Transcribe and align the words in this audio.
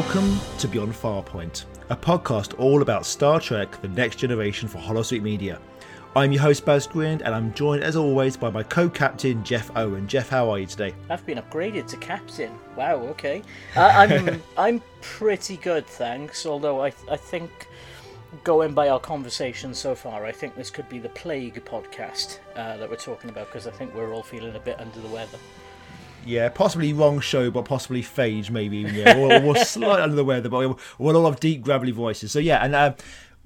Welcome 0.00 0.40
to 0.56 0.66
Beyond 0.66 0.94
Farpoint, 0.94 1.66
a 1.90 1.94
podcast 1.94 2.58
all 2.58 2.80
about 2.80 3.04
Star 3.04 3.38
Trek 3.38 3.82
The 3.82 3.88
Next 3.88 4.16
Generation 4.16 4.66
for 4.66 4.78
Holosuite 4.78 5.20
Media. 5.20 5.60
I'm 6.16 6.32
your 6.32 6.40
host, 6.40 6.64
Baz 6.64 6.86
Grind, 6.86 7.20
and 7.20 7.34
I'm 7.34 7.52
joined 7.52 7.84
as 7.84 7.96
always 7.96 8.34
by 8.34 8.48
my 8.48 8.62
co 8.62 8.88
captain, 8.88 9.44
Geoff 9.44 9.70
Owen. 9.76 10.08
Geoff, 10.08 10.30
how 10.30 10.48
are 10.48 10.58
you 10.58 10.64
today? 10.64 10.94
I've 11.10 11.26
been 11.26 11.36
upgraded 11.36 11.86
to 11.88 11.98
captain. 11.98 12.50
Wow, 12.76 12.96
okay. 13.08 13.42
Uh, 13.76 13.92
I'm 13.94 14.42
I'm 14.56 14.82
pretty 15.02 15.58
good, 15.58 15.86
thanks. 15.86 16.46
Although 16.46 16.82
I 16.82 16.94
I 17.10 17.18
think 17.18 17.68
going 18.42 18.72
by 18.72 18.88
our 18.88 19.00
conversation 19.00 19.74
so 19.74 19.94
far, 19.94 20.24
I 20.24 20.32
think 20.32 20.56
this 20.56 20.70
could 20.70 20.88
be 20.88 20.98
the 20.98 21.10
plague 21.10 21.62
podcast 21.66 22.38
uh, 22.56 22.78
that 22.78 22.88
we're 22.88 22.96
talking 22.96 23.28
about 23.28 23.48
because 23.48 23.66
I 23.66 23.70
think 23.70 23.94
we're 23.94 24.14
all 24.14 24.22
feeling 24.22 24.56
a 24.56 24.60
bit 24.60 24.80
under 24.80 24.98
the 24.98 25.08
weather. 25.08 25.38
Yeah, 26.26 26.48
possibly 26.50 26.92
wrong 26.92 27.20
show, 27.20 27.50
but 27.50 27.64
possibly 27.64 28.02
Phage, 28.02 28.50
maybe. 28.50 28.78
Yeah, 28.78 29.16
or, 29.16 29.42
or 29.42 29.56
slightly 29.64 30.02
under 30.02 30.16
the 30.16 30.24
weather, 30.24 30.48
but 30.48 30.78
we'll 30.98 31.16
all 31.16 31.30
have 31.30 31.40
deep, 31.40 31.62
gravelly 31.62 31.92
voices. 31.92 32.30
So, 32.30 32.38
yeah, 32.38 32.62
and 32.64 32.74
uh, 32.74 32.94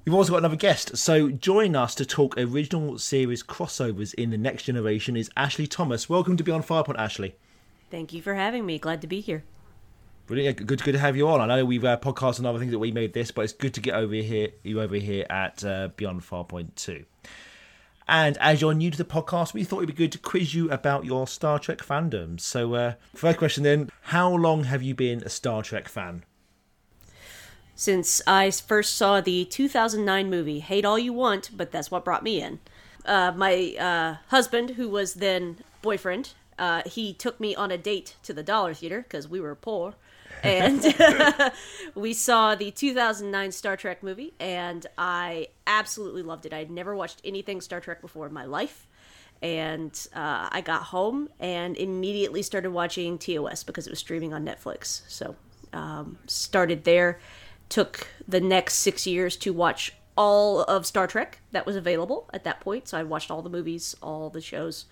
we've 0.03 0.13
also 0.13 0.31
got 0.31 0.39
another 0.39 0.55
guest. 0.55 0.97
So, 0.97 1.29
join 1.29 1.75
us 1.75 1.95
to 1.95 2.05
talk 2.05 2.37
original 2.37 2.99
series 2.99 3.43
crossovers 3.43 4.13
in 4.15 4.29
the 4.29 4.37
next 4.37 4.63
generation 4.63 5.15
is 5.15 5.29
Ashley 5.37 5.67
Thomas. 5.67 6.09
Welcome 6.09 6.37
to 6.37 6.43
Beyond 6.43 6.65
Farpoint, 6.65 6.99
Ashley. 6.99 7.35
Thank 7.89 8.13
you 8.13 8.21
for 8.21 8.33
having 8.33 8.65
me. 8.65 8.77
Glad 8.77 9.01
to 9.01 9.07
be 9.07 9.21
here. 9.21 9.43
Brilliant. 10.27 10.65
Good, 10.65 10.83
good 10.83 10.93
to 10.93 10.99
have 10.99 11.15
you 11.15 11.29
on. 11.29 11.39
I 11.39 11.45
know 11.45 11.65
we've 11.65 11.85
uh, 11.85 11.97
podcasted 11.97 12.39
on 12.39 12.47
other 12.47 12.59
things 12.59 12.71
that 12.71 12.79
we 12.79 12.91
made 12.91 13.13
this, 13.13 13.31
but 13.31 13.43
it's 13.43 13.53
good 13.53 13.73
to 13.75 13.81
get 13.81 13.93
over 13.93 14.15
here, 14.15 14.49
you 14.63 14.81
over 14.81 14.95
here 14.95 15.25
at 15.29 15.63
uh, 15.63 15.89
Beyond 15.95 16.21
Farpoint 16.21 16.73
2. 16.75 17.05
And 18.07 18.37
as 18.37 18.61
you're 18.61 18.73
new 18.73 18.91
to 18.91 18.97
the 18.97 19.03
podcast, 19.03 19.53
we 19.53 19.63
thought 19.63 19.77
it'd 19.77 19.87
be 19.87 19.93
good 19.93 20.11
to 20.11 20.19
quiz 20.19 20.53
you 20.53 20.69
about 20.69 21.05
your 21.05 21.27
Star 21.27 21.57
Trek 21.57 21.79
fandom. 21.79 22.39
So, 22.39 22.75
uh, 22.75 22.93
first 23.15 23.39
question 23.39 23.63
then 23.63 23.89
How 24.01 24.31
long 24.31 24.65
have 24.65 24.83
you 24.83 24.93
been 24.93 25.23
a 25.23 25.29
Star 25.29 25.63
Trek 25.63 25.87
fan? 25.87 26.23
Since 27.73 28.21
I 28.25 28.51
first 28.51 28.95
saw 28.95 29.19
the 29.19 29.43
2009 29.45 30.29
movie, 30.29 30.59
Hate 30.59 30.85
All 30.85 30.99
You 30.99 31.13
Want, 31.13 31.49
but 31.55 31.71
that's 31.71 31.91
what 31.91 32.05
brought 32.05 32.23
me 32.23 32.41
in. 32.41 32.59
Uh, 33.05 33.33
my 33.35 33.75
uh, 33.77 34.17
husband, 34.29 34.71
who 34.71 34.87
was 34.87 35.15
then 35.15 35.57
boyfriend, 35.81 36.33
uh, 36.57 36.83
he 36.85 37.13
took 37.13 37.39
me 37.39 37.53
on 37.53 37.71
a 37.71 37.77
date 37.77 38.15
to 38.23 38.33
the 38.33 38.43
Dollar 38.43 38.73
Theater 38.73 39.01
because 39.01 39.27
we 39.27 39.41
were 39.41 39.55
poor. 39.55 39.95
And 40.45 41.51
we 41.95 42.13
saw 42.13 42.55
the 42.55 42.71
2009 42.71 43.51
Star 43.51 43.77
Trek 43.77 44.03
movie, 44.03 44.33
and 44.39 44.85
I 44.97 45.47
absolutely 45.67 46.21
loved 46.21 46.45
it. 46.45 46.53
I 46.53 46.59
had 46.59 46.71
never 46.71 46.95
watched 46.95 47.21
anything 47.23 47.61
Star 47.61 47.79
Trek 47.79 48.01
before 48.01 48.27
in 48.27 48.33
my 48.33 48.45
life, 48.45 48.87
and 49.41 50.07
uh, 50.13 50.49
I 50.51 50.61
got 50.61 50.83
home 50.83 51.29
and 51.39 51.75
immediately 51.77 52.41
started 52.41 52.71
watching 52.71 53.17
TOS 53.17 53.63
because 53.63 53.87
it 53.87 53.89
was 53.89 53.99
streaming 53.99 54.33
on 54.33 54.45
Netflix. 54.45 55.01
So 55.07 55.35
um, 55.73 56.19
started 56.27 56.83
there. 56.83 57.19
Took 57.67 58.07
the 58.27 58.39
next 58.39 58.75
six 58.75 59.07
years 59.07 59.35
to 59.37 59.51
watch 59.51 59.93
all 60.15 60.61
of 60.63 60.85
Star 60.85 61.07
Trek 61.07 61.39
that 61.51 61.65
was 61.65 61.75
available 61.75 62.29
at 62.33 62.43
that 62.43 62.59
point. 62.59 62.87
So 62.87 62.97
I 62.97 63.03
watched 63.03 63.31
all 63.31 63.41
the 63.41 63.49
movies, 63.49 63.95
all 64.01 64.29
the 64.29 64.41
shows, 64.41 64.85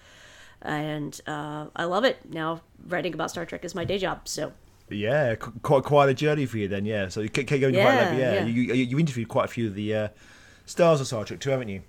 and 0.61 1.19
uh, 1.27 1.67
I 1.75 1.85
love 1.85 2.03
it. 2.03 2.29
Now 2.29 2.61
writing 2.87 3.13
about 3.13 3.31
Star 3.31 3.45
Trek 3.45 3.63
is 3.63 3.75
my 3.75 3.85
day 3.85 3.97
job. 3.99 4.27
So 4.27 4.53
yeah, 4.89 5.35
quite 5.35 5.83
quite 5.83 6.09
a 6.09 6.13
journey 6.13 6.45
for 6.45 6.57
you 6.57 6.67
then. 6.67 6.85
Yeah, 6.85 7.07
so 7.09 7.21
you 7.21 7.29
keep 7.29 7.47
going 7.47 7.73
yeah, 7.73 7.83
quite 7.83 7.95
level. 7.95 8.19
Yeah, 8.19 8.33
yeah. 8.33 8.45
You, 8.45 8.61
you, 8.61 8.73
you 8.73 8.99
interviewed 8.99 9.27
quite 9.27 9.45
a 9.45 9.47
few 9.47 9.67
of 9.67 9.75
the 9.75 9.95
uh, 9.95 10.07
stars 10.65 11.01
of 11.01 11.07
Star 11.07 11.25
Trek 11.25 11.39
too, 11.39 11.49
haven't 11.49 11.69
you? 11.69 11.81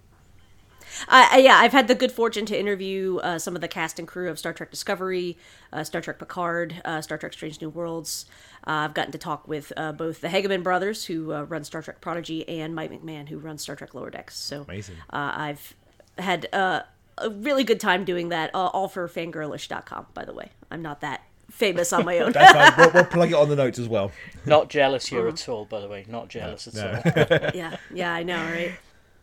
Uh, 1.09 1.37
yeah, 1.38 1.56
I've 1.56 1.72
had 1.72 1.88
the 1.88 1.94
good 1.94 2.12
fortune 2.12 2.47
to 2.47 2.59
interview 2.59 3.19
uh, 3.19 3.38
some 3.38 3.55
of 3.55 3.60
the 3.60 3.69
cast 3.69 3.99
and 3.99 4.06
crew 4.06 4.31
of 4.31 4.38
Star 4.38 4.53
Trek 4.53 4.71
Discovery, 4.71 5.37
uh, 5.72 5.82
Star 5.84 6.00
Trek 6.00 6.19
Picard, 6.19 6.81
uh, 6.84 7.00
Star 7.00 7.19
Trek 7.19 7.32
Strange 7.32 7.60
New 7.60 7.69
Worlds. 7.69 8.27
Uh, 8.66 8.71
I've 8.71 8.94
gotten 8.94 9.12
to 9.12 9.19
talk 9.19 9.49
with 9.49 9.72
uh, 9.76 9.93
both 9.93 10.21
the 10.21 10.28
Hageman 10.28 10.62
brothers, 10.62 11.05
who 11.05 11.32
run 11.32 11.65
Star 11.65 11.82
Trek 11.82 12.00
Prodigy, 12.00 12.49
and 12.49 12.75
Mike 12.75 12.93
McMahan, 12.93 13.28
who 13.28 13.38
runs 13.38 13.62
Star 13.62 13.76
Trek 13.76 13.94
Lower 13.94 14.11
Decks. 14.11 14.37
So 14.37 14.62
amazing. 14.62 14.97
I've 15.11 15.75
had 16.19 16.47
a 16.53 16.84
really 17.28 17.65
good 17.65 17.81
time 17.81 18.05
doing 18.05 18.28
that, 18.28 18.50
all 18.55 18.88
for 18.88 19.09
fangirlish.com, 19.09 20.06
by 20.15 20.25
the 20.25 20.32
way. 20.32 20.50
I'm 20.71 20.82
not 20.82 21.00
that 21.00 21.22
famous 21.54 21.92
on 21.92 22.04
my 22.04 22.19
own. 22.19 22.32
That's 22.32 22.53
fine. 22.53 22.72
We'll, 22.76 22.91
we'll, 22.92 23.04
plug 23.04 23.31
it 23.31 23.34
on 23.34 23.48
the 23.48 23.56
notes 23.56 23.78
as 23.78 23.88
well. 23.88 24.10
Not 24.44 24.69
jealous 24.69 25.06
here 25.06 25.26
at 25.28 25.48
all, 25.48 25.65
by 25.65 25.81
the 25.81 25.88
way. 25.88 26.04
Not 26.09 26.28
jealous 26.28 26.72
no, 26.75 26.82
at 26.82 27.16
no. 27.16 27.22
all. 27.22 27.50
yeah, 27.54 27.76
yeah, 27.92 28.12
I 28.12 28.22
know, 28.22 28.42
right? 28.44 28.72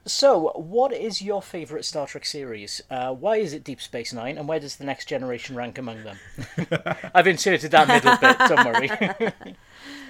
So, 0.05 0.51
what 0.55 0.91
is 0.93 1.21
your 1.21 1.43
favourite 1.43 1.85
Star 1.85 2.07
Trek 2.07 2.25
series? 2.25 2.81
Uh, 2.89 3.13
why 3.13 3.37
is 3.37 3.53
it 3.53 3.63
Deep 3.63 3.79
Space 3.79 4.13
Nine, 4.13 4.37
and 4.37 4.47
where 4.47 4.59
does 4.59 4.77
the 4.77 4.83
Next 4.83 5.07
Generation 5.07 5.55
rank 5.55 5.77
among 5.77 6.03
them? 6.03 6.17
I've 7.13 7.27
inserted 7.27 7.69
that 7.71 7.87
middle 7.87 8.17
bit. 8.17 8.39
Don't 8.39 8.65
worry. 8.65 9.53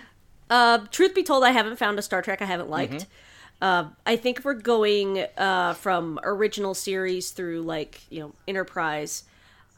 uh, 0.49 0.77
truth 0.91 1.13
be 1.13 1.23
told, 1.23 1.43
I 1.43 1.51
haven't 1.51 1.75
found 1.75 1.99
a 1.99 2.01
Star 2.01 2.21
Trek 2.21 2.41
I 2.41 2.45
haven't 2.45 2.69
liked. 2.69 2.93
Mm-hmm. 2.93 3.63
Uh, 3.63 3.89
I 4.05 4.15
think 4.15 4.39
if 4.39 4.45
we're 4.45 4.53
going 4.53 5.25
uh, 5.37 5.73
from 5.73 6.19
original 6.23 6.73
series 6.73 7.31
through 7.31 7.61
like 7.61 8.01
you 8.09 8.21
know 8.21 8.33
Enterprise, 8.47 9.25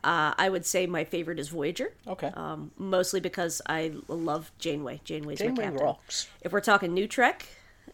uh, 0.04 0.34
I 0.38 0.50
would 0.50 0.66
say 0.66 0.86
my 0.86 1.04
favorite 1.04 1.40
is 1.40 1.50
Voyager. 1.50 1.94
Okay. 2.08 2.32
Um, 2.34 2.72
mostly 2.78 3.20
because 3.20 3.62
I 3.68 3.94
love 4.08 4.52
Janeway. 4.60 5.02
Janeway's 5.04 5.40
Janeway 5.40 5.56
my 5.56 5.64
captain. 5.72 5.86
rocks. 5.86 6.28
If 6.42 6.52
we're 6.52 6.62
talking 6.62 6.94
new 6.94 7.08
Trek, 7.08 7.48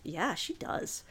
yeah, 0.03 0.35
she 0.35 0.53
does. 0.53 1.03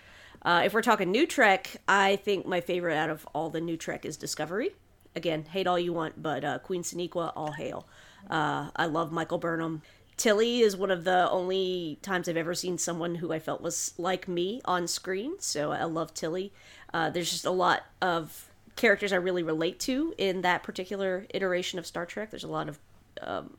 Uh, 0.43 0.63
if 0.65 0.73
we're 0.73 0.83
talking 0.83 1.11
new 1.11 1.27
Trek, 1.27 1.77
I 1.89 2.17
think 2.17 2.47
my 2.47 2.61
favorite 2.61 2.97
out 2.97 3.11
of 3.11 3.27
all 3.35 3.51
the 3.51 3.61
new 3.61 3.77
Trek 3.77 4.05
is 4.05 4.17
Discovery. 4.17 4.71
Again, 5.17 5.45
hate 5.45 5.67
all 5.67 5.79
you 5.79 5.93
want, 5.93 6.23
but 6.23 6.45
uh, 6.45 6.59
Queen 6.61 6.83
Sonequa, 6.83 7.33
all 7.35 7.53
hail. 7.53 7.87
Uh, 8.31 8.71
I 8.77 8.87
love 8.87 9.11
Michael 9.11 9.39
Burnham. 9.39 9.83
Tilly 10.17 10.61
is 10.61 10.77
one 10.77 10.91
of 10.91 11.05
the 11.05 11.31
only 11.31 11.99
times 12.03 12.29
I've 12.29 12.37
ever 12.37 12.55
seen 12.55 12.77
someone 12.77 13.17
who 13.17 13.33
I 13.33 13.39
felt 13.39 13.61
was 13.61 13.95
like 13.99 14.27
me 14.27 14.61
on 14.65 14.89
screen, 14.89 15.39
so 15.39 15.71
I 15.71 15.85
love 15.85 16.13
Tilly. 16.13 16.53
Uh, 16.93 17.09
there's 17.11 17.31
just 17.31 17.45
a 17.45 17.51
lot 17.53 17.85
of 18.03 18.48
characters 18.79 19.13
I 19.13 19.17
really 19.17 19.43
relate 19.43 19.79
to 19.81 20.15
in 20.17 20.41
that 20.41 20.63
particular 20.63 21.27
iteration 21.35 21.79
of 21.79 21.87
Star 21.87 22.07
Trek. 22.07 22.31
There's 22.31 22.45
a 22.45 22.49
lot 22.49 22.71
of 22.71 22.79
um, 23.21 23.59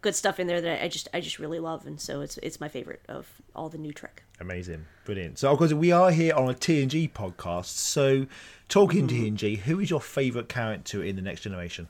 good 0.00 0.16
stuff 0.16 0.40
in 0.40 0.46
there 0.46 0.60
that 0.60 0.82
I 0.82 0.88
just 0.88 1.08
I 1.14 1.20
just 1.20 1.38
really 1.38 1.60
love, 1.60 1.86
and 1.86 2.00
so 2.00 2.20
it's 2.22 2.38
it's 2.38 2.60
my 2.60 2.68
favorite 2.68 3.02
of 3.08 3.28
all 3.54 3.68
the 3.68 3.78
new 3.78 3.92
Trek. 3.92 4.24
Amazing, 4.40 4.86
brilliant. 5.04 5.38
So 5.38 5.52
of 5.52 5.58
course 5.58 5.72
we 5.72 5.92
are 5.92 6.10
here 6.10 6.34
on 6.34 6.50
a 6.50 6.54
TNG 6.54 7.12
podcast. 7.12 7.66
So 7.66 8.26
talking 8.68 9.06
mm-hmm. 9.06 9.36
TNG, 9.36 9.58
who 9.58 9.78
is 9.78 9.90
your 9.90 10.00
favorite 10.00 10.48
character 10.48 11.04
in 11.04 11.16
the 11.16 11.22
Next 11.22 11.42
Generation? 11.42 11.88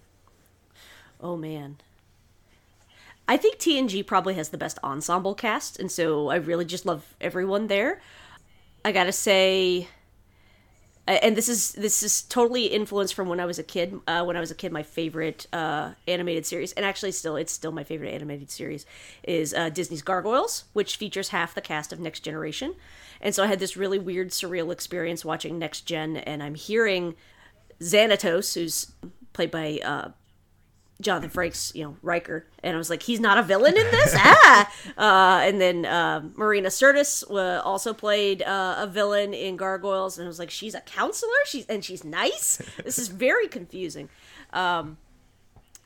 Oh 1.21 1.37
man. 1.37 1.79
I 3.29 3.37
think 3.37 3.59
TNG 3.59 4.05
probably 4.05 4.35
has 4.35 4.49
the 4.49 4.59
best 4.59 4.79
ensemble 4.83 5.37
cast, 5.37 5.79
and 5.79 5.91
so 5.91 6.31
I 6.31 6.37
really 6.37 6.65
just 6.65 6.85
love 6.85 7.15
everyone 7.21 7.69
there. 7.69 8.01
I 8.85 8.91
gotta 8.91 9.13
say, 9.13 9.87
and 11.23 11.37
this 11.37 11.49
is 11.49 11.73
this 11.73 12.03
is 12.03 12.23
totally 12.23 12.67
influenced 12.67 13.15
from 13.15 13.29
when 13.29 13.41
I 13.41 13.47
was 13.47 13.59
a 13.59 13.63
kid. 13.63 13.99
Uh, 14.07 14.23
when 14.25 14.37
I 14.37 14.41
was 14.41 14.51
a 14.51 14.55
kid, 14.55 14.71
my 14.71 14.83
favorite 14.83 15.47
uh, 15.53 15.93
animated 16.07 16.47
series, 16.47 16.73
and 16.73 16.85
actually 16.85 17.13
still 17.13 17.37
it's 17.37 17.53
still 17.53 17.73
my 17.73 17.85
favorite 17.85 18.11
animated 18.11 18.51
series, 18.51 18.87
is 19.23 19.55
uh, 19.55 19.71
Disney's 19.71 20.03
Gargoyles, 20.03 20.65
which 20.73 20.97
features 20.97 21.31
half 21.31 21.55
the 21.55 21.61
cast 21.61 21.93
of 21.93 22.01
Next 22.01 22.21
Generation. 22.21 22.75
And 23.21 23.35
so 23.35 23.45
I 23.45 23.49
had 23.49 23.59
this 23.59 23.77
really 23.77 23.99
weird, 23.99 24.31
surreal 24.31 24.73
experience 24.73 25.25
watching 25.25 25.59
Next 25.59 25.83
Gen, 25.83 26.17
and 26.17 26.43
I'm 26.43 26.55
hearing 26.55 27.15
Xanatos, 27.81 28.55
who's 28.55 28.93
played 29.33 29.51
by 29.51 29.81
uh, 29.85 30.11
Jonathan 31.01 31.31
Frakes, 31.31 31.75
you 31.75 31.85
know, 31.85 31.97
Riker, 32.03 32.47
and 32.63 32.75
I 32.75 32.79
was 32.79 32.91
like, 32.91 33.03
he's 33.03 33.21
not 33.21 33.39
a 33.39 33.43
villain 33.43 33.77
in 33.77 33.91
this, 33.91 34.15
ah. 34.17 34.73
Uh, 34.97 35.41
and 35.43 35.61
then 35.61 35.87
uh, 35.87 36.23
Marina 36.37 36.69
Sirtis 36.69 37.25
uh, 37.31 37.63
also 37.63 37.95
played 37.95 38.43
uh, 38.43 38.77
a 38.79 38.87
villain 38.87 39.33
in 39.33 39.57
Gargoyles, 39.57 40.19
and 40.19 40.27
I 40.27 40.29
was 40.29 40.39
like, 40.39 40.51
she's 40.51 40.75
a 40.75 40.81
counselor, 40.83 41.33
she's 41.47 41.67
and 41.67 41.85
she's 41.85 42.05
nice. 42.05 42.61
This 42.85 42.99
is 42.99 43.09
very 43.09 43.47
confusing. 43.47 44.09
Um, 44.53 44.97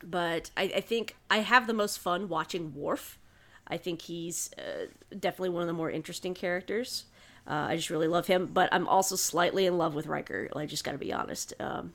but 0.03 0.51
I, 0.57 0.63
I, 0.77 0.81
think 0.81 1.17
I 1.31 1.39
have 1.39 1.67
the 1.67 1.75
most 1.75 1.99
fun 1.99 2.29
watching 2.29 2.75
Worf. 2.75 3.19
I 3.67 3.77
think 3.77 4.03
he's 4.03 4.51
uh, 4.59 4.87
definitely 5.19 5.51
one 5.51 5.63
of 5.63 5.67
the 5.67 5.75
more 5.75 5.91
interesting 5.91 6.35
characters. 6.35 7.05
Uh, 7.47 7.67
I 7.69 7.77
just 7.77 7.91
really 7.91 8.09
love 8.09 8.27
him, 8.27 8.47
but 8.47 8.69
I'm 8.73 8.87
also 8.89 9.17
slightly 9.17 9.67
in 9.67 9.77
love 9.77 9.95
with 9.95 10.07
Riker. 10.07 10.49
I 10.55 10.67
just 10.67 10.85
got 10.85 10.93
to 10.93 10.99
be 10.99 11.13
honest. 11.13 11.53
Um, 11.61 11.93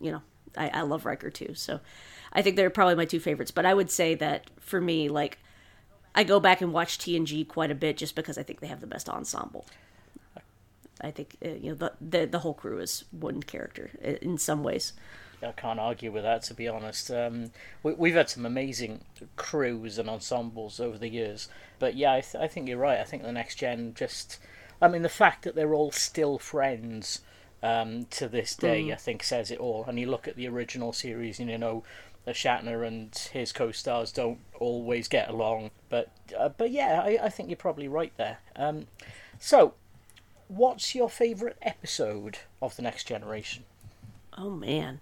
you 0.00 0.12
know, 0.12 0.22
I, 0.56 0.68
I 0.68 0.80
love 0.82 1.04
Riker 1.04 1.30
too. 1.30 1.54
So 1.54 1.80
I 2.32 2.42
think 2.42 2.56
they're 2.56 2.70
probably 2.70 2.94
my 2.94 3.04
two 3.04 3.20
favorites. 3.20 3.50
But 3.50 3.66
I 3.66 3.74
would 3.74 3.90
say 3.90 4.14
that 4.16 4.50
for 4.60 4.80
me, 4.80 5.08
like, 5.08 5.38
I 6.14 6.24
go 6.24 6.40
back 6.40 6.60
and 6.60 6.72
watch 6.72 6.98
TNG 6.98 7.46
quite 7.46 7.70
a 7.70 7.74
bit 7.74 7.96
just 7.96 8.14
because 8.14 8.38
I 8.38 8.42
think 8.42 8.60
they 8.60 8.66
have 8.66 8.80
the 8.80 8.86
best 8.86 9.08
ensemble. 9.08 9.66
I 11.00 11.10
think 11.10 11.36
uh, 11.44 11.48
you 11.48 11.70
know 11.70 11.74
the, 11.74 11.92
the 12.00 12.26
the 12.26 12.38
whole 12.40 12.54
crew 12.54 12.78
is 12.78 13.04
one 13.10 13.42
character 13.42 13.90
in 14.00 14.38
some 14.38 14.62
ways. 14.62 14.92
I 15.42 15.52
can't 15.52 15.80
argue 15.80 16.12
with 16.12 16.22
that, 16.22 16.42
to 16.44 16.54
be 16.54 16.68
honest. 16.68 17.10
Um, 17.10 17.50
we, 17.82 17.94
we've 17.94 18.14
had 18.14 18.30
some 18.30 18.46
amazing 18.46 19.00
crews 19.34 19.98
and 19.98 20.08
ensembles 20.08 20.78
over 20.78 20.96
the 20.96 21.08
years, 21.08 21.48
but 21.80 21.96
yeah, 21.96 22.12
I, 22.12 22.20
th- 22.20 22.42
I 22.42 22.46
think 22.46 22.68
you're 22.68 22.78
right. 22.78 23.00
I 23.00 23.04
think 23.04 23.24
the 23.24 23.32
next 23.32 23.56
gen 23.56 23.92
just, 23.94 24.38
I 24.80 24.86
mean, 24.86 25.02
the 25.02 25.08
fact 25.08 25.42
that 25.42 25.56
they're 25.56 25.74
all 25.74 25.90
still 25.90 26.38
friends 26.38 27.22
um, 27.60 28.04
to 28.10 28.28
this 28.28 28.54
day, 28.54 28.92
I 28.92 28.96
think, 28.96 29.24
says 29.24 29.50
it 29.50 29.58
all. 29.58 29.84
And 29.86 29.98
you 29.98 30.06
look 30.08 30.28
at 30.28 30.36
the 30.36 30.46
original 30.46 30.92
series, 30.92 31.40
and 31.40 31.50
you 31.50 31.58
know, 31.58 31.82
uh, 32.11 32.11
Shatner 32.30 32.86
and 32.86 33.14
his 33.32 33.52
co-stars 33.52 34.12
don't 34.12 34.38
always 34.60 35.08
get 35.08 35.28
along, 35.28 35.70
but 35.88 36.10
uh, 36.38 36.50
but 36.50 36.70
yeah, 36.70 37.02
I, 37.04 37.18
I 37.24 37.28
think 37.28 37.48
you're 37.48 37.56
probably 37.56 37.88
right 37.88 38.12
there. 38.16 38.38
Um, 38.54 38.86
so, 39.40 39.74
what's 40.46 40.94
your 40.94 41.10
favourite 41.10 41.56
episode 41.62 42.38
of 42.60 42.76
the 42.76 42.82
Next 42.82 43.04
Generation? 43.08 43.64
Oh 44.38 44.50
man, 44.50 45.00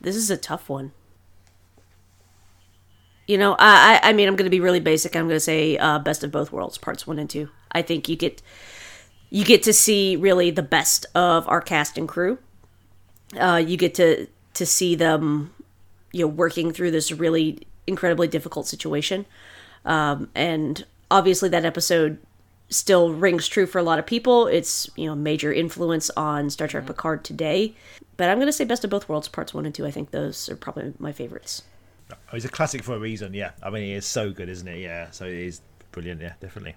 this 0.00 0.14
is 0.14 0.30
a 0.30 0.36
tough 0.36 0.68
one. 0.68 0.92
You 3.26 3.38
know, 3.38 3.56
I 3.58 3.98
I, 4.02 4.10
I 4.10 4.12
mean, 4.12 4.28
I'm 4.28 4.36
going 4.36 4.44
to 4.44 4.50
be 4.50 4.60
really 4.60 4.80
basic. 4.80 5.16
I'm 5.16 5.24
going 5.24 5.36
to 5.36 5.40
say 5.40 5.78
uh, 5.78 5.98
best 5.98 6.22
of 6.22 6.30
both 6.30 6.52
worlds, 6.52 6.76
parts 6.76 7.06
one 7.06 7.18
and 7.18 7.30
two. 7.30 7.48
I 7.72 7.80
think 7.80 8.10
you 8.10 8.16
get 8.16 8.42
you 9.30 9.44
get 9.44 9.62
to 9.62 9.72
see 9.72 10.16
really 10.16 10.50
the 10.50 10.62
best 10.62 11.06
of 11.14 11.48
our 11.48 11.62
cast 11.62 11.96
and 11.96 12.06
crew. 12.06 12.38
Uh, 13.36 13.62
you 13.66 13.76
get 13.76 13.94
to 13.94 14.28
to 14.56 14.66
see 14.66 14.94
them, 14.94 15.52
you 16.12 16.22
know, 16.22 16.28
working 16.28 16.72
through 16.72 16.90
this 16.90 17.12
really 17.12 17.66
incredibly 17.86 18.28
difficult 18.28 18.66
situation, 18.66 19.26
um, 19.84 20.28
and 20.34 20.84
obviously 21.10 21.48
that 21.50 21.64
episode 21.64 22.18
still 22.68 23.12
rings 23.12 23.46
true 23.46 23.66
for 23.66 23.78
a 23.78 23.82
lot 23.82 23.98
of 23.98 24.06
people. 24.06 24.46
It's 24.46 24.90
you 24.96 25.06
know 25.06 25.12
a 25.12 25.16
major 25.16 25.52
influence 25.52 26.10
on 26.16 26.50
Star 26.50 26.68
Trek 26.68 26.86
Picard 26.86 27.24
today. 27.24 27.74
But 28.16 28.30
I'm 28.30 28.38
going 28.38 28.48
to 28.48 28.52
say 28.52 28.64
Best 28.64 28.82
of 28.84 28.90
Both 28.90 29.08
Worlds 29.08 29.28
parts 29.28 29.52
one 29.52 29.66
and 29.66 29.74
two. 29.74 29.86
I 29.86 29.90
think 29.90 30.10
those 30.10 30.48
are 30.48 30.56
probably 30.56 30.94
my 30.98 31.12
favorites. 31.12 31.62
Oh, 32.10 32.16
It's 32.32 32.44
a 32.44 32.48
classic 32.48 32.82
for 32.82 32.94
a 32.94 32.98
reason, 32.98 33.34
yeah. 33.34 33.50
I 33.62 33.70
mean, 33.70 33.82
he 33.82 33.92
is 33.92 34.06
so 34.06 34.30
good, 34.30 34.48
isn't 34.48 34.66
it? 34.66 34.78
Yeah, 34.78 35.10
so 35.10 35.26
it 35.26 35.34
is 35.34 35.60
brilliant, 35.92 36.20
yeah, 36.20 36.34
definitely. 36.40 36.76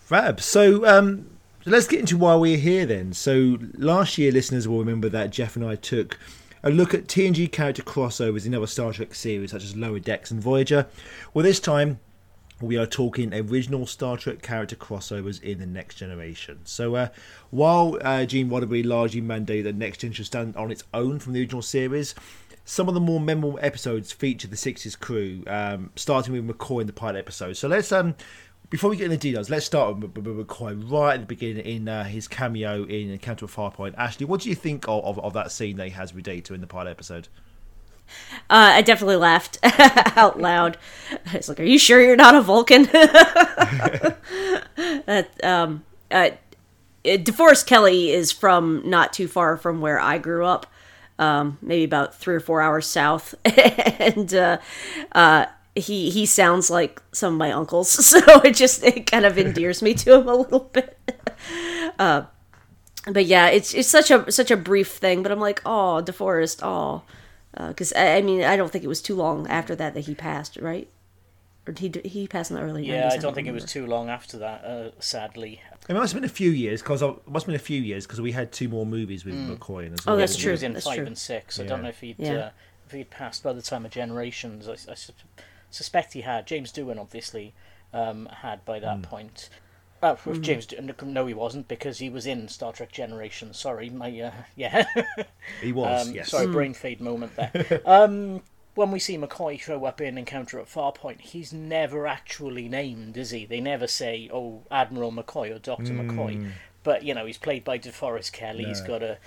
Fab. 0.00 0.40
So, 0.40 0.84
um, 0.86 1.30
so 1.64 1.70
let's 1.70 1.86
get 1.86 2.00
into 2.00 2.18
why 2.18 2.34
we're 2.34 2.58
here 2.58 2.84
then. 2.84 3.12
So, 3.12 3.58
last 3.74 4.18
year, 4.18 4.32
listeners 4.32 4.66
will 4.66 4.80
remember 4.80 5.08
that 5.08 5.30
Geoff 5.30 5.56
and 5.56 5.64
I 5.64 5.76
took 5.76 6.18
a 6.62 6.70
look 6.70 6.94
at 6.94 7.06
TNG 7.06 7.50
character 7.50 7.82
crossovers 7.82 8.46
in 8.46 8.54
other 8.54 8.66
Star 8.66 8.92
Trek 8.92 9.14
series 9.14 9.50
such 9.50 9.64
as 9.64 9.76
Lower 9.76 9.98
Decks 9.98 10.30
and 10.30 10.40
Voyager. 10.40 10.86
Well, 11.34 11.44
this 11.44 11.60
time 11.60 11.98
we 12.60 12.76
are 12.76 12.86
talking 12.86 13.34
original 13.34 13.86
Star 13.86 14.16
Trek 14.16 14.40
character 14.40 14.76
crossovers 14.76 15.42
in 15.42 15.58
the 15.58 15.66
Next 15.66 15.96
Generation. 15.96 16.60
So, 16.64 16.94
uh, 16.94 17.08
while 17.50 17.98
uh, 18.02 18.24
Gene 18.24 18.48
Roddenberry 18.48 18.84
largely 18.84 19.20
mandated 19.20 19.64
that 19.64 19.74
Next 19.74 19.98
Gen 19.98 20.12
should 20.12 20.26
stand 20.26 20.56
on 20.56 20.70
its 20.70 20.84
own 20.94 21.18
from 21.18 21.32
the 21.32 21.40
original 21.40 21.62
series, 21.62 22.14
some 22.64 22.86
of 22.86 22.94
the 22.94 23.00
more 23.00 23.20
memorable 23.20 23.58
episodes 23.60 24.12
feature 24.12 24.46
the 24.46 24.54
60s 24.54 24.98
crew, 24.98 25.42
um, 25.48 25.90
starting 25.96 26.32
with 26.32 26.46
McCoy 26.46 26.82
in 26.82 26.86
the 26.86 26.92
pilot 26.92 27.18
episode. 27.18 27.56
So, 27.56 27.66
let's, 27.66 27.90
um, 27.90 28.14
before 28.72 28.88
we 28.88 28.96
get 28.96 29.04
into 29.04 29.18
details, 29.18 29.50
let's 29.50 29.66
start 29.66 29.98
with, 29.98 30.14
McCoy 30.14 30.90
right 30.90 31.12
at 31.12 31.20
the 31.20 31.26
beginning 31.26 31.66
in 31.66 31.86
uh, 31.86 32.04
his 32.04 32.26
cameo 32.26 32.84
in 32.84 33.10
Encounter 33.10 33.44
with 33.44 33.54
Farpoint. 33.54 33.94
Ashley, 33.98 34.24
what 34.24 34.40
do 34.40 34.48
you 34.48 34.54
think 34.54 34.88
of, 34.88 35.04
of, 35.04 35.18
of 35.18 35.34
that 35.34 35.52
scene 35.52 35.76
that 35.76 35.84
he 35.84 35.90
has 35.90 36.14
with 36.14 36.24
Data 36.24 36.54
in 36.54 36.62
the 36.62 36.66
pilot 36.66 36.88
episode? 36.88 37.28
Uh, 38.48 38.72
I 38.72 38.80
definitely 38.80 39.16
laughed 39.16 39.58
out 39.62 40.40
loud. 40.40 40.78
It's 41.34 41.50
like, 41.50 41.60
"Are 41.60 41.64
you 41.64 41.78
sure 41.78 42.00
you're 42.00 42.16
not 42.16 42.34
a 42.34 42.40
Vulcan?" 42.40 42.84
that 42.92 44.16
um, 45.44 45.84
uh, 46.10 46.30
DeForest 47.04 47.66
Kelley 47.66 48.10
is 48.10 48.32
from 48.32 48.88
not 48.88 49.12
too 49.12 49.28
far 49.28 49.58
from 49.58 49.82
where 49.82 50.00
I 50.00 50.16
grew 50.16 50.46
up, 50.46 50.66
um, 51.18 51.58
maybe 51.60 51.84
about 51.84 52.14
three 52.14 52.36
or 52.36 52.40
four 52.40 52.62
hours 52.62 52.86
south, 52.86 53.34
and 53.44 54.32
uh, 54.32 54.56
uh, 55.12 55.44
he 55.74 56.10
he 56.10 56.26
sounds 56.26 56.70
like 56.70 57.00
some 57.12 57.34
of 57.34 57.38
my 57.38 57.50
uncles, 57.52 57.88
so 58.06 58.18
it 58.42 58.54
just 58.54 58.82
it 58.82 59.10
kind 59.10 59.24
of 59.24 59.38
endears 59.38 59.82
me 59.82 59.94
to 59.94 60.16
him 60.20 60.28
a 60.28 60.34
little 60.34 60.60
bit. 60.72 60.98
Uh, 61.98 62.24
but 63.10 63.26
yeah, 63.26 63.48
it's 63.48 63.74
it's 63.74 63.88
such 63.88 64.10
a 64.10 64.30
such 64.30 64.50
a 64.50 64.56
brief 64.56 64.88
thing, 64.92 65.22
but 65.22 65.30
I'm 65.32 65.40
like, 65.40 65.60
oh, 65.66 66.02
DeForest, 66.04 66.60
oh 66.62 67.02
because 67.68 67.92
I, 67.92 68.16
I 68.16 68.22
mean 68.22 68.42
I 68.44 68.56
don't 68.56 68.70
think 68.72 68.82
it 68.84 68.88
was 68.88 69.02
too 69.02 69.14
long 69.16 69.46
after 69.48 69.74
that 69.76 69.92
that 69.94 70.00
he 70.06 70.14
passed, 70.14 70.56
right? 70.56 70.88
Or 71.66 71.74
he 71.76 71.92
he 72.04 72.26
passed 72.28 72.50
in 72.50 72.56
the 72.56 72.62
early 72.62 72.86
Yeah, 72.86 73.10
90s? 73.10 73.12
I 73.12 73.16
don't 73.18 73.34
think 73.34 73.46
it 73.48 73.52
was 73.52 73.64
too 73.64 73.86
long 73.86 74.08
after 74.08 74.38
that, 74.38 74.64
uh, 74.64 74.90
sadly. 75.00 75.60
It 75.88 75.94
must 75.94 76.12
have 76.12 76.22
been 76.22 76.30
a 76.30 76.32
few 76.32 76.50
years 76.50 76.80
because 76.80 77.02
it 77.02 77.28
must 77.28 77.44
have 77.44 77.48
been 77.48 77.56
a 77.56 77.58
few 77.58 77.80
years 77.80 78.06
because 78.06 78.20
we 78.20 78.32
had 78.32 78.52
two 78.52 78.68
more 78.68 78.86
movies 78.86 79.24
with 79.24 79.34
McCoy 79.34 79.86
in 79.86 79.92
as 79.94 80.00
Oh, 80.06 80.12
well. 80.12 80.16
that's 80.18 80.36
he 80.36 80.42
true. 80.42 80.52
was 80.52 80.62
in 80.62 80.72
That's 80.72 80.86
five 80.86 80.96
true. 80.98 81.06
and 81.06 81.18
six. 81.18 81.58
I 81.60 81.66
don't 81.66 81.82
know 81.82 81.88
if 81.88 82.00
he'd 82.00 82.16
Yeah. 82.18 82.32
uh, 82.34 82.50
if 82.86 82.92
he'd 82.92 83.10
passed 83.10 83.42
by 83.42 83.52
the 83.52 83.62
time 83.62 83.84
of 83.84 83.90
Generations. 83.90 84.66
I, 84.68 84.72
I 84.72 84.94
sus- 84.94 85.10
suspect 85.72 86.12
he 86.12 86.20
had. 86.20 86.46
James 86.46 86.72
Doohan 86.72 86.98
obviously 87.00 87.54
um, 87.92 88.26
had 88.26 88.64
by 88.64 88.78
Hmm. 88.78 88.84
that 88.84 89.02
point. 89.02 89.48
Oh, 90.04 90.18
with 90.26 90.42
James 90.42 90.66
Doohan, 90.66 91.00
no, 91.04 91.26
he 91.26 91.34
wasn't 91.34 91.68
because 91.68 91.98
he 91.98 92.08
was 92.10 92.26
in 92.26 92.48
Star 92.48 92.72
Trek 92.72 92.90
Generation. 92.90 93.54
Sorry, 93.54 93.88
my 93.90 94.08
uh, 94.20 94.32
yeah. 94.56 94.84
He 95.60 95.72
was, 95.72 96.08
Um, 96.08 96.14
yes. 96.14 96.30
Sorry, 96.30 96.46
brain 96.48 96.74
fade 96.74 97.00
moment 97.00 97.36
there. 97.36 97.80
um, 97.86 98.42
when 98.74 98.90
we 98.90 98.98
see 98.98 99.16
McCoy 99.18 99.60
show 99.60 99.84
up 99.84 100.00
in 100.00 100.16
Encounter 100.18 100.58
at 100.58 100.66
Farpoint, 100.66 101.20
he's 101.20 101.52
never 101.52 102.06
actually 102.06 102.68
named, 102.68 103.16
is 103.16 103.30
he? 103.30 103.44
They 103.44 103.60
never 103.60 103.86
say, 103.86 104.28
"Oh, 104.32 104.62
Admiral 104.70 105.12
McCoy" 105.12 105.54
or 105.54 105.58
"Doctor 105.58 105.92
McCoy," 105.92 106.50
but 106.82 107.04
you 107.04 107.12
know 107.14 107.26
he's 107.26 107.38
played 107.38 107.62
by 107.64 107.78
DeForest 107.78 108.32
Kelley. 108.32 108.64
He's 108.64 108.80
got 108.80 109.02
a 109.02 109.18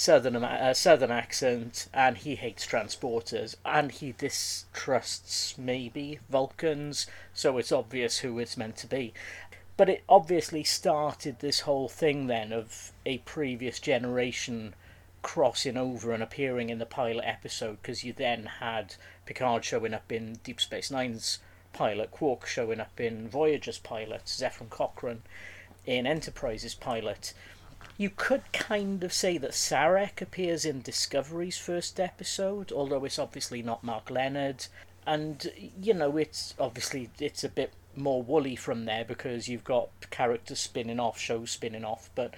southern 0.00 0.34
uh, 0.36 0.72
southern 0.72 1.10
accent, 1.10 1.86
and 1.92 2.16
he 2.16 2.34
hates 2.34 2.66
transporters, 2.66 3.54
and 3.66 3.92
he 3.92 4.12
distrusts 4.12 5.58
maybe 5.58 6.18
Vulcans. 6.30 7.06
So 7.34 7.58
it's 7.58 7.70
obvious 7.70 8.20
who 8.20 8.38
it's 8.38 8.56
meant 8.56 8.76
to 8.78 8.86
be. 8.86 9.12
But 9.76 9.90
it 9.90 10.02
obviously 10.08 10.64
started 10.64 11.40
this 11.40 11.60
whole 11.60 11.88
thing 11.88 12.28
then 12.28 12.50
of 12.50 12.92
a 13.04 13.18
previous 13.18 13.78
generation 13.78 14.74
crossing 15.20 15.76
over 15.76 16.12
and 16.12 16.22
appearing 16.22 16.70
in 16.70 16.78
the 16.78 16.86
pilot 16.86 17.24
episode 17.26 17.76
because 17.82 18.02
you 18.02 18.14
then 18.14 18.46
had 18.60 18.94
Picard 19.26 19.66
showing 19.66 19.92
up 19.92 20.10
in 20.10 20.38
Deep 20.42 20.62
Space 20.62 20.90
Nine's 20.90 21.40
pilot, 21.74 22.10
Quark 22.10 22.46
showing 22.46 22.80
up 22.80 22.98
in 22.98 23.28
Voyager's 23.28 23.78
pilot, 23.78 24.24
Zefram 24.24 24.70
Cochrane 24.70 25.22
in 25.84 26.06
Enterprise's 26.06 26.74
pilot. 26.74 27.34
You 27.96 28.10
could 28.10 28.52
kind 28.52 29.04
of 29.04 29.12
say 29.12 29.36
that 29.38 29.50
Sarek 29.50 30.22
appears 30.22 30.64
in 30.64 30.80
Discovery's 30.80 31.58
first 31.58 32.00
episode, 32.00 32.72
although 32.72 33.04
it's 33.04 33.18
obviously 33.18 33.62
not 33.62 33.84
Mark 33.84 34.10
Lenard. 34.10 34.66
And 35.06 35.50
you 35.80 35.94
know, 35.94 36.16
it's 36.16 36.54
obviously 36.58 37.10
it's 37.18 37.44
a 37.44 37.48
bit 37.48 37.72
more 37.96 38.22
woolly 38.22 38.56
from 38.56 38.84
there 38.84 39.04
because 39.04 39.48
you've 39.48 39.64
got 39.64 39.90
characters 40.10 40.60
spinning 40.60 41.00
off, 41.00 41.18
shows 41.18 41.50
spinning 41.50 41.84
off. 41.84 42.10
But 42.14 42.34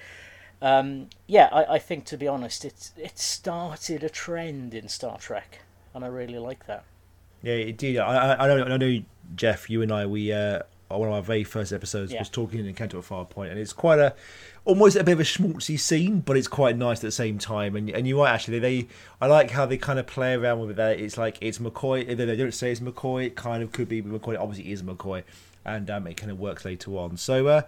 um, 0.61 1.09
yeah, 1.27 1.49
I, 1.53 1.75
I 1.75 1.79
think 1.79 2.05
to 2.07 2.17
be 2.17 2.29
honest, 2.29 2.65
it's 2.65 2.93
it 2.97 3.19
started 3.19 4.03
a 4.03 4.09
trend 4.09 4.75
in 4.75 4.89
Star 4.89 5.19
Trek, 5.19 5.61
and 5.95 6.05
I 6.05 6.09
really 6.09 6.39
like 6.39 6.67
that. 6.67 6.85
Yeah, 7.43 7.55
it 7.55 7.77
did. 7.77 7.99
I, 7.99 8.35
I, 8.35 8.45
I 8.47 8.77
know, 8.77 9.03
Geoff. 9.35 9.69
You 9.69 9.83
and 9.83 9.93
I, 9.93 10.07
we 10.07 10.33
uh, 10.33 10.61
one 10.99 11.09
of 11.09 11.15
our 11.15 11.23
very 11.23 11.45
first 11.45 11.73
episodes 11.73 12.13
Yeah. 12.13 12.19
was 12.21 12.29
talking 12.29 12.59
in 12.61 12.67
Encounter 12.67 12.99
at 12.99 13.05
Farpoint, 13.05 13.51
and 13.51 13.59
it's 13.59 13.73
quite 13.73 13.99
a 13.99 14.15
almost 14.65 14.97
a 14.97 15.03
bit 15.03 15.13
of 15.13 15.21
a 15.21 15.25
schmaltzy 15.25 15.79
scene, 15.79 16.21
but 16.21 16.37
it's 16.37 16.47
quite 16.49 16.77
nice 16.77 16.99
at 16.99 17.03
the 17.03 17.11
same 17.11 17.39
time. 17.39 17.75
And 17.77 17.91
and 17.91 18.07
you're 18.07 18.23
right, 18.23 18.33
actually. 18.33 18.59
They 18.59 18.89
I 19.21 19.27
like 19.27 19.51
how 19.51 19.67
they 19.67 19.77
kind 19.77 19.99
of 19.99 20.07
play 20.07 20.35
around 20.35 20.61
with 20.61 20.71
it. 20.71 20.77
That 20.77 20.99
it's 21.01 21.19
like 21.19 21.39
it's 21.41 21.59
McCoy. 21.59 22.07
They 22.07 22.15
they 22.15 22.37
don't 22.37 22.55
say 22.55 22.71
it's 22.71 22.81
McCoy. 22.81 23.27
It 23.27 23.37
kind 23.37 23.63
of 23.63 23.73
could 23.73 23.89
be 23.89 24.03
McCoy. 24.03 24.35
It 24.35 24.41
obviously 24.41 24.73
is 24.73 24.83
McCoy, 24.83 25.25
and 25.65 25.91
um, 25.91 26.07
it 26.07 26.17
kind 26.17 26.31
of 26.31 26.39
works 26.39 26.65
later 26.65 26.93
on. 26.93 27.17
So. 27.17 27.47
Uh, 27.47 27.63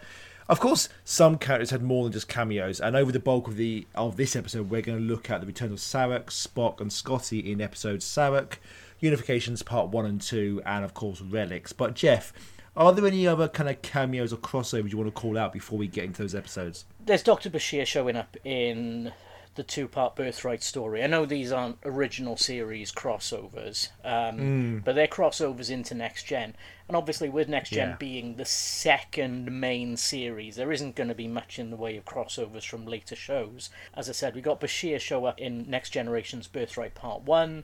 of 0.47 0.61
course, 0.61 0.90
some 1.04 1.38
characters 1.38 1.71
had 1.71 1.83
more 1.83 2.04
than 2.04 2.12
just 2.12 2.28
cameos, 2.28 2.78
and 2.78 2.95
over 2.95 3.11
the 3.11 3.19
bulk 3.19 3.49
of 3.49 3.57
the 3.57 3.87
of 3.95 4.19
this 4.19 4.37
episode, 4.37 4.69
we're 4.69 4.83
going 4.83 4.99
to 4.99 5.02
look 5.02 5.31
at 5.31 5.40
the 5.40 5.47
return 5.47 5.73
of 5.73 5.78
Sarek, 5.78 6.26
Spock, 6.26 6.83
and 6.83 6.93
Scotty 6.93 7.50
in 7.50 7.62
episode 7.62 8.00
Sarek, 8.00 8.57
Unifications 9.02 9.64
Part 9.64 9.88
One 9.88 10.04
and 10.04 10.21
Two, 10.21 10.61
and 10.66 10.85
of 10.85 10.93
course 10.93 11.23
Relics. 11.23 11.73
But 11.73 11.95
Geoff, 11.95 12.35
are 12.76 12.93
there 12.93 13.07
any 13.07 13.26
other 13.26 13.49
kind 13.49 13.69
of 13.71 13.83
cameos 13.83 14.33
or 14.33 14.37
crossovers 14.37 14.90
you 14.90 14.99
want 14.99 15.14
to 15.14 15.21
call 15.21 15.38
out 15.38 15.52
before 15.52 15.78
we 15.78 15.87
get 15.87 16.04
into 16.04 16.23
those 16.23 16.35
episodes? 16.35 16.85
There's 17.04 17.23
Doctor 17.23 17.50
Bashir 17.50 17.87
showing 17.87 18.16
up 18.16 18.37
in 18.45 19.12
the 19.57 19.62
two 19.62 19.87
part 19.87 20.16
Birthright 20.16 20.64
story. 20.64 21.04
I 21.04 21.07
know 21.07 21.25
these 21.26 21.52
aren't 21.52 21.78
original 21.85 22.37
series 22.37 22.90
crossovers, 22.90 23.90
um, 24.04 24.83
but 24.85 24.97
they're 24.97 25.07
crossovers 25.07 25.71
into 25.71 25.95
Next 25.95 26.25
Gen. 26.25 26.57
And 26.88 26.97
obviously, 26.97 27.28
with 27.28 27.49
Next 27.49 27.71
Gen 27.71 27.90
Yeah. 27.90 27.97
being 27.97 28.35
the 28.35 28.45
second 28.45 29.52
main 29.61 29.97
series, 29.97 30.57
there 30.57 30.73
isn't 30.73 30.97
going 30.97 31.09
to 31.09 31.14
be 31.14 31.28
much 31.28 31.61
in 31.61 31.71
the 31.71 31.76
way 31.76 31.97
of 31.97 32.04
crossovers 32.04 32.66
from 32.66 32.85
later 32.85 33.14
shows. 33.14 33.71
As 33.97 34.09
I 34.09 34.12
said, 34.12 34.35
we 34.35 34.40
got 34.40 34.61
Bashir 34.61 34.99
show 34.99 35.25
up 35.25 35.40
in 35.40 35.71
Next 35.71 35.90
Generation's 35.90 36.49
Birthright 36.49 36.95
Part 36.97 37.23
1. 37.23 37.62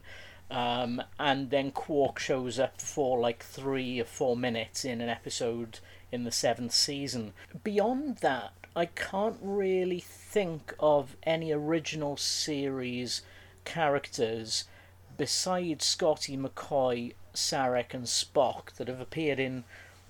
Um, 0.51 1.01
and 1.17 1.49
then 1.49 1.71
Quark 1.71 2.19
shows 2.19 2.59
up 2.59 2.81
for 2.81 3.17
like 3.17 3.41
three 3.41 4.01
or 4.01 4.05
four 4.05 4.35
minutes 4.35 4.83
in 4.83 4.99
an 4.99 5.07
episode 5.07 5.79
in 6.11 6.25
the 6.25 6.31
seventh 6.31 6.73
season. 6.73 7.31
Beyond 7.63 8.17
that, 8.17 8.51
I 8.75 8.87
can't 8.87 9.37
really 9.41 10.01
think 10.01 10.73
of 10.77 11.15
any 11.23 11.53
original 11.53 12.17
series 12.17 13.21
characters 13.63 14.65
besides 15.17 15.85
Scotty 15.85 16.35
McCoy, 16.35 17.13
Sarek, 17.33 17.93
and 17.93 18.05
Spock 18.05 18.73
that 18.73 18.89
have 18.89 18.99
appeared 18.99 19.39
in 19.39 19.63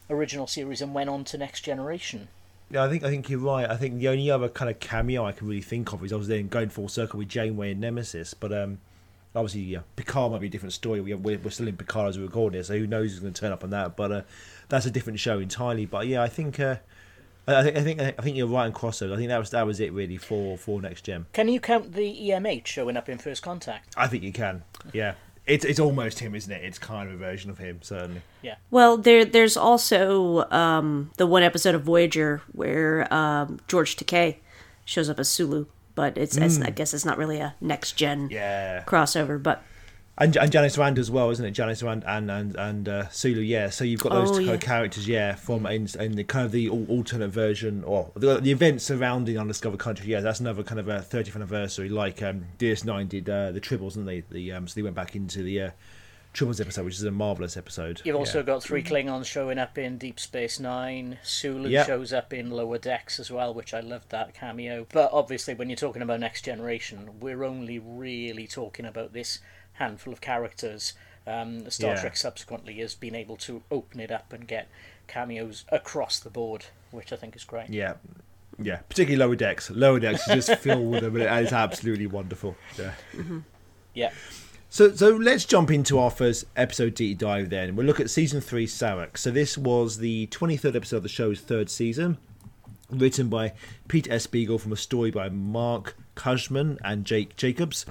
original 0.10 0.48
series 0.48 0.82
and 0.82 0.94
went 0.94 1.10
on 1.10 1.24
to 1.26 1.38
Next 1.38 1.62
Generation. 1.62 2.30
Yeah, 2.72 2.84
I 2.84 2.90
think 2.90 3.04
I 3.04 3.10
think 3.10 3.30
you're 3.30 3.40
right. 3.40 3.70
I 3.70 3.76
think 3.76 4.00
the 4.00 4.08
only 4.08 4.32
other 4.32 4.50
kind 4.50 4.72
of 4.72 4.80
cameo 4.80 5.26
I 5.26 5.34
can 5.34 5.48
really 5.48 5.62
think 5.62 5.94
of 5.94 6.04
is 6.04 6.14
obviously 6.14 6.42
going 6.44 6.70
full 6.70 6.88
circle 6.88 7.20
with 7.20 7.28
Janeway 7.30 7.72
and 7.72 7.82
Nemesis, 7.82 8.34
but 8.34 8.54
um, 8.54 8.80
obviously 9.36 9.62
yeah, 9.62 9.80
Picard 9.96 10.32
might 10.32 10.42
be 10.42 10.48
a 10.48 10.50
different 10.50 10.74
story. 10.74 11.02
We 11.02 11.14
we're, 11.14 11.40
we're 11.40 11.50
still 11.50 11.68
in 11.68 11.78
Picard 11.78 12.10
as 12.10 12.18
we 12.18 12.24
record 12.24 12.56
it, 12.56 12.66
so 12.66 12.78
who 12.78 12.88
knows 12.88 13.12
who's 13.12 13.20
going 13.20 13.34
to 13.34 13.40
turn 13.40 13.52
up 13.52 13.64
on 13.64 13.70
that? 13.72 13.96
But 13.96 14.12
uh, 14.12 14.22
that's 14.70 14.86
a 14.86 14.92
different 14.92 15.20
show 15.20 15.40
entirely. 15.40 15.86
But 15.86 16.08
yeah, 16.08 16.22
I 16.22 16.28
think 16.28 16.60
uh, 16.60 16.78
I 17.48 17.60
I 17.60 17.64
think 17.64 17.78
I 17.78 17.82
think 17.82 18.00
I 18.20 18.22
think 18.22 18.38
you're 18.38 18.48
right 18.48 18.66
on 18.66 18.74
crossover. 18.74 19.14
I 19.14 19.18
think 19.18 19.30
that 19.30 19.40
was 19.40 19.50
that 19.52 19.66
was 19.66 19.80
it 19.80 19.94
really 19.94 20.18
for 20.18 20.58
for 20.58 20.82
next 20.82 21.06
gen. 21.06 21.26
Can 21.34 21.48
you 21.48 21.60
count 21.60 21.94
the 21.94 22.30
EMH 22.30 22.68
showing 22.68 22.98
up 22.98 23.10
in 23.10 23.18
First 23.18 23.44
Contact? 23.44 23.94
I 23.98 24.08
think 24.08 24.24
you 24.24 24.32
can. 24.32 24.64
Yeah, 24.94 25.16
it's 25.46 25.66
it's 25.66 25.80
almost 25.80 26.20
him, 26.20 26.36
isn't 26.36 26.52
it? 26.52 26.64
It's 26.64 26.80
kind 26.80 27.10
of 27.10 27.16
a 27.16 27.18
version 27.18 27.50
of 27.50 27.58
him, 27.58 27.80
certainly. 27.82 28.22
Yeah. 28.42 28.56
Well, 28.70 28.98
there 28.98 29.26
there's 29.26 29.58
also 29.58 30.50
um, 30.52 31.12
the 31.18 31.28
one 31.28 31.44
episode 31.44 31.76
of 31.76 31.84
Voyager 31.84 32.42
where 32.52 33.12
um, 33.14 33.60
George 33.68 33.96
Takei 33.96 34.38
shows 34.86 35.10
up 35.10 35.20
as 35.20 35.30
Sulu, 35.30 35.66
but 35.96 36.18
it's, 36.18 36.38
it's 36.38 36.60
I 36.62 36.70
guess 36.70 36.94
it's 36.94 37.06
not 37.06 37.18
really 37.18 37.40
a 37.40 37.56
next 37.62 37.94
gen 37.94 38.30
Yeah, 38.32 38.84
crossover. 38.86 39.42
But 39.42 39.64
and, 40.18 40.36
and 40.38 40.52
Janice 40.52 40.78
Rand 40.78 41.00
as 41.00 41.10
well, 41.10 41.30
isn't 41.32 41.44
it? 41.44 41.52
Janice 41.52 41.82
Rand 41.82 42.04
and 42.06 42.30
and 42.30 42.56
and 42.56 42.88
uh, 42.90 43.10
Sulu, 43.10 43.42
yeah. 43.42 43.70
So 43.70 43.84
you've 43.84 44.02
got 44.02 44.12
those 44.12 44.30
Oh, 44.32 44.36
kind 44.36 44.48
yeah. 44.50 44.58
characters, 44.58 45.08
yeah, 45.08 45.36
from 45.36 45.66
in, 45.66 45.88
in 46.00 46.12
the 46.16 46.24
kind 46.24 46.46
of 46.46 46.52
the 46.52 46.70
alternate 46.70 47.30
version 47.30 47.84
or 47.86 48.12
the, 48.16 48.40
the 48.40 48.52
events 48.52 48.84
surrounding 48.84 49.40
Undiscovered 49.40 49.80
Country. 49.80 50.08
Yeah, 50.08 50.20
that's 50.20 50.40
another 50.40 50.64
kind 50.64 50.80
of 50.80 50.88
a 50.90 51.00
30th 51.00 51.36
anniversary, 51.36 51.90
like 51.90 52.22
um, 52.22 52.46
DS9 52.60 53.08
did 53.10 53.30
uh, 53.30 53.52
the 53.52 53.62
Tribbles, 53.62 53.94
didn't 53.94 54.06
they? 54.06 54.20
The 54.22 54.52
um, 54.52 54.68
so 54.68 54.76
they 54.76 54.84
went 54.84 54.96
back 54.96 55.16
into 55.16 55.42
the 55.44 55.62
uh, 55.62 55.70
Tribbles 56.34 56.62
episode, 56.62 56.86
which 56.86 56.96
is 56.96 57.04
a 57.04 57.12
marvelous 57.12 57.58
episode. 57.58 58.02
You've 58.06 58.16
also 58.16 58.40
yeah. 58.40 58.46
got 58.46 58.64
three 58.64 58.82
Klingons 58.84 59.26
showing 59.26 59.58
up 59.58 59.78
in 59.78 59.98
Deep 59.98 60.20
Space 60.20 60.60
Nine. 60.60 61.20
Sulu 61.24 61.68
Yep. 61.70 61.88
shows 61.88 62.14
up 62.14 62.32
in 62.32 62.50
Lower 62.52 62.78
Decks 62.78 63.20
as 63.20 63.30
well, 63.30 63.54
which 63.54 63.74
I 63.74 63.82
loved 63.82 64.10
that 64.12 64.34
cameo. 64.34 64.88
But 64.94 65.10
obviously, 65.12 65.54
when 65.54 65.70
you're 65.70 65.76
talking 65.76 66.02
about 66.02 66.22
Next 66.22 66.44
Generation, 66.46 67.20
we're 67.20 67.44
only 67.44 67.80
really 67.80 68.48
talking 68.48 68.86
about 68.86 69.12
this 69.12 69.40
handful 69.74 70.14
of 70.14 70.22
characters. 70.22 70.94
Um, 71.28 71.70
Star 71.70 71.96
Yeah. 71.96 72.02
Trek 72.02 72.16
subsequently 72.18 72.76
has 72.76 72.96
been 72.96 73.14
able 73.14 73.36
to 73.38 73.62
open 73.70 74.00
it 74.00 74.10
up 74.12 74.32
and 74.32 74.48
get 74.48 74.70
cameos 75.08 75.66
across 75.70 76.20
the 76.20 76.30
board, 76.30 76.66
which 76.92 77.12
I 77.12 77.18
think 77.18 77.36
is 77.36 77.44
great. 77.44 77.70
Yeah. 77.70 77.96
Yeah, 78.58 78.78
particularly 78.90 79.18
lower 79.18 79.36
decks. 79.36 79.70
Lower 79.70 80.00
decks 80.00 80.28
is 80.28 80.46
just 80.46 80.62
filled 80.62 80.92
with 80.92 81.02
them, 81.02 81.16
and 81.16 81.44
it's 81.44 81.54
absolutely 81.54 82.08
wonderful. 82.08 82.56
Yeah. 82.78 82.94
Yeah. 83.94 84.12
So, 84.74 84.96
so 84.96 85.10
let's 85.18 85.44
jump 85.44 85.70
into 85.70 86.00
our 86.00 86.10
first 86.10 86.46
episode 86.56 86.96
deep 86.96 87.18
dive. 87.18 87.50
Then 87.50 87.76
we'll 87.76 87.86
look 87.86 88.00
at 88.00 88.10
season 88.10 88.40
three, 88.40 88.66
Sarek. 88.66 89.18
So 89.18 89.30
this 89.30 89.58
was 89.58 89.98
the 89.98 90.28
twenty-third 90.28 90.78
episode 90.78 90.98
of 90.98 91.04
the 91.04 91.10
show's 91.10 91.42
third 91.42 91.70
season, 91.70 92.18
written 92.90 93.28
by 93.28 93.52
Peter 93.90 94.14
S. 94.14 94.28
Beagle 94.28 94.60
from 94.60 94.72
a 94.72 94.78
story 94.78 95.12
by 95.12 95.28
Marc 95.28 95.98
Cushman 96.16 96.78
and 96.86 97.04
Jake 97.04 97.36
Jacobs. 97.36 97.86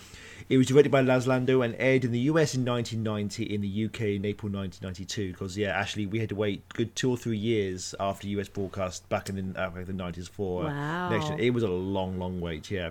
It 0.48 0.56
was 0.56 0.68
directed 0.68 0.90
by 0.90 1.02
Les 1.02 1.26
Landau 1.26 1.60
and 1.60 1.76
aired 1.78 2.04
in 2.04 2.12
the 2.12 2.18
US 2.20 2.54
in 2.54 2.64
1990, 2.64 3.44
in 3.54 3.60
the 3.60 3.84
UK 3.84 4.00
in 4.16 4.24
April 4.24 4.50
1992. 4.50 5.32
Because 5.32 5.58
yeah, 5.58 5.68
actually 5.78 6.06
we 6.06 6.18
had 6.18 6.30
to 6.30 6.34
wait 6.34 6.66
good 6.70 6.96
two 6.96 7.10
or 7.10 7.18
three 7.18 7.36
years 7.36 7.94
after 8.00 8.26
US 8.28 8.48
broadcast 8.48 9.06
back 9.10 9.28
in 9.28 9.52
the, 9.52 9.60
uh, 9.62 9.68
the 9.84 9.92
90s 9.92 10.30
for 10.30 10.64
Wow. 10.64 11.10
next. 11.10 11.30
It 11.38 11.50
was 11.50 11.62
a 11.62 11.68
long, 11.68 12.18
long 12.18 12.40
wait. 12.40 12.70
Yeah. 12.70 12.90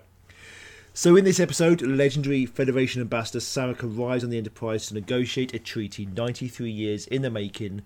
So 0.99 1.15
in 1.15 1.23
this 1.23 1.39
episode, 1.39 1.81
legendary 1.81 2.45
Federation 2.45 2.99
ambassador 2.99 3.39
Sarek 3.39 3.83
arrives 3.83 4.21
on 4.21 4.31
the 4.31 4.37
Enterprise 4.37 4.87
to 4.87 4.95
negotiate 4.95 5.53
a 5.53 5.59
treaty 5.59 6.05
93 6.05 6.69
years 6.69 7.07
in 7.07 7.21
the 7.21 7.29
making, 7.29 7.83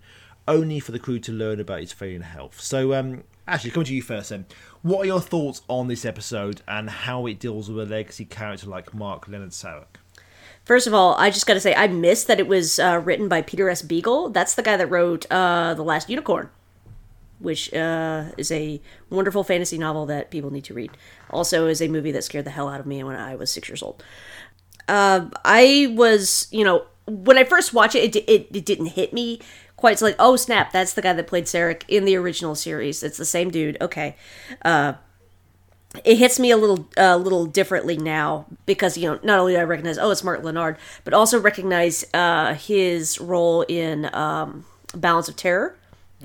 only 0.48 0.80
for 0.80 0.90
the 0.90 0.98
crew 0.98 1.20
to 1.20 1.30
learn 1.30 1.60
about 1.60 1.78
his 1.78 1.92
failing 1.92 2.22
health. 2.22 2.60
So, 2.60 2.92
um, 2.92 3.22
actually, 3.46 3.70
coming 3.70 3.86
to 3.86 3.94
you 3.94 4.02
first 4.02 4.30
then. 4.30 4.46
What 4.82 5.02
are 5.02 5.06
your 5.06 5.20
thoughts 5.20 5.62
on 5.68 5.86
this 5.86 6.04
episode 6.04 6.62
and 6.66 6.90
how 6.90 7.26
it 7.26 7.38
deals 7.38 7.70
with 7.70 7.86
a 7.86 7.88
legacy 7.88 8.24
character 8.24 8.66
like 8.66 8.92
Mark 8.92 9.28
Lenard 9.28 9.50
Sarek? 9.50 10.00
first 10.64 10.88
of 10.88 10.92
all, 10.92 11.14
I 11.14 11.30
just 11.30 11.46
got 11.46 11.54
to 11.54 11.60
say 11.60 11.72
I 11.72 11.86
missed 11.86 12.26
that 12.26 12.40
it 12.40 12.48
was 12.48 12.80
uh, 12.80 13.00
written 13.04 13.28
by 13.28 13.42
Peter 13.42 13.70
S. 13.70 13.80
Beagle. 13.80 14.30
That's 14.30 14.56
the 14.56 14.62
guy 14.64 14.76
that 14.76 14.90
wrote 14.90 15.24
uh, 15.30 15.74
the 15.74 15.84
Last 15.84 16.10
Unicorn, 16.10 16.50
which 17.44 17.72
uh, 17.74 18.24
is 18.36 18.50
a 18.50 18.80
wonderful 19.10 19.44
fantasy 19.44 19.78
novel 19.78 20.06
that 20.06 20.30
people 20.30 20.50
need 20.50 20.64
to 20.64 20.74
read. 20.74 20.90
Also, 21.30 21.66
is 21.66 21.80
a 21.80 21.88
movie 21.88 22.10
that 22.12 22.24
scared 22.24 22.46
the 22.46 22.50
hell 22.50 22.68
out 22.68 22.80
of 22.80 22.86
me 22.86 23.04
when 23.04 23.16
I 23.16 23.36
was 23.36 23.50
six 23.50 23.68
years 23.68 23.82
old. 23.82 24.02
Uh, 24.88 25.28
I 25.44 25.92
was, 25.94 26.48
you 26.50 26.64
know, 26.64 26.86
when 27.06 27.38
I 27.38 27.44
first 27.44 27.72
watched 27.72 27.94
it, 27.94 28.16
it, 28.16 28.24
it, 28.28 28.48
it 28.52 28.64
didn't 28.64 28.86
hit 28.86 29.12
me 29.12 29.40
quite. 29.76 29.92
It's 29.92 30.02
like, 30.02 30.16
oh 30.18 30.36
snap, 30.36 30.72
that's 30.72 30.94
the 30.94 31.02
guy 31.02 31.12
that 31.12 31.26
played 31.26 31.44
Sarek 31.44 31.82
in 31.86 32.04
the 32.04 32.16
original 32.16 32.54
series. 32.54 33.02
It's 33.02 33.18
the 33.18 33.24
same 33.24 33.50
dude. 33.50 33.76
Okay. 33.80 34.16
Uh, 34.62 34.94
it 36.04 36.16
hits 36.16 36.40
me 36.40 36.50
a 36.50 36.56
little 36.56 36.88
a 36.96 37.16
little 37.16 37.46
differently 37.46 37.96
now 37.96 38.46
because 38.66 38.98
you 38.98 39.08
know 39.08 39.20
not 39.22 39.38
only 39.38 39.52
do 39.52 39.60
I 39.60 39.62
recognize 39.62 39.96
oh 39.96 40.10
it's 40.10 40.24
Mark 40.24 40.42
Lenard 40.42 40.76
but 41.04 41.14
also 41.14 41.38
recognize 41.38 42.04
uh, 42.12 42.54
his 42.54 43.20
role 43.20 43.62
in 43.62 44.12
um, 44.12 44.64
Balance 44.94 45.28
of 45.28 45.36
Terror 45.36 45.76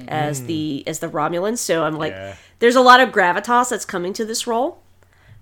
as 0.08 0.46
the 0.46 0.84
as 0.88 1.00
the 1.00 1.08
Romulan. 1.10 1.58
So 1.58 1.84
I'm 1.84 1.96
like, 1.96 2.14
Yeah. 2.14 2.36
there's 2.60 2.76
a 2.76 2.82
lot 2.82 3.00
of 3.00 3.10
gravitas 3.10 3.70
that's 3.70 3.86
coming 3.86 4.14
to 4.14 4.26
this 4.26 4.48
role. 4.48 4.80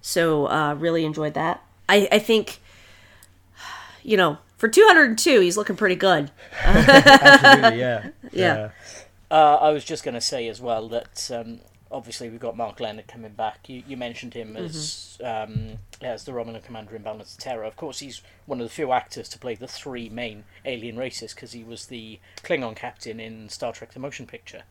So 0.02 0.48
uh, 0.48 0.74
really 0.76 1.06
enjoyed 1.06 1.34
that. 1.36 1.64
I 1.90 2.08
I 2.12 2.20
think 2.20 2.60
you 4.04 4.18
know 4.18 4.38
for 4.58 4.68
202 4.68 5.40
he's 5.42 5.58
looking 5.58 5.76
pretty 5.76 5.96
good. 5.96 6.32
Absolutely, 6.64 7.80
yeah. 7.80 8.10
Yeah. 8.32 8.70
Uh, 9.30 9.56
I 9.62 9.70
was 9.72 9.84
just 9.84 10.04
going 10.04 10.16
to 10.16 10.22
say 10.22 10.48
as 10.48 10.62
well 10.62 10.88
that 10.90 11.30
um, 11.34 11.60
obviously 11.91 12.29
we've 12.29 12.39
got 12.39 12.58
Mark 12.58 12.79
Lenard 12.79 13.08
coming 13.08 13.34
back. 13.34 13.70
You, 13.70 13.84
you 13.88 13.98
mentioned 13.98 14.34
him 14.34 14.56
as 14.58 15.17
um, 15.24 15.79
as 16.01 16.24
the 16.24 16.32
Romulan 16.32 16.63
commander 16.63 16.96
in 16.96 17.03
Balance 17.03 17.34
of 17.34 17.39
Terror. 17.39 17.63
Of 17.63 17.75
course, 17.75 18.00
he's 18.00 18.22
one 18.46 18.60
of 18.60 18.67
the 18.67 18.74
few 18.74 18.91
actors 18.91 19.29
to 19.29 19.39
play 19.39 19.56
the 19.56 19.67
three 19.67 20.10
main 20.10 20.44
alien 20.65 20.98
races 20.98 21.34
because 21.34 21.53
he 21.53 21.63
was 21.63 21.88
the 21.88 22.20
Klingon 22.44 22.75
captain 22.75 23.20
in 23.20 23.50
Star 23.50 23.74
Trek: 23.74 23.94
The 23.94 24.00
Motion 24.00 24.27
Picture 24.27 24.63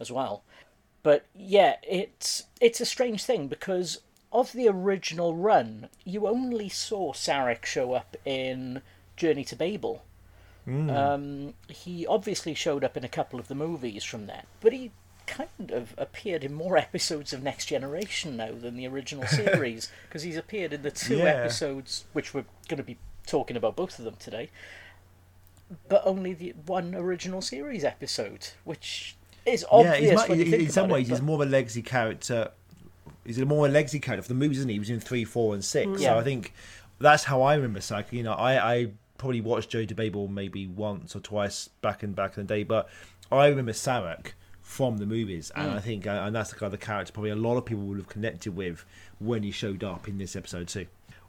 as 0.00 0.10
well. 0.10 0.42
But 1.02 1.26
yeah, 1.34 1.76
it's 1.82 2.44
it's 2.60 2.80
a 2.80 2.86
strange 2.86 3.24
thing 3.24 3.48
because 3.48 4.00
of 4.32 4.52
the 4.52 4.68
original 4.68 5.34
run, 5.34 5.88
you 6.04 6.26
only 6.26 6.68
saw 6.68 7.12
Sarek 7.12 7.64
show 7.64 7.92
up 7.92 8.16
in 8.24 8.82
Journey 9.16 9.44
to 9.44 9.56
Babel. 9.56 10.02
Um, 10.90 11.54
he 11.68 12.06
obviously 12.06 12.54
showed 12.54 12.82
up 12.82 12.96
in 12.96 13.04
a 13.04 13.08
couple 13.08 13.38
of 13.38 13.48
the 13.48 13.54
movies 13.54 14.02
from 14.02 14.26
that, 14.26 14.46
but 14.60 14.72
he 14.72 14.90
kind 15.26 15.70
of 15.70 15.94
appeared 15.98 16.44
in 16.44 16.52
more 16.54 16.76
episodes 16.88 17.32
of 17.32 17.42
Next 17.42 17.66
Generation 17.66 18.36
now 18.36 18.52
than 18.52 18.76
the 18.76 18.86
original 18.86 19.26
series 19.28 19.90
because 20.08 20.22
he's 20.22 20.36
appeared 20.36 20.72
in 20.72 20.82
the 20.82 20.90
two 20.90 21.18
Yeah. 21.18 21.24
episodes 21.24 22.04
which 22.12 22.34
we're 22.34 22.44
going 22.68 22.78
to 22.78 22.82
be 22.84 22.96
talking 23.26 23.56
about 23.56 23.74
both 23.76 23.98
of 23.98 24.04
them 24.04 24.16
today, 24.18 24.50
but 25.88 26.02
only 26.04 26.34
the 26.34 26.54
one 26.66 26.94
original 26.94 27.40
series 27.40 27.84
episode, 27.84 28.48
which 28.64 29.16
is 29.46 29.64
obvious. 29.70 30.00
yeah, 30.00 30.10
he's 30.10 30.22
mu- 30.22 30.28
when 30.28 30.38
you 30.46 30.54
in, 30.56 30.70
some 30.70 30.84
about 30.86 30.90
it, 30.90 30.98
ways, 31.00 31.08
he's 31.08 31.22
more 31.22 31.42
of 31.42 31.48
a 31.48 31.50
legacy 31.50 31.82
character. 31.82 32.50
He's 33.24 33.38
a 33.38 33.46
more 33.46 33.68
legacy 33.68 34.00
character 34.00 34.22
for 34.22 34.28
the 34.28 34.34
movies, 34.34 34.58
isn't 34.58 34.68
he? 34.68 34.74
He 34.74 34.78
was 34.78 34.90
in 34.90 35.00
three, 35.00 35.24
four, 35.24 35.54
and 35.54 35.64
six. 35.64 36.00
Yeah. 36.00 36.10
So 36.10 36.18
I 36.18 36.22
think 36.24 36.52
that's 36.98 37.24
how 37.24 37.42
I 37.42 37.54
remember 37.54 37.80
Sarek. 37.80 38.12
You 38.12 38.22
know, 38.22 38.32
I, 38.34 38.74
I 38.74 38.86
probably 39.16 39.40
watched 39.40 39.70
Joe 39.70 39.86
Babel 39.86 40.28
maybe 40.28 40.66
once 40.66 41.16
or 41.16 41.20
twice 41.20 41.68
back 41.80 42.02
in 42.02 42.12
back 42.12 42.36
in 42.36 42.46
the 42.46 42.54
day, 42.54 42.62
but 42.62 42.88
I 43.32 43.46
remember 43.46 43.72
Sarek 43.72 44.32
from 44.64 44.96
the 44.96 45.04
movies, 45.06 45.52
and 45.54 45.70
I 45.72 45.78
think 45.78 46.06
uh, 46.06 46.22
and 46.24 46.34
that's 46.34 46.50
the 46.50 46.56
kind 46.56 46.72
of 46.72 46.80
character 46.80 47.12
probably 47.12 47.30
a 47.30 47.36
lot 47.36 47.58
of 47.58 47.66
people 47.66 47.84
would 47.84 47.98
have 47.98 48.08
connected 48.08 48.56
with 48.56 48.84
when 49.20 49.42
he 49.42 49.50
showed 49.50 49.84
up 49.84 50.08
in 50.08 50.16
this 50.16 50.34
episode 50.34 50.68
too. 50.68 50.86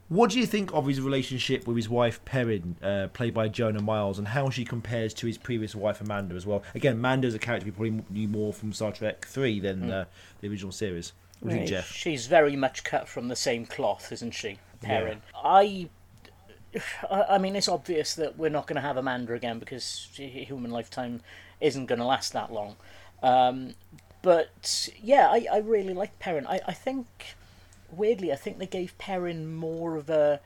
What 0.08 0.30
do 0.30 0.40
you 0.40 0.46
think 0.46 0.72
of 0.72 0.86
his 0.86 1.00
relationship 1.00 1.66
with 1.66 1.76
his 1.76 1.88
wife 1.88 2.24
Perrin, 2.24 2.76
uh, 2.82 3.08
played 3.12 3.34
by 3.34 3.48
Joanna 3.48 3.82
Miles, 3.82 4.18
and 4.18 4.28
how 4.28 4.48
she 4.50 4.64
compares 4.64 5.12
to 5.14 5.26
his 5.26 5.36
previous 5.36 5.74
wife 5.74 6.00
Amanda 6.00 6.34
as 6.34 6.46
well? 6.46 6.62
Again, 6.74 6.94
Amanda's 6.94 7.34
a 7.34 7.38
character 7.38 7.66
we 7.66 7.72
probably 7.72 8.02
knew 8.08 8.26
more 8.26 8.52
from 8.54 8.72
Star 8.72 8.90
Trek 8.90 9.26
Three 9.26 9.60
than 9.60 9.90
uh, 9.90 10.04
the 10.40 10.48
original 10.48 10.72
series. 10.72 11.12
What 11.40 11.50
do 11.50 11.56
you 11.56 11.60
Right. 11.60 11.68
Geoff? 11.68 11.92
She's 11.92 12.26
very 12.26 12.56
much 12.56 12.84
cut 12.84 13.06
from 13.06 13.28
the 13.28 13.36
same 13.36 13.66
cloth, 13.66 14.10
isn't 14.12 14.32
she? 14.32 14.58
Perrin. 14.80 15.20
I, 15.34 15.90
I 17.10 17.22
I 17.30 17.38
mean, 17.38 17.54
it's 17.54 17.68
obvious 17.68 18.14
that 18.14 18.38
we're 18.38 18.48
not 18.48 18.66
going 18.66 18.76
to 18.76 18.82
have 18.82 18.96
Amanda 18.96 19.34
again 19.34 19.58
because 19.58 20.08
human 20.14 20.70
lifetime 20.70 21.20
isn't 21.60 21.86
going 21.86 21.98
to 21.98 22.06
last 22.06 22.32
that 22.32 22.50
long. 22.52 22.76
Um, 23.22 23.74
but 24.22 24.88
yeah, 25.00 25.28
I, 25.30 25.46
I 25.52 25.58
really 25.58 25.94
like 25.94 26.18
Perrin. 26.18 26.46
I, 26.46 26.60
I 26.66 26.72
think 26.72 27.06
weirdly, 27.90 28.32
I 28.32 28.36
think 28.36 28.58
they 28.58 28.66
gave 28.66 28.96
Perrin 28.98 29.54
more 29.54 29.96
of 29.96 30.10
a 30.10 30.40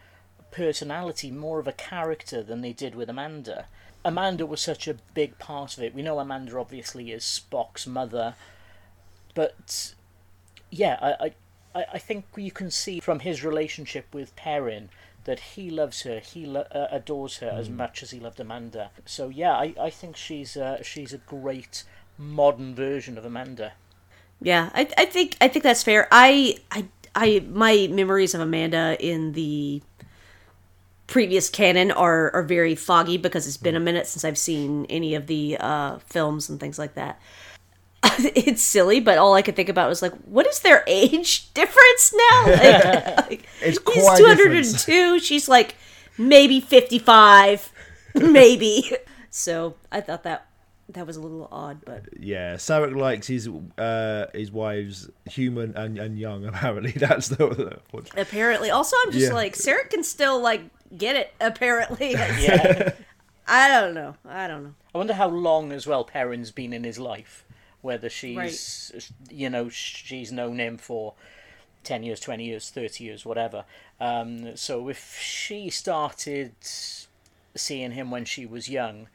personality, 0.51 1.31
more 1.31 1.59
of 1.59 1.69
a 1.69 1.73
character 1.73 2.43
than 2.43 2.61
they 2.61 2.73
did 2.73 2.95
with 2.95 3.09
Amanda. 3.09 3.67
Amanda 4.05 4.47
was 4.47 4.61
such 4.61 4.89
a 4.89 4.97
big 5.15 5.39
part 5.39 5.77
of 5.77 5.83
it. 5.83 5.95
We 5.95 6.03
know 6.03 6.19
Amanda 6.19 6.59
obviously 6.59 7.13
is 7.13 7.23
Spock's 7.23 7.87
mother, 7.87 8.35
but 9.35 9.95
yeah, 10.71 10.99
I, 11.01 11.33
I, 11.75 11.85
I 11.95 11.99
think 11.99 12.25
you 12.37 12.51
can 12.51 12.71
see 12.71 13.01
from 13.01 13.21
his 13.21 13.45
relationship 13.45 14.07
with 14.13 14.35
Perrin 14.37 14.89
that 15.25 15.41
he 15.41 15.71
loves 15.71 16.03
her, 16.03 16.19
he 16.19 16.47
lo- 16.47 16.67
uh, 16.73 16.87
adores 16.91 17.39
her 17.39 17.51
as 17.51 17.69
much 17.69 18.03
as 18.03 18.11
he 18.11 18.19
loved 18.19 18.41
Amanda. 18.41 18.91
So 19.05 19.29
yeah, 19.29 19.53
I, 19.53 19.75
I 19.79 19.91
think 19.91 20.17
she's 20.17 20.57
uh, 20.57 20.83
she's 20.83 21.13
a 21.13 21.19
great 21.19 21.85
modern 22.21 22.75
version 22.75 23.17
of 23.19 23.25
Amanda. 23.25 23.73
Yeah, 24.43 24.71
I, 24.75 24.89
I 24.97 25.05
think 25.07 25.37
I 25.41 25.49
think 25.49 25.63
that's 25.63 25.83
fair. 25.83 26.09
I 26.11 26.57
I 26.71 26.87
I 27.15 27.45
my 27.51 27.89
memories 27.91 28.35
of 28.35 28.41
Amanda 28.41 28.97
in 29.01 29.33
the 29.33 29.83
previous 31.07 31.51
canon 31.51 31.91
are 31.91 32.31
are 32.33 32.43
very 32.43 32.75
foggy 32.75 33.17
because 33.17 33.47
it's 33.47 33.57
been 33.57 33.75
a 33.77 33.81
minute 33.81 34.07
since 34.07 34.25
I've 34.25 34.39
seen 34.39 34.87
any 34.89 35.15
of 35.15 35.27
the 35.27 35.57
uh, 35.59 35.99
films 35.99 36.49
and 36.49 36.61
things 36.61 36.79
like 36.79 36.95
that. 36.95 37.21
it's 38.19 38.63
silly, 38.63 39.01
but 39.01 39.19
all 39.19 39.35
I 39.35 39.43
could 39.43 39.57
think 39.57 39.69
about 39.69 39.89
was 39.89 40.01
like, 40.01 40.15
what 40.25 40.47
is 40.47 40.61
their 40.61 40.85
age 40.87 41.53
difference 41.55 42.15
now? 42.15 42.45
Like, 42.47 43.31
like, 43.31 43.49
It's 43.61 43.79
he's 43.79 43.79
quite 43.81 44.15
a 44.15 44.19
two 44.19 44.27
hundred 44.27 44.53
and 44.53 44.79
two. 44.79 45.19
She's 45.19 45.49
like 45.49 45.75
maybe 46.17 46.61
fifty 46.61 46.99
five, 46.99 47.71
maybe. 48.15 48.91
So 49.31 49.75
I 49.93 50.01
thought 50.01 50.23
that 50.25 50.47
that 50.95 51.07
was 51.07 51.17
a 51.17 51.21
little 51.21 51.49
odd, 51.53 51.85
but 51.85 52.05
Yeah, 52.19 52.55
Sarek 52.55 52.97
likes 52.97 53.27
his 53.27 53.49
uh, 53.79 54.27
his 54.35 54.51
wives 54.51 55.09
human 55.27 55.77
and, 55.77 55.99
and 55.99 56.19
young. 56.19 56.45
Apparently, 56.53 56.93
that's 56.93 57.29
the. 57.29 57.79
What, 57.91 58.11
apparently, 58.17 58.71
also 58.71 58.97
I'm 59.05 59.13
just 59.13 59.29
Yeah. 59.29 59.35
like 59.35 59.55
Sarek 59.55 59.91
can 59.91 60.03
still 60.03 60.41
like 60.41 60.63
get 60.97 61.17
it. 61.17 61.35
Apparently, 61.41 62.11
Yeah. 62.41 62.93
I 63.47 63.69
don't 63.69 63.95
know. 63.95 64.15
I 64.29 64.47
don't 64.47 64.63
know. 64.63 64.75
I 64.95 64.99
wonder 64.99 65.15
how 65.15 65.29
long 65.29 65.73
as 65.73 65.87
well 65.87 66.05
Perrin's 66.05 66.51
been 66.53 66.73
in 66.73 66.85
his 66.85 66.99
life. 66.99 67.45
Whether 67.83 68.09
she's, 68.11 69.11
you 69.31 69.49
know, 69.49 69.71
she's 69.71 70.31
known 70.31 70.59
him 70.61 70.77
for 70.77 71.15
10 71.83 72.03
years, 72.03 72.21
20 72.21 72.45
years, 72.45 72.69
30 72.71 73.03
years, 73.05 73.25
whatever. 73.25 73.65
Um, 73.99 74.55
so 74.55 74.89
if 74.89 75.19
she 75.19 75.71
started 75.71 76.53
seeing 77.55 77.93
him 77.93 78.11
when 78.11 78.25
she 78.25 78.45
was 78.47 78.69
young, 78.69 79.09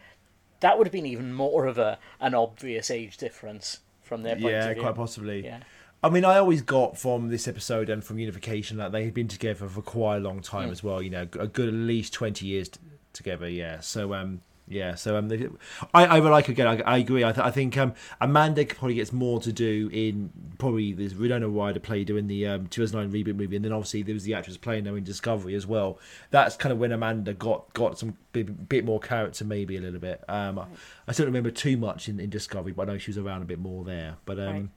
that 0.59 0.77
would 0.77 0.87
have 0.87 0.91
been 0.91 1.05
even 1.05 1.33
more 1.33 1.65
of 1.65 1.77
a 1.77 1.99
an 2.19 2.33
obvious 2.33 2.89
age 2.89 3.17
difference 3.17 3.79
from 4.01 4.23
their 4.23 4.35
point 4.35 4.45
yeah, 4.47 4.65
of 4.65 4.73
view. 4.75 4.83
quite 4.83 4.95
possibly. 4.95 5.43
Yeah. 5.43 5.59
I 6.03 6.09
mean, 6.09 6.23
I 6.23 6.37
always 6.37 6.61
got 6.61 6.97
from 6.97 7.29
this 7.29 7.47
episode 7.47 7.89
and 7.89 8.03
from 8.03 8.19
Unification 8.19 8.77
that 8.77 8.91
they 8.91 9.05
had 9.05 9.13
been 9.13 9.27
together 9.27 9.67
for 9.67 9.81
quite 9.81 10.17
a 10.17 10.19
long 10.19 10.41
time 10.41 10.69
as 10.69 10.83
well. 10.83 11.01
You 11.01 11.09
know, 11.09 11.27
a 11.39 11.47
good 11.47 11.67
at 11.67 11.73
least 11.73 12.13
twenty 12.13 12.45
years 12.45 12.69
t- 12.69 12.79
together. 13.13 13.49
Yeah. 13.49 13.79
So 13.79 14.13
um, 14.13 14.41
yeah. 14.67 14.95
So 14.95 15.15
um, 15.17 15.27
they, 15.29 15.47
I 15.93 16.05
I 16.05 16.19
would 16.19 16.31
like 16.31 16.49
again. 16.49 16.67
I, 16.67 16.81
I 16.81 16.97
agree. 16.97 17.23
I, 17.23 17.31
th- 17.31 17.45
I 17.45 17.51
think 17.51 17.77
um, 17.77 17.93
Amanda 18.19 18.65
probably 18.65 18.95
gets 18.95 19.13
more 19.13 19.39
to 19.41 19.51
do 19.51 19.89
in 19.93 20.31
probably 20.57 20.93
this 20.93 21.13
Winona 21.13 21.47
Ryder 21.47 21.79
play 21.79 22.03
doing 22.03 22.27
the 22.27 22.47
um 22.47 22.67
2009 22.67 23.23
reboot 23.23 23.35
movie, 23.35 23.55
and 23.55 23.63
then 23.63 23.71
obviously 23.71 24.01
there 24.03 24.13
was 24.13 24.23
the 24.23 24.33
actress 24.33 24.57
playing 24.57 24.85
her 24.85 24.97
in 24.97 25.03
Discovery 25.03 25.55
as 25.55 25.67
well. 25.67 25.99
That's 26.31 26.55
kind 26.55 26.73
of 26.73 26.79
when 26.79 26.91
Amanda 26.91 27.33
got 27.33 27.73
got 27.73 27.99
some 27.99 28.17
bit, 28.31 28.67
bit 28.67 28.85
more 28.85 28.99
character, 28.99 29.45
maybe 29.45 29.77
a 29.77 29.81
little 29.81 29.99
bit. 29.99 30.23
Um, 30.27 30.59
I, 30.59 30.65
I 31.07 31.13
don't 31.13 31.27
remember 31.27 31.51
too 31.51 31.77
much 31.77 32.09
in, 32.09 32.19
in 32.19 32.29
Discovery, 32.29 32.71
but 32.71 32.89
I 32.89 32.93
know 32.93 32.97
she 32.97 33.11
was 33.11 33.17
around 33.17 33.41
a 33.41 33.45
bit 33.45 33.59
more 33.59 33.83
there. 33.83 34.17
But 34.25 34.39
um. 34.39 34.45
Right. 34.45 34.69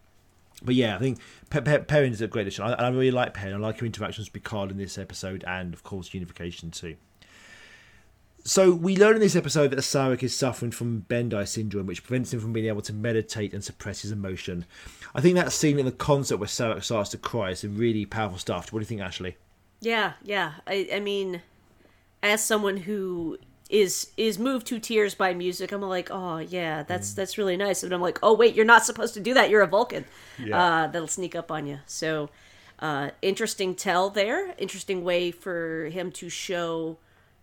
But 0.60 0.74
yeah, 0.74 0.96
I 0.96 0.98
think 0.98 1.20
Pe- 1.50 1.60
Pe- 1.60 1.84
Perrin 1.84 2.10
is 2.12 2.20
a 2.20 2.26
great 2.26 2.42
addition. 2.42 2.64
I, 2.64 2.72
I 2.72 2.88
really 2.88 3.12
like 3.12 3.32
Perrin. 3.32 3.54
I 3.54 3.58
like 3.58 3.78
her 3.78 3.86
interactions 3.86 4.26
with 4.26 4.32
Picard 4.42 4.72
in 4.72 4.76
this 4.76 4.98
episode, 4.98 5.44
and 5.46 5.72
of 5.72 5.84
course 5.84 6.12
Unification 6.12 6.72
too. 6.72 6.96
So 8.48 8.72
we 8.72 8.96
learn 8.96 9.14
in 9.14 9.20
this 9.20 9.36
episode 9.36 9.72
that 9.72 9.80
Sarek 9.80 10.22
is 10.22 10.34
suffering 10.34 10.70
from 10.70 11.04
Bendii 11.06 11.46
syndrome, 11.46 11.84
which 11.84 12.02
prevents 12.02 12.32
him 12.32 12.40
from 12.40 12.54
being 12.54 12.64
able 12.64 12.80
to 12.80 12.94
meditate 12.94 13.52
and 13.52 13.62
suppress 13.62 14.00
his 14.00 14.10
emotion. 14.10 14.64
I 15.14 15.20
think 15.20 15.34
that 15.34 15.52
scene 15.52 15.78
in 15.78 15.84
the 15.84 15.92
concert 15.92 16.38
where 16.38 16.48
Sarek 16.48 16.82
starts 16.82 17.10
to 17.10 17.18
cry 17.18 17.50
is 17.50 17.58
some 17.58 17.76
really 17.76 18.06
powerful 18.06 18.38
stuff. 18.38 18.72
What 18.72 18.78
do 18.78 18.84
you 18.84 18.86
think, 18.86 19.02
Ashley? 19.02 19.36
Yeah, 19.80 20.14
yeah. 20.22 20.54
I, 20.66 20.88
I 20.94 21.00
mean, 21.00 21.42
as 22.22 22.42
someone 22.42 22.78
who 22.78 23.36
is 23.68 24.12
is 24.16 24.38
moved 24.38 24.66
to 24.68 24.78
tears 24.78 25.14
by 25.14 25.34
music, 25.34 25.70
I'm 25.70 25.82
like, 25.82 26.08
oh 26.10 26.38
yeah, 26.38 26.84
that's 26.84 27.12
that's 27.12 27.36
really 27.36 27.58
nice. 27.58 27.82
And 27.82 27.92
I'm 27.92 28.00
like, 28.00 28.18
oh 28.22 28.32
wait, 28.32 28.54
you're 28.54 28.64
not 28.64 28.82
supposed 28.82 29.12
to 29.12 29.20
do 29.20 29.34
that. 29.34 29.50
You're 29.50 29.60
a 29.60 29.66
Vulcan. 29.66 30.06
Yeah. 30.42 30.58
Uh, 30.58 30.86
that'll 30.86 31.06
sneak 31.06 31.34
up 31.34 31.50
on 31.50 31.66
you. 31.66 31.80
So, 31.84 32.30
uh, 32.78 33.10
interesting 33.20 33.74
tell 33.74 34.08
there. 34.08 34.54
Interesting 34.56 35.04
way 35.04 35.32
for 35.32 35.90
him 35.90 36.10
to 36.12 36.30
show 36.30 36.96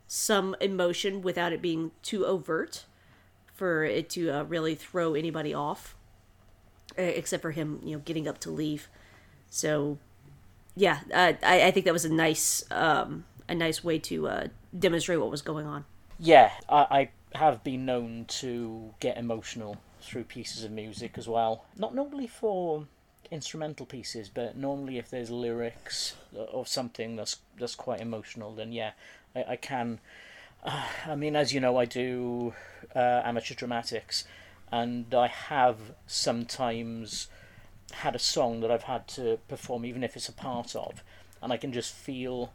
some 0.08 0.56
emotion 0.62 1.22
without 1.22 1.54
it 1.54 1.62
being 1.62 1.92
too 2.02 2.26
overt, 2.26 2.86
for 3.54 3.84
it 3.84 4.10
to 4.12 4.30
uh, 4.30 4.44
really 4.44 4.76
throw 4.76 5.14
anybody 5.14 5.54
off, 5.54 5.96
uh, 6.98 7.02
except 7.02 7.42
for 7.42 7.52
him, 7.52 7.80
you 7.84 7.96
know, 7.96 8.02
getting 8.06 8.28
up 8.28 8.38
to 8.40 8.52
leave. 8.52 8.90
So 9.50 9.98
yeah, 10.76 11.00
uh, 11.14 11.34
I, 11.42 11.68
I 11.68 11.72
think 11.72 11.86
that 11.86 11.94
was 11.94 12.06
a 12.06 12.14
nice 12.14 12.64
um, 12.72 13.26
a 13.48 13.56
nice 13.56 13.84
way 13.84 14.00
to 14.00 14.28
uh, 14.28 14.48
demonstrate 14.78 15.20
what 15.20 15.32
was 15.32 15.42
going 15.42 15.66
on. 15.66 15.86
Yeah, 16.20 16.52
I, 16.70 17.10
I 17.34 17.38
have 17.38 17.64
been 17.64 17.86
known 17.86 18.26
to 18.28 18.94
get 19.00 19.18
emotional 19.18 19.78
through 20.02 20.26
pieces 20.26 20.64
of 20.64 20.72
music 20.72 21.18
as 21.18 21.28
well. 21.28 21.66
Not 21.78 21.96
normally 21.96 22.28
for 22.28 22.88
instrumental 23.32 23.86
pieces, 23.86 24.30
but 24.30 24.56
normally 24.56 24.98
if 24.98 25.10
there's 25.10 25.30
lyrics 25.30 26.16
of 26.36 26.68
something 26.68 27.16
that's 27.16 27.38
that's 27.58 27.76
quite 27.76 28.02
emotional, 28.02 28.54
then 28.54 28.72
yeah, 28.72 28.92
I, 29.36 29.44
I 29.50 29.56
can. 29.56 30.00
Uh, 30.64 30.84
I 31.08 31.16
mean, 31.16 31.36
as 31.36 31.54
you 31.54 31.60
know, 31.60 31.78
I 31.78 31.86
do 31.86 32.54
uh, 32.96 33.22
amateur 33.24 33.54
dramatics, 33.56 34.26
and 34.72 35.14
I 35.14 35.28
have 35.28 35.78
sometimes 36.08 37.28
had 37.92 38.16
a 38.16 38.20
song 38.20 38.62
that 38.62 38.72
I've 38.72 38.84
had 38.84 39.08
to 39.10 39.40
perform, 39.48 39.86
even 39.86 40.04
if 40.04 40.16
it's 40.16 40.30
a 40.30 40.34
part 40.34 40.76
of, 40.76 41.04
and 41.42 41.54
I 41.54 41.58
can 41.58 41.72
just 41.72 41.94
feel 41.94 42.52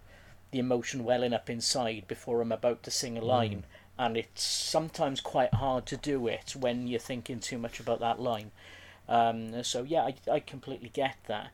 the 0.50 0.58
emotion 0.58 1.04
welling 1.04 1.32
up 1.32 1.48
inside 1.48 2.08
before 2.08 2.40
I'm 2.40 2.52
about 2.52 2.82
to 2.82 2.90
sing 2.90 3.16
a 3.16 3.20
line. 3.20 3.64
And 3.98 4.16
it's 4.16 4.42
sometimes 4.42 5.20
quite 5.20 5.54
hard 5.54 5.86
to 5.86 5.96
do 5.96 6.26
it 6.26 6.56
when 6.58 6.88
you're 6.88 6.98
thinking 6.98 7.38
too 7.38 7.58
much 7.58 7.78
about 7.78 8.00
that 8.00 8.18
line. 8.18 8.50
Um, 9.08 9.62
so 9.62 9.82
yeah, 9.82 10.02
I, 10.02 10.14
I 10.30 10.40
completely 10.40 10.88
get 10.88 11.16
that. 11.26 11.50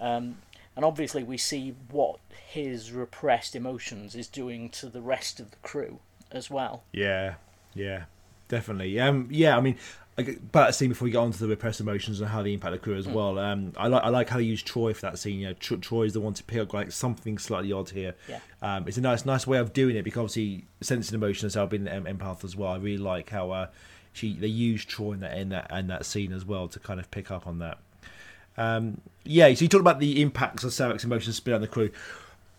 Um, 0.00 0.38
and 0.78 0.84
obviously 0.84 1.24
we 1.24 1.36
see 1.36 1.74
what 1.90 2.20
his 2.46 2.92
repressed 2.92 3.56
emotions 3.56 4.14
is 4.14 4.28
doing 4.28 4.68
to 4.70 4.86
the 4.86 5.00
rest 5.00 5.40
of 5.40 5.50
the 5.50 5.56
crew 5.58 5.98
as 6.30 6.48
well. 6.48 6.84
Yeah, 6.92 7.34
yeah, 7.74 8.04
definitely. 8.46 8.98
Um, 9.00 9.26
yeah, 9.28 9.56
I 9.56 9.60
mean, 9.60 9.76
I- 10.16 10.36
but 10.52 10.76
scene 10.76 10.88
before 10.90 11.06
we 11.06 11.10
get 11.10 11.18
on 11.18 11.32
to 11.32 11.38
the 11.38 11.48
repressed 11.48 11.80
emotions 11.80 12.20
and 12.20 12.30
how 12.30 12.44
they 12.44 12.52
impact 12.52 12.72
the 12.74 12.78
crew 12.78 12.94
as 12.96 13.08
well. 13.08 13.40
Um, 13.40 13.72
I 13.76 13.88
like 13.88 14.04
I 14.04 14.08
like 14.08 14.28
how 14.28 14.36
they 14.38 14.44
use 14.44 14.62
Troi 14.62 14.94
for 14.94 15.00
that 15.02 15.18
scene. 15.18 15.40
You 15.40 15.48
know, 15.48 15.52
Tro- 15.54 15.78
Troi 15.78 16.06
is 16.06 16.12
the 16.12 16.20
one 16.20 16.34
to 16.34 16.44
pick 16.44 16.58
up 16.60 16.72
like 16.72 16.92
something 16.92 17.38
slightly 17.38 17.72
odd 17.72 17.90
here. 17.90 18.14
Yeah. 18.28 18.38
Um, 18.62 18.86
it's 18.86 18.96
a 18.98 19.00
nice 19.00 19.24
nice 19.26 19.46
way 19.48 19.58
of 19.58 19.72
doing 19.72 19.96
it 19.96 20.04
because 20.04 20.20
obviously 20.20 20.64
sensing 20.80 21.16
emotions. 21.16 21.56
I've 21.56 21.70
been 21.70 21.88
an 21.88 22.04
empath 22.04 22.44
as 22.44 22.54
well. 22.54 22.70
I 22.72 22.76
really 22.76 22.98
like 22.98 23.30
how 23.30 23.50
uh, 23.50 23.66
she 24.12 24.32
they 24.34 24.46
use 24.46 24.84
Troi 24.84 25.14
in 25.14 25.20
that 25.20 25.36
in 25.36 25.48
that 25.48 25.70
in 25.72 25.88
that 25.88 26.06
scene 26.06 26.32
as 26.32 26.44
well 26.44 26.68
to 26.68 26.78
kind 26.78 27.00
of 27.00 27.10
pick 27.10 27.30
up 27.32 27.46
on 27.48 27.58
that. 27.58 27.78
Um, 28.58 29.00
yeah, 29.24 29.52
so 29.54 29.62
you 29.62 29.68
talked 29.68 29.80
about 29.80 30.00
the 30.00 30.20
impacts 30.20 30.64
of 30.64 30.70
Sarek's 30.70 31.04
emotions 31.04 31.36
spin 31.36 31.54
on 31.54 31.60
the 31.60 31.68
crew. 31.68 31.90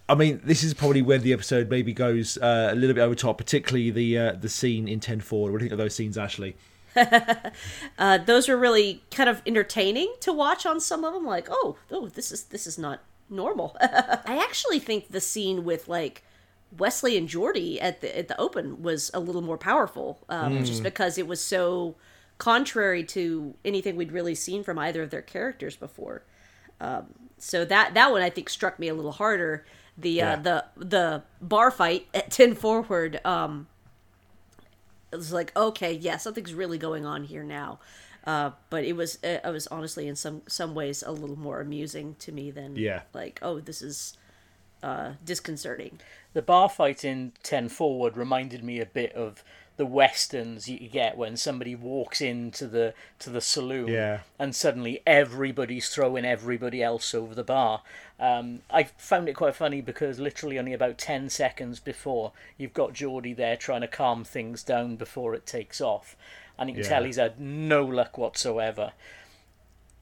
I 0.08 0.16
mean, 0.16 0.42
this 0.44 0.64
is 0.64 0.74
probably 0.74 1.04
where 1.04 1.20
the 1.20 1.34
episode 1.34 1.70
maybe 1.70 1.94
goes 1.94 2.38
uh, 2.38 2.70
a 2.72 2.76
little 2.76 2.96
bit 2.96 3.02
over 3.02 3.14
top, 3.14 3.38
particularly 3.38 3.92
the 3.92 4.18
uh, 4.18 4.32
the 4.34 4.50
scene 4.50 4.88
in 4.88 5.00
Ten 5.00 5.20
Forward. 5.20 5.52
What 5.52 5.60
do 5.60 5.66
you 5.66 5.70
think 5.70 5.80
of 5.80 5.84
those 5.84 5.96
scenes, 5.96 6.18
Ashley? 6.18 6.56
Uh, 7.98 8.18
those 8.18 8.48
were 8.48 8.58
really 8.58 9.04
kind 9.12 9.30
of 9.30 9.42
entertaining 9.46 10.14
to 10.22 10.32
watch 10.32 10.66
on 10.66 10.80
some 10.80 11.04
of 11.04 11.14
them. 11.14 11.26
Like, 11.26 11.48
oh, 11.52 11.76
oh, 11.92 12.08
this 12.08 12.32
is 12.32 12.46
this 12.46 12.66
is 12.66 12.78
not 12.78 13.02
normal. 13.30 13.76
I 13.82 14.42
actually 14.42 14.80
think 14.80 15.12
the 15.12 15.22
scene 15.22 15.66
with 15.66 15.88
like 15.88 16.24
Wesley 16.78 17.18
and 17.18 17.28
Geordi 17.28 17.78
at 17.82 18.02
the 18.02 18.18
at 18.18 18.28
the 18.30 18.40
open 18.40 18.82
was 18.82 19.12
a 19.14 19.20
little 19.20 19.42
more 19.42 19.58
powerful, 19.58 20.20
um, 20.30 20.64
just 20.64 20.82
because 20.82 21.18
it 21.18 21.28
was 21.28 21.42
so 21.42 21.96
contrary 22.40 23.04
to 23.04 23.54
anything 23.64 23.96
we'd 23.96 24.12
really 24.12 24.34
seen 24.36 24.64
from 24.64 24.80
either 24.80 25.04
of 25.04 25.12
their 25.12 25.22
characters 25.22 25.76
before. 25.76 26.24
Um, 26.82 27.14
so 27.38 27.64
that 27.66 27.94
that 27.94 28.12
one 28.12 28.22
I 28.24 28.30
think 28.32 28.50
struck 28.50 28.80
me 28.80 28.88
a 28.88 28.94
little 28.96 29.12
harder. 29.12 29.66
The 29.98 30.10
Yeah. 30.12 30.34
uh, 30.34 30.36
the 30.38 30.66
the 30.78 31.24
bar 31.42 31.70
fight 31.70 32.08
at 32.14 32.32
ten 32.40 32.56
forward. 32.56 33.20
Um, 33.24 33.68
it 35.12 35.16
was 35.16 35.34
like 35.34 35.56
okay 35.58 35.92
yeah 35.94 36.18
something's 36.18 36.54
really 36.54 36.78
going 36.78 37.04
on 37.04 37.24
here 37.24 37.44
now 37.44 37.80
uh, 38.28 38.52
but 38.70 38.84
it 38.84 38.96
was 38.96 39.18
uh, 39.24 39.40
it 39.44 39.52
was 39.52 39.66
honestly 39.68 40.08
in 40.08 40.16
some 40.16 40.44
some 40.48 40.76
ways 40.76 41.02
a 41.02 41.12
little 41.12 41.40
more 41.40 41.60
amusing 41.62 42.16
to 42.20 42.32
me 42.32 42.52
than 42.52 42.76
Yeah. 42.76 43.02
like 43.14 43.40
oh 43.42 43.60
this 43.60 43.82
is 43.82 44.18
uh, 44.84 45.14
disconcerting. 45.26 46.00
The 46.34 46.42
bar 46.42 46.70
fight 46.70 47.04
in 47.04 47.34
Ten 47.44 47.68
Forward 47.68 48.16
reminded 48.16 48.64
me 48.64 48.80
a 48.80 48.86
bit 48.86 49.12
of 49.14 49.44
the 49.80 49.86
westerns 49.86 50.68
you 50.68 50.90
get 50.90 51.16
when 51.16 51.38
somebody 51.38 51.74
walks 51.74 52.20
into 52.20 52.68
the 52.68 52.94
to 53.18 53.30
the 53.30 53.40
saloon 53.40 53.88
Yeah. 53.88 54.20
and 54.38 54.54
suddenly 54.54 55.02
everybody's 55.08 55.88
throwing 55.88 56.26
everybody 56.26 56.84
else 56.84 57.14
over 57.16 57.34
the 57.34 57.46
bar. 57.46 57.82
Um, 58.20 58.62
I 58.70 58.84
found 58.84 59.30
it 59.30 59.36
quite 59.38 59.56
funny 59.56 59.80
because 59.80 60.20
literally 60.20 60.60
only 60.60 60.74
about 60.74 60.98
ten 60.98 61.30
seconds 61.30 61.80
before 61.80 62.34
you've 62.58 62.74
got 62.74 62.92
Geordi 62.94 63.34
there 63.34 63.56
trying 63.56 63.80
to 63.80 63.88
calm 63.88 64.26
things 64.26 64.64
down 64.64 64.98
before 64.98 65.34
it 65.34 65.46
takes 65.46 65.80
off, 65.80 66.18
and 66.58 66.70
you 66.70 66.74
can 66.76 66.84
Yeah. 66.84 66.90
tell 66.90 67.04
he's 67.06 67.16
had 67.16 67.40
no 67.40 67.86
luck 67.86 68.18
whatsoever. 68.18 68.92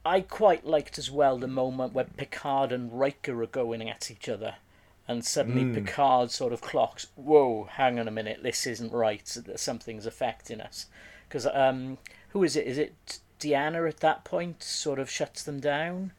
I 0.04 0.22
quite 0.22 0.66
liked 0.66 0.98
as 0.98 1.12
well 1.12 1.38
the 1.38 1.48
moment 1.48 1.94
where 1.94 2.06
Picard 2.06 2.72
and 2.72 3.00
Riker 3.00 3.44
are 3.44 3.46
going 3.46 3.88
at 3.88 4.10
each 4.10 4.28
other, 4.28 4.56
and 5.08 5.24
suddenly 5.26 5.64
Hmm. 5.64 5.74
Picard 5.74 6.32
sort 6.32 6.54
of 6.54 6.62
clocks, 6.62 7.08
"Whoa, 7.16 7.66
hang 7.72 8.00
on 8.00 8.08
a 8.08 8.12
minute, 8.12 8.44
this 8.44 8.68
isn't 8.68 8.92
right. 8.92 9.28
Something's 9.56 10.06
affecting 10.06 10.62
us." 10.62 10.88
Because 11.28 11.48
um, 11.48 11.98
who 12.30 12.44
is 12.44 12.56
it? 12.56 12.66
Is 12.68 12.78
it 12.78 13.20
Deanna 13.40 13.88
at 13.88 14.00
that 14.02 14.24
point? 14.24 14.64
Sort 14.64 15.00
of 15.00 15.10
shuts 15.10 15.44
them 15.44 15.60
down. 15.60 16.14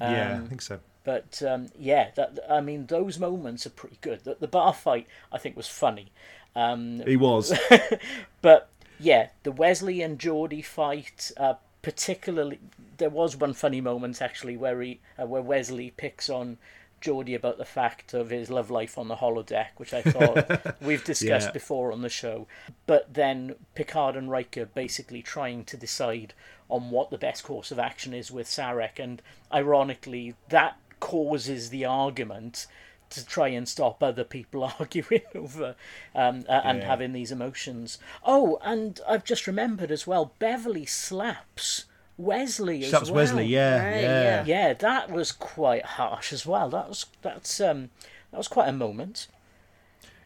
yeah, 0.00 0.30
I 0.30 0.32
Um, 0.34 0.46
think 0.48 0.62
so. 0.62 0.80
But 1.04 1.42
um, 1.42 1.68
yeah, 1.78 2.10
that 2.16 2.38
I 2.48 2.60
mean, 2.60 2.86
those 2.86 3.18
moments 3.18 3.66
are 3.66 3.70
pretty 3.70 3.98
good. 4.00 4.24
The, 4.24 4.36
the 4.40 4.48
bar 4.48 4.72
fight 4.72 5.06
I 5.32 5.38
think 5.38 5.56
was 5.56 5.68
funny. 5.68 6.12
Um, 6.56 7.02
He 7.06 7.16
was. 7.16 7.52
but 8.42 8.68
yeah, 8.98 9.28
the 9.42 9.52
Wesley 9.52 10.02
and 10.02 10.18
Geordi 10.18 10.64
fight, 10.64 11.30
uh, 11.36 11.54
particularly, 11.82 12.58
there 12.96 13.10
was 13.10 13.36
one 13.36 13.52
funny 13.54 13.80
moment 13.80 14.22
actually 14.22 14.56
where 14.56 14.80
he, 14.80 15.00
uh, 15.20 15.26
where 15.26 15.42
Wesley 15.42 15.90
picks 15.90 16.30
on 16.30 16.58
Geordi 17.04 17.34
about 17.34 17.58
the 17.58 17.64
fact 17.64 18.14
of 18.14 18.30
his 18.30 18.48
love 18.50 18.70
life 18.70 18.96
on 18.96 19.08
the 19.08 19.16
holodeck, 19.16 19.68
which 19.76 19.92
I 19.92 20.02
thought 20.02 20.76
we've 20.80 21.04
discussed 21.04 21.48
Yeah. 21.48 21.52
before 21.52 21.92
on 21.92 22.02
the 22.02 22.08
show. 22.08 22.46
But 22.86 23.12
then 23.12 23.56
Picard 23.74 24.16
and 24.16 24.30
Riker 24.30 24.64
basically 24.66 25.20
trying 25.22 25.64
to 25.66 25.76
decide 25.76 26.32
on 26.70 26.90
what 26.90 27.10
the 27.10 27.18
best 27.18 27.44
course 27.44 27.70
of 27.70 27.78
action 27.78 28.14
is 28.14 28.30
with 28.30 28.46
Sarek, 28.46 28.98
and 28.98 29.20
ironically, 29.52 30.34
that 30.48 30.78
causes 31.00 31.70
the 31.70 31.84
argument 31.84 32.66
to 33.10 33.24
try 33.24 33.48
and 33.48 33.68
stop 33.68 34.02
other 34.02 34.24
people 34.24 34.64
arguing 34.80 35.20
over 35.34 35.76
um, 36.14 36.44
uh, 36.48 36.62
and 36.64 36.78
Yeah. 36.80 36.86
having 36.86 37.12
these 37.12 37.30
emotions. 37.30 37.98
Oh, 38.24 38.58
and 38.62 38.98
I've 39.06 39.24
just 39.24 39.46
remembered 39.46 39.90
as 39.90 40.06
well. 40.06 40.32
Beverly 40.38 40.86
slaps 40.86 41.84
Wesley 42.16 42.84
as 42.84 42.92
well. 42.92 43.14
Wesley, 43.14 43.46
yeah, 43.46 43.84
Right, 43.84 44.02
yeah. 44.02 44.22
yeah. 44.22 44.44
Yeah, 44.46 44.72
that 44.74 45.10
was 45.10 45.32
quite 45.32 45.84
harsh 45.84 46.32
as 46.32 46.46
well. 46.46 46.68
That 46.70 46.88
was 46.88 47.06
that's 47.22 47.60
um 47.60 47.90
that 48.30 48.38
was 48.38 48.48
quite 48.48 48.68
a 48.68 48.72
moment. 48.72 49.26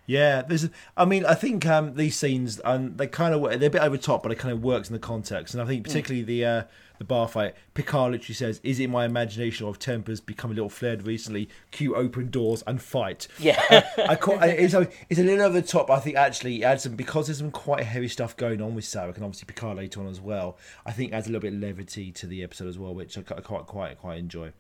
Yeah, 0.08 0.40
there's. 0.40 0.70
I 0.96 1.04
mean, 1.04 1.26
I 1.26 1.34
think 1.34 1.66
um, 1.66 1.94
these 1.94 2.16
scenes, 2.16 2.62
um, 2.64 2.96
they 2.96 3.06
kind 3.06 3.34
of 3.34 3.42
they're 3.60 3.68
a 3.68 3.70
bit 3.70 3.82
over 3.82 3.94
the 3.94 4.02
top, 4.02 4.22
but 4.22 4.32
it 4.32 4.36
kind 4.36 4.52
of 4.52 4.62
works 4.62 4.88
in 4.88 4.94
the 4.94 4.98
context. 4.98 5.52
And 5.52 5.62
I 5.62 5.66
think 5.66 5.84
particularly 5.84 6.22
the 6.22 6.44
uh, 6.46 6.62
the 6.96 7.04
bar 7.04 7.28
fight, 7.28 7.54
Picard 7.74 8.12
literally 8.12 8.34
says, 8.34 8.58
"Is 8.62 8.80
it 8.80 8.88
my 8.88 9.04
imagination 9.04 9.66
or 9.66 9.72
have 9.72 9.78
tempers 9.78 10.22
become 10.22 10.50
a 10.50 10.54
little 10.54 10.70
flared 10.70 11.06
recently? 11.06 11.50
Cue 11.72 11.94
open 11.94 12.30
doors 12.30 12.64
and 12.66 12.80
fight." 12.80 13.28
Yeah. 13.38 13.60
I 14.08 14.16
call, 14.16 14.42
it's, 14.42 14.72
a, 14.72 14.88
it's 15.10 15.20
a 15.20 15.22
little 15.22 15.44
over 15.44 15.60
the 15.60 15.66
top. 15.66 15.90
I 15.90 16.00
think 16.00 16.16
actually 16.16 16.62
it 16.62 16.64
adds 16.64 16.84
some 16.84 16.96
because 16.96 17.26
there's 17.26 17.40
some 17.40 17.50
quite 17.50 17.84
heavy 17.84 18.08
stuff 18.08 18.34
going 18.34 18.62
on 18.62 18.74
with 18.74 18.86
Sarek 18.86 19.16
and 19.16 19.24
obviously 19.24 19.44
Picard 19.44 19.76
later 19.76 20.00
on 20.00 20.06
as 20.06 20.22
well. 20.22 20.56
I 20.86 20.92
think 20.92 21.12
adds 21.12 21.26
a 21.26 21.30
little 21.32 21.42
bit 21.42 21.52
of 21.52 21.60
levity 21.60 22.12
to 22.12 22.26
the 22.26 22.42
episode 22.42 22.68
as 22.68 22.78
well, 22.78 22.94
which 22.94 23.18
I 23.18 23.20
quite 23.20 23.44
quite 23.44 23.66
quite, 23.66 23.98
quite 23.98 24.18
enjoy. 24.18 24.52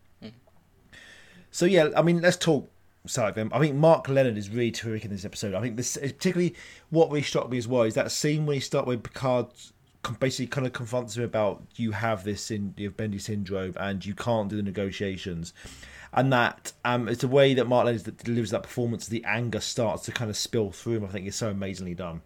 So 1.50 1.64
yeah, 1.64 1.88
I 1.96 2.02
mean, 2.02 2.20
let's 2.20 2.36
talk 2.36 2.70
Sarek 3.08 3.34
then. 3.34 3.50
I 3.52 3.58
think 3.58 3.74
Mark 3.74 4.08
Lenard 4.08 4.36
is 4.36 4.50
really 4.50 4.70
terrific 4.70 5.04
in 5.04 5.10
this 5.10 5.24
episode. 5.24 5.54
I 5.54 5.60
think 5.60 5.76
this 5.76 5.96
particularly 5.96 6.54
what 6.90 7.10
really 7.10 7.22
struck 7.22 7.50
me 7.50 7.58
as 7.58 7.68
well 7.68 7.82
is 7.82 7.94
that 7.94 8.10
scene 8.10 8.46
where 8.46 8.54
he 8.54 8.60
start 8.60 8.86
with 8.86 9.02
Picard 9.02 9.46
basically 10.20 10.46
kind 10.46 10.66
of 10.66 10.72
confronts 10.72 11.16
him 11.16 11.24
about 11.24 11.62
you 11.76 11.90
have 11.92 12.24
this 12.24 12.50
in 12.50 12.72
you 12.76 12.86
have 12.88 12.96
Bendii 12.96 13.20
syndrome 13.20 13.74
and 13.78 14.06
you 14.06 14.14
can't 14.14 14.48
do 14.48 14.56
the 14.56 14.62
negotiations. 14.62 15.52
And 16.12 16.32
that 16.32 16.72
um, 16.84 17.08
it's 17.08 17.24
a 17.24 17.28
way 17.28 17.52
that 17.54 17.66
Mark 17.66 17.86
Lenard 17.86 18.04
that 18.04 18.24
delivers 18.24 18.50
that 18.50 18.62
performance. 18.62 19.08
The 19.08 19.24
anger 19.24 19.60
starts 19.60 20.04
to 20.04 20.12
kind 20.12 20.30
of 20.30 20.36
spill 20.36 20.70
through 20.70 20.96
him. 20.96 21.04
I 21.04 21.08
think 21.08 21.26
it's 21.26 21.36
so 21.36 21.50
amazingly 21.50 21.94
done. 21.94 22.22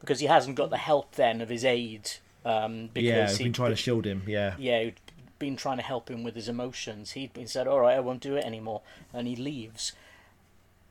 because 0.00 0.20
he 0.20 0.26
hasn't 0.26 0.56
got 0.56 0.70
the 0.70 0.78
help 0.78 1.14
then 1.14 1.40
of 1.40 1.48
his 1.48 1.64
aide. 1.64 2.10
Um, 2.44 2.90
because 2.92 3.08
yeah, 3.08 3.30
he'd 3.30 3.44
been 3.44 3.52
trying 3.52 3.70
to 3.70 3.76
shield 3.76 4.04
him. 4.04 4.22
Yeah, 4.26 4.54
yeah, 4.58 4.90
been 5.38 5.56
trying 5.56 5.76
to 5.76 5.82
help 5.82 6.10
him 6.10 6.22
with 6.22 6.34
his 6.34 6.48
emotions. 6.48 7.12
He'd 7.12 7.32
been 7.32 7.46
said, 7.46 7.66
"All 7.66 7.80
right, 7.80 7.96
I 7.96 8.00
won't 8.00 8.20
do 8.20 8.36
it 8.36 8.44
anymore," 8.44 8.82
and 9.12 9.26
he 9.26 9.36
leaves. 9.36 9.92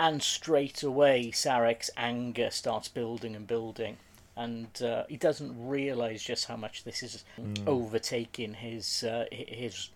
And 0.02 0.24
straight 0.24 0.82
away, 0.84 1.32
Sarek's 1.32 1.92
anger 1.96 2.50
starts 2.50 2.88
building 2.90 3.36
and 3.36 3.46
building, 3.46 3.98
and 4.36 4.68
uh, 4.82 5.04
he 5.08 5.16
doesn't 5.16 5.54
realise 5.70 6.24
just 6.24 6.46
how 6.46 6.56
much 6.58 6.84
this 6.84 7.04
is 7.04 7.24
overtaking 7.68 8.56
his 8.56 9.04
uh, 9.04 9.26
his 9.32 9.90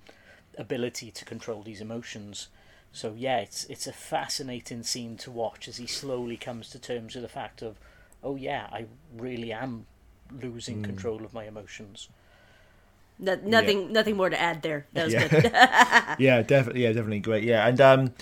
ability 0.59 1.09
to 1.11 1.25
control 1.25 1.63
these 1.63 1.81
emotions. 1.81 2.49
So 2.93 3.15
yeah, 3.17 3.39
it's 3.39 3.65
it's 3.65 3.87
a 3.87 3.93
fascinating 3.93 4.83
scene 4.83 5.17
to 5.17 5.31
watch 5.31 5.67
as 5.67 5.77
he 5.77 5.87
slowly 5.87 6.37
comes 6.37 6.69
to 6.69 6.79
terms 6.79 7.15
with 7.15 7.23
the 7.23 7.29
fact 7.41 7.63
of, 7.63 7.79
oh 8.23 8.35
yeah, 8.35 8.67
I 8.71 8.85
really 9.17 9.51
am 9.51 9.87
losing 10.31 10.83
control 10.83 11.25
of 11.25 11.33
my 11.33 11.45
emotions. 11.45 12.09
No, 13.17 13.35
nothing, 13.45 13.93
nothing 13.93 14.17
more 14.17 14.29
to 14.29 14.39
add 14.39 14.61
there. 14.61 14.87
That 14.93 15.05
was 15.05 15.13
Yeah. 15.13 15.29
good. 15.29 15.51
yeah, 16.19 16.41
definitely, 16.41 16.83
yeah, 16.83 16.89
definitely 16.91 17.19
great. 17.21 17.43
Yeah, 17.43 17.67
and 17.67 17.79
um, 17.79 18.13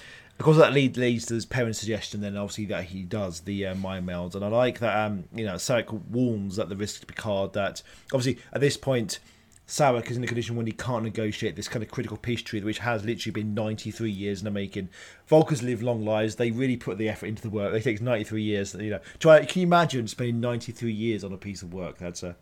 of 0.43 0.45
course 0.45 0.57
that 0.57 0.73
lead, 0.73 0.97
leads 0.97 1.25
to 1.27 1.35
his 1.35 1.45
parents' 1.45 1.79
suggestion. 1.79 2.19
Then 2.19 2.35
obviously 2.35 2.65
that 2.65 2.83
he 2.83 3.03
does 3.03 3.39
the 3.39 3.65
uh, 3.67 3.75
mind 3.75 4.05
meld, 4.05 4.35
and 4.35 4.43
I 4.43 4.49
like 4.49 4.79
that. 4.79 5.05
Um, 5.05 5.23
you 5.33 5.45
know, 5.45 5.53
Sarek 5.53 5.89
warns 6.09 6.59
at 6.59 6.67
the 6.67 6.75
risk 6.75 6.99
to 6.99 7.05
Picard 7.05 7.53
that 7.53 7.81
obviously 8.13 8.43
at 8.51 8.59
this 8.59 8.75
point. 8.75 9.19
Sarek 9.65 10.11
is 10.11 10.17
in 10.17 10.23
a 10.25 10.27
condition 10.27 10.57
when 10.57 10.65
he 10.65 10.73
can't 10.73 11.05
negotiate 11.05 11.55
this 11.55 11.69
kind 11.69 11.81
of 11.81 11.89
critical 11.89 12.17
peace 12.17 12.41
treaty, 12.41 12.65
which 12.65 12.79
has 12.79 13.05
literally 13.05 13.31
been 13.31 13.53
93 13.53 14.11
years 14.11 14.39
in 14.39 14.45
the 14.45 14.51
making. 14.51 14.89
Vulcans 15.27 15.63
live 15.63 15.81
long 15.81 16.03
lives; 16.03 16.35
they 16.35 16.51
really 16.51 16.75
put 16.75 16.97
the 16.97 17.07
effort 17.07 17.27
into 17.27 17.41
the 17.41 17.49
work. 17.49 17.73
It 17.73 17.81
takes 17.81 18.01
93 18.01 18.43
years. 18.43 18.75
You 18.75 18.89
know, 18.89 18.99
try. 19.19 19.45
Can 19.45 19.61
you 19.61 19.67
imagine 19.67 20.09
spending 20.09 20.41
93 20.41 20.91
years 20.91 21.23
on 21.23 21.31
a 21.31 21.37
piece 21.37 21.61
of 21.61 21.73
work? 21.73 21.97
That's 21.97 22.21
a 22.21 22.35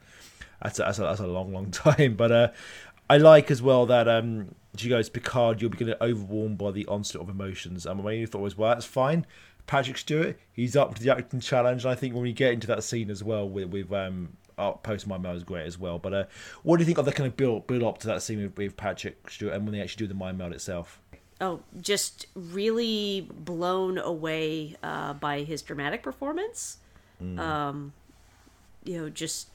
that's 0.62 0.80
a, 0.80 0.82
that's 0.82 1.00
a, 1.00 1.02
that's 1.04 1.20
a 1.20 1.28
long, 1.28 1.54
long 1.54 1.70
time. 1.72 2.16
But 2.16 2.32
uh, 2.32 2.48
I 3.12 3.18
like 3.18 3.52
as 3.52 3.62
well 3.62 3.86
that 3.88 4.08
um, 4.08 4.56
she 4.78 4.88
goes, 4.88 5.10
Picard, 5.10 5.62
you'll 5.62 5.72
be 5.72 5.78
getting 5.78 5.96
overwhelmed 6.00 6.58
by 6.58 6.72
the 6.72 6.86
onslaught 6.88 7.28
of 7.28 7.30
emotions. 7.30 7.86
And 7.86 8.02
my 8.02 8.14
only 8.14 8.26
thought 8.26 8.42
was, 8.42 8.58
well, 8.58 8.70
that's 8.74 8.86
fine. 8.86 9.26
Patrick 9.68 9.98
Stewart, 9.98 10.40
he's 10.54 10.76
up 10.76 10.96
to 10.96 11.04
the 11.04 11.12
acting 11.12 11.42
challenge. 11.42 11.84
And 11.84 11.92
I 11.92 11.96
think 11.96 12.14
when 12.14 12.24
we 12.24 12.32
get 12.32 12.54
into 12.54 12.68
that 12.68 12.84
scene 12.84 13.10
as 13.10 13.24
well 13.24 13.50
with, 13.50 13.70
with 13.70 13.92
um, 13.92 14.38
Post 14.84 15.08
My 15.08 15.18
Mail 15.18 15.34
is 15.34 15.44
great 15.44 15.66
as 15.66 15.78
well. 15.78 16.00
But 16.00 16.14
uh, 16.14 16.24
what 16.64 16.78
do 16.78 16.84
you 16.84 16.86
think 16.86 17.00
of 17.00 17.06
the 17.06 17.12
kind 17.12 17.28
of 17.28 17.36
build 17.36 17.68
build 17.68 17.84
up 17.84 17.98
to 18.00 18.08
that 18.08 18.24
scene 18.24 18.42
with, 18.42 18.58
with 18.58 18.78
Patrick 18.78 19.30
Stewart 19.30 19.56
and 19.56 19.66
when 19.66 19.74
they 19.74 19.82
actually 19.82 20.06
do 20.06 20.08
the 20.08 20.14
mind 20.14 20.38
meld 20.38 20.54
itself? 20.54 21.02
oh, 21.42 21.60
just 21.82 22.28
really 22.36 23.28
blown 23.30 23.98
away 23.98 24.76
uh, 24.84 25.14
by 25.14 25.42
his 25.42 25.62
dramatic 25.62 26.04
performance. 26.04 26.78
Um, 27.38 27.94
you 28.84 29.00
know, 29.00 29.10
just 29.10 29.50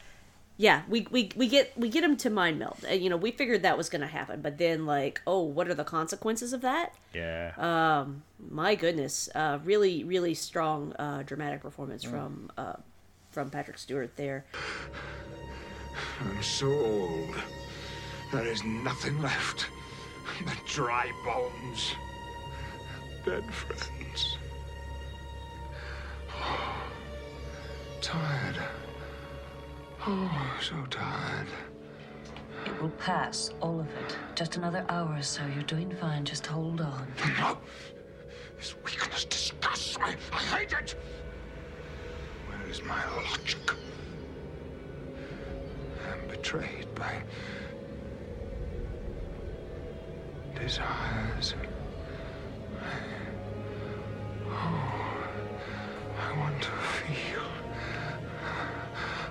yeah, 0.58 0.82
we, 0.88 1.06
we 1.10 1.30
we 1.36 1.48
get 1.48 1.76
we 1.76 1.90
get 1.90 2.02
him 2.02 2.16
to 2.18 2.30
mind 2.30 2.58
meld. 2.58 2.78
You 2.90 3.10
know, 3.10 3.16
we 3.16 3.30
figured 3.30 3.62
that 3.62 3.76
was 3.76 3.90
going 3.90 4.00
to 4.00 4.06
happen, 4.06 4.40
but 4.40 4.56
then 4.56 4.86
like, 4.86 5.20
oh, 5.26 5.42
what 5.42 5.68
are 5.68 5.74
the 5.74 5.84
consequences 5.84 6.54
of 6.54 6.62
that? 6.62 6.94
Yeah. 7.12 7.52
Um, 7.58 8.22
My 8.50 8.74
goodness, 8.74 9.28
uh, 9.34 9.58
really 9.64 10.04
really 10.04 10.34
strong 10.34 10.94
uh, 10.98 11.22
dramatic 11.24 11.60
performance 11.60 12.04
from 12.04 12.50
uh, 12.56 12.74
from 13.30 13.50
Patrick 13.50 13.76
Stewart 13.76 14.16
there. 14.16 14.46
I'm 16.20 16.42
so 16.42 16.68
old. 16.68 17.36
There 18.32 18.46
is 18.46 18.64
nothing 18.64 19.20
left 19.20 19.66
but 20.44 20.56
dry 20.66 21.10
bones. 21.24 21.94
Dead 23.24 23.44
friends. 23.52 24.38
tired. 28.00 28.56
Oh, 30.08 30.58
so 30.62 30.76
tired. 30.88 31.48
It 32.64 32.80
will 32.80 32.90
pass, 32.90 33.50
all 33.60 33.80
of 33.80 33.88
it. 33.88 34.16
Just 34.36 34.56
another 34.56 34.84
hour 34.88 35.16
or 35.16 35.22
so. 35.22 35.42
You're 35.52 35.64
doing 35.64 35.92
fine. 36.00 36.24
Just 36.24 36.46
hold 36.46 36.80
on. 36.80 37.08
No! 37.38 37.58
This 38.56 38.76
weakness 38.84 39.24
disgusts 39.24 39.98
me. 39.98 40.14
I 40.32 40.36
hate 40.36 40.72
it! 40.72 40.94
Where 42.48 42.70
is 42.70 42.82
my 42.84 43.02
logic? 43.16 43.58
I'm 46.08 46.28
betrayed 46.28 46.86
by 46.94 47.22
desires. 50.54 51.54
Oh, 54.48 55.28
I 56.20 56.38
want 56.38 56.62
to 56.62 56.70
feel. 56.70 57.42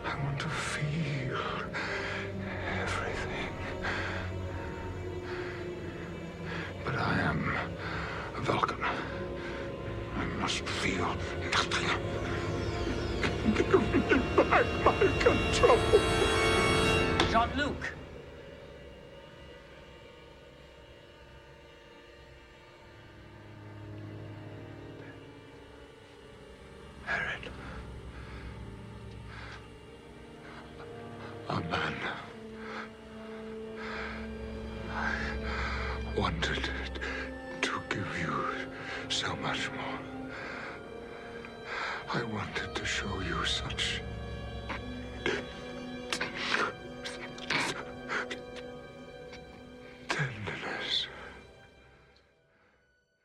I 0.05 0.15
want 0.23 0.39
to 0.39 0.49
feel 0.49 1.37
everything. 2.79 3.53
But 6.83 6.95
I 6.95 7.19
am 7.21 7.57
a 8.37 8.41
Vulcan. 8.41 8.77
I 8.83 10.25
must 10.39 10.61
feel 10.61 11.07
nothing. 11.51 11.89
Give 13.55 14.11
me 14.11 14.19
back 14.35 14.65
my 14.85 14.95
control. 15.23 15.79
Jean-Luc. 17.31 18.04
Wanted 36.17 36.69
to 37.61 37.81
give 37.89 38.07
you 38.21 38.45
so 39.09 39.35
much 39.37 39.69
more. 39.71 39.99
I 42.13 42.23
wanted 42.23 42.73
to 42.73 42.85
show 42.85 43.19
you 43.19 43.43
such 43.43 44.01
tenderness. 50.07 51.07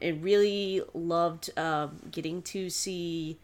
I 0.02 0.08
really 0.08 0.82
loved 0.92 1.56
um, 1.58 2.00
getting 2.10 2.42
to 2.42 2.70
see 2.70 3.38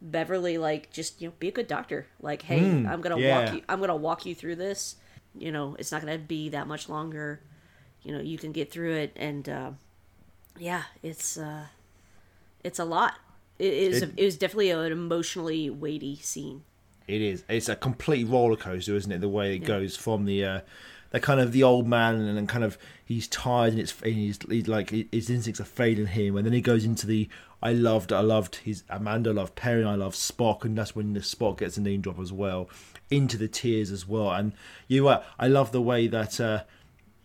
Beverly 0.00 0.58
like 0.58 0.90
just 0.90 1.20
you 1.20 1.28
know 1.28 1.34
be 1.38 1.48
a 1.48 1.52
good 1.52 1.68
doctor. 1.68 2.06
Like, 2.20 2.42
hey, 2.42 2.58
I'm 2.58 3.00
gonna 3.00 3.18
yeah. 3.18 3.44
walk 3.44 3.54
you. 3.54 3.62
I'm 3.68 3.80
gonna 3.80 3.96
walk 3.96 4.26
you 4.26 4.34
through 4.34 4.56
this. 4.56 4.96
You 5.36 5.52
know, 5.52 5.76
it's 5.78 5.92
not 5.92 6.00
gonna 6.00 6.18
be 6.18 6.48
that 6.48 6.66
much 6.66 6.88
longer. 6.88 7.40
You 8.02 8.12
know, 8.16 8.20
you 8.20 8.38
can 8.38 8.52
get 8.52 8.70
through 8.70 8.94
it, 8.94 9.12
and 9.16 9.48
uh, 9.48 9.70
yeah, 10.58 10.84
it's 11.02 11.36
uh, 11.36 11.64
it's 12.64 12.78
a 12.78 12.84
lot. 12.84 13.14
It 13.58 13.72
is. 13.72 14.02
It- 14.02 14.14
it 14.16 14.24
was 14.24 14.36
definitely 14.36 14.70
an 14.70 14.92
emotionally 14.92 15.68
weighty 15.70 16.16
scene. 16.16 16.62
It 17.06 17.20
is. 17.22 17.42
It's 17.48 17.68
a 17.68 17.76
complete 17.76 18.24
roller 18.28 18.56
coaster, 18.56 18.94
isn't 18.94 19.10
it? 19.10 19.20
The 19.20 19.28
way 19.28 19.54
it 19.56 19.60
goes 19.60 19.96
from 19.96 20.26
the, 20.26 20.44
uh, 20.44 20.60
the 21.10 21.20
kind 21.20 21.40
of 21.40 21.52
the 21.52 21.62
old 21.62 21.86
man, 21.88 22.16
and 22.16 22.36
then 22.36 22.46
kind 22.46 22.64
of 22.64 22.76
he's 23.04 23.26
tired, 23.28 23.72
and 23.72 23.80
it's 23.80 23.94
and 24.02 24.14
he's, 24.14 24.38
he's 24.48 24.68
like 24.68 24.90
his 24.90 25.30
instincts 25.30 25.60
are 25.60 25.64
failing 25.64 26.06
him, 26.08 26.36
and 26.36 26.44
then 26.46 26.52
he 26.52 26.60
goes 26.60 26.84
into 26.84 27.06
the 27.06 27.28
I 27.62 27.72
loved, 27.72 28.12
I 28.12 28.20
loved 28.20 28.56
his 28.56 28.84
Amanda, 28.88 29.32
loved 29.32 29.56
Perrin, 29.56 29.86
I 29.86 29.96
loved 29.96 30.14
Spock, 30.16 30.64
and 30.64 30.78
that's 30.78 30.94
when 30.94 31.14
the 31.14 31.20
Spock 31.20 31.58
gets 31.58 31.76
a 31.76 31.80
name 31.80 32.02
drop 32.02 32.20
as 32.20 32.32
well, 32.32 32.68
into 33.10 33.36
the 33.36 33.48
tears 33.48 33.90
as 33.90 34.06
well, 34.06 34.30
and 34.30 34.52
you're. 34.86 35.22
I 35.38 35.48
love 35.48 35.72
the 35.72 35.82
way 35.82 36.06
that. 36.08 36.38
Uh, 36.40 36.62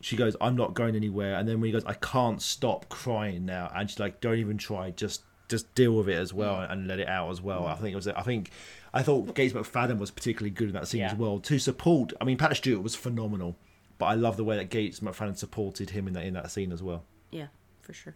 she 0.03 0.17
goes, 0.17 0.35
"I'm 0.41 0.55
not 0.55 0.73
going 0.73 0.95
anywhere," 0.95 1.35
and 1.35 1.47
then 1.47 1.61
when 1.61 1.67
he 1.67 1.71
goes, 1.71 1.85
"I 1.85 1.93
can't 1.93 2.41
stop 2.41 2.89
crying 2.89 3.45
now," 3.45 3.71
and 3.73 3.89
she's 3.89 3.99
like, 3.99 4.19
"Don't 4.19 4.37
even 4.37 4.57
try, 4.57 4.91
just 4.91 5.23
just 5.49 5.73
deal 5.75 5.93
with 5.93 6.09
it 6.09 6.15
as 6.15 6.33
well 6.33 6.61
and 6.61 6.87
let 6.87 6.99
it 6.99 7.07
out 7.07 7.31
as 7.31 7.41
well." 7.41 7.65
I 7.65 7.75
think 7.75 7.93
it 7.93 7.95
was, 7.95 8.07
I 8.07 8.21
think, 8.21 8.51
I 8.93 9.01
thought 9.01 9.33
Gates 9.33 9.53
McFadden 9.53 9.97
was 9.99 10.11
particularly 10.11 10.51
good 10.51 10.67
in 10.67 10.73
that 10.73 10.87
scene 10.87 11.03
as 11.03 11.15
well 11.15 11.39
to 11.39 11.57
support. 11.57 12.13
I 12.19 12.25
mean, 12.25 12.37
Patrick 12.37 12.57
Stewart 12.57 12.83
was 12.83 12.95
phenomenal, 12.95 13.55
but 13.97 14.07
I 14.07 14.15
love 14.15 14.37
the 14.37 14.43
way 14.43 14.57
that 14.57 14.69
Gates 14.69 14.99
McFadden 14.99 15.37
supported 15.37 15.91
him 15.91 16.07
in 16.07 16.13
that 16.13 16.25
in 16.25 16.33
that 16.33 16.51
scene 16.51 16.71
as 16.71 16.83
well. 16.83 17.05
Yeah, 17.31 17.47
for 17.81 17.93
sure. 17.93 18.15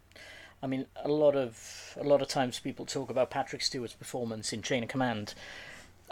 I 0.61 0.67
mean, 0.67 0.87
a 1.03 1.07
lot 1.07 1.35
of 1.35 1.95
a 1.99 2.03
lot 2.03 2.21
of 2.21 2.27
times 2.27 2.59
people 2.59 2.85
talk 2.85 3.09
about 3.09 3.29
Patrick 3.29 3.61
Stewart's 3.61 3.93
performance 3.93 4.51
in 4.51 4.61
Chain 4.61 4.83
of 4.83 4.89
Command. 4.89 5.33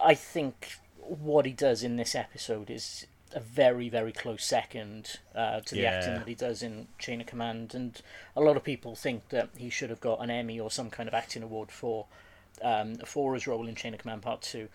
I 0.01 0.13
think 0.13 0.77
what 0.97 1.45
he 1.45 1.51
does 1.51 1.83
in 1.83 1.97
this 1.97 2.15
episode 2.15 2.69
is 2.69 3.07
a 3.35 3.39
very 3.41 3.89
very 3.89 4.11
close 4.13 4.43
second 4.45 5.19
uh, 5.35 5.59
to 5.59 5.75
the 5.75 5.81
Yeah. 5.81 5.91
acting 5.91 6.15
that 6.15 6.27
he 6.27 6.35
does 6.35 6.63
in 6.63 6.87
Chain 6.97 7.19
of 7.21 7.27
Command, 7.27 7.75
and 7.75 8.01
a 8.35 8.41
lot 8.41 8.55
of 8.57 8.63
people 8.63 8.95
think 8.95 9.29
that 9.29 9.49
he 9.57 9.69
should 9.69 9.89
have 9.91 9.99
got 9.99 10.21
an 10.23 10.29
Emmy 10.31 10.59
or 10.59 10.71
some 10.71 10.89
kind 10.89 11.07
of 11.07 11.13
acting 11.13 11.43
award 11.43 11.71
for 11.71 12.07
um, 12.61 12.95
for 13.05 13.33
his 13.33 13.45
role 13.45 13.67
in 13.67 13.75
Chain 13.75 13.93
of 13.93 13.99
Command 13.99 14.21
Part 14.21 14.41
Two. 14.41 14.69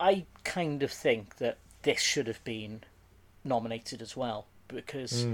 I 0.00 0.26
kind 0.44 0.82
of 0.82 0.90
think 0.90 1.36
that 1.36 1.56
this 1.82 2.00
should 2.00 2.26
have 2.26 2.42
been 2.44 2.82
nominated 3.44 4.02
as 4.02 4.16
well 4.16 4.46
because 4.68 5.26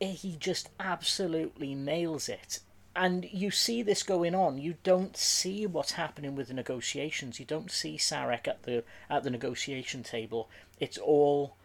he 0.00 0.36
just 0.36 0.68
absolutely 0.78 1.74
nails 1.74 2.28
it. 2.28 2.60
And 2.94 3.26
you 3.32 3.50
see 3.50 3.82
this 3.82 4.02
going 4.02 4.34
on. 4.34 4.58
You 4.58 4.74
don't 4.82 5.16
see 5.16 5.66
what's 5.66 5.92
happening 5.92 6.34
with 6.34 6.48
the 6.48 6.54
negotiations. 6.54 7.40
You 7.40 7.46
don't 7.46 7.70
see 7.70 7.96
Sarek 7.96 8.46
at 8.46 8.64
the 8.64 8.84
at 9.08 9.22
the 9.22 9.30
negotiation 9.30 10.02
table. 10.02 10.50
It's 10.78 10.98
all 10.98 11.56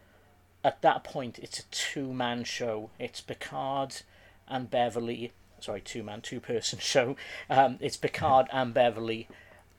at 0.64 0.82
that 0.82 1.04
point. 1.04 1.40
It's 1.40 1.60
a 1.60 1.64
two 1.66 2.14
man 2.14 2.44
show. 2.44 2.92
It's 3.00 3.22
Picard 3.22 4.02
and 4.48 4.70
Beverly. 4.70 5.34
Sorry, 5.60 5.82
two 5.82 6.04
man, 6.04 6.22
two 6.22 6.40
person 6.40 6.80
show. 6.82 7.16
Um, 7.50 7.78
it's 7.82 7.98
Picard 7.98 8.48
and 8.52 8.74
Beverly, 8.74 9.28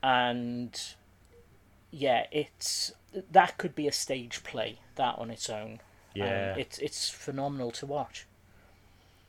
and 0.03 0.79
yeah, 1.91 2.27
it's 2.31 2.93
that 3.31 3.59
could 3.59 3.75
be 3.75 3.89
a 3.89 3.93
stage 3.93 4.43
play. 4.43 4.81
That 4.97 5.19
on 5.19 5.31
its 5.31 5.49
own. 5.49 5.81
Yeah. 6.15 6.53
Um, 6.53 6.61
it's 6.61 6.79
it's 6.79 7.09
phenomenal 7.09 7.71
to 7.73 7.87
watch. 7.87 8.27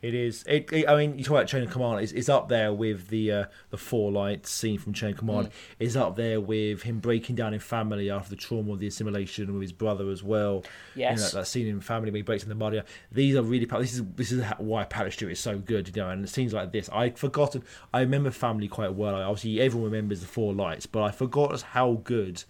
It 0.02 0.14
is. 0.14 0.44
It, 0.48 0.72
it- 0.72 0.88
I 0.88 0.96
mean, 0.96 1.18
you 1.18 1.26
talk 1.26 1.36
about 1.36 1.48
Chain 1.48 1.62
of 1.64 1.72
Command. 1.72 2.00
It's, 2.02 2.14
it's 2.14 2.30
up 2.30 2.48
there 2.48 2.72
with 2.72 3.10
the 3.10 3.32
uh, 3.34 3.46
the 3.70 3.78
four 3.78 4.12
lights 4.14 4.50
scene 4.50 4.78
from 4.80 4.94
Chain 4.94 5.12
of 5.12 5.18
Command. 5.18 5.50
It's 5.78 5.98
up 5.98 6.16
there 6.16 6.40
with 6.40 6.84
him 6.84 7.00
breaking 7.00 7.36
down 7.36 7.54
in 7.54 7.60
family 7.60 8.10
after 8.10 8.30
the 8.30 8.38
trauma 8.38 8.72
of 8.72 8.80
the 8.80 8.88
assimilation 8.88 9.52
with 9.52 9.62
his 9.62 9.74
brother 9.74 10.10
as 10.10 10.24
well. 10.24 10.64
You 10.96 11.04
know, 11.04 11.10
Yes. 11.12 11.32
that, 11.32 11.40
that 11.40 11.48
scene 11.48 11.68
in 11.68 11.82
family 11.82 12.12
where 12.12 12.18
he 12.20 12.22
breaks 12.22 12.44
in 12.44 12.50
the 12.50 12.56
mud. 12.56 12.82
These 13.12 13.36
are 13.36 13.42
really. 13.42 13.66
This 13.66 13.94
is 13.96 14.04
this 14.16 14.32
is 14.32 14.44
why 14.58 14.86
Patrick 14.86 15.12
Stewart 15.14 15.34
is 15.34 15.40
so 15.42 15.58
good. 15.58 15.88
You 15.94 16.02
know, 16.04 16.10
and 16.12 16.30
scenes 16.30 16.54
like 16.54 16.72
this, 16.72 16.90
I'd 16.94 17.18
forgotten. 17.20 17.64
I 17.94 18.00
remember 18.00 18.32
family 18.32 18.70
quite 18.70 18.94
well. 18.94 19.16
I, 19.16 19.24
Obviously, 19.24 19.60
everyone 19.60 19.92
remembers 19.92 20.22
the 20.22 20.28
four 20.28 20.54
lights, 20.54 20.86
but 20.86 21.04
I 21.04 21.12
forgot 21.12 21.60
how 21.62 22.00
good 22.06 22.44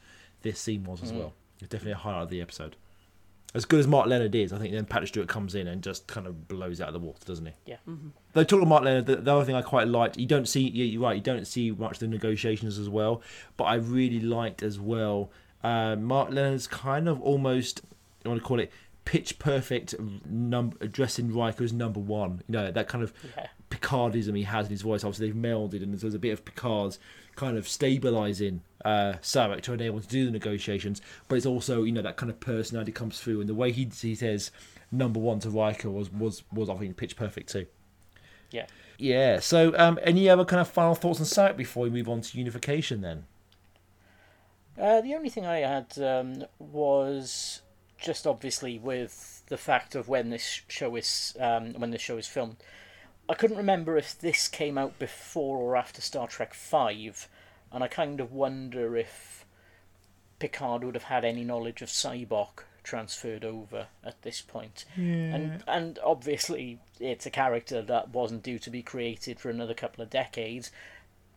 this 0.43 0.59
scene 0.59 0.83
was 0.83 1.01
as 1.01 1.12
well. 1.12 1.33
It's 1.59 1.67
definitely 1.69 1.93
a 1.93 1.97
highlight 1.97 2.23
of 2.23 2.29
the 2.29 2.41
episode. 2.41 2.75
As 3.55 3.65
good 3.65 3.79
as 3.79 3.88
Mark 3.88 4.05
Lenard 4.07 4.35
is, 4.35 4.53
I 4.53 4.59
think 4.59 4.73
then 4.73 4.85
Patrick 4.85 5.07
Stewart 5.07 5.27
comes 5.27 5.55
in 5.55 5.67
and 5.67 5.81
just 5.81 6.05
kind 6.05 6.27
of 6.27 6.47
blows 6.47 6.79
out 6.79 6.89
of 6.89 6.93
the 6.93 6.99
water, 6.99 7.25
doesn't 7.25 7.47
he? 7.47 7.53
Yeah. 7.65 7.77
Though 8.33 8.43
talking 8.43 8.59
about 8.62 8.69
Mark 8.69 8.83
Lenard, 8.83 9.05
the, 9.07 9.15
the 9.15 9.35
other 9.35 9.43
thing 9.43 9.55
I 9.55 9.63
quite 9.63 9.88
liked, 9.88 10.17
you 10.17 10.27
don't 10.27 10.47
see, 10.47 10.62
you're 10.69 11.01
right, 11.01 11.15
you 11.15 11.21
don't 11.21 11.47
see 11.47 11.71
much 11.71 11.93
of 11.93 11.99
the 11.99 12.07
negotiations 12.07 12.77
as 12.77 12.88
well, 12.89 13.23
but 13.57 13.63
I 13.63 13.75
really 13.75 14.19
liked 14.19 14.62
as 14.62 14.79
well. 14.79 15.31
Uh, 15.63 15.95
Mark 15.95 16.29
Lenard's 16.29 16.67
kind 16.67 17.09
of 17.09 17.19
almost, 17.21 17.81
I 18.23 18.29
want 18.29 18.39
to 18.39 18.45
call 18.47 18.59
it 18.59 18.71
pitch 19.05 19.39
perfect 19.39 19.95
num- 20.27 20.77
addressing 20.79 21.33
Riker 21.33 21.63
as 21.63 21.73
number 21.73 21.99
one. 21.99 22.43
You 22.47 22.53
know 22.53 22.71
that 22.71 22.88
kind 22.88 23.03
of 23.03 23.12
Yeah. 23.35 23.47
Picardism 23.71 24.35
he 24.38 24.43
has 24.43 24.67
in 24.67 24.71
his 24.71 24.83
voice. 24.83 25.03
Obviously, 25.03 25.31
they've 25.31 25.35
melded, 25.41 25.81
and 25.81 25.97
there's 25.97 26.13
a 26.13 26.19
bit 26.19 26.31
of 26.31 26.45
Picard's 26.45 26.99
kind 27.39 27.58
of 27.58 27.69
stabilizing 27.69 28.62
uh, 28.84 29.13
Sarek 29.21 29.62
to 29.62 29.73
enable 29.73 29.95
him 29.97 30.04
to 30.04 30.10
do 30.10 30.25
the 30.25 30.32
negotiations. 30.32 31.02
But 31.30 31.36
it's 31.36 31.45
also, 31.45 31.84
you 31.84 31.93
know, 31.93 32.02
that 32.02 32.17
kind 32.17 32.30
of 32.30 32.41
personality 32.41 32.91
comes 32.91 33.19
through, 33.19 33.39
and 33.39 33.47
the 33.47 33.56
way 33.56 33.71
he 33.71 33.89
he 34.02 34.13
says 34.13 34.52
number 34.91 35.19
one 35.21 35.39
to 35.39 35.49
Riker 35.49 35.89
was 35.89 36.12
was 36.12 36.43
was 36.52 36.69
I 36.69 36.75
think 36.75 36.97
pitch 36.97 37.15
perfect 37.15 37.49
too. 37.49 37.65
Yeah. 38.52 38.65
Yeah. 38.97 39.39
So, 39.39 39.73
um, 39.78 39.97
any 40.04 40.28
other 40.28 40.43
kind 40.43 40.60
of 40.60 40.67
final 40.67 40.95
thoughts 40.95 41.21
on 41.21 41.25
Sarek 41.25 41.56
before 41.56 41.84
we 41.84 41.89
move 41.89 42.10
on 42.10 42.19
to 42.21 42.38
unification? 42.38 42.99
Then. 42.99 43.25
Uh, 44.78 44.99
the 44.99 45.15
only 45.15 45.30
thing 45.30 45.45
I 45.45 45.60
had 45.60 45.97
um, 45.97 46.43
was 46.58 47.62
just 47.97 48.28
obviously 48.28 48.80
with 48.80 49.43
the 49.47 49.58
fact 49.58 49.95
of 49.95 50.10
when 50.10 50.30
this 50.30 50.62
show 50.67 50.95
is 50.97 51.38
um, 51.39 51.73
when 51.73 51.91
this 51.91 52.02
show 52.02 52.17
is 52.17 52.28
filmed. 52.28 52.58
I 53.29 53.35
couldn't 53.35 53.57
remember 53.57 53.95
if 53.95 54.17
this 54.17 54.47
came 54.47 54.77
out 54.77 54.97
before 54.97 55.57
or 55.59 55.77
after 55.77 56.01
Star 56.01 56.27
Trek 56.27 56.55
Five, 56.55 57.29
and 57.71 57.83
I 57.83 57.87
kind 57.87 58.19
of 58.19 58.31
wonder 58.33 58.97
if 58.97 59.45
Picard 60.39 60.83
would 60.83 60.95
have 60.95 61.03
had 61.03 61.23
any 61.23 61.43
knowledge 61.43 61.83
of 61.83 61.89
Sybok 61.89 62.63
transferred 62.83 63.45
over 63.45 63.87
at 64.03 64.19
this 64.23 64.41
point. 64.41 64.85
And 65.33 65.63
and 65.67 65.99
obviously 66.03 66.79
it's 66.99 67.27
a 67.27 67.29
character 67.29 67.83
that 67.83 68.09
wasn't 68.09 68.41
due 68.41 68.57
to 68.59 68.69
be 68.71 68.81
created 68.81 69.39
for 69.39 69.49
another 69.51 69.75
couple 69.75 70.03
of 70.03 70.09
decades. 70.09 70.71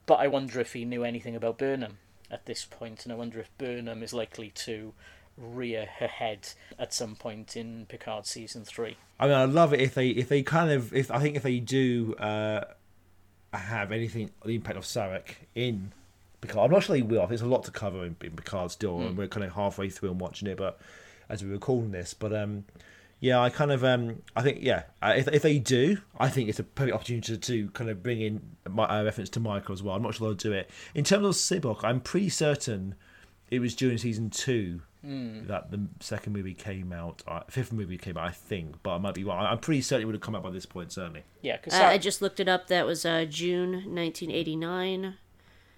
But 0.07 0.21
I 0.21 0.29
wonder 0.29 0.61
if 0.61 0.73
he 0.73 0.87
knew 0.87 1.05
anything 1.05 1.37
about 1.37 1.59
Burnham 1.59 1.99
at 2.31 2.47
this 2.47 2.65
point, 2.65 3.05
and 3.05 3.13
I 3.13 3.17
wonder 3.17 3.39
if 3.39 3.57
Burnham 3.59 4.03
is 4.03 4.15
likely 4.15 4.51
to 4.51 4.95
rear 5.37 5.89
her 5.99 6.07
head 6.07 6.49
at 6.79 6.93
some 6.93 7.17
point 7.17 7.57
in 7.57 7.87
Picard 7.87 8.27
season 8.27 8.65
three. 8.65 8.97
I 9.19 9.27
mean, 9.27 9.37
I 9.37 9.45
love 9.45 9.73
it 9.73 9.81
if 9.81 9.95
they 9.95 10.09
if 10.09 10.29
they 10.29 10.43
kind 10.43 10.71
of 10.71 10.93
if 10.95 11.11
I 11.11 11.21
think 11.21 11.37
if 11.37 11.43
they 11.43 11.59
do 11.61 12.15
uh, 12.15 12.65
have 13.53 13.93
anything 13.93 14.31
the 14.45 14.55
impact 14.55 14.77
of 14.77 14.85
Sarek 14.85 15.37
in 15.55 15.93
Picard. 16.41 16.67
I'm 16.67 16.71
not 16.73 16.83
sure 16.83 16.97
they 16.97 17.03
will. 17.03 17.27
There's 17.27 17.43
a 17.43 17.47
lot 17.47 17.65
to 17.65 17.71
cover 17.71 18.05
in, 18.05 18.17
in 18.21 18.33
Picard 18.33 18.71
still, 18.71 19.01
and 19.01 19.17
we're 19.17 19.29
kind 19.29 19.45
of 19.45 19.53
halfway 19.53 19.89
through 19.91 20.11
and 20.11 20.21
watching 20.21 20.49
it. 20.49 20.57
But 20.57 20.81
as 21.29 21.43
we 21.43 21.51
were 21.51 21.59
calling 21.59 21.93
this, 21.93 22.15
but 22.15 22.35
um, 22.35 22.65
yeah, 23.21 23.41
I 23.41 23.51
kind 23.51 23.71
of 23.71 23.85
um, 23.85 24.23
I 24.35 24.43
think 24.43 24.59
yeah, 24.61 24.83
uh, 25.01 25.15
if 25.17 25.29
if 25.29 25.43
they 25.43 25.59
do, 25.59 25.99
I 26.19 26.29
think 26.29 26.49
it's 26.49 26.59
a 26.59 26.65
perfect 26.65 26.95
opportunity 26.95 27.35
to, 27.35 27.39
to 27.39 27.71
kind 27.71 27.89
of 27.89 28.03
bring 28.03 28.21
in 28.21 28.41
my 28.69 28.85
uh, 28.85 29.05
reference 29.05 29.31
to 29.31 29.41
Michael 29.41 29.73
as 29.73 29.83
well. 29.83 29.95
I'm 29.95 30.03
not 30.03 30.17
sure 30.17 30.29
they'll 30.29 30.35
do 30.35 30.53
it 30.53 30.69
in 30.95 31.05
terms 31.05 31.25
of 31.25 31.35
Sybok. 31.35 31.85
I'm 31.85 32.01
pretty 32.01 32.29
certain 32.29 32.97
it 33.53 33.61
was 33.61 33.75
during 33.75 33.99
season 33.99 34.31
two 34.31 34.81
that 35.05 35.71
the 35.71 35.87
second 36.01 36.33
movie 36.33 36.55
came 36.55 36.91
out. 36.91 37.23
Uh, 37.27 37.41
fifth 37.51 37.71
movie 37.71 37.99
came 37.99 38.17
out, 38.17 38.25
I 38.29 38.31
think, 38.31 38.77
but 38.83 38.95
I 38.95 38.99
might 38.99 39.15
be 39.15 39.25
wrong. 39.25 39.45
I'm 39.45 39.59
pretty 39.59 39.83
certain 39.83 40.03
it 40.03 40.07
would 40.07 40.15
have 40.15 40.23
come 40.23 40.35
out 40.35 40.43
by 40.43 40.51
this 40.51 40.65
point, 40.65 40.91
certainly. 40.91 41.25
Yeah, 41.43 41.59
because 41.59 41.75
Uh, 41.75 41.85
I 41.85 41.99
just 41.99 42.23
looked 42.23 42.41
it 42.41 42.49
up. 42.49 42.69
That 42.69 42.87
was 42.87 43.05
uh, 43.05 43.27
June 43.29 43.73
1989. 43.95 45.17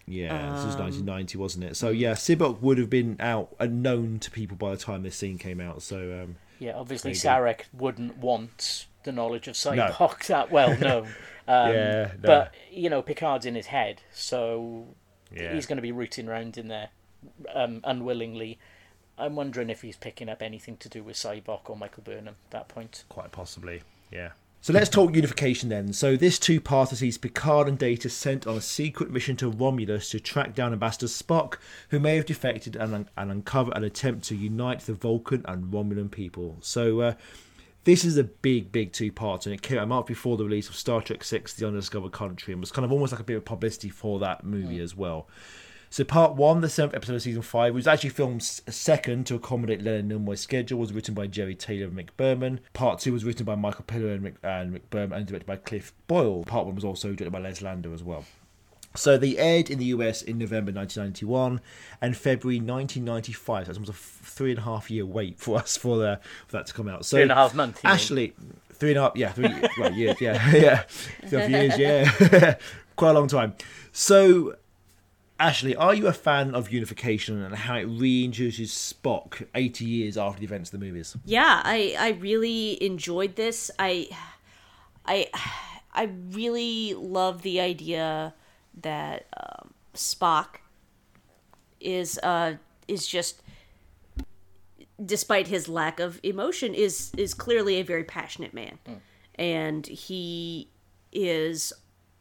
Yeah, 0.06 0.52
this 0.52 0.64
was 0.66 0.74
Um, 0.76 0.82
1990, 0.82 1.38
wasn't 1.38 1.64
it? 1.64 1.76
So 1.76 1.88
yeah, 1.88 2.12
Sybok 2.12 2.60
would 2.60 2.78
have 2.78 2.90
been 2.90 3.16
out 3.18 3.56
and 3.58 3.82
known 3.82 4.20
to 4.20 4.30
people 4.30 4.56
by 4.56 4.70
the 4.70 4.76
time 4.76 5.02
this 5.02 5.16
scene 5.16 5.38
came 5.38 5.60
out. 5.60 5.82
So 5.82 6.22
um, 6.22 6.36
Yeah, 6.60 6.74
obviously 6.76 7.12
There 7.14 7.48
you 7.48 7.54
Sarek 7.54 7.62
wouldn't 7.72 8.18
want 8.18 8.86
the 9.02 9.10
knowledge 9.10 9.48
of 9.48 9.54
Sybok 9.56 10.26
that 10.26 10.52
well 10.52 10.78
known. 10.78 11.08
Um, 11.48 11.72
Yeah, 11.74 12.12
no. 12.14 12.20
But, 12.22 12.54
you 12.70 12.88
know, 12.88 13.02
Picard's 13.02 13.44
in 13.44 13.54
his 13.54 13.66
head, 13.66 14.00
so 14.12 14.86
yeah, 15.30 15.52
he's 15.52 15.66
going 15.66 15.76
to 15.76 15.82
be 15.82 15.92
rooting 15.92 16.26
around 16.26 16.56
in 16.56 16.68
there 16.68 16.88
um, 17.54 17.80
unwillingly. 17.84 18.58
I'm 19.16 19.36
wondering 19.36 19.70
if 19.70 19.82
he's 19.82 19.96
picking 19.96 20.28
up 20.28 20.42
anything 20.42 20.76
to 20.78 20.88
do 20.88 21.02
with 21.02 21.16
Sybok 21.16 21.70
or 21.70 21.76
Michael 21.76 22.02
Burnham 22.02 22.36
at 22.46 22.50
that 22.50 22.68
point. 22.68 23.04
quite 23.08 23.30
possibly. 23.30 23.82
Yeah. 24.10 24.30
So 24.60 24.72
let's 24.72 24.88
talk 24.88 25.14
unification 25.14 25.68
then. 25.68 25.92
So 25.92 26.16
this 26.16 26.38
two-parter 26.38 26.94
sees 26.94 27.18
Picard 27.18 27.68
and 27.68 27.78
Data 27.78 28.08
sent 28.08 28.46
on 28.46 28.56
a 28.56 28.62
secret 28.62 29.10
mission 29.10 29.36
to 29.36 29.50
Romulus 29.50 30.08
to 30.08 30.18
track 30.18 30.54
down 30.54 30.72
Ambassador 30.72 31.04
Spock, 31.06 31.58
who 31.90 32.00
may 32.00 32.16
have 32.16 32.24
defected 32.24 32.74
and, 32.74 33.06
and 33.14 33.30
uncover 33.30 33.72
an 33.74 33.84
attempt 33.84 34.24
to 34.28 34.34
unite 34.34 34.80
the 34.80 34.94
Vulcan 34.94 35.44
and 35.44 35.70
Romulan 35.70 36.10
people. 36.10 36.56
So 36.62 37.00
uh, 37.00 37.14
this 37.84 38.06
is 38.06 38.16
a 38.16 38.24
big, 38.24 38.72
big 38.72 38.92
two-parter, 38.92 39.46
and 39.46 39.54
it 39.54 39.60
came 39.60 39.76
out 39.76 39.84
a 39.84 39.86
month 39.86 40.06
before 40.06 40.38
the 40.38 40.44
release 40.44 40.70
of 40.70 40.76
Star 40.76 41.02
Trek 41.02 41.22
Six: 41.22 41.52
The 41.52 41.66
Undiscovered 41.66 42.12
Country, 42.12 42.52
and 42.54 42.60
was 42.62 42.72
kind 42.72 42.86
of 42.86 42.92
almost 42.92 43.12
like 43.12 43.20
a 43.20 43.24
bit 43.24 43.36
of 43.36 43.44
publicity 43.44 43.90
for 43.90 44.18
that 44.20 44.44
movie 44.44 44.80
as 44.80 44.96
well. 44.96 45.28
So 45.94 46.02
part 46.02 46.34
one, 46.34 46.60
the 46.60 46.68
seventh 46.68 46.96
episode 46.96 47.14
of 47.14 47.22
season 47.22 47.42
five, 47.42 47.72
was 47.72 47.86
actually 47.86 48.10
filmed 48.10 48.42
second 48.42 49.28
to 49.28 49.36
accommodate 49.36 49.80
Leonard 49.80 50.08
Nimoy's 50.08 50.40
schedule, 50.40 50.80
was 50.80 50.92
written 50.92 51.14
by 51.14 51.28
Jeri 51.28 51.56
Taylor 51.56 51.86
and 51.86 51.96
Rick 51.96 52.16
Berman. 52.16 52.58
Part 52.72 52.98
two 52.98 53.12
was 53.12 53.24
written 53.24 53.46
by 53.46 53.54
Michael 53.54 53.84
Piller 53.86 54.08
and 54.08 54.24
Rick, 54.24 54.34
and 54.42 54.72
Rick 54.72 54.90
Berman 54.90 55.18
and 55.18 55.24
directed 55.24 55.46
by 55.46 55.54
Cliff 55.54 55.92
Bole. 56.08 56.42
Part 56.46 56.66
one 56.66 56.74
was 56.74 56.82
also 56.82 57.10
directed 57.12 57.30
by 57.30 57.38
Les 57.38 57.62
Landau 57.62 57.92
as 57.92 58.02
well. 58.02 58.24
So 58.96 59.16
they 59.16 59.36
aired 59.38 59.70
in 59.70 59.78
the 59.78 59.84
US 59.84 60.20
in 60.20 60.36
November 60.36 60.72
1991 60.72 61.60
and 62.00 62.16
February 62.16 62.58
1995. 62.58 63.66
So 63.66 63.66
that's 63.68 63.78
almost 63.78 63.90
a 63.92 64.26
three 64.26 64.50
and 64.50 64.58
a 64.58 64.62
half 64.62 64.90
year 64.90 65.06
wait 65.06 65.38
for 65.38 65.58
us 65.58 65.76
for, 65.76 65.98
the, 65.98 66.18
for 66.48 66.56
that 66.56 66.66
to 66.66 66.74
come 66.74 66.88
out. 66.88 67.04
So 67.04 67.18
Three 67.18 67.22
and 67.22 67.30
a 67.30 67.36
half 67.36 67.54
months, 67.54 67.80
you 67.84 67.88
mean? 67.88 67.96
Three 68.72 68.90
and 68.90 68.98
a 68.98 69.02
half, 69.02 69.12
yeah, 69.14 69.30
three 69.30 69.46
right, 69.78 69.94
years, 69.94 70.20
yeah, 70.20 70.50
yeah, 70.56 70.78
three 71.28 71.38
and 71.40 71.54
a 71.54 71.58
half 71.68 71.78
years, 71.78 72.32
yeah, 72.32 72.54
quite 72.96 73.10
a 73.10 73.14
long 73.14 73.28
time. 73.28 73.54
So 73.92 74.56
Ashley, 75.44 75.76
are 75.76 75.94
you 75.94 76.06
a 76.06 76.12
fan 76.14 76.54
of 76.54 76.70
Unification 76.70 77.42
and 77.42 77.54
how 77.54 77.76
it 77.76 77.86
reintroduces 77.86 78.70
Spock 78.70 79.46
80 79.54 79.84
years 79.84 80.16
after 80.16 80.40
the 80.40 80.46
events 80.46 80.72
of 80.72 80.80
the 80.80 80.86
movies? 80.86 81.14
yeah 81.26 81.60
i 81.64 81.94
i 81.98 82.10
really 82.12 82.82
enjoyed 82.82 83.36
this. 83.36 83.70
I 83.78 84.08
i 85.04 85.28
i 85.92 86.04
really 86.30 86.94
love 86.94 87.42
the 87.42 87.60
idea 87.60 88.32
that 88.80 89.26
um, 89.36 89.74
spock 89.92 90.60
is 91.78 92.18
uh 92.22 92.54
is 92.88 93.06
just 93.06 93.42
despite 95.04 95.48
his 95.48 95.68
lack 95.68 96.00
of 96.00 96.20
emotion 96.22 96.72
is 96.72 97.12
is 97.18 97.34
clearly 97.34 97.74
a 97.76 97.82
very 97.82 98.04
passionate 98.04 98.54
man. 98.54 98.78
And 99.34 99.86
he 99.86 100.70
is 101.12 101.74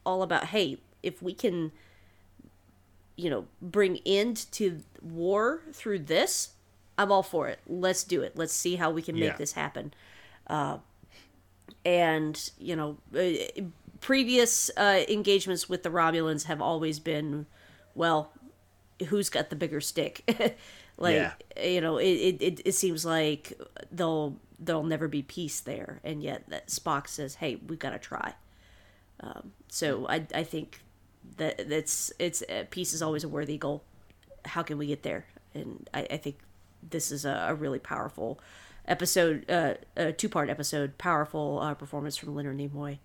all 0.04 0.22
about 0.22 0.44
hey 0.48 0.76
if 1.02 1.22
we 1.22 1.32
can 1.32 1.72
you 3.16 3.30
know 3.30 3.46
bring 3.62 3.98
end 4.04 4.50
to 4.52 4.80
war 5.02 5.60
through 5.72 5.98
this 6.00 6.50
i'm 6.98 7.10
all 7.12 7.22
for 7.22 7.48
it. 7.48 7.58
Let's 7.66 8.04
do 8.04 8.22
it. 8.22 8.36
Let's 8.36 8.52
see 8.52 8.76
how 8.76 8.90
we 8.90 9.02
can 9.02 9.16
make 9.16 9.24
Yeah. 9.32 9.36
this 9.36 9.52
happen. 9.52 9.92
Uh, 10.46 10.78
and 11.84 12.50
you 12.58 12.76
know 12.76 12.98
uh, 13.16 13.62
previous 14.00 14.70
uh, 14.76 15.02
engagements 15.08 15.68
with 15.68 15.82
the 15.82 15.90
romulans 15.90 16.44
have 16.44 16.60
always 16.60 16.98
been 16.98 17.46
well 17.94 18.32
who's 19.08 19.28
got 19.28 19.50
the 19.50 19.56
bigger 19.56 19.80
stick? 19.80 20.56
Like 20.96 21.14
Yeah. 21.16 21.32
you 21.60 21.80
know 21.80 21.96
it, 21.98 22.06
it, 22.06 22.42
it, 22.42 22.60
it 22.66 22.72
seems 22.76 23.04
like 23.04 23.52
they'll 23.90 24.36
there'll 24.60 24.84
never 24.84 25.08
be 25.08 25.22
peace 25.22 25.58
there. 25.58 25.98
And 26.04 26.22
yet 26.22 26.44
that 26.50 26.68
spock 26.68 27.08
says 27.08 27.34
hey 27.34 27.56
we've 27.66 27.80
got 27.80 27.90
to 27.90 27.98
try. 27.98 28.34
Um, 29.18 29.52
so 29.68 30.06
I, 30.08 30.24
I 30.32 30.44
think 30.44 30.83
that 31.36 31.68
that's 31.68 32.12
it's 32.18 32.42
uh, 32.42 32.64
peace 32.70 32.92
is 32.92 33.02
always 33.02 33.24
a 33.24 33.28
worthy 33.28 33.58
goal. 33.58 33.82
How 34.44 34.62
can 34.62 34.78
we 34.78 34.86
get 34.86 35.02
there? 35.02 35.26
And 35.54 35.88
i, 35.94 36.06
I 36.10 36.16
think 36.16 36.36
this 36.90 37.10
is 37.12 37.24
a, 37.24 37.46
a 37.48 37.54
really 37.54 37.78
powerful 37.78 38.38
episode 38.86 39.48
uh, 39.50 39.74
a 39.96 40.12
two-part 40.12 40.50
episode 40.50 40.98
powerful 40.98 41.58
uh, 41.60 41.74
performance 41.74 42.16
from 42.16 42.34
leonard 42.34 42.58
nimoy. 42.58 42.98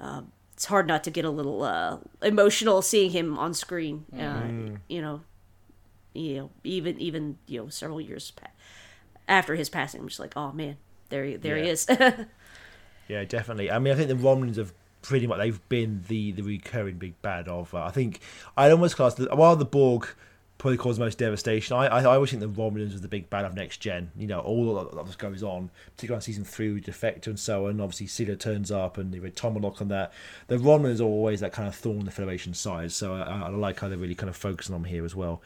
Um, 0.00 0.30
it's 0.54 0.66
hard 0.66 0.86
not 0.86 1.02
to 1.04 1.10
get 1.10 1.24
a 1.24 1.30
little 1.30 1.62
uh, 1.62 1.98
emotional 2.22 2.82
seeing 2.82 3.10
him 3.10 3.38
on 3.38 3.54
screen 3.54 4.04
uh, 4.18 4.48
you 4.88 5.00
know 5.02 5.20
you 6.14 6.36
know 6.36 6.50
even 6.64 7.00
even 7.00 7.38
you 7.46 7.62
know 7.62 7.68
several 7.68 8.00
years 8.00 8.30
pa- 8.32 8.50
after 9.28 9.54
his 9.56 9.68
passing 9.68 10.00
i'm 10.00 10.08
just 10.08 10.20
like 10.20 10.36
oh 10.36 10.52
man 10.52 10.76
there 11.10 11.24
he 11.24 11.36
there 11.36 11.56
he 11.56 11.64
Yeah. 11.64 11.70
is. 11.72 11.86
Yeah, 13.08 13.24
definitely. 13.24 13.70
I 13.70 13.78
mean, 13.78 13.94
I 13.94 13.96
think 13.96 14.08
the 14.08 14.14
Romulans 14.16 14.56
have 14.56 14.74
pretty 15.02 15.26
much 15.26 15.38
they've 15.38 15.68
been 15.68 16.04
the 16.08 16.32
the 16.32 16.42
recurring 16.42 16.96
big 16.96 17.20
bad 17.22 17.48
of. 17.48 17.74
Uh, 17.74 17.84
I 17.84 17.90
think 17.90 18.20
I'd 18.56 18.72
almost 18.72 18.96
class 18.96 19.14
the 19.14 19.34
while 19.34 19.56
the 19.56 19.64
Borg 19.64 20.08
probably 20.58 20.76
caused 20.76 20.98
most 20.98 21.18
devastation. 21.18 21.76
I, 21.76 21.86
I 21.86 22.00
I 22.00 22.14
always 22.16 22.30
think 22.30 22.40
the 22.40 22.48
Romulans 22.48 22.92
was 22.92 23.00
the 23.00 23.08
big 23.08 23.30
bad 23.30 23.44
of 23.44 23.54
next 23.54 23.78
gen. 23.78 24.10
You 24.18 24.26
know, 24.26 24.40
all 24.40 24.74
that, 24.74 25.06
that 25.06 25.18
goes 25.18 25.42
on, 25.42 25.70
particularly 25.94 26.16
on 26.18 26.22
season 26.22 26.44
three 26.44 26.72
with 26.72 26.84
Defector 26.84 27.28
and 27.28 27.38
so 27.38 27.68
on. 27.68 27.80
Obviously, 27.80 28.06
Sela 28.06 28.38
turns 28.38 28.70
up 28.70 28.98
and 28.98 29.14
they 29.14 29.20
read 29.20 29.36
Tomahawk 29.36 29.80
on 29.80 29.88
that. 29.88 30.12
The 30.48 30.56
Romulans 30.56 31.00
are 31.00 31.04
always 31.04 31.40
that 31.40 31.52
kind 31.52 31.68
of 31.68 31.74
thorn 31.74 32.00
in 32.00 32.04
the 32.06 32.10
Federation 32.10 32.54
side. 32.54 32.90
So 32.92 33.14
I, 33.14 33.20
I 33.20 33.48
like 33.50 33.80
how 33.80 33.88
they're 33.88 33.98
really 33.98 34.16
kind 34.16 34.30
of 34.30 34.36
focusing 34.36 34.74
on 34.74 34.84
here 34.84 35.04
as 35.04 35.14
well. 35.14 35.40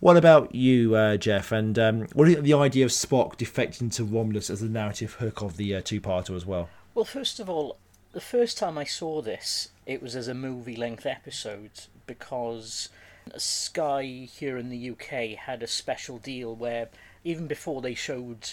What 0.00 0.16
about 0.16 0.54
you, 0.54 0.94
uh, 0.94 1.18
Geoff? 1.18 1.52
And 1.52 1.78
um, 1.78 2.00
what 2.14 2.24
do 2.24 2.30
you 2.30 2.36
think 2.36 2.46
the 2.46 2.54
idea 2.54 2.86
of 2.86 2.90
Spock 2.90 3.36
defecting 3.36 3.92
to 3.96 4.04
Romulus 4.04 4.48
as 4.48 4.60
the 4.60 4.68
narrative 4.68 5.14
hook 5.14 5.42
of 5.42 5.58
the 5.58 5.74
uh, 5.74 5.82
two-parter 5.82 6.34
as 6.34 6.46
well? 6.46 6.70
Well, 6.94 7.04
first 7.04 7.38
of 7.38 7.50
all, 7.50 7.76
the 8.12 8.20
first 8.20 8.58
time 8.58 8.76
I 8.76 8.84
saw 8.84 9.22
this, 9.22 9.70
it 9.86 10.02
was 10.02 10.16
as 10.16 10.28
a 10.28 10.34
movie 10.34 10.76
length 10.76 11.06
episode 11.06 11.70
because 12.06 12.88
Sky 13.36 14.28
here 14.32 14.56
in 14.56 14.68
the 14.68 14.90
UK 14.90 15.38
had 15.38 15.62
a 15.62 15.68
special 15.68 16.18
deal 16.18 16.54
where 16.54 16.88
even 17.22 17.46
before 17.46 17.80
they 17.80 17.94
showed 17.94 18.50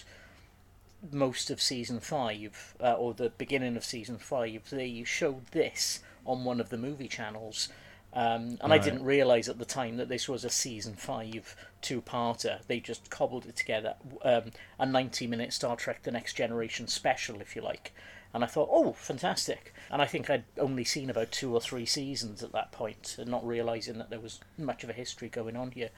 most 1.12 1.50
of 1.50 1.62
season 1.62 2.00
five, 2.00 2.76
uh, 2.82 2.93
or 2.93 3.13
the 3.13 3.30
beginning 3.30 3.78
of 3.78 3.84
season 3.84 4.17
five, 4.17 4.70
they 4.70 5.04
showed 5.04 5.48
this 5.48 6.02
on 6.26 6.43
one 6.43 6.60
of 6.60 6.70
the 6.70 6.78
movie 6.78 7.08
channels. 7.08 7.70
Um, 8.13 8.58
and 8.62 8.74
I 8.74 8.78
didn't 8.78 9.04
realise 9.04 9.48
at 9.48 9.60
the 9.60 9.65
time 9.65 9.98
that 9.98 10.10
this 10.10 10.28
was 10.28 10.43
a 10.43 10.50
season 10.50 10.96
five 10.96 11.56
two 11.82 12.02
parter. 12.02 12.65
They 12.67 12.80
just 12.80 13.10
cobbled 13.10 13.46
it 13.46 13.56
together, 13.56 13.96
um, 14.24 14.52
a 14.80 14.86
90 14.86 15.28
minute 15.28 15.54
Star 15.54 15.76
Trek 15.76 16.04
The 16.04 16.12
Next 16.12 16.34
Generation 16.34 16.88
special, 16.88 17.41
if 17.41 17.56
you 17.56 17.62
like. 17.62 17.93
And 18.38 18.43
I 18.43 18.47
thought, 18.47 18.69
oh, 18.71 18.93
fantastic. 18.93 19.73
And 19.91 20.02
I 20.02 20.06
think 20.06 20.30
I'd 20.30 20.45
only 20.58 20.84
seen 20.84 21.10
about 21.10 21.32
two 21.32 21.54
or 21.54 21.60
three 21.60 21.86
seasons 21.86 22.43
at 22.43 22.54
that 22.54 22.71
point, 22.71 23.15
and 23.17 23.30
not 23.30 23.45
realising 23.45 23.97
that 23.97 24.10
there 24.10 24.19
was 24.19 24.39
much 24.58 24.84
of 24.84 24.89
a 24.89 24.93
history 24.93 25.28
going 25.28 25.56
on 25.56 25.71
here. 25.71 25.89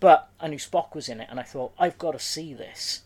But 0.00 0.30
I 0.40 0.48
knew 0.48 0.56
Spock 0.56 0.94
was 0.94 1.08
in 1.08 1.20
it, 1.20 1.28
and 1.30 1.38
I 1.38 1.44
thought, 1.44 1.72
I've 1.78 1.98
got 1.98 2.12
to 2.12 2.18
see 2.18 2.54
this 2.54 3.02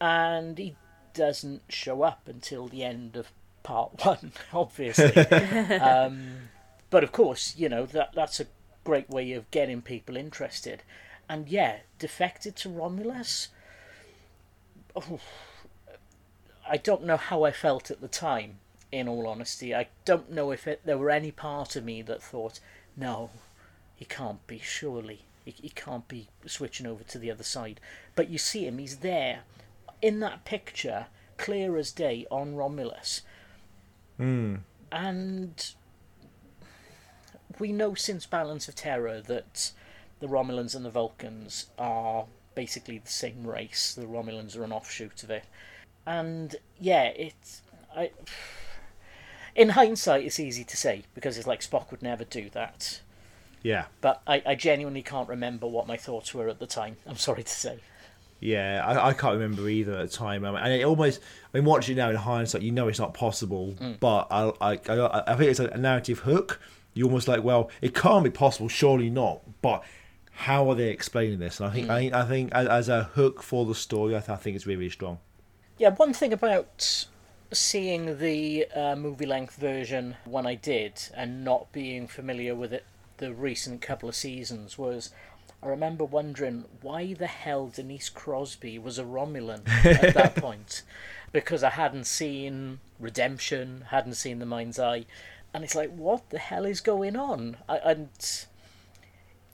and 0.00 0.58
he 0.58 0.76
doesn't 1.14 1.62
show 1.68 2.02
up 2.02 2.22
until 2.26 2.68
the 2.68 2.84
end 2.84 3.16
of 3.16 3.30
part 3.62 3.92
one, 4.04 4.32
obviously. 4.52 5.16
um, 5.76 6.48
but 6.90 7.02
of 7.02 7.12
course, 7.12 7.54
you 7.56 7.68
know 7.68 7.86
that 7.86 8.12
that's 8.14 8.40
a 8.40 8.46
great 8.84 9.10
way 9.10 9.32
of 9.32 9.50
getting 9.50 9.82
people 9.82 10.16
interested. 10.16 10.82
And 11.28 11.48
yeah, 11.48 11.78
defected 11.98 12.54
to 12.56 12.68
Romulus. 12.68 13.48
Oh, 14.94 15.18
I 16.68 16.76
don't 16.76 17.04
know 17.04 17.16
how 17.16 17.44
I 17.44 17.52
felt 17.52 17.90
at 17.90 18.00
the 18.00 18.08
time. 18.08 18.58
In 18.92 19.08
all 19.08 19.26
honesty, 19.26 19.74
I 19.74 19.88
don't 20.04 20.30
know 20.30 20.52
if 20.52 20.66
it, 20.66 20.80
there 20.84 20.96
were 20.96 21.10
any 21.10 21.32
part 21.32 21.74
of 21.74 21.84
me 21.84 22.02
that 22.02 22.22
thought, 22.22 22.60
no, 22.96 23.30
he 23.96 24.04
can't 24.04 24.46
be. 24.46 24.60
Surely 24.60 25.22
he, 25.44 25.50
he 25.50 25.68
can't 25.70 26.06
be 26.06 26.28
switching 26.46 26.86
over 26.86 27.02
to 27.04 27.18
the 27.18 27.30
other 27.30 27.42
side. 27.42 27.80
But 28.14 28.30
you 28.30 28.38
see 28.38 28.64
him; 28.66 28.78
he's 28.78 28.98
there 28.98 29.40
in 30.00 30.20
that 30.20 30.44
picture, 30.44 31.06
clear 31.36 31.76
as 31.76 31.90
day, 31.90 32.26
on 32.30 32.54
Romulus. 32.54 33.22
Hmm. 34.18 34.56
And 34.92 35.72
we 37.58 37.72
know 37.72 37.94
since 37.94 38.24
Balance 38.24 38.68
of 38.68 38.74
Terror 38.76 39.20
that 39.22 39.72
the 40.20 40.28
Romulans 40.28 40.74
and 40.74 40.84
the 40.84 40.90
Vulcans 40.90 41.66
are 41.78 42.26
basically 42.54 42.98
the 42.98 43.10
same 43.10 43.46
race. 43.46 43.94
The 43.94 44.06
Romulans 44.06 44.56
are 44.56 44.64
an 44.64 44.72
offshoot 44.72 45.22
of 45.22 45.30
it. 45.30 45.44
And 46.06 46.56
yeah, 46.80 47.04
it's. 47.04 47.62
I, 47.96 48.10
in 49.54 49.70
hindsight, 49.70 50.24
it's 50.24 50.38
easy 50.38 50.64
to 50.64 50.76
say 50.76 51.04
because 51.14 51.38
it's 51.38 51.46
like 51.46 51.60
Spock 51.60 51.90
would 51.90 52.02
never 52.02 52.24
do 52.24 52.50
that. 52.50 53.00
Yeah, 53.62 53.86
But 54.00 54.22
I, 54.28 54.42
I 54.46 54.54
genuinely 54.54 55.02
can't 55.02 55.28
remember 55.28 55.66
what 55.66 55.88
my 55.88 55.96
thoughts 55.96 56.32
were 56.32 56.48
at 56.48 56.60
the 56.60 56.66
time. 56.66 56.98
I'm 57.06 57.16
sorry 57.16 57.42
to 57.42 57.52
say. 57.52 57.80
yeah, 58.38 58.84
I, 58.86 59.08
I 59.08 59.12
can't 59.12 59.32
remember 59.32 59.68
either 59.68 59.94
at 59.94 60.10
the 60.10 60.16
time. 60.16 60.44
I 60.44 60.50
mean, 60.52 60.60
and 60.60 60.72
it 60.72 60.84
almost, 60.84 61.20
I 61.52 61.58
mean, 61.58 61.64
watching 61.64 61.96
it 61.96 62.00
now 62.00 62.10
in 62.10 62.16
hindsight, 62.16 62.62
you 62.62 62.70
know 62.70 62.86
it's 62.86 63.00
not 63.00 63.14
possible. 63.14 63.74
Mm. 63.80 63.98
But 63.98 64.28
I, 64.30 64.52
I, 64.60 64.78
I, 64.88 65.32
I 65.32 65.36
think 65.36 65.50
it's 65.50 65.58
a 65.58 65.76
narrative 65.78 66.20
hook 66.20 66.60
you're 66.96 67.06
almost 67.06 67.28
like, 67.28 67.44
well, 67.44 67.70
it 67.82 67.94
can't 67.94 68.24
be 68.24 68.30
possible, 68.30 68.68
surely 68.68 69.10
not. 69.10 69.42
But 69.60 69.84
how 70.32 70.68
are 70.70 70.74
they 70.74 70.88
explaining 70.88 71.38
this? 71.38 71.60
And 71.60 71.68
I 71.68 71.72
think, 71.72 71.88
mm. 71.88 72.14
I, 72.14 72.22
I 72.22 72.24
think, 72.24 72.52
as, 72.52 72.66
as 72.66 72.88
a 72.88 73.04
hook 73.04 73.42
for 73.42 73.66
the 73.66 73.74
story, 73.74 74.16
I, 74.16 74.20
th- 74.20 74.30
I 74.30 74.36
think 74.36 74.56
it's 74.56 74.66
really, 74.66 74.78
really 74.78 74.90
strong. 74.90 75.18
Yeah, 75.78 75.90
one 75.90 76.14
thing 76.14 76.32
about 76.32 77.06
seeing 77.52 78.18
the 78.18 78.66
uh, 78.74 78.96
movie 78.96 79.26
length 79.26 79.56
version 79.56 80.16
when 80.24 80.46
I 80.46 80.54
did 80.54 81.02
and 81.14 81.44
not 81.44 81.70
being 81.70 82.08
familiar 82.08 82.54
with 82.54 82.72
it 82.72 82.84
the 83.18 83.32
recent 83.32 83.80
couple 83.80 84.08
of 84.08 84.14
seasons 84.14 84.76
was 84.76 85.10
I 85.62 85.68
remember 85.68 86.04
wondering 86.04 86.64
why 86.82 87.14
the 87.14 87.26
hell 87.26 87.68
Denise 87.68 88.08
Crosby 88.08 88.78
was 88.78 88.98
a 88.98 89.04
Romulan 89.04 89.68
at 89.84 90.14
that 90.14 90.36
point 90.36 90.82
because 91.32 91.62
I 91.62 91.70
hadn't 91.70 92.06
seen 92.06 92.80
Redemption, 92.98 93.86
hadn't 93.90 94.14
seen 94.14 94.38
The 94.38 94.46
Mind's 94.46 94.78
Eye, 94.78 95.06
and 95.52 95.64
it's 95.64 95.74
like, 95.74 95.90
what 95.90 96.28
the 96.30 96.38
hell 96.38 96.64
is 96.66 96.80
going 96.80 97.16
on? 97.16 97.56
I, 97.68 97.78
and 97.78 98.08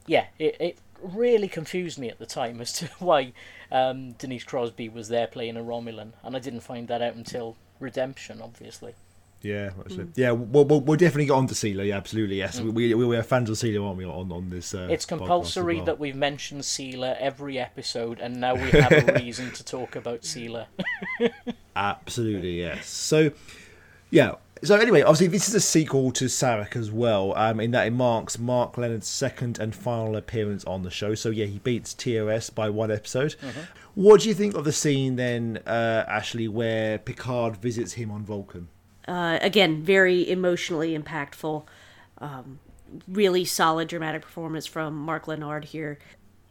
yeah, 0.06 0.26
it, 0.38 0.56
it 0.60 0.78
really 1.00 1.48
confused 1.48 1.98
me 1.98 2.08
at 2.08 2.18
the 2.18 2.26
time 2.26 2.60
as 2.60 2.72
to 2.74 2.86
why 2.98 3.32
um, 3.72 4.12
Denise 4.12 4.44
Crosby 4.44 4.88
was 4.88 5.08
there 5.08 5.26
playing 5.26 5.56
a 5.56 5.60
Romulan, 5.60 6.12
and 6.22 6.36
I 6.36 6.38
didn't 6.38 6.60
find 6.60 6.86
that 6.88 7.02
out 7.02 7.14
until 7.16 7.56
Redemption, 7.80 8.40
obviously. 8.40 8.94
Yeah, 9.40 9.70
that's 9.76 9.96
it. 9.96 10.06
yeah. 10.14 10.30
We'll, 10.30 10.64
we'll, 10.64 10.80
we'll 10.80 10.96
definitely 10.96 11.26
get 11.26 11.32
on 11.32 11.48
to 11.48 11.54
Sela. 11.54 11.84
Yeah, 11.84 11.96
absolutely. 11.96 12.36
Yes, 12.38 12.60
we, 12.60 12.94
we 12.94 12.94
we 12.94 13.16
are 13.16 13.24
fans 13.24 13.50
of 13.50 13.56
Sela, 13.56 13.84
aren't 13.84 13.98
we? 13.98 14.04
On 14.04 14.30
on 14.30 14.50
this. 14.50 14.72
Uh, 14.72 14.86
It's 14.88 15.04
compulsory 15.04 15.76
well. 15.78 15.86
that 15.86 15.98
we've 15.98 16.14
mentioned 16.14 16.60
Sela 16.60 17.16
every 17.18 17.58
episode, 17.58 18.20
and 18.20 18.40
now 18.40 18.54
we 18.54 18.70
have 18.70 18.92
a 18.92 19.12
reason 19.20 19.50
to 19.50 19.64
talk 19.64 19.96
about 19.96 20.20
Sela. 20.22 20.66
Absolutely, 21.76 22.60
yes. 22.60 22.86
So, 22.86 23.32
yeah. 24.10 24.34
So 24.64 24.76
anyway, 24.76 25.02
obviously 25.02 25.26
this 25.26 25.48
is 25.48 25.54
a 25.54 25.60
sequel 25.60 26.12
to 26.12 26.26
Sarek 26.26 26.76
as 26.76 26.90
well, 26.90 27.36
um, 27.36 27.58
in 27.58 27.72
that 27.72 27.86
it 27.88 27.92
marks 27.92 28.38
Mark 28.38 28.78
Lenard's 28.78 29.08
second 29.08 29.58
and 29.58 29.74
final 29.74 30.14
appearance 30.14 30.64
on 30.64 30.82
the 30.82 30.90
show. 30.90 31.16
So 31.16 31.30
yeah, 31.30 31.46
he 31.46 31.58
beats 31.58 31.94
TOS 31.94 32.50
by 32.50 32.70
one 32.70 32.90
episode. 32.92 33.34
What 33.94 34.20
do 34.20 34.28
you 34.28 34.34
think 34.34 34.54
of 34.54 34.64
the 34.64 34.72
scene 34.72 35.16
then, 35.16 35.58
uh, 35.66 36.04
Ashley, 36.08 36.46
where 36.48 36.98
Picard 36.98 37.56
visits 37.56 37.94
him 37.94 38.10
on 38.10 38.24
Vulcan? 38.24 38.68
Uh, 39.06 39.38
again, 39.42 39.82
very 39.82 40.28
emotionally 40.30 40.96
impactful. 40.96 41.64
Um, 42.18 42.60
really 43.08 43.44
solid 43.44 43.88
dramatic 43.88 44.22
performance 44.22 44.66
from 44.66 44.94
Mark 44.94 45.26
Lenard 45.26 45.64
here. 45.66 45.98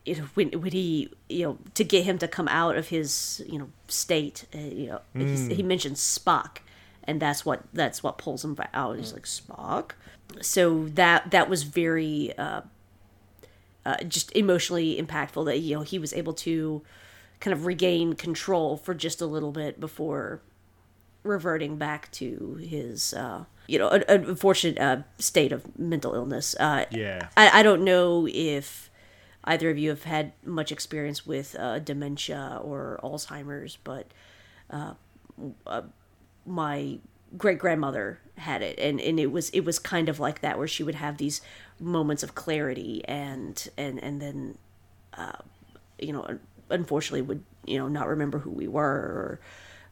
You 0.06 0.18
know, 0.18 0.24
when 0.34 0.50
when 0.50 0.72
he 0.72 1.10
you 1.30 1.46
know 1.46 1.58
to 1.76 1.84
get 1.84 2.04
him 2.04 2.18
to 2.18 2.28
come 2.28 2.48
out 2.48 2.76
of 2.76 2.90
his 2.90 3.42
you 3.48 3.60
know 3.60 3.70
state, 3.88 4.46
uh, 4.54 4.58
you 4.58 4.88
know 4.88 5.02
he's, 5.14 5.48
he 5.48 5.62
mentions 5.64 6.00
Spock, 6.00 6.58
and 7.04 7.22
that's 7.22 7.46
what 7.46 7.64
that's 7.74 8.04
what 8.04 8.18
pulls 8.18 8.44
him 8.44 8.58
out. 8.74 8.98
He's 8.98 9.14
like 9.14 9.24
Spock. 9.24 9.92
So 10.42 10.86
that 10.90 11.32
that 11.32 11.50
was 11.50 11.64
very 11.64 12.38
uh, 12.38 12.62
uh, 13.86 14.04
just 14.04 14.36
emotionally 14.36 15.02
impactful. 15.02 15.46
That 15.46 15.60
you 15.60 15.76
know 15.76 15.82
he 15.82 16.00
was 16.00 16.14
able 16.14 16.34
to 16.34 16.82
kind 17.40 17.54
of 17.54 17.66
regain 17.66 18.14
control 18.14 18.78
for 18.78 18.94
just 18.94 19.20
a 19.20 19.26
little 19.26 19.52
bit 19.52 19.80
before 19.80 20.42
reverting 21.24 21.78
back 21.78 22.10
to 22.12 22.56
his 22.56 23.14
uh 23.14 23.44
you 23.68 23.78
know 23.78 23.90
an 23.90 24.04
unfortunate 24.08 24.80
uh, 24.80 24.98
state 25.20 25.52
of 25.52 25.78
mental 25.78 26.16
illness 26.16 26.56
uh 26.60 26.86
Yeah. 26.90 27.28
I, 27.38 27.60
I 27.60 27.64
don't 27.64 27.84
know 27.84 28.28
if 28.32 28.90
either 29.44 29.70
of 29.70 29.78
you 29.78 29.90
have 29.90 30.04
had 30.04 30.34
much 30.44 30.72
experience 30.72 31.26
with 31.26 31.56
uh, 31.60 31.80
dementia 31.80 32.60
or 32.64 33.00
alzheimer's 33.04 33.78
but 33.84 34.08
uh, 34.72 34.94
uh 35.68 35.84
my 36.46 37.00
great 37.38 37.60
grandmother 37.60 38.20
had 38.38 38.62
it. 38.62 38.80
And 38.80 39.00
and 39.00 39.20
it 39.20 39.32
was 39.32 39.50
it 39.52 39.62
was 39.62 39.80
kind 39.80 40.10
of 40.10 40.20
like 40.20 40.42
that 40.42 40.58
where 40.58 40.68
she 40.68 40.84
would 40.84 40.96
have 40.96 41.18
these 41.18 41.42
moments 41.80 42.24
of 42.24 42.36
clarity 42.36 43.04
and 43.06 43.68
and 43.78 44.02
and 44.04 44.22
then 44.22 44.58
uh, 45.14 45.38
you 46.00 46.14
know 46.14 46.40
unfortunately 46.70 47.22
would 47.22 47.44
you 47.66 47.78
know 47.78 47.88
not 47.88 48.08
remember 48.08 48.40
who 48.40 48.52
we 48.52 48.68
were 48.68 48.84
or 48.86 49.40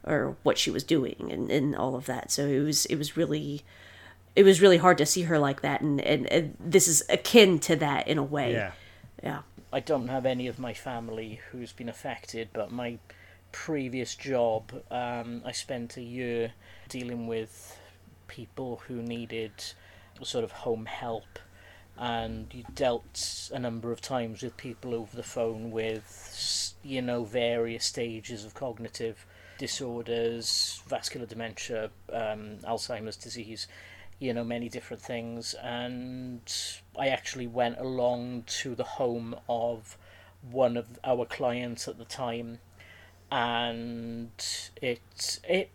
or 0.04 0.36
what 0.42 0.56
she 0.56 0.70
was 0.70 0.82
doing 0.82 1.28
and, 1.30 1.50
and 1.50 1.76
all 1.76 1.94
of 1.94 2.06
that. 2.06 2.30
So 2.30 2.46
it 2.46 2.60
was 2.60 2.86
it 2.86 2.96
was 2.96 3.16
really 3.16 3.62
it 4.36 4.44
was 4.44 4.60
really 4.60 4.78
hard 4.78 4.98
to 4.98 5.06
see 5.06 5.22
her 5.22 5.38
like 5.38 5.62
that. 5.62 5.80
And, 5.80 6.00
and, 6.00 6.26
and 6.26 6.56
this 6.60 6.88
is 6.88 7.02
akin 7.08 7.58
to 7.60 7.76
that 7.76 8.08
in 8.08 8.18
a 8.18 8.22
way. 8.22 8.52
Yeah. 8.52 8.72
yeah. 9.22 9.40
I 9.72 9.80
don't 9.80 10.08
have 10.08 10.26
any 10.26 10.46
of 10.46 10.58
my 10.58 10.72
family 10.72 11.40
who's 11.50 11.72
been 11.72 11.88
affected, 11.88 12.48
but 12.52 12.72
my 12.72 12.98
previous 13.52 14.14
job, 14.14 14.72
um, 14.90 15.42
I 15.44 15.52
spent 15.52 15.96
a 15.96 16.02
year 16.02 16.52
dealing 16.88 17.26
with 17.26 17.78
people 18.28 18.82
who 18.86 19.02
needed 19.02 19.52
sort 20.22 20.44
of 20.44 20.52
home 20.52 20.86
help, 20.86 21.38
and 21.96 22.52
you 22.52 22.64
dealt 22.74 23.50
a 23.52 23.58
number 23.58 23.92
of 23.92 24.00
times 24.00 24.42
with 24.42 24.56
people 24.56 24.94
over 24.94 25.14
the 25.16 25.22
phone 25.22 25.70
with, 25.70 26.74
you 26.82 27.02
know, 27.02 27.24
various 27.24 27.84
stages 27.84 28.44
of 28.44 28.54
cognitive 28.54 29.26
disorders, 29.58 30.82
vascular 30.86 31.26
dementia, 31.26 31.90
um, 32.12 32.58
Alzheimer's 32.64 33.16
disease, 33.16 33.66
you 34.18 34.32
know, 34.32 34.44
many 34.44 34.68
different 34.68 35.02
things. 35.02 35.54
And 35.62 36.40
I 36.98 37.08
actually 37.08 37.46
went 37.46 37.78
along 37.78 38.44
to 38.60 38.74
the 38.74 38.84
home 38.84 39.36
of 39.48 39.98
one 40.42 40.76
of 40.78 40.98
our 41.04 41.26
clients 41.26 41.86
at 41.88 41.98
the 41.98 42.04
time, 42.04 42.60
and 43.30 44.30
it 44.82 45.40
it 45.48 45.70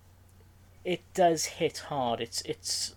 it 0.83 1.01
does 1.13 1.45
hit 1.45 1.77
hard. 1.89 2.21
It's 2.21 2.41
it's. 2.41 2.95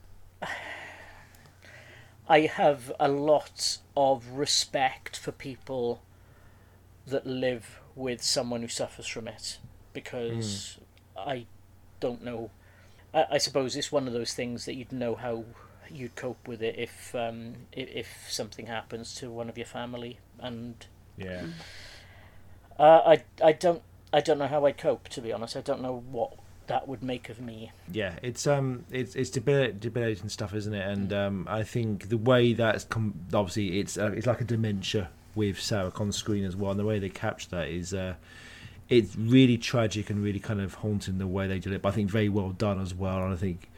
I 2.28 2.40
have 2.40 2.92
a 3.00 3.09
lot 3.09 3.78
of 3.96 4.28
respect 4.32 5.16
for 5.18 5.32
people 5.32 6.02
that 7.06 7.26
live 7.26 7.80
with 7.96 8.22
someone 8.22 8.61
who 8.61 8.68
suffers 8.68 9.06
from 9.06 9.26
it 9.28 9.59
because 9.94 10.78
I 11.16 11.46
don't 12.00 12.22
know. 12.22 12.50
I, 13.14 13.24
I 13.32 13.38
suppose 13.38 13.76
it's 13.76 13.90
one 13.90 14.06
of 14.06 14.12
those 14.12 14.34
things 14.34 14.66
that 14.66 14.74
you'd 14.74 14.92
know 14.92 15.14
how 15.14 15.44
you'd 15.90 16.14
cope 16.16 16.46
with 16.46 16.61
it 16.62 16.74
if 16.78 17.14
um 17.14 17.54
if, 17.72 17.88
if 17.88 18.09
something 18.28 18.66
happens 18.66 19.14
to 19.14 19.30
one 19.30 19.48
of 19.48 19.56
your 19.56 19.66
family 19.66 20.18
and 20.38 20.86
Yeah. 21.16 21.46
uh, 22.78 23.00
I 23.06 23.24
I 23.42 23.52
don't 23.52 23.82
I 24.12 24.20
don't 24.20 24.38
know 24.38 24.46
how 24.46 24.64
I'd 24.66 24.78
cope 24.78 25.09
to 25.11 25.20
be 25.20 25.32
honest. 25.32 25.56
I 25.56 25.61
don't 25.61 25.82
know 25.82 26.02
what 26.11 26.32
that 26.68 26.86
would 26.86 27.02
make 27.02 27.28
of 27.28 27.40
me. 27.40 27.72
Yeah, 27.92 28.14
it's 28.22 28.46
um, 28.46 28.84
it's 28.90 29.14
it's 29.16 29.30
debil- 29.30 29.72
debilitating 29.78 30.28
stuff, 30.28 30.54
isn't 30.54 30.72
it? 30.72 30.86
And 30.86 31.12
um, 31.12 31.46
I 31.50 31.62
think 31.62 32.09
the 32.09 32.16
way 32.16 32.52
that's 32.52 32.84
com- 32.84 33.14
obviously 33.34 33.80
it's 33.80 33.98
uh, 33.98 34.12
it's 34.12 34.26
like 34.26 34.40
a 34.40 34.44
dementia 34.44 35.11
with 35.34 35.61
Sarah 35.61 35.92
on 35.96 36.12
screen 36.12 36.44
as 36.44 36.56
well, 36.56 36.70
and 36.70 36.80
the 36.80 36.84
way 36.84 36.98
they 36.98 37.09
capture 37.09 37.48
that 37.50 37.68
is 37.68 37.92
uh, 37.92 38.14
it's 38.88 39.16
really 39.16 39.59
tragic 39.59 40.11
and 40.11 40.22
really 40.22 40.38
kind 40.40 40.61
of 40.61 40.74
haunting 40.74 41.18
the 41.18 41.26
way 41.26 41.46
they 41.46 41.59
did 41.59 41.72
it. 41.72 41.82
But 41.82 41.90
I 41.90 41.92
think 41.92 42.11
very 42.11 42.28
well 42.28 42.50
done 42.50 42.80
as 42.80 42.94
well. 42.94 43.22
And 43.24 43.32
I 43.32 43.36
think, 43.36 43.68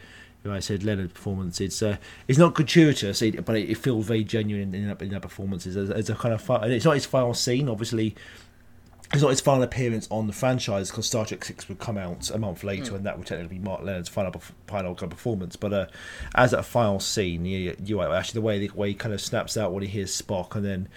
like 0.45 0.57
I 0.57 0.61
said, 0.61 0.85
Leonard's 0.85 1.13
performance 1.13 1.61
it's 1.61 1.83
uh, 1.83 1.97
it's 2.29 2.39
not 2.39 2.55
gratuitous, 2.55 3.21
but 3.21 3.57
it, 3.57 3.71
it 3.71 3.77
feels 3.77 4.07
very 4.07 4.25
genuine 4.25 4.75
in, 4.75 4.83
in, 4.83 4.89
that, 4.89 5.03
in 5.03 5.11
that 5.11 5.23
performances 5.23 5.77
as, 5.77 5.91
as 5.91 6.11
a 6.11 6.15
kind 6.15 6.35
of 6.35 6.41
fun, 6.41 6.65
and 6.65 6.73
it's 6.73 6.85
not 6.85 6.95
his 6.95 7.07
final 7.07 7.35
scene, 7.35 7.69
obviously 7.69 8.15
it's 9.13 9.23
not 9.23 9.31
his 9.31 9.41
final 9.41 9.63
appearance 9.65 10.07
on 10.11 10.27
the 10.29 10.33
franchise 10.33 10.91
because 10.91 11.07
Star 11.07 11.27
Trek 11.27 11.45
Six 11.45 11.69
would 11.69 11.81
come 11.81 11.99
out 11.99 12.31
a 12.31 12.39
month 12.39 12.63
later, 12.63 12.95
and 12.95 13.05
that 13.07 13.19
would 13.19 13.27
technically 13.27 13.59
be 13.59 13.65
Mark 13.65 13.83
Lenard's 13.83 14.09
final 14.09 14.41
final 14.67 14.95
kind 14.95 15.11
of 15.13 15.17
performance. 15.19 15.57
But 15.57 15.73
uh, 15.73 15.87
as 16.35 16.53
a 16.53 16.63
final 16.63 17.01
scene, 17.01 17.45
you, 17.45 17.77
you 17.85 18.01
actually 18.03 18.41
the 18.41 18.47
way 18.47 18.59
the 18.67 18.71
way 18.75 18.89
he 18.91 18.95
kind 18.95 19.13
of 19.13 19.21
snaps 19.21 19.57
out 19.57 19.73
when 19.73 19.83
he 19.83 19.89
hears 19.89 20.11
Spock, 20.21 20.55
and 20.55 20.65
then 20.65 20.89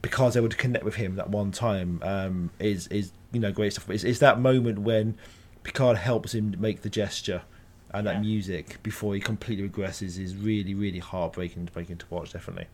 because 0.00 0.34
they 0.34 0.40
would 0.40 0.56
connect 0.56 0.84
with 0.84 0.94
him 0.94 1.16
that 1.16 1.28
one 1.28 1.50
time 1.52 2.00
um, 2.02 2.50
is 2.58 2.86
is 2.88 3.12
you 3.32 3.40
know 3.40 3.52
great 3.52 3.72
stuff. 3.72 3.90
It's, 3.90 4.04
it's 4.04 4.20
that 4.20 4.40
moment 4.40 4.78
when 4.80 5.16
Picard 5.64 5.98
helps 5.98 6.34
him 6.34 6.54
make 6.58 6.82
the 6.82 6.90
gesture. 6.90 7.42
And 7.90 8.06
that 8.06 8.16
Yeah. 8.16 8.20
music 8.20 8.82
before 8.82 9.14
he 9.14 9.20
completely 9.20 9.66
regresses 9.66 10.18
is 10.18 10.36
really, 10.36 10.74
really 10.74 10.98
heartbreaking, 10.98 11.70
breaking 11.72 11.96
to 11.96 12.06
watch. 12.10 12.34
Definitely. 12.34 12.66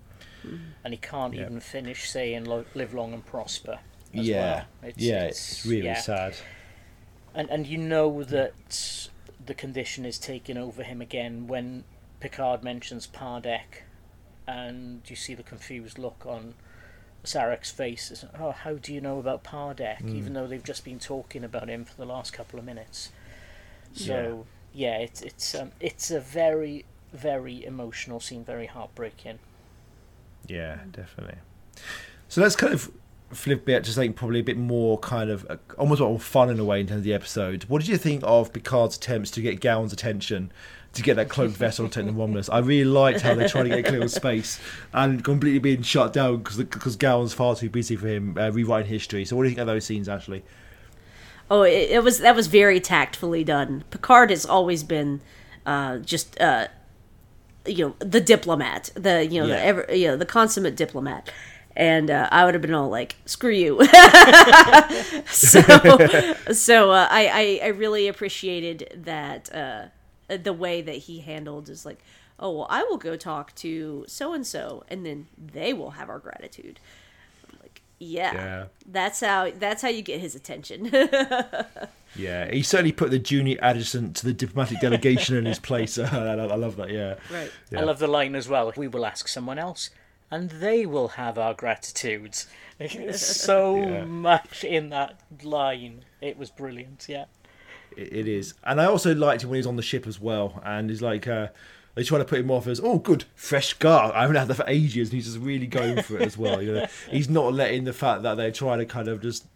And 0.83 0.93
he 0.93 0.97
can't 0.97 1.33
Yeah. 1.35 1.43
even 1.43 1.61
finish 1.61 2.11
saying 2.11 2.47
"live 2.47 2.93
long 2.93 3.13
and 3.15 3.25
prosper." 3.25 3.79
As 4.15 4.27
yeah, 4.27 4.37
well. 4.37 4.91
It's, 4.91 4.99
yeah, 4.99 5.25
it's, 5.25 5.67
really 5.67 5.87
yeah. 5.87 6.01
sad. 6.01 6.35
and 7.35 7.51
and 7.51 7.67
you 7.67 7.79
know 7.79 8.23
that 8.25 9.09
the 9.45 9.55
condition 9.55 10.05
is 10.05 10.19
taking 10.19 10.57
over 10.57 10.83
him 10.83 11.01
again 11.01 11.47
when 11.47 11.85
Picard 12.21 12.63
mentions 12.63 13.07
Pardek, 13.07 13.83
and 14.47 15.03
you 15.07 15.17
see 15.17 15.35
the 15.35 15.43
confused 15.43 15.99
look 15.99 16.25
on 16.27 16.55
Sarek's 17.25 17.71
face. 17.71 18.11
It's, 18.11 18.25
oh, 18.39 18.53
how 18.53 18.75
do 18.75 18.95
you 18.95 19.01
know 19.01 19.19
about 19.19 19.45
Pardek? 19.45 20.07
Even 20.09 20.35
though 20.35 20.47
they've 20.47 20.63
just 20.63 20.85
been 20.85 20.99
talking 20.99 21.45
about 21.45 21.69
him 21.69 21.85
for 21.85 21.97
the 21.97 22.07
last 22.07 22.33
couple 22.33 22.59
of 22.59 22.65
minutes. 22.65 23.11
So 23.93 24.47
yeah, 24.73 24.99
it's 24.99 25.23
it's 25.23 25.55
um, 25.55 25.73
it's 25.81 26.11
a 26.11 26.21
very 26.21 26.85
very 27.13 27.65
emotional 27.65 28.21
scene, 28.21 28.45
very 28.45 28.67
heartbreaking. 28.67 29.39
Yeah, 30.47 30.79
definitely. 30.91 31.39
So 32.29 32.43
let's 32.43 32.57
kind 32.57 32.75
of 32.75 32.91
flip 33.35 33.65
bit, 33.65 33.85
just 33.85 33.97
think 33.97 34.17
probably 34.17 34.41
a 34.41 34.45
bit 34.45 34.57
more 34.57 34.99
kind 34.99 35.31
of 35.31 35.47
uh, 35.51 35.57
almost 35.79 36.01
more 36.01 36.19
fun 36.19 36.51
in 36.51 36.59
a 36.59 36.65
way 36.65 36.81
in 36.81 36.87
terms 36.87 36.99
of 36.99 37.05
the 37.05 37.15
episode. 37.15 37.65
What 37.65 37.81
did 37.81 37.89
you 37.89 37.99
think 37.99 38.23
of 38.25 38.53
Picard's 38.53 38.97
attempts 38.97 39.31
to 39.33 39.41
get 39.41 39.61
Gowan's 39.61 39.93
attention? 39.93 40.53
To 40.95 41.03
get 41.03 41.17
that 41.17 41.29
cloaked 41.29 41.57
vessel 41.57 41.89
to 41.89 42.03
the 42.05 42.13
Romulus, 42.13 42.49
I 42.49 42.61
really 42.61 42.85
liked 42.89 43.23
how 43.23 43.35
they're 43.35 43.49
trying 43.49 43.65
to 43.65 43.71
get 43.71 43.85
clear 43.87 44.05
of 44.05 44.13
space 44.13 44.61
and 44.93 45.25
completely 45.25 45.59
being 45.59 45.83
shut 45.83 46.13
down 46.13 46.37
because 46.37 46.59
because 46.59 46.95
Gowan's 46.95 47.35
far 47.35 47.57
too 47.57 47.69
busy 47.69 47.97
for 47.97 48.07
him 48.07 48.39
uh, 48.39 48.51
rewriting 48.51 48.93
history. 48.93 49.25
So, 49.25 49.35
what 49.35 49.43
do 49.43 49.49
you 49.49 49.57
think 49.57 49.63
of 49.63 49.67
those 49.67 49.85
scenes, 49.85 50.09
Ashley? 50.09 50.45
Oh, 51.51 51.63
it, 51.63 51.91
it 51.91 52.05
was 52.05 52.21
that 52.21 52.37
was 52.37 52.47
very 52.47 52.79
tactfully 52.79 53.43
done. 53.43 53.83
Picard 53.91 54.31
has 54.31 54.47
always 54.47 54.85
been 54.85 55.21
uh, 55.67 55.99
just 55.99 56.41
uh, 56.41 56.69
you 57.67 57.87
know 57.89 57.95
the 57.99 58.21
diplomat, 58.21 58.91
the 58.95 59.27
you 59.27 59.41
know 59.41 59.49
Yeah. 59.49 59.57
the 59.57 59.65
ever, 59.65 59.87
you 59.97 60.07
know 60.07 60.17
the 60.17 60.27
consummate 60.27 60.77
diplomat. 60.77 61.29
And 61.77 62.11
uh, 62.11 62.29
I 62.31 62.45
would 62.45 62.55
have 62.55 62.63
been 62.63 62.73
all 62.75 62.89
like, 62.89 63.17
"Screw 63.27 63.51
you." 63.51 63.85
so, 65.27 65.61
so 66.53 66.91
uh, 66.93 67.09
I, 67.11 67.61
I 67.61 67.61
I 67.65 67.69
really 67.69 68.07
appreciated 68.09 69.03
that 69.05 69.53
uh, 69.55 69.87
the 70.29 70.53
way 70.53 70.83
that 70.83 70.97
he 70.97 71.21
handled 71.21 71.69
is 71.69 71.85
like, 71.85 71.99
"Oh 72.39 72.51
well, 72.59 72.67
I 72.71 72.85
will 72.85 72.97
go 72.99 73.17
talk 73.17 73.55
to 73.57 74.05
so 74.07 74.33
and 74.33 74.47
so, 74.47 74.85
and 74.89 75.05
then 75.05 75.27
they 75.37 75.73
will 75.73 75.91
have 75.93 76.09
our 76.09 76.19
gratitude." 76.21 76.79
I'm 77.51 77.59
like, 77.61 77.83
yeah, 77.99 78.35
Yeah. 78.35 78.65
that's 78.87 79.21
how 79.21 79.51
that's 79.51 79.83
how 79.83 79.89
you 79.89 80.03
get 80.03 80.21
his 80.21 80.35
attention. 80.35 80.91
Yeah, 82.17 82.49
he 82.49 82.63
certainly 82.63 82.93
put 82.93 83.11
the 83.11 83.19
junior 83.19 83.59
adjutant 83.61 84.15
to 84.19 84.27
the 84.27 84.33
diplomatic 84.33 84.81
delegation 84.81 85.37
in 85.37 85.47
his 85.47 85.59
place. 85.59 85.99
I, 85.99 86.35
I 86.35 86.55
love 86.55 86.77
that. 86.77 86.91
Yeah, 86.91 87.15
right. 87.29 87.51
Yeah. 87.73 87.81
I 87.81 87.83
love 87.83 87.99
the 87.99 88.07
line 88.07 88.37
as 88.37 88.49
well. 88.49 88.73
We 88.77 88.87
will 88.87 89.05
ask 89.05 89.27
someone 89.27 89.59
else, 89.59 89.91
and 90.35 90.51
they 90.51 90.85
will 90.85 91.09
have 91.09 91.39
our 91.39 91.55
gratitude. 91.55 92.37
So 93.15 93.77
Yeah. 93.77 94.05
much 94.05 94.65
in 94.65 94.89
that 94.91 95.21
line. 95.45 96.05
It 96.21 96.37
was 96.37 96.51
brilliant. 96.51 97.07
Yeah. 97.09 97.27
It, 97.97 98.27
is, 98.27 98.55
and 98.65 98.81
I 98.81 98.87
also 98.87 99.15
liked 99.15 99.45
him 99.45 99.51
when 99.51 99.57
he 99.57 99.61
was 99.61 99.69
on 99.69 99.77
the 99.77 99.83
ship 99.83 100.09
as 100.09 100.21
well. 100.21 100.61
And 100.65 100.91
he's 100.91 101.01
like, 101.01 101.29
uh, 101.29 101.49
they 101.95 102.03
try 102.03 102.19
to 102.19 102.25
put 102.25 102.41
him 102.41 102.51
off 102.51 102.67
as, 102.67 102.81
oh, 102.81 102.99
good 102.99 103.25
fresh 103.37 103.69
scar. 103.69 104.13
I 104.13 104.23
haven't 104.23 104.35
had 104.35 104.49
that 104.49 104.55
for 104.57 104.65
ages, 104.67 105.11
and 105.11 105.15
he's 105.15 105.27
just 105.27 105.39
really 105.39 105.69
going 105.69 106.03
for 106.03 106.17
it 106.19 106.23
as 106.23 106.37
well. 106.37 106.61
You 106.61 106.75
know, 106.75 106.87
he's 107.11 107.29
not 107.29 107.55
letting 107.55 107.85
the 107.85 107.93
fact 107.93 108.25
that 108.25 108.35
they're 108.35 108.51
trying 108.51 108.81
to 108.81 108.87
kind 108.87 109.07
of 109.07 109.23
just 109.23 109.47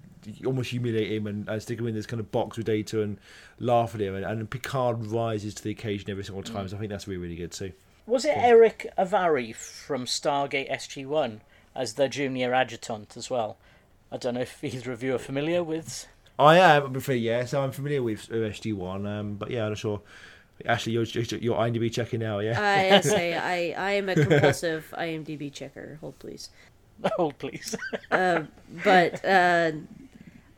almost 0.46 0.70
humiliate 0.70 1.10
him 1.10 1.26
and, 1.26 1.48
and 1.48 1.60
stick 1.60 1.80
him 1.80 1.88
in 1.88 1.94
this 1.94 2.06
kind 2.06 2.20
of 2.20 2.30
box 2.30 2.56
with 2.56 2.66
Data 2.66 3.02
and 3.02 3.18
laugh 3.58 3.96
at 3.96 4.00
him. 4.00 4.14
And, 4.14 4.24
and 4.24 4.48
Picard 4.48 5.06
rises 5.06 5.54
to 5.56 5.64
the 5.64 5.70
occasion 5.70 6.08
every 6.08 6.22
single 6.22 6.44
time. 6.44 6.68
So 6.68 6.76
I 6.76 6.78
think 6.78 6.90
that's 6.90 7.08
really 7.08 7.20
really 7.20 7.36
good 7.36 7.50
too. 7.50 7.72
Was 8.08 8.24
it 8.24 8.38
Erick 8.38 8.90
Avari 8.96 9.54
from 9.54 10.06
Stargate 10.06 10.72
SG 10.72 11.04
One 11.04 11.42
as 11.76 11.92
the 11.92 12.08
junior 12.08 12.54
adjutant 12.54 13.18
as 13.18 13.28
well? 13.28 13.58
I 14.10 14.16
don't 14.16 14.32
know 14.32 14.40
if 14.40 14.64
either 14.64 14.92
of 14.92 15.02
you 15.02 15.14
are 15.14 15.18
familiar 15.18 15.62
with. 15.62 16.08
I 16.38 16.56
am, 16.56 16.86
I'm 16.86 16.96
afraid, 16.96 17.18
yeah. 17.18 17.44
So 17.44 17.60
I'm 17.60 17.70
familiar 17.70 18.02
with 18.02 18.30
SG 18.30 18.72
One, 18.72 19.06
um, 19.06 19.34
but 19.34 19.50
yeah, 19.50 19.64
I'm 19.64 19.72
not 19.72 19.78
sure. 19.78 20.00
Actually, 20.64 20.94
you're 20.94 21.04
you're 21.04 21.58
IMDb 21.58 21.92
checking 21.92 22.20
now, 22.20 22.38
yeah. 22.38 22.58
I 22.58 22.98
say 23.02 23.34
I, 23.76 23.88
I 23.88 23.90
am 23.92 24.08
a 24.08 24.14
compulsive 24.14 24.86
IMDb 24.96 25.52
checker. 25.52 25.98
Hold 26.00 26.18
please. 26.18 26.48
Hold, 27.16 27.36
please. 27.38 27.76
But 28.10 29.22
uh, 29.22 29.72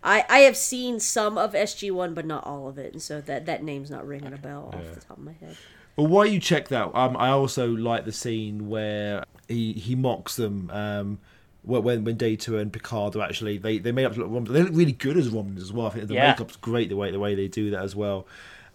I 0.04 0.24
I 0.28 0.38
have 0.40 0.56
seen 0.56 1.00
some 1.00 1.36
of 1.36 1.54
SG 1.54 1.90
One, 1.90 2.14
but 2.14 2.26
not 2.26 2.46
all 2.46 2.68
of 2.68 2.78
it, 2.78 2.92
and 2.92 3.02
so 3.02 3.20
that 3.22 3.46
that 3.46 3.64
name's 3.64 3.90
not 3.90 4.06
ringing 4.06 4.32
a 4.32 4.38
bell 4.38 4.72
off 4.72 4.94
the 4.94 5.00
top 5.00 5.18
of 5.18 5.24
my 5.24 5.32
head. 5.32 5.56
Well, 5.96 6.06
why 6.06 6.24
you 6.26 6.40
check 6.40 6.68
that, 6.68 6.94
um, 6.94 7.16
I 7.16 7.30
also 7.30 7.68
like 7.68 8.04
the 8.04 8.12
scene 8.12 8.68
where 8.68 9.24
he 9.48 9.72
he 9.74 9.94
mocks 9.94 10.36
them. 10.36 10.70
Um, 10.70 11.18
when 11.62 12.04
when 12.04 12.16
Data 12.16 12.56
and 12.56 12.72
Picard 12.72 13.16
are 13.16 13.22
actually 13.22 13.58
they 13.58 13.78
they 13.78 13.92
made 13.92 14.06
up 14.06 14.14
to 14.14 14.20
look 14.24 14.30
Romulans. 14.30 14.52
They 14.52 14.62
look 14.62 14.72
really 14.72 14.92
good 14.92 15.16
as 15.18 15.28
Romulans 15.28 15.58
as 15.60 15.72
well. 15.72 15.88
I 15.88 15.90
think 15.90 16.08
the 16.08 16.14
Yeah. 16.14 16.30
makeup's 16.32 16.56
great 16.56 16.88
the 16.88 16.96
way 16.96 17.10
the 17.10 17.18
way 17.20 17.34
they 17.34 17.48
do 17.48 17.70
that 17.70 17.82
as 17.82 17.94
well. 17.94 18.26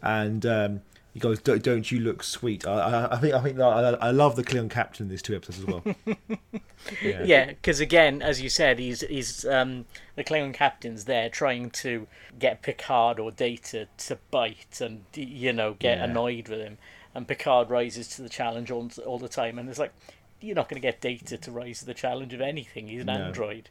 And 0.04 0.46
um, 0.46 0.82
he 1.12 1.20
goes, 1.20 1.40
"Don't, 1.42 1.64
don't 1.64 1.92
you 1.92 2.00
look 2.00 2.22
sweet?" 2.22 2.68
I, 2.68 2.74
I, 3.08 3.16
I 3.16 3.20
think 3.20 3.34
I 3.34 3.42
think 3.42 3.60
I, 3.60 3.90
I 4.00 4.12
love 4.12 4.36
the 4.36 4.44
Klingon 4.44 4.70
captain 4.70 5.06
in 5.06 5.10
these 5.10 5.24
two 5.24 5.36
episodes 5.36 5.60
as 5.62 5.66
well. 5.66 5.84
yeah. 7.02 7.24
yeah, 7.24 7.46
because 7.48 7.80
again, 7.80 8.22
as 8.22 8.40
you 8.42 8.50
said, 8.50 8.78
he's 8.78 9.02
he's 9.02 9.46
um, 9.46 9.86
the 10.16 10.24
Klingon 10.24 10.54
captain's 10.54 11.06
there 11.06 11.28
trying 11.30 11.72
to 11.72 12.06
get 12.38 12.62
Picard 12.62 13.20
or 13.20 13.32
Data 13.32 13.88
to 13.98 14.20
bite 14.30 14.80
and 14.80 15.06
you 15.16 15.52
know 15.54 15.74
get 15.80 15.98
Yeah. 15.98 16.04
annoyed 16.04 16.50
with 16.50 16.60
him, 16.60 16.78
and 17.16 17.28
Picard 17.28 17.70
rises 17.72 18.08
to 18.10 18.22
the 18.22 18.30
challenge 18.30 18.70
all, 18.70 18.90
all 19.06 19.18
the 19.18 19.28
time, 19.30 19.58
and 19.58 19.68
it's 19.70 19.80
like 19.80 19.94
you're 20.42 20.56
not 20.56 20.70
going 20.70 20.80
to 20.80 20.86
get 20.88 21.02
Data 21.02 21.38
to 21.38 21.52
rise 21.52 21.80
to 21.80 21.86
the 21.86 21.94
challenge 21.96 22.34
of 22.34 22.42
anything. 22.42 22.88
He's 22.88 23.02
an 23.02 23.08
No. 23.08 23.14
android. 23.14 23.70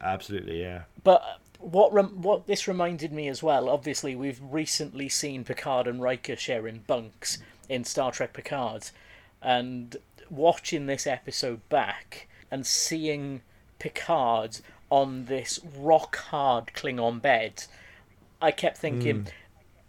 absolutely, 0.00 0.60
yeah. 0.60 0.82
But 1.04 1.22
uh, 1.22 1.34
what 1.58 1.92
rem- 1.92 2.22
what 2.22 2.46
this 2.46 2.68
reminded 2.68 3.12
me 3.12 3.28
as 3.28 3.42
well, 3.42 3.68
obviously 3.68 4.14
we've 4.14 4.40
recently 4.42 5.08
seen 5.08 5.44
Picard 5.44 5.86
and 5.86 6.00
Riker 6.00 6.36
sharing 6.36 6.78
bunks 6.86 7.38
in 7.68 7.84
Star 7.84 8.12
Trek 8.12 8.32
Picard, 8.32 8.90
and 9.42 9.96
watching 10.30 10.86
this 10.86 11.06
episode 11.06 11.66
back 11.68 12.28
and 12.50 12.66
seeing 12.66 13.42
Picard 13.78 14.58
on 14.90 15.24
this 15.26 15.58
rock 15.76 16.16
hard 16.16 16.68
Klingon 16.74 17.20
bed, 17.20 17.64
I 18.40 18.50
kept 18.52 18.78
thinking, 18.78 19.22
hmm. 19.22 19.28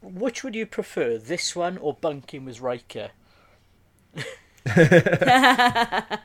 Which 0.01 0.43
would 0.43 0.55
you 0.55 0.65
prefer, 0.65 1.17
this 1.17 1.55
one 1.55 1.77
or 1.77 1.93
bunking 1.93 2.45
with 2.45 2.61
Riker? 2.61 3.09
I, 4.67 6.17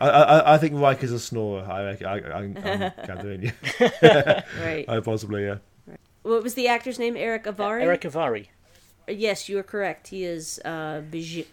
I 0.00 0.54
I 0.54 0.58
think 0.58 0.74
Riker's 0.74 1.12
a 1.12 1.18
snorer. 1.18 1.62
I. 1.62 1.90
I, 1.92 2.18
I, 2.18 2.38
I'm 2.38 2.52
gathering. 3.06 3.52
Right. 3.80 4.84
I 4.88 5.00
possibly 5.00 5.44
yeah. 5.44 5.58
What 6.22 6.42
was 6.42 6.54
the 6.54 6.68
actor's 6.68 6.98
name? 6.98 7.16
Erick 7.16 7.44
Avari. 7.44 7.82
Erick 7.82 8.02
Avari. 8.02 8.46
Yes, 9.08 9.48
you 9.48 9.58
are 9.58 9.62
correct. 9.62 10.08
He 10.08 10.24
is 10.24 10.60
uh, 10.64 11.02
Bijik. 11.10 11.46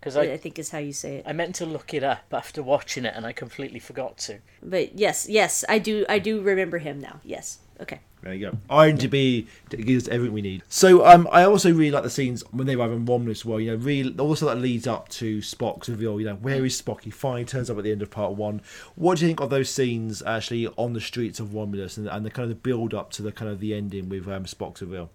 Because 0.00 0.16
I, 0.16 0.22
I, 0.22 0.36
think 0.36 0.58
is 0.58 0.70
how 0.70 0.78
you 0.78 0.92
say 0.92 1.16
it. 1.16 1.24
I 1.26 1.32
meant 1.32 1.54
to 1.56 1.66
look 1.66 1.94
it 1.94 2.04
up 2.04 2.24
after 2.30 2.62
watching 2.62 3.06
it 3.06 3.14
and 3.16 3.24
I 3.24 3.32
completely 3.32 3.78
forgot 3.78 4.18
to. 4.18 4.38
But 4.62 4.98
yes, 4.98 5.26
yes, 5.30 5.64
I 5.66 5.78
do. 5.78 6.04
I 6.10 6.18
do 6.18 6.42
remember 6.42 6.76
him 6.76 7.00
now. 7.00 7.20
Yes. 7.24 7.58
Okay. 7.80 8.00
There 8.24 8.32
you 8.32 8.50
go. 8.50 8.58
IMDb 8.70 9.46
gives 9.68 10.08
everything 10.08 10.32
we 10.32 10.40
need. 10.40 10.62
So 10.70 11.04
um, 11.04 11.28
I 11.30 11.44
also 11.44 11.70
really 11.70 11.90
like 11.90 12.04
the 12.04 12.10
scenes 12.10 12.42
when 12.52 12.66
they 12.66 12.74
arrive 12.74 12.90
in 12.90 13.04
Romulus. 13.04 13.44
Well, 13.44 13.60
you 13.60 13.72
know, 13.72 13.76
really 13.76 14.18
also 14.18 14.46
that 14.46 14.56
leads 14.56 14.86
up 14.86 15.10
to 15.10 15.40
Spock's 15.40 15.90
reveal. 15.90 16.18
You 16.18 16.28
know, 16.28 16.36
where 16.36 16.64
is 16.64 16.80
Spock? 16.80 17.02
He 17.02 17.10
finally 17.10 17.44
turns 17.44 17.68
up 17.68 17.76
at 17.76 17.84
the 17.84 17.92
end 17.92 18.00
of 18.00 18.10
part 18.10 18.32
one. 18.32 18.62
What 18.94 19.18
do 19.18 19.24
you 19.24 19.28
think 19.28 19.40
of 19.40 19.50
those 19.50 19.68
scenes 19.68 20.22
actually 20.22 20.66
on 20.68 20.94
the 20.94 21.02
streets 21.02 21.38
of 21.38 21.54
Romulus 21.54 21.98
and, 21.98 22.08
and 22.08 22.24
the 22.24 22.30
kind 22.30 22.44
of 22.44 22.48
the 22.48 22.54
build 22.54 22.94
up 22.94 23.10
to 23.12 23.22
the 23.22 23.30
kind 23.30 23.50
of 23.50 23.60
the 23.60 23.74
ending 23.74 24.08
with 24.08 24.26
um, 24.26 24.44
Spock's 24.44 24.80
reveal? 24.80 25.10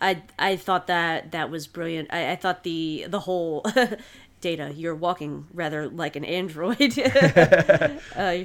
I 0.00 0.22
I 0.36 0.56
thought 0.56 0.88
that 0.88 1.30
that 1.30 1.50
was 1.50 1.68
brilliant. 1.68 2.12
I, 2.12 2.32
I 2.32 2.36
thought 2.36 2.64
the 2.64 3.06
the 3.08 3.20
whole 3.20 3.64
data 4.44 4.70
you're 4.76 4.94
walking 4.94 5.46
rather 5.54 5.88
like 5.88 6.16
an 6.16 6.24
android. 6.24 6.98
uh, 8.16 8.44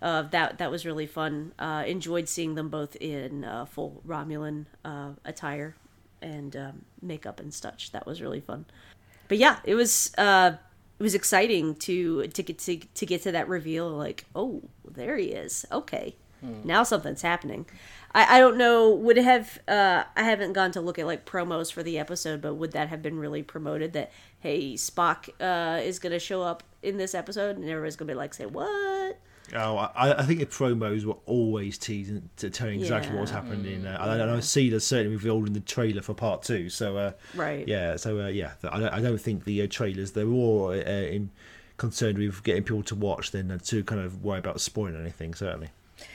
uh, 0.00 0.22
that 0.22 0.56
that 0.58 0.70
was 0.70 0.86
really 0.86 1.06
fun. 1.06 1.52
Uh, 1.58 1.84
enjoyed 1.86 2.28
seeing 2.28 2.54
them 2.54 2.70
both 2.70 2.96
in 2.96 3.44
uh, 3.44 3.66
full 3.66 4.02
Romulan 4.06 4.64
uh, 4.86 5.10
attire 5.26 5.76
and 6.22 6.56
um, 6.56 6.84
makeup 7.02 7.40
and 7.40 7.52
such. 7.52 7.92
That 7.92 8.06
was 8.06 8.22
really 8.22 8.40
fun. 8.40 8.64
But 9.28 9.36
yeah, 9.36 9.58
it 9.64 9.74
was 9.74 10.14
uh, 10.16 10.52
it 10.98 11.02
was 11.02 11.14
exciting 11.14 11.74
to 11.76 12.26
to 12.28 12.42
get 12.42 12.58
to, 12.60 12.78
to 12.78 13.06
get 13.06 13.22
to 13.22 13.32
that 13.32 13.46
reveal. 13.46 13.90
Like, 13.90 14.24
oh, 14.34 14.62
there 14.90 15.18
he 15.18 15.26
is. 15.26 15.66
Okay, 15.70 16.16
now 16.64 16.82
something's 16.82 17.22
happening. 17.22 17.66
I, 18.14 18.36
I 18.36 18.40
don't 18.40 18.56
know. 18.56 18.90
Would 18.90 19.18
it 19.18 19.24
have? 19.24 19.58
Uh, 19.66 20.04
I 20.16 20.22
haven't 20.22 20.52
gone 20.52 20.70
to 20.72 20.80
look 20.80 20.98
at 20.98 21.06
like 21.06 21.24
promos 21.26 21.72
for 21.72 21.82
the 21.82 21.98
episode, 21.98 22.40
but 22.40 22.54
would 22.54 22.72
that 22.72 22.88
have 22.88 23.02
been 23.02 23.18
really 23.18 23.42
promoted? 23.42 23.92
That 23.94 24.12
hey, 24.38 24.74
Spock 24.74 25.28
uh, 25.40 25.80
is 25.82 25.98
gonna 25.98 26.18
show 26.20 26.42
up 26.42 26.62
in 26.82 26.96
this 26.96 27.14
episode, 27.14 27.56
and 27.56 27.68
everybody's 27.68 27.96
gonna 27.96 28.12
be 28.12 28.14
like, 28.14 28.34
say 28.34 28.46
what? 28.46 29.18
Oh, 29.54 29.76
I, 29.76 30.20
I 30.20 30.22
think 30.22 30.40
the 30.40 30.46
promos 30.46 31.04
were 31.04 31.18
always 31.26 31.76
teasing 31.76 32.30
to 32.38 32.48
telling 32.48 32.80
exactly 32.80 33.12
what 33.12 33.20
was 33.22 33.30
Yeah. 33.30 33.42
happening. 33.42 33.86
Uh, 33.86 33.98
and 34.22 34.30
I, 34.30 34.40
see 34.40 34.70
that's 34.70 34.86
certainly 34.86 35.14
revealed 35.16 35.46
in 35.46 35.52
the 35.52 35.60
trailer 35.60 36.00
for 36.00 36.14
part 36.14 36.42
two. 36.42 36.70
So 36.70 36.96
uh, 36.96 37.12
Right. 37.34 37.68
yeah, 37.68 37.96
so 37.96 38.20
uh, 38.20 38.28
yeah, 38.28 38.52
I 38.64 38.80
don't, 38.80 38.92
I 38.94 39.00
don't 39.02 39.18
think 39.20 39.44
the 39.44 39.60
uh, 39.62 39.66
trailers 39.68 40.12
they're 40.12 40.24
more 40.24 40.72
uh, 40.72 40.76
in, 40.76 41.30
concerned 41.76 42.16
with 42.16 42.42
getting 42.42 42.62
people 42.62 42.82
to 42.84 42.94
watch 42.94 43.32
than 43.32 43.50
uh, 43.50 43.58
to 43.64 43.84
kind 43.84 44.00
of 44.00 44.24
worry 44.24 44.38
about 44.38 44.62
spoiling 44.62 44.98
anything. 44.98 45.34
Certainly. 45.34 45.68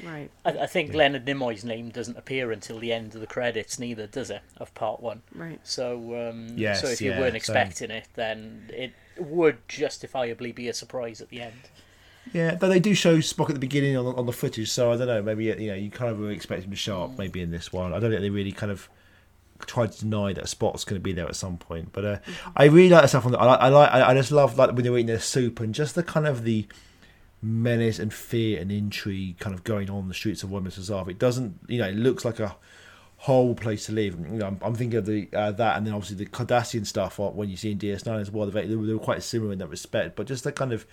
Right. 0.03 0.30
I, 0.45 0.49
I 0.51 0.65
think 0.67 0.93
Leonard 0.93 1.25
Nimoy's 1.25 1.63
name 1.63 1.89
doesn't 1.89 2.17
appear 2.17 2.51
until 2.51 2.80
the 2.80 2.91
end 2.91 3.15
of 3.15 3.21
the 3.21 3.27
credits, 3.27 3.80
neither 3.80 4.07
does 4.07 4.30
it, 4.30 4.41
of 4.57 4.73
part 4.73 5.01
one. 5.01 5.21
Right. 5.34 5.59
So, 5.63 6.30
um, 6.30 6.49
Yes, 6.57 6.82
so 6.82 6.88
if 6.88 7.01
you 7.01 7.11
yeah, 7.11 7.19
weren't 7.19 7.32
same. 7.32 7.36
expecting 7.38 7.91
it, 7.91 8.07
then 8.15 8.69
it 8.73 8.93
would 9.17 9.67
justifiably 9.67 10.51
be 10.51 10.67
a 10.67 10.73
surprise 10.73 11.21
at 11.21 11.30
the 11.30 11.41
end. 11.41 11.53
Yeah, 12.34 12.55
though 12.55 12.69
they 12.69 12.80
do 12.80 12.93
show 12.93 13.17
Spock 13.17 13.49
at 13.49 13.55
the 13.55 13.59
beginning 13.59 13.97
on 13.97 14.05
the, 14.05 14.11
on 14.13 14.25
the 14.25 14.34
footage, 14.34 14.69
so 14.69 14.91
I 14.91 14.97
don't 14.97 15.07
know. 15.07 15.21
Maybe 15.23 15.45
you 15.45 15.67
know 15.69 15.73
you 15.73 15.89
kind 15.89 16.11
of 16.11 16.19
were 16.19 16.30
expecting 16.30 16.65
him 16.65 16.71
to 16.71 16.77
show 16.77 17.03
up 17.03 17.17
maybe 17.17 17.41
in 17.41 17.49
this 17.49 17.73
one. 17.73 17.91
I 17.93 17.99
don't 17.99 18.11
think 18.11 18.21
they 18.21 18.30
really 18.30 18.51
kind 18.51 18.71
of 18.71 18.88
tried 19.65 19.93
to 19.93 19.99
deny 20.01 20.34
that 20.34 20.45
Spock's 20.45 20.84
going 20.86 20.99
to 20.99 21.03
be 21.03 21.11
there 21.11 21.25
at 21.27 21.36
some 21.36 21.57
point. 21.57 21.91
But 21.91 22.05
uh, 22.05 22.17
I 22.55 22.65
really 22.65 22.89
like 22.89 23.01
the 23.01 23.07
stuff 23.07 23.25
on 23.25 23.32
the. 23.32 23.39
I, 23.39 23.45
like- 23.45 23.59
I 23.61 23.67
like. 23.69 23.91
I, 23.91 24.09
I 24.11 24.13
just 24.13 24.32
love 24.32 24.57
like 24.59 24.73
when 24.73 24.84
they're 24.84 24.93
eating 24.95 25.07
their 25.07 25.19
soup 25.19 25.59
and 25.59 25.73
just 25.73 25.95
the 25.95 26.03
kind 26.03 26.27
of 26.27 26.43
the 26.43 26.67
menace 27.42 28.00
and 28.00 28.14
fear 28.14 28.60
and 28.60 28.72
intrigue 28.72 29.40
kind 29.40 29.56
of 29.56 29.64
going 29.64 29.90
on 29.90 30.04
in 30.04 30.08
the 30.08 30.14
streets 30.14 30.44
of 30.44 30.52
Reserve. 30.52 31.08
It 31.10 31.20
doesn't, 31.20 31.60
you 31.68 31.80
know, 31.80 31.88
it 31.88 31.96
looks 31.96 32.26
like 32.26 32.40
a 32.40 32.56
whole 33.18 33.54
place 33.54 33.86
to 33.86 33.92
live. 33.92 34.18
You 34.20 34.40
know, 34.40 34.48
I'm, 34.48 34.60
I'm 34.62 34.76
thinking 34.76 34.98
of 34.98 35.06
the 35.06 35.28
uh, 35.34 35.52
that, 35.52 35.78
and 35.78 35.86
then 35.86 35.94
obviously 35.94 36.18
the 36.18 36.26
Cardassian 36.26 36.86
stuff. 36.86 37.20
When 37.20 37.50
you 37.50 37.58
see 37.58 37.72
in 37.72 37.78
DS9 37.78 38.20
as 38.20 38.32
well, 38.32 38.48
they, 38.48 38.66
they 38.66 38.76
were 38.76 38.98
quite 39.00 39.24
similar 39.24 39.54
in 39.54 39.60
that 39.60 39.70
respect. 39.70 40.16
But 40.16 40.28
just 40.28 40.44
that 40.46 40.56
kind 40.56 40.74
of 40.74 40.86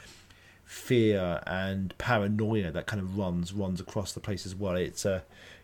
fear 0.64 1.40
and 1.46 1.96
paranoia 1.96 2.72
that 2.72 2.86
kind 2.86 3.00
of 3.00 3.16
runs 3.16 3.52
runs 3.52 3.80
across 3.80 4.12
the 4.12 4.20
place 4.20 4.44
as 4.44 4.54
well. 4.54 4.74
It's 4.74 5.06
uh, 5.06 5.20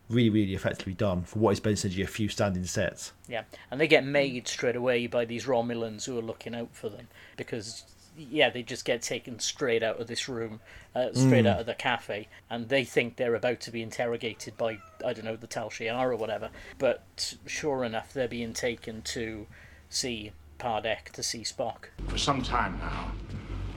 really 0.08 0.30
really 0.30 0.54
effectively 0.54 0.94
done 0.94 1.22
for 1.22 1.38
what 1.40 1.50
is 1.50 1.60
basically 1.60 2.02
a 2.02 2.06
few 2.06 2.28
standing 2.28 2.64
sets. 2.64 3.12
Yeah, 3.28 3.42
and 3.70 3.80
they 3.80 3.88
get 3.88 4.04
made 4.04 4.46
straight 4.48 4.76
away 4.76 5.06
by 5.06 5.24
these 5.24 5.46
Romulans 5.46 6.04
who 6.04 6.18
are 6.18 6.22
looking 6.22 6.54
out 6.54 6.74
for 6.74 6.88
them 6.88 7.08
because 7.36 7.84
yeah, 8.16 8.50
they 8.50 8.62
just 8.62 8.84
get 8.84 9.02
taken 9.02 9.38
straight 9.38 9.82
out 9.82 10.00
of 10.00 10.06
this 10.06 10.28
room, 10.28 10.60
uh, 10.94 11.12
straight 11.14 11.46
out 11.46 11.60
of 11.60 11.66
the 11.66 11.74
cafe, 11.74 12.28
and 12.50 12.68
they 12.68 12.84
think 12.84 13.16
they're 13.16 13.34
about 13.34 13.60
to 13.60 13.70
be 13.70 13.82
interrogated 13.82 14.56
by 14.56 14.78
I 15.04 15.12
don't 15.12 15.24
know 15.24 15.36
the 15.36 15.46
Tal 15.46 15.70
Shiar 15.70 16.10
or 16.10 16.16
whatever. 16.16 16.50
But 16.78 17.34
sure 17.46 17.84
enough, 17.84 18.12
they're 18.12 18.28
being 18.28 18.52
taken 18.52 19.02
to 19.02 19.46
see 19.88 20.32
Pardek 20.58 21.10
to 21.12 21.22
see 21.22 21.40
Spock. 21.40 21.86
For 22.08 22.18
some 22.18 22.42
time 22.42 22.78
now, 22.78 23.12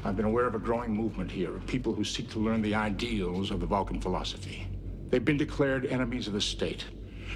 I've 0.03 0.15
been 0.15 0.25
aware 0.25 0.45
of 0.45 0.55
a 0.55 0.59
growing 0.59 0.93
movement 0.93 1.31
here 1.31 1.55
of 1.55 1.65
people 1.65 1.93
who 1.93 2.03
seek 2.03 2.29
to 2.31 2.39
learn 2.39 2.61
the 2.61 2.75
ideals 2.75 3.51
of 3.51 3.59
the 3.59 3.65
Vulcan 3.65 4.01
philosophy. 4.01 4.67
They've 5.09 5.23
been 5.23 5.38
declared 5.38 5.86
enemies 5.86 6.27
of 6.27 6.33
the 6.33 6.41
state. 6.41 6.86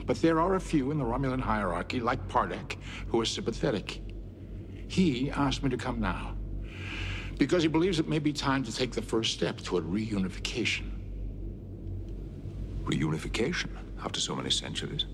But 0.06 0.22
there 0.22 0.39
are 0.39 0.56
a 0.56 0.60
few 0.60 0.91
in 0.91 0.97
the 0.97 1.04
Romulan 1.04 1.41
hierarchy, 1.41 2.00
like 2.00 2.26
Pardek, 2.30 2.78
who 3.08 3.20
are 3.20 3.26
sympathetic. 3.26 4.02
He 4.88 5.30
asked 5.30 5.62
me 5.62 5.70
to 5.70 5.78
come 5.78 6.00
now 6.00 6.36
because 7.40 7.64
he 7.64 7.70
believes 7.70 8.00
it 8.00 8.08
may 8.08 8.20
be 8.20 8.34
time 8.34 8.64
to 8.66 8.76
take 8.76 8.92
the 8.92 9.02
first 9.02 9.34
step 9.34 9.62
toward 9.62 9.86
reunification. 9.86 10.92
Reunification 12.84 13.70
after 14.04 14.20
so 14.20 14.36
many 14.36 14.50
centuries? 14.50 15.06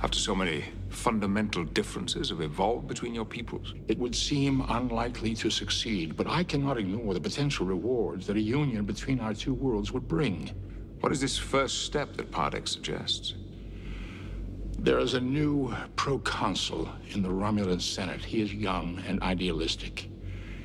After 0.00 0.18
so 0.18 0.36
many 0.36 0.64
fundamental 0.88 1.64
differences 1.64 2.30
have 2.30 2.40
evolved 2.40 2.86
between 2.86 3.12
your 3.12 3.24
peoples? 3.24 3.74
It 3.88 3.98
would 3.98 4.14
seem 4.14 4.64
unlikely 4.68 5.34
to 5.34 5.50
succeed, 5.50 6.16
but 6.16 6.28
I 6.28 6.44
cannot 6.44 6.78
ignore 6.78 7.12
the 7.12 7.20
potential 7.20 7.66
rewards 7.66 8.26
that 8.28 8.36
a 8.36 8.40
union 8.40 8.84
between 8.84 9.18
our 9.18 9.34
two 9.34 9.54
worlds 9.54 9.90
would 9.90 10.06
bring. 10.06 10.50
What 11.00 11.10
is 11.10 11.20
this 11.20 11.36
first 11.36 11.86
step 11.86 12.16
that 12.16 12.30
Pardek 12.30 12.68
suggests? 12.68 13.34
There 14.78 15.00
is 15.00 15.14
a 15.14 15.20
new 15.20 15.74
proconsul 15.96 16.88
in 17.10 17.22
the 17.22 17.28
Romulan 17.28 17.80
Senate. 17.80 18.24
He 18.24 18.42
is 18.42 18.54
young 18.54 19.02
and 19.08 19.20
idealistic. 19.22 20.11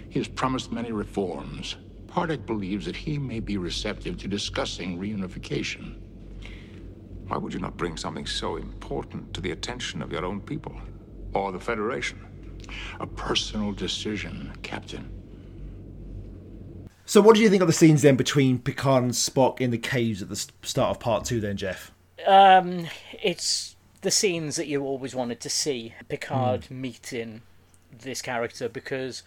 He 0.10 0.20
has 0.20 0.28
promised 0.28 0.72
many 0.72 0.92
reforms. 0.92 1.76
Pardek 2.08 2.46
believes 2.46 2.86
that 2.86 2.96
he 2.96 3.18
may 3.18 3.40
be 3.40 3.58
receptive 3.58 4.18
to 4.18 4.28
discussing 4.28 4.98
reunification. 4.98 6.00
Why 7.28 7.38
would 7.38 7.54
you 7.54 7.60
not 7.60 7.78
bring 7.78 7.98
something 7.98 8.26
so 8.26 8.56
important 8.56 9.34
to 9.34 9.42
the 9.42 9.52
attention 9.52 10.02
of 10.02 10.12
your 10.12 10.26
own 10.26 10.42
people? 10.42 10.80
Or 11.34 11.52
the 11.52 11.60
Federation? 11.60 12.26
A 13.00 13.08
personal 13.08 13.74
decision, 13.74 14.54
Captain. 14.64 15.10
So, 17.06 17.22
what 17.22 17.36
do 17.36 17.42
you 17.42 17.50
think 17.50 17.62
of 17.62 17.68
the 17.68 17.74
scenes 17.74 18.02
then 18.02 18.16
between 18.16 18.60
Picard 18.60 19.04
and 19.04 19.14
Spock 19.14 19.62
in 19.62 19.72
the 19.72 19.78
caves 19.78 20.22
at 20.22 20.30
the 20.30 20.36
start 20.36 20.92
of 20.92 21.00
part 21.00 21.26
two? 21.26 21.40
Then, 21.40 21.56
Geoff. 21.56 21.92
Um, 22.26 22.88
it's 23.24 23.76
the 24.02 24.12
scenes 24.12 24.56
that 24.58 24.68
you 24.68 24.84
always 24.84 25.16
wanted 25.16 25.40
to 25.42 25.50
see 25.50 25.94
Picard 26.10 26.70
meeting 26.72 27.42
this 27.92 28.22
character 28.22 28.68
because 28.68 29.24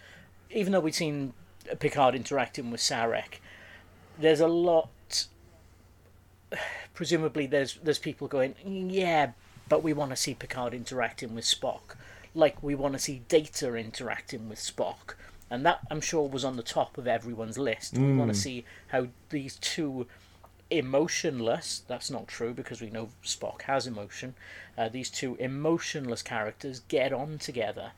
even 0.51 0.73
though 0.73 0.81
we've 0.81 0.95
seen 0.95 1.33
Picard 1.79 2.15
interacting 2.15 2.71
with 2.71 2.81
Sarek, 2.81 3.39
there's 4.19 4.41
a 4.41 4.49
lot. 4.49 4.89
Presumably, 6.95 7.47
there's 7.47 7.79
there's 7.83 7.99
people 7.99 8.29
going, 8.29 8.55
yeah, 8.91 9.33
but 9.69 9.83
we 9.83 9.93
want 9.93 10.11
to 10.11 10.17
see 10.17 10.35
Picard 10.35 10.75
interacting 10.75 11.35
with 11.35 11.45
Spock, 11.45 11.97
like 12.35 12.63
we 12.63 12.75
want 12.75 12.95
to 12.95 12.99
see 12.99 13.23
Data 13.29 13.75
interacting 13.75 14.49
with 14.49 14.59
Spock, 14.59 15.15
and 15.49 15.65
that 15.65 15.81
I'm 15.91 16.01
sure 16.01 16.29
was 16.29 16.45
on 16.45 16.57
the 16.57 16.63
top 16.63 16.99
of 16.99 17.07
everyone's 17.07 17.59
list. 17.59 17.97
We 17.97 18.15
want 18.17 18.33
to 18.33 18.39
see 18.39 18.65
how 18.89 19.09
these 19.31 19.57
two 19.57 20.07
emotionless. 20.71 21.83
That's 21.87 22.11
not 22.11 22.29
true 22.29 22.53
because 22.53 22.81
we 22.81 22.91
know 22.91 23.11
Spock 23.25 23.63
has 23.63 23.87
emotion. 23.87 24.35
Uh, 24.77 24.89
these 24.89 25.11
two 25.11 25.37
emotionless 25.37 26.23
characters 26.23 26.81
get 26.89 27.13
on 27.13 27.39
together. 27.39 27.93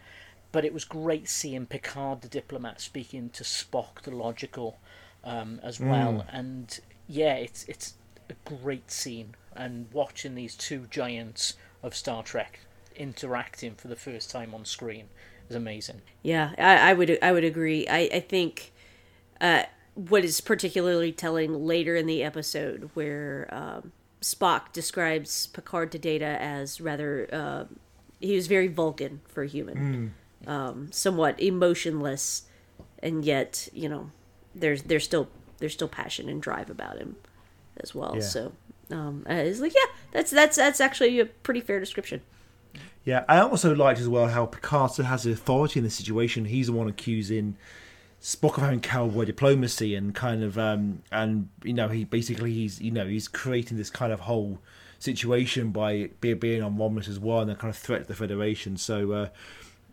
But 0.52 0.64
it 0.64 0.72
was 0.74 0.84
great 0.84 1.28
seeing 1.28 1.66
Picard, 1.66 2.20
the 2.20 2.28
diplomat, 2.28 2.80
speaking 2.80 3.30
to 3.30 3.42
Spock, 3.42 4.02
the 4.02 4.10
logical, 4.10 4.78
um, 5.24 5.60
as 5.62 5.80
well. 5.80 6.26
And 6.30 6.78
yeah, 7.08 7.34
it's 7.34 7.64
it's 7.64 7.94
a 8.28 8.34
great 8.44 8.90
scene. 8.90 9.34
And 9.54 9.86
watching 9.92 10.34
these 10.34 10.54
two 10.54 10.86
giants 10.90 11.54
of 11.82 11.94
Star 11.94 12.22
Trek 12.22 12.60
interacting 12.96 13.74
for 13.74 13.88
the 13.88 13.96
first 13.96 14.30
time 14.30 14.54
on 14.54 14.64
screen 14.64 15.06
is 15.48 15.56
amazing. 15.56 16.02
Yeah, 16.22 16.52
I, 16.58 16.90
I 16.90 16.92
would 16.92 17.18
I 17.22 17.32
would 17.32 17.44
agree. 17.44 17.86
I 17.88 18.10
I 18.12 18.20
think 18.20 18.72
uh, 19.40 19.64
what 19.94 20.24
is 20.24 20.40
particularly 20.40 21.12
telling 21.12 21.64
later 21.66 21.96
in 21.96 22.06
the 22.06 22.22
episode, 22.22 22.90
where 22.94 23.48
um, 23.50 23.92
Spock 24.20 24.72
describes 24.72 25.46
Picard 25.48 25.92
to 25.92 25.98
Data 25.98 26.36
as 26.40 26.80
rather 26.80 27.28
uh, 27.32 27.64
he 28.20 28.34
was 28.34 28.46
very 28.46 28.68
Vulcan 28.68 29.20
for 29.28 29.42
a 29.42 29.48
human, 29.48 30.14
um, 30.46 30.90
somewhat 30.92 31.40
emotionless, 31.40 32.42
and 33.00 33.24
yet 33.24 33.68
you 33.72 33.88
know 33.88 34.10
there's 34.54 34.82
there's 34.82 35.04
still 35.04 35.28
there's 35.58 35.72
still 35.72 35.88
passion 35.88 36.28
and 36.28 36.42
drive 36.42 36.70
about 36.70 36.98
him 36.98 37.16
as 37.78 37.94
well. 37.94 38.14
Yeah. 38.16 38.22
So 38.22 38.52
um, 38.90 39.24
it's 39.28 39.60
like 39.60 39.74
yeah, 39.74 39.92
that's 40.12 40.30
that's 40.30 40.56
that's 40.56 40.80
actually 40.80 41.20
a 41.20 41.26
pretty 41.26 41.60
fair 41.60 41.80
description. 41.80 42.20
Yeah, 43.04 43.24
I 43.28 43.38
also 43.40 43.74
liked 43.74 43.98
as 43.98 44.08
well 44.08 44.28
how 44.28 44.46
still 44.88 45.04
has 45.04 45.24
the 45.24 45.32
authority 45.32 45.80
in 45.80 45.84
the 45.84 45.90
situation. 45.90 46.44
He's 46.44 46.66
the 46.68 46.72
one 46.72 46.88
accusing 46.88 47.56
Spock 48.22 48.56
of 48.56 48.62
having 48.62 48.80
cowboy 48.80 49.24
diplomacy 49.24 49.96
and 49.96 50.14
kind 50.14 50.44
of 50.44 50.56
um 50.56 51.02
and 51.10 51.48
you 51.64 51.72
know 51.72 51.88
he 51.88 52.04
basically 52.04 52.52
he's 52.52 52.80
you 52.80 52.92
know 52.92 53.04
he's 53.04 53.26
creating 53.26 53.76
this 53.76 53.90
kind 53.90 54.12
of 54.12 54.20
whole 54.20 54.60
situation 55.00 55.72
by 55.72 56.10
being 56.20 56.62
on 56.62 56.76
Romulus 56.76 57.08
as 57.08 57.18
well 57.18 57.40
and 57.40 57.50
a 57.50 57.56
kind 57.56 57.70
of 57.70 57.76
threat 57.76 58.02
to 58.02 58.08
the 58.08 58.14
Federation. 58.14 58.76
So 58.76 59.10
uh, 59.10 59.28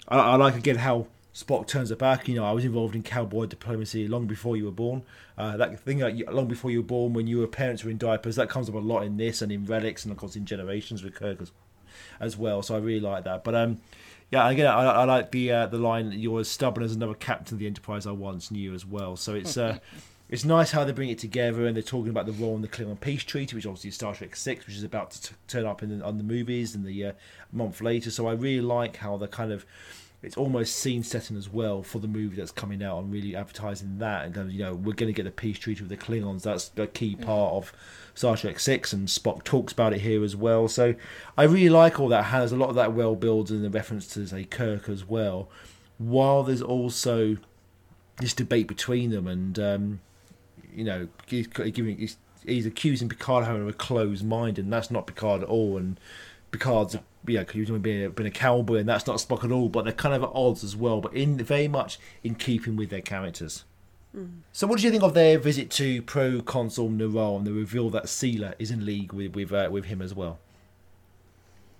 I, 0.09 0.17
I 0.17 0.35
like 0.35 0.55
again 0.55 0.77
how 0.77 1.07
Spock 1.33 1.67
turns 1.67 1.91
it 1.91 1.99
back. 1.99 2.27
You 2.27 2.35
know, 2.35 2.45
I 2.45 2.51
was 2.51 2.65
involved 2.65 2.95
in 2.95 3.03
cowboy 3.03 3.45
diplomacy 3.45 4.07
long 4.07 4.25
before 4.25 4.57
you 4.57 4.65
were 4.65 4.71
born. 4.71 5.03
Uh, 5.37 5.55
that 5.57 5.79
thing 5.79 5.99
you, 5.99 6.25
long 6.25 6.47
before 6.47 6.71
you 6.71 6.79
were 6.79 6.87
born, 6.87 7.13
when 7.13 7.27
your 7.27 7.47
parents 7.47 7.83
were 7.83 7.91
in 7.91 7.97
diapers, 7.97 8.35
that 8.35 8.49
comes 8.49 8.67
up 8.67 8.75
a 8.75 8.79
lot 8.79 9.03
in 9.03 9.17
this 9.17 9.41
and 9.41 9.51
in 9.51 9.65
relics 9.65 10.03
and 10.03 10.11
of 10.11 10.17
course 10.17 10.35
in 10.35 10.45
generations 10.45 11.03
with 11.03 11.13
Kirk 11.13 11.41
as, 11.41 11.51
as 12.19 12.35
well. 12.35 12.61
So 12.61 12.75
I 12.75 12.79
really 12.79 12.99
like 12.99 13.23
that. 13.23 13.43
But 13.43 13.55
um, 13.55 13.79
yeah, 14.31 14.49
again, 14.49 14.67
I, 14.67 14.83
I 14.83 15.03
like 15.05 15.31
the 15.31 15.51
uh, 15.51 15.65
the 15.67 15.77
line 15.77 16.11
"You're 16.11 16.41
as 16.41 16.49
stubborn 16.49 16.83
as 16.83 16.93
another 16.95 17.13
captain 17.13 17.55
of 17.55 17.59
the 17.59 17.67
Enterprise 17.67 18.05
I 18.05 18.11
once 18.11 18.51
knew" 18.51 18.73
as 18.73 18.85
well. 18.85 19.15
So 19.15 19.35
it's 19.35 19.55
uh, 19.55 19.79
it's 20.29 20.45
nice 20.45 20.71
how 20.71 20.83
they 20.83 20.91
bring 20.91 21.09
it 21.09 21.17
together 21.17 21.65
and 21.65 21.75
they're 21.75 21.83
talking 21.83 22.09
about 22.09 22.27
the 22.27 22.31
role 22.31 22.55
in 22.55 22.61
the 22.61 22.67
Klingon 22.67 22.99
Peace 23.01 23.23
Treaty, 23.23 23.55
which 23.55 23.65
obviously 23.65 23.87
is 23.87 23.95
Star 23.95 24.13
Trek 24.13 24.35
Six, 24.35 24.67
which 24.67 24.75
is 24.75 24.83
about 24.83 25.11
to 25.11 25.21
t- 25.21 25.35
turn 25.47 25.65
up 25.65 25.81
in 25.81 25.97
the, 25.97 26.05
on 26.05 26.17
the 26.17 26.23
movies 26.23 26.75
and 26.75 26.85
the 26.85 27.05
uh, 27.05 27.11
month 27.51 27.81
later. 27.81 28.11
So 28.11 28.27
I 28.27 28.33
really 28.33 28.61
like 28.61 28.97
how 28.97 29.17
they're 29.17 29.27
kind 29.27 29.51
of 29.51 29.65
it's 30.21 30.37
almost 30.37 30.75
scene 30.75 31.01
setting 31.01 31.37
as 31.37 31.49
well 31.49 31.81
for 31.81 31.99
the 31.99 32.07
movie 32.07 32.35
that's 32.35 32.51
coming 32.51 32.83
out 32.83 32.99
and 32.99 33.11
really 33.11 33.37
advertising 33.37 33.99
that 33.99 34.25
and 34.25 34.51
you 34.51 34.59
know 34.59 34.75
we're 34.75 34.93
going 34.93 35.07
to 35.07 35.13
get 35.13 35.23
the 35.23 35.31
peace 35.31 35.57
treaty 35.57 35.81
with 35.81 35.89
the 35.89 35.97
Klingons. 35.97 36.43
That's 36.43 36.71
a 36.77 36.87
key 36.87 37.15
part 37.15 37.53
of 37.53 37.73
Star 38.13 38.35
Trek 38.35 38.59
6 38.59 38.93
and 38.93 39.07
Spock 39.07 39.43
talks 39.43 39.73
about 39.73 39.93
it 39.93 40.01
here 40.01 40.23
as 40.23 40.35
well. 40.35 40.67
So 40.67 40.93
I 41.37 41.43
really 41.43 41.69
like 41.69 41.99
all 41.99 42.09
that 42.09 42.25
Has 42.25 42.51
a 42.51 42.57
lot 42.57 42.69
of 42.69 42.75
that 42.75 42.93
well 42.93 43.15
built 43.15 43.49
in 43.49 43.61
the 43.61 43.69
reference 43.69 44.07
to 44.07 44.27
say 44.27 44.43
Kirk 44.43 44.89
as 44.89 45.07
well 45.07 45.49
while 45.97 46.43
there's 46.43 46.61
also 46.61 47.37
this 48.19 48.33
debate 48.33 48.67
between 48.67 49.11
them 49.11 49.27
and 49.27 49.57
um, 49.57 49.99
you 50.73 50.83
know 50.83 51.07
he's 51.27 51.47
giving 51.47 51.97
he's, 51.97 52.17
he's 52.45 52.65
accusing 52.65 53.09
Picard 53.09 53.43
of 53.43 53.47
having 53.47 53.67
a 53.67 53.73
closed 53.73 54.25
mind 54.25 54.59
and 54.59 54.71
that's 54.71 54.91
not 54.91 55.07
Picard 55.07 55.43
at 55.43 55.49
all 55.49 55.77
and 55.77 55.99
Picard's 56.51 56.97
yeah, 57.27 57.41
because 57.41 57.55
he's 57.55 57.69
been 57.69 58.05
a, 58.05 58.09
been 58.09 58.25
a 58.25 58.31
cowboy, 58.31 58.77
and 58.77 58.87
that's 58.87 59.05
not 59.05 59.17
Spock 59.17 59.43
at 59.43 59.51
all. 59.51 59.67
But 59.69 59.83
they're 59.83 59.93
kind 59.93 60.15
of 60.15 60.23
at 60.23 60.31
odds 60.33 60.63
as 60.63 60.75
well, 60.75 61.01
but 61.01 61.13
in 61.13 61.37
very 61.37 61.67
much 61.67 61.99
in 62.23 62.33
keeping 62.35 62.75
with 62.75 62.89
their 62.89 63.01
characters. 63.01 63.65
So, 64.51 64.65
what 64.65 64.77
did 64.77 64.85
you 64.85 64.91
think 64.91 65.03
of 65.03 65.13
their 65.13 65.37
visit 65.37 65.69
to 65.71 66.01
Pro 66.01 66.41
Consul 66.41 66.89
Neral 66.89 67.37
and 67.37 67.45
the 67.45 67.53
reveal 67.53 67.91
that 67.91 68.05
Sela 68.05 68.55
is 68.57 68.71
in 68.71 68.83
league 68.85 69.13
with 69.13 69.35
with 69.35 69.53
uh, 69.53 69.69
with 69.71 69.85
him 69.85 70.01
as 70.01 70.15
well? 70.15 70.39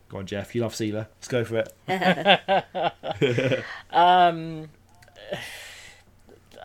Go 0.10 0.20
on, 0.20 0.28
Geoff. 0.28 0.54
You 0.54 0.62
love 0.62 0.74
Sela. 0.74 1.08
Let's 1.18 1.28
go 1.28 1.44
for 1.44 1.64
it. 1.88 3.66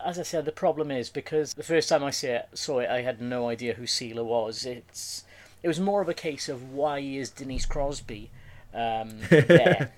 as 0.05 0.19
I 0.19 0.23
said, 0.23 0.45
the 0.45 0.51
problem 0.51 0.91
is 0.91 1.09
because 1.09 1.53
the 1.55 1.63
first 1.63 1.89
time 1.89 2.03
I 2.03 2.11
see 2.11 2.27
it, 2.27 2.47
saw 2.53 2.79
it, 2.79 2.89
I 2.89 3.01
had 3.01 3.19
no 3.19 3.49
idea 3.49 3.73
who 3.73 3.83
Sela 3.83 4.23
was. 4.23 4.65
It's 4.65 5.23
it 5.63 5.67
was 5.67 5.79
more 5.79 6.01
of 6.01 6.07
a 6.07 6.13
case 6.13 6.47
of 6.47 6.71
why 6.71 6.99
is 6.99 7.31
Denise 7.31 7.65
Crosby 7.65 8.29
um, 8.71 9.19
there, 9.29 9.91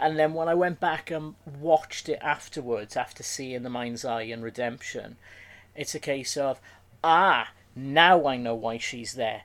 and 0.00 0.18
then 0.18 0.32
when 0.32 0.48
I 0.48 0.54
went 0.54 0.78
back 0.78 1.10
and 1.10 1.34
watched 1.44 2.08
it 2.08 2.20
afterwards, 2.22 2.96
after 2.96 3.22
seeing 3.22 3.64
The 3.64 3.70
Mind's 3.70 4.04
Eye 4.04 4.22
and 4.22 4.44
Redemption, 4.44 5.16
It's 5.74 5.94
a 5.94 6.00
case 6.00 6.36
of, 6.36 6.60
ah, 7.02 7.50
now 7.74 8.26
I 8.26 8.36
know 8.36 8.54
why 8.54 8.78
she's 8.78 9.14
there. 9.14 9.42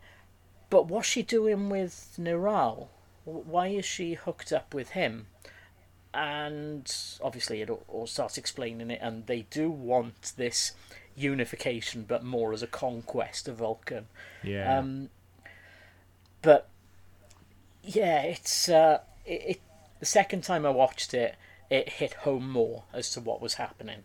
But 0.69 0.87
what's 0.87 1.07
she 1.07 1.23
doing 1.23 1.69
with 1.69 2.17
Neral? 2.19 2.89
Why 3.23 3.67
is 3.67 3.85
she 3.85 4.13
hooked 4.13 4.51
up 4.51 4.73
with 4.73 4.91
him? 4.91 5.27
And 6.17 6.91
obviously, 7.21 7.61
it 7.61 7.69
all- 7.69 8.07
starts 8.07 8.39
explaining 8.39 8.89
it, 8.89 8.99
and 9.03 9.27
they 9.27 9.43
do 9.51 9.69
want 9.69 10.33
this 10.35 10.71
unification, 11.15 12.05
but 12.07 12.23
more 12.23 12.53
as 12.53 12.63
a 12.63 12.67
conquest 12.67 13.47
of 13.47 13.57
Vulcan. 13.57 14.07
Yeah. 14.43 14.79
Um, 14.79 15.09
but 16.41 16.69
yeah, 17.83 18.23
it's 18.23 18.67
uh, 18.67 19.01
it, 19.25 19.43
it. 19.47 19.61
The 19.99 20.07
second 20.07 20.43
time 20.43 20.65
I 20.65 20.69
watched 20.71 21.13
it, 21.13 21.35
it 21.69 21.89
hit 21.89 22.13
home 22.13 22.49
more 22.49 22.83
as 22.93 23.11
to 23.11 23.21
what 23.21 23.39
was 23.39 23.55
happening. 23.55 24.03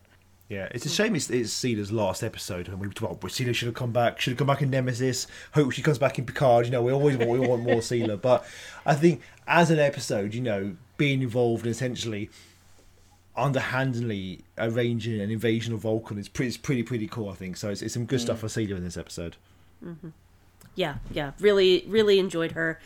Yeah, 0.49 0.69
it's 0.73 0.85
a 0.85 0.91
shame 0.91 1.17
it's, 1.17 1.31
it's 1.31 1.51
Sela's 1.51 1.91
last 1.91 2.23
episode, 2.23 2.69
and 2.69 2.79
we 2.79 2.89
well, 3.01 3.17
Sela 3.17 3.55
should 3.55 3.67
have 3.67 3.75
come 3.75 3.93
back. 3.93 4.21
Should 4.21 4.33
have 4.33 4.39
come 4.39 4.49
back 4.49 4.61
in 4.61 4.69
Nemesis. 4.69 5.27
Hope 5.53 5.73
she 5.73 5.81
comes 5.81 5.97
back 5.97 6.19
in 6.19 6.27
Picard. 6.27 6.67
You 6.67 6.73
know, 6.73 6.83
we 6.83 6.93
always 6.93 7.17
want 7.17 7.31
we 7.31 7.47
want 7.47 7.63
more 7.63 7.77
Sela, 7.77 8.21
but 8.21 8.45
I 8.85 8.95
think 8.95 9.23
as 9.47 9.71
an 9.71 9.79
episode, 9.79 10.35
you 10.35 10.43
know, 10.43 10.77
being 11.03 11.21
involved 11.21 11.65
in 11.67 11.73
essentially 11.73 12.31
underhandedly 13.37 14.41
arranging 14.59 15.21
an 15.21 15.31
invasion 15.33 15.75
of 15.75 15.81
Vulcan 15.81 16.17
is 16.19 16.29
pretty, 16.29 16.49
it's 16.49 16.57
pretty 16.57 16.83
pretty 16.85 17.09
cool. 17.09 17.29
I 17.29 17.35
think 17.35 17.57
so. 17.57 17.71
It's, 17.71 17.83
it's 17.83 17.95
some 17.95 18.05
good 18.07 18.21
stuff 18.21 18.39
for 18.39 18.47
Sela 18.47 18.77
in 18.77 18.85
this 18.85 18.97
episode. 18.97 19.35
Yeah, 20.77 20.97
yeah. 21.11 21.33
Really, 21.41 21.85
really 21.89 22.19
enjoyed 22.21 22.53
her. 22.53 22.79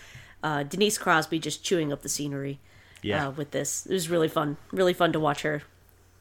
Uh, 0.43 0.63
Denise 0.63 0.97
Crosby 0.99 1.39
just 1.39 1.63
chewing 1.63 1.93
up 1.93 2.01
the 2.03 2.09
scenery 2.09 2.59
Yeah. 3.03 3.29
uh, 3.29 3.31
with 3.33 3.51
this. 3.51 3.85
It 3.87 3.93
was 3.93 4.09
really 4.09 4.29
fun. 4.29 4.57
Really 4.73 4.95
fun 4.95 5.13
to 5.13 5.21
watch 5.21 5.43
her. 5.43 5.63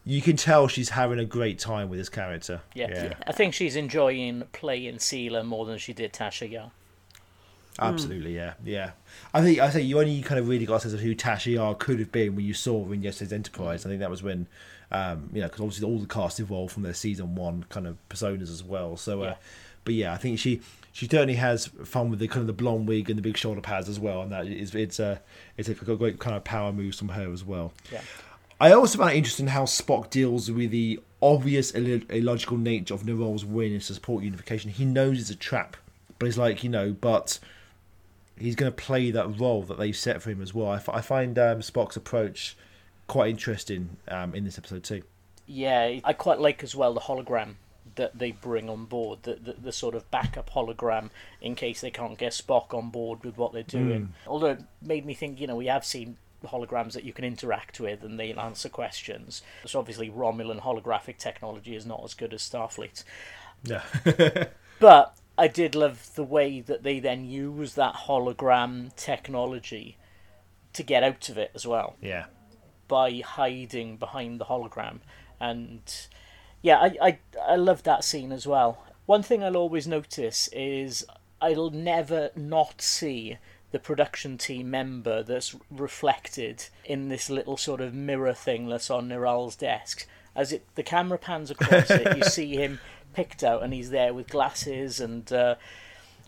You 0.03 0.21
can 0.21 0.35
tell 0.35 0.67
she's 0.67 0.89
having 0.89 1.17
a 1.17 1.25
great 1.25 1.57
time 1.59 1.89
with 1.89 1.97
this 1.99 2.09
character. 2.09 2.61
Yeah, 2.75 3.13
I 3.25 3.31
think 3.31 3.53
she's 3.53 3.75
enjoying 3.75 4.43
playing 4.51 4.97
Sela 4.97 5.43
more 5.45 5.65
than 5.65 5.77
she 5.77 5.93
did 5.93 6.13
Tasha 6.13 6.49
Yar. 6.51 6.71
Absolutely, 7.79 8.35
yeah, 8.35 8.53
yeah. 8.63 8.91
I 9.33 9.41
think 9.41 9.59
I 9.59 9.69
say 9.69 9.81
you 9.81 9.99
only 9.99 10.21
kind 10.21 10.39
of 10.39 10.47
really 10.47 10.65
got 10.65 10.75
a 10.77 10.79
sense 10.81 10.93
of 10.93 11.01
who 11.01 11.13
Tasha 11.15 11.53
Yar 11.53 11.75
could 11.75 11.99
have 11.99 12.11
been 12.11 12.35
when 12.35 12.45
you 12.45 12.53
saw 12.53 12.85
her 12.85 12.93
in 12.93 13.03
yesterday's 13.03 13.33
Enterprise. 13.33 13.85
I 13.85 13.89
think 13.89 13.99
that 13.99 14.09
was 14.09 14.23
when, 14.23 14.47
um, 14.91 15.29
you 15.33 15.41
know, 15.41 15.47
because 15.47 15.61
obviously 15.61 15.85
all 15.87 15.99
the 15.99 16.07
cast 16.07 16.39
evolved 16.39 16.73
from 16.73 16.83
their 16.83 16.93
season 16.93 17.35
one 17.35 17.65
kind 17.69 17.85
of 17.87 17.97
personas 18.09 18.43
as 18.43 18.63
well. 18.63 18.95
So, 18.95 19.21
uh, 19.23 19.25
Yeah. 19.25 19.35
but 19.83 19.93
yeah, 19.93 20.13
I 20.13 20.17
think 20.17 20.39
she 20.39 20.61
she 20.93 21.05
certainly 21.07 21.35
has 21.35 21.67
fun 21.83 22.09
with 22.09 22.19
the 22.19 22.29
kind 22.29 22.41
of 22.41 22.47
the 22.47 22.53
blonde 22.53 22.87
wig 22.87 23.09
and 23.09 23.17
the 23.17 23.21
big 23.21 23.35
shoulder 23.35 23.59
pads 23.59 23.89
as 23.89 23.99
well, 23.99 24.21
and 24.21 24.31
that 24.31 24.47
is 24.47 24.73
it's 24.73 24.99
a 24.99 25.21
it's 25.57 25.67
a 25.67 25.73
great 25.73 26.19
kind 26.19 26.35
of 26.37 26.45
power 26.45 26.71
moves 26.71 26.97
from 26.97 27.09
her 27.09 27.31
as 27.33 27.43
well. 27.43 27.73
Yeah. 27.91 28.01
I 28.61 28.71
also 28.71 28.97
found 28.99 29.11
it 29.11 29.17
interesting 29.17 29.47
how 29.47 29.63
Spock 29.65 30.09
deals 30.09 30.49
with 30.49 30.71
the 30.71 31.01
obvious 31.21 31.73
illo- 31.75 32.05
illogical 32.09 32.55
nature 32.57 32.93
of 32.93 33.03
Neral's 33.05 33.43
win 33.43 33.73
to 33.77 33.93
support 33.93 34.23
unification. 34.23 34.71
He 34.71 34.85
knows 34.85 35.19
it's 35.19 35.29
a 35.29 35.35
trap, 35.35 35.75
but 36.19 36.27
he's 36.27 36.37
like, 36.37 36.63
you 36.63 36.69
know, 36.69 36.93
but 36.93 37.37
he's 38.37 38.55
going 38.55 38.71
to 38.71 38.75
play 38.75 39.11
that 39.11 39.39
role 39.39 39.63
that 39.63 39.77
they've 39.77 39.95
set 39.95 40.21
for 40.21 40.29
him 40.29 40.41
as 40.41 40.53
well. 40.53 40.69
I, 40.69 40.75
f- 40.75 40.89
I 40.89 41.01
find 41.01 41.37
um, 41.39 41.59
Spock's 41.59 41.95
approach 41.95 42.57
quite 43.07 43.29
interesting 43.29 43.97
um, 44.07 44.33
in 44.35 44.43
this 44.43 44.57
episode 44.57 44.83
too. 44.83 45.03
Yeah, 45.47 45.99
I 46.03 46.13
quite 46.13 46.39
like 46.39 46.63
as 46.63 46.75
well 46.75 46.93
the 46.93 47.01
hologram 47.01 47.55
that 47.95 48.17
they 48.17 48.31
bring 48.31 48.69
on 48.69 48.85
board, 48.85 49.19
the, 49.23 49.35
the, 49.35 49.53
the 49.53 49.71
sort 49.71 49.95
of 49.95 50.09
backup 50.11 50.49
hologram 50.49 51.09
in 51.39 51.55
case 51.55 51.81
they 51.81 51.91
can't 51.91 52.17
get 52.17 52.33
Spock 52.33 52.73
on 52.73 52.89
board 52.89 53.23
with 53.23 53.37
what 53.37 53.53
they're 53.53 53.63
doing. 53.63 54.13
Although 54.27 54.47
it 54.51 54.63
made 54.81 55.05
me 55.05 55.13
think, 55.13 55.39
you 55.39 55.47
know, 55.47 55.55
we 55.55 55.67
have 55.67 55.85
seen 55.85 56.17
holograms 56.43 56.93
that 56.93 57.03
you 57.03 57.13
can 57.13 57.23
interact 57.25 57.79
with 57.79 58.03
and 58.03 58.19
they'll 58.19 58.39
answer 58.39 58.69
questions. 58.69 59.41
So 59.65 59.79
obviously 59.79 60.09
Romulan 60.09 60.61
holographic 60.61 61.17
technology 61.17 61.75
is 61.75 61.85
not 61.85 62.01
as 62.03 62.13
good 62.13 62.33
as 62.33 62.41
Starfleet. 62.41 63.03
Yeah, 63.63 63.83
But 64.79 65.15
I 65.37 65.47
did 65.47 65.75
love 65.75 66.11
the 66.15 66.23
way 66.23 66.61
that 66.61 66.83
they 66.83 66.99
then 66.99 67.25
use 67.25 67.75
that 67.75 67.95
hologram 68.07 68.95
technology 68.95 69.97
to 70.73 70.83
get 70.83 71.03
out 71.03 71.29
of 71.29 71.37
it 71.37 71.51
as 71.55 71.65
well 71.65 71.95
yeah, 72.01 72.25
by 72.87 73.21
hiding 73.25 73.97
behind 73.97 74.39
the 74.39 74.45
hologram. 74.45 74.99
And 75.39 75.81
yeah, 76.61 76.77
I, 76.77 76.97
I, 77.01 77.19
I 77.47 77.55
love 77.55 77.83
that 77.83 78.03
scene 78.03 78.31
as 78.31 78.47
well. 78.47 78.83
One 79.05 79.23
thing 79.23 79.43
I'll 79.43 79.57
always 79.57 79.87
notice 79.87 80.49
is 80.51 81.05
I'll 81.41 81.69
never 81.69 82.31
not 82.35 82.81
see 82.81 83.37
the 83.71 83.79
production 83.79 84.37
team 84.37 84.71
member 84.71 85.21
that's 85.21 85.55
reflected 85.69 86.65
in 86.85 87.09
this 87.09 87.29
little 87.29 87.57
sort 87.57 87.81
of 87.81 87.93
mirror 87.93 88.33
thing 88.33 88.67
that's 88.67 88.89
on 88.89 89.09
Neral's 89.09 89.55
desk. 89.55 90.07
As 90.35 90.51
it 90.51 90.65
the 90.75 90.83
camera 90.83 91.17
pans 91.17 91.51
across 91.51 91.91
it, 91.91 92.17
you 92.17 92.23
see 92.29 92.55
him 92.55 92.79
picked 93.15 93.43
out, 93.43 93.63
and 93.63 93.73
he's 93.73 93.89
there 93.89 94.13
with 94.13 94.27
glasses. 94.29 94.99
And 94.99 95.31
uh, 95.31 95.55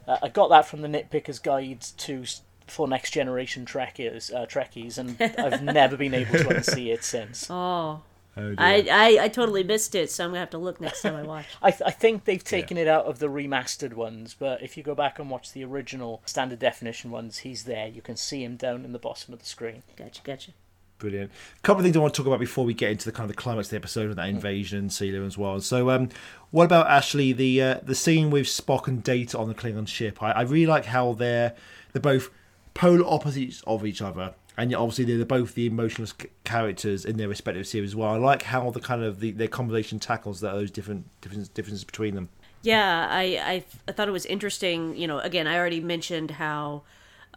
uh, 0.07 0.17
I 0.23 0.29
got 0.29 0.49
that 0.49 0.65
from 0.67 0.81
the 0.81 0.88
Nitpicker's 0.88 1.39
Guide 1.39 1.81
to 1.97 2.23
for 2.67 2.88
Next 2.88 3.11
Generation 3.11 3.65
Trekkies, 3.65 4.33
uh, 4.33 4.45
Trekkies, 4.45 4.97
and 4.97 5.15
I've 5.39 5.63
never 5.63 5.95
been 5.97 6.13
able 6.13 6.33
to 6.39 6.45
unsee 6.45 6.93
it 6.93 7.03
since. 7.03 7.47
Oh, 7.51 8.01
Oh. 8.39 8.53
I, 8.59 8.88
I 8.91 9.23
I 9.23 9.27
totally 9.29 9.63
missed 9.63 9.95
it, 9.95 10.11
so 10.11 10.23
I'm 10.23 10.29
gonna 10.29 10.41
have 10.41 10.51
to 10.51 10.59
look 10.59 10.79
next 10.79 11.01
time 11.01 11.15
I 11.15 11.23
watch. 11.23 11.47
I, 11.63 11.71
th- 11.71 11.81
I 11.88 11.89
think 11.89 12.25
they've 12.25 12.43
taken 12.43 12.77
it 12.77 12.88
out 12.88 13.05
of 13.05 13.17
the 13.17 13.25
remastered 13.29 13.93
ones, 13.93 14.35
but 14.38 14.61
if 14.61 14.77
you 14.77 14.83
go 14.83 14.93
back 14.93 15.17
and 15.17 15.27
watch 15.31 15.53
the 15.53 15.63
original 15.63 16.21
standard 16.27 16.59
definition 16.59 17.09
ones, 17.09 17.39
he's 17.39 17.63
there. 17.63 17.88
You 17.88 18.03
can 18.03 18.15
see 18.15 18.43
him 18.43 18.55
down 18.55 18.85
in 18.85 18.91
the 18.91 18.99
bottom 18.99 19.33
of 19.33 19.39
the 19.39 19.45
screen. 19.47 19.81
Gotcha, 19.95 20.21
gotcha. 20.23 20.51
Brilliant. 21.00 21.32
A 21.58 21.62
couple 21.62 21.82
of 21.82 21.86
things 21.86 21.95
I 21.95 22.00
want 22.00 22.16
to 22.16 22.18
talk 22.18 22.28
about 22.28 22.39
before 22.39 22.66
we 22.66 22.74
get 22.74 22.89
into 22.91 23.06
the 23.06 23.12
kind 23.12 23.30
of 23.30 23.36
the 23.36 23.39
climax 23.39 23.68
of 23.68 23.72
the 23.72 23.76
episode 23.78 24.10
of 24.10 24.16
that 24.16 24.30
invasion 24.30 24.80
and 24.80 24.89
Sela 24.89 25.26
as 25.28 25.38
well. 25.38 25.60
So, 25.60 25.91
um, 25.91 26.10
what 26.50 26.66
about 26.66 26.88
Ashley 26.88 27.34
the 27.34 27.62
uh, 27.62 27.80
the 27.84 27.93
scene 27.93 28.32
with 28.32 28.48
Spock 28.48 28.88
and 28.88 29.04
Data 29.04 29.38
on 29.38 29.48
the 29.48 29.54
Klingon 29.54 29.88
ship? 29.88 30.24
I, 30.24 30.32
I 30.32 30.41
really 30.41 30.66
like 30.66 30.86
how 30.86 31.14
they're 31.14 31.54
they're 31.93 32.02
both 32.02 32.32
polar 32.74 33.06
opposites 33.06 33.62
of 33.68 33.86
each 33.86 34.02
other, 34.02 34.34
and 34.58 34.72
yet 34.72 34.80
obviously 34.80 35.06
they're 35.06 35.24
both 35.24 35.54
the 35.54 35.68
emotionless 35.68 36.16
characters 36.43 37.06
in 37.06 37.18
their 37.18 37.30
respective 37.30 37.68
series 37.68 37.91
as 37.91 37.95
well. 37.95 38.10
I 38.10 38.18
like 38.18 38.43
how 38.43 38.72
the 38.72 38.80
kind 38.80 39.04
of 39.04 39.20
the, 39.20 39.32
their 39.32 39.48
conversation 39.48 40.00
tackles 40.00 40.39
that 40.41 40.54
those 40.54 40.72
different 40.72 41.06
different 41.22 41.54
differences 41.54 41.84
between 41.84 42.16
them. 42.16 42.30
Yeah, 42.64 43.08
I, 43.08 43.22
I 43.22 43.64
I 43.88 43.91
thought 43.91 44.08
it 44.08 44.14
was 44.14 44.26
interesting. 44.26 44.98
You 44.98 45.06
know, 45.06 45.20
again, 45.20 45.45
I 45.45 45.60
already 45.60 45.80
mentioned 45.80 46.32
how 46.32 46.82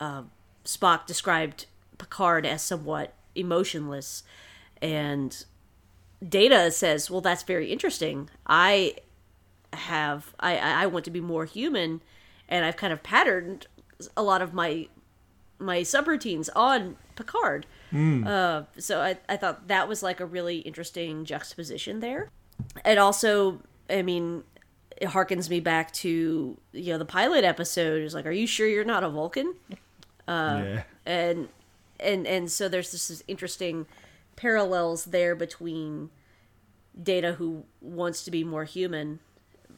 uh, 0.00 0.22
Spock 0.64 1.04
described 1.04 1.66
Picard 1.98 2.46
as 2.46 2.62
somewhat 2.62 3.12
emotionless, 3.40 4.22
and 4.80 5.44
Data 6.26 6.70
says, 6.70 7.10
"Well, 7.10 7.20
that's 7.20 7.42
very 7.42 7.72
interesting. 7.72 8.30
I 8.46 8.96
have 9.72 10.34
I 10.40 10.58
I 10.58 10.86
want 10.86 11.04
to 11.06 11.10
be 11.10 11.20
more 11.20 11.44
human, 11.44 12.02
and 12.48 12.64
I've 12.64 12.76
kind 12.76 12.92
of 12.92 13.02
patterned 13.02 13.66
a 14.16 14.22
lot 14.22 14.42
of 14.42 14.54
my 14.54 14.88
my 15.58 15.80
subroutines 15.80 16.48
on 16.56 16.96
Picard. 17.16 17.66
Uh, 18.26 18.64
so 18.78 19.00
I, 19.00 19.18
I 19.28 19.36
thought 19.36 19.68
that 19.68 19.88
was 19.88 20.02
like 20.02 20.20
a 20.20 20.26
really 20.26 20.58
interesting 20.58 21.24
juxtaposition 21.24 22.00
there. 22.00 22.30
It 22.84 22.98
also, 22.98 23.60
I 23.88 24.02
mean, 24.02 24.44
it 24.96 25.08
harkens 25.08 25.48
me 25.50 25.60
back 25.60 25.92
to 25.92 26.56
you 26.72 26.92
know 26.92 26.98
the 26.98 27.04
pilot 27.04 27.44
episode. 27.44 28.02
Is 28.02 28.14
like, 28.14 28.26
are 28.26 28.32
you 28.32 28.46
sure 28.46 28.66
you're 28.66 28.84
not 28.84 29.04
a 29.04 29.10
Vulcan? 29.10 29.54
yeah. 30.64 30.82
And 31.06 31.48
and 32.02 32.26
and 32.26 32.50
so 32.50 32.68
there's 32.68 32.92
this, 32.92 33.22
interesting 33.28 33.86
parallels 34.36 35.06
there 35.06 35.34
between 35.34 36.10
Data 37.00 37.34
who 37.34 37.64
wants 37.80 38.24
to 38.24 38.30
be 38.30 38.44
more 38.44 38.64
human, 38.64 39.20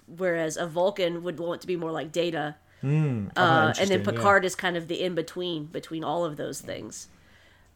whereas 0.06 0.56
a 0.56 0.66
Vulcan 0.66 1.22
would 1.22 1.38
want 1.38 1.60
to 1.60 1.66
be 1.66 1.76
more 1.76 1.90
like 1.90 2.12
Data. 2.12 2.56
Uh, 3.36 3.72
and 3.78 3.88
then 3.88 3.98
interesting, 3.98 3.98
yeah. 3.98 4.04
Picard 4.04 4.44
is 4.44 4.54
kind 4.54 4.76
of 4.76 4.88
the 4.88 5.02
in 5.02 5.14
between 5.14 5.66
between 5.66 6.02
all 6.02 6.24
of 6.24 6.36
those 6.36 6.60
things. 6.60 7.08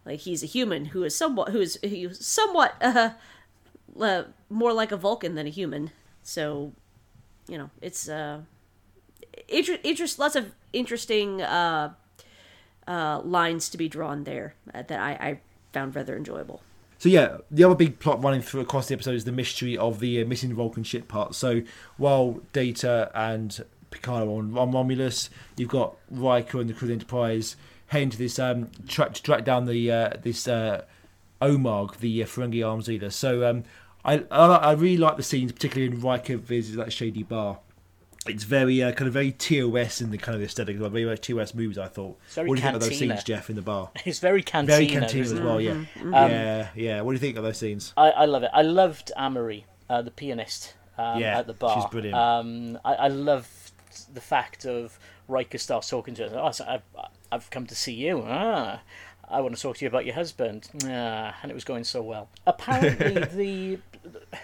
Like 0.05 0.21
he's 0.21 0.43
a 0.43 0.47
human 0.47 0.87
who 0.87 1.03
is 1.05 1.17
somewhat 1.17 1.51
who 1.51 1.61
is 1.61 1.79
somewhat 2.13 2.75
uh, 2.81 3.11
uh, 4.01 4.25
more 4.49 4.73
like 4.73 4.93
a 4.93 4.97
Vulcan 4.97 5.35
than 5.35 5.47
a 5.47 5.51
human. 5.51 5.91
So, 6.23 6.73
you 7.49 7.59
know, 7.59 7.71
it's 7.81 8.09
uh, 8.09 8.41
inter- 9.49 9.79
interest 9.83 10.19
lots 10.19 10.37
of 10.37 10.53
interesting 10.73 11.43
uh, 11.43 11.95
uh, 12.89 13.21
lines 13.25 13.69
to 13.71 13.79
be 13.79 13.89
drawn 13.89 14.25
there 14.25 14.55
uh, 14.75 14.83
that 14.83 15.01
I, 15.01 15.11
I 15.13 15.41
found 15.73 15.95
rather 15.97 16.17
enjoyable. 16.17 16.63
So 16.99 17.09
yeah, 17.09 17.39
the 17.51 17.65
other 17.65 17.75
big 17.75 17.99
plot 17.99 18.23
running 18.23 18.41
through 18.41 18.63
across 18.63 18.89
the 18.89 18.95
episode 18.95 19.15
is 19.15 19.25
the 19.25 19.33
mystery 19.33 19.77
of 19.77 20.01
the 20.01 20.23
uh, 20.23 20.25
missing 20.25 20.55
Vulcan 20.55 20.83
ship 20.83 21.09
part. 21.09 21.35
So 21.35 21.63
while 21.99 22.41
Data 22.53 23.11
and 23.15 23.65
Picard 23.91 24.29
on, 24.29 24.57
on 24.57 24.73
Romulus, 24.73 25.29
you've 25.57 25.69
got 25.69 25.97
Riker 26.11 26.61
and 26.61 26.71
the 26.71 26.75
crew 26.75 26.87
of 26.87 26.89
the 26.89 26.95
Enterprise 26.95 27.57
heading 27.89 28.11
to 28.11 28.19
this 28.19 28.39
um 28.39 28.69
track 28.89 29.15
to 29.15 29.23
track 29.23 29.45
down 29.45 29.67
the 29.67 29.91
uh, 29.91 30.11
this 30.23 30.49
uh, 30.49 30.85
Omag, 31.41 31.99
the 31.99 32.23
uh, 32.23 32.27
Ferengi 32.27 32.67
arms 32.67 32.87
dealer. 32.87 33.11
So 33.11 33.49
um, 33.49 33.65
I, 34.05 34.25
I 34.31 34.47
I 34.47 34.73
really 34.73 34.97
like 34.97 35.17
the 35.17 35.23
scenes, 35.23 35.53
particularly 35.53 35.95
in 35.95 36.01
Riker 36.01 36.37
visits 36.37 36.77
that 36.77 36.93
shady 36.93 37.23
bar. 37.23 37.59
It's 38.29 38.45
very 38.45 38.83
uh, 38.83 38.93
kind 38.93 39.07
of 39.09 39.15
very 39.15 39.33
TOS 39.33 40.01
in 40.01 40.11
the 40.11 40.19
kind 40.19 40.37
of 40.37 40.43
aesthetic, 40.43 40.79
like 40.79 40.93
very 40.93 41.05
much 41.05 41.21
TOS 41.21 41.55
movies. 41.55 41.79
I 41.79 41.89
thought. 41.89 42.19
very 42.35 42.49
what 42.49 42.57
do 42.57 42.61
you 42.61 42.65
think 42.65 42.75
of 42.77 42.83
those 42.83 42.99
scenes, 42.99 43.25
Geoff, 43.25 43.51
in 43.51 43.57
the 43.57 43.63
bar? 43.63 43.91
It's 44.05 44.19
very 44.19 44.43
cantina. 44.43 44.77
Very 44.77 44.87
cantina 44.87 45.21
as 45.23 45.33
isn't 45.33 45.39
it? 45.39 45.45
well, 45.45 45.61
yeah, 45.61 45.85
yeah, 46.03 46.69
yeah. 46.75 47.01
What 47.01 47.13
do 47.13 47.15
you 47.15 47.21
think 47.21 47.37
of 47.37 47.45
those 47.45 47.59
scenes? 47.59 47.93
I, 47.97 48.11
I 48.11 48.25
love 48.27 48.43
it. 48.43 48.51
I 48.53 48.63
loved 48.63 49.13
Amarie, 49.17 49.65
uh, 49.91 50.03
the 50.03 50.11
pianist, 50.11 50.75
um, 50.99 51.21
Yeah, 51.21 51.39
at 51.39 51.47
the 51.47 51.55
bar. 51.55 51.75
she's 51.81 51.91
brilliant. 51.91 52.17
Um, 52.17 52.79
I, 52.85 52.95
I 52.95 53.09
love 53.09 53.49
the 54.13 54.21
fact 54.21 54.65
of 54.65 54.99
Riker 55.29 55.59
starts 55.59 55.89
talking 55.89 56.15
to 56.15 56.29
her. 56.29 56.39
Oh, 56.39 56.51
so 56.51 56.65
I've, 56.67 56.83
I've 57.33 57.51
come 57.51 57.67
to 57.67 57.75
see 57.75 57.95
you. 57.95 58.23
Ah, 58.27 58.81
I 59.29 59.41
want 59.41 59.57
to 59.57 59.61
talk 59.63 59.79
to 59.79 59.85
you 59.85 59.89
about 59.89 60.07
your 60.07 60.15
husband. 60.15 60.69
Ah, 60.85 61.37
and 61.43 61.51
it 61.51 61.55
was 61.55 61.65
going 61.65 61.85
so 61.85 62.03
well. 62.03 62.29
Apparently, 62.47 63.15
the 63.35 63.79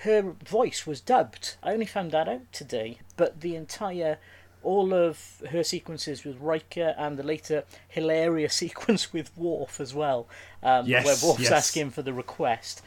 her 0.03 0.23
voice 0.45 0.87
was 0.87 1.01
dubbed. 1.01 1.57
I 1.63 1.73
only 1.73 1.87
found 1.87 2.11
that 2.13 2.29
out 2.29 2.53
today. 2.53 2.99
But 3.17 3.41
the 3.41 3.55
entire 3.57 4.19
all 4.65 4.95
of 4.95 5.43
her 5.51 5.65
sequences 5.65 6.25
with 6.25 6.39
Riker 6.39 6.95
and 6.97 7.19
the 7.19 7.23
later 7.25 7.65
hilarious 7.89 8.55
sequence 8.65 9.13
with 9.13 9.37
Worf 9.37 9.81
as 9.81 9.93
well, 9.95 10.29
um, 10.63 10.87
Yes, 10.87 11.05
where 11.05 11.31
Worf's 11.31 11.43
yes. 11.45 11.53
asking 11.53 11.91
for 11.91 12.03
the 12.03 12.13
request. 12.13 12.83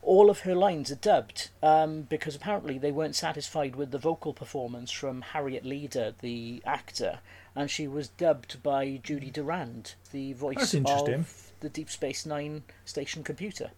All 0.00 0.30
of 0.30 0.40
her 0.40 0.54
lines 0.54 0.92
are 0.92 0.96
dubbed 0.96 1.50
um, 1.62 2.02
because 2.02 2.36
apparently 2.36 2.78
they 2.78 2.92
weren't 2.92 3.16
satisfied 3.16 3.74
with 3.74 3.90
the 3.90 3.98
vocal 3.98 4.32
performance 4.32 4.90
from 4.92 5.22
Harriet 5.22 5.64
Leider, 5.64 6.14
the 6.20 6.62
actor, 6.64 7.18
and 7.58 7.68
she 7.68 7.88
was 7.88 8.06
dubbed 8.06 8.62
by 8.62 9.00
Judi 9.02 9.32
Durand, 9.32 9.96
the 10.12 10.32
voice 10.34 10.72
of 10.74 11.52
the 11.58 11.68
Deep 11.68 11.90
Space 11.90 12.24
Nine 12.24 12.62
station 12.84 13.24
computer. 13.24 13.72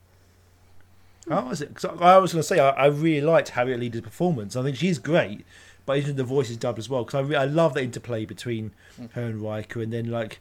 Oh, 1.30 1.46
was 1.46 1.62
it? 1.62 1.82
I 1.98 2.18
was 2.18 2.34
going 2.34 2.40
to 2.40 2.46
say 2.46 2.58
I, 2.58 2.68
I 2.70 2.86
really 2.86 3.26
liked 3.26 3.48
Harriet 3.50 3.80
Leider's 3.80 4.02
performance. 4.02 4.54
I 4.54 4.62
think 4.62 4.76
she's 4.76 4.98
great, 4.98 5.46
but 5.86 5.96
even 5.96 6.16
the 6.16 6.24
voice 6.24 6.50
is 6.50 6.58
dubbed 6.58 6.78
as 6.78 6.90
well 6.90 7.04
because 7.04 7.24
I, 7.24 7.26
re- 7.26 7.36
I 7.36 7.46
love 7.46 7.72
the 7.72 7.82
interplay 7.82 8.26
between 8.26 8.72
hmm. 8.96 9.06
her 9.12 9.22
and 9.22 9.40
Riker, 9.40 9.80
and 9.80 9.90
then 9.90 10.10
like 10.10 10.40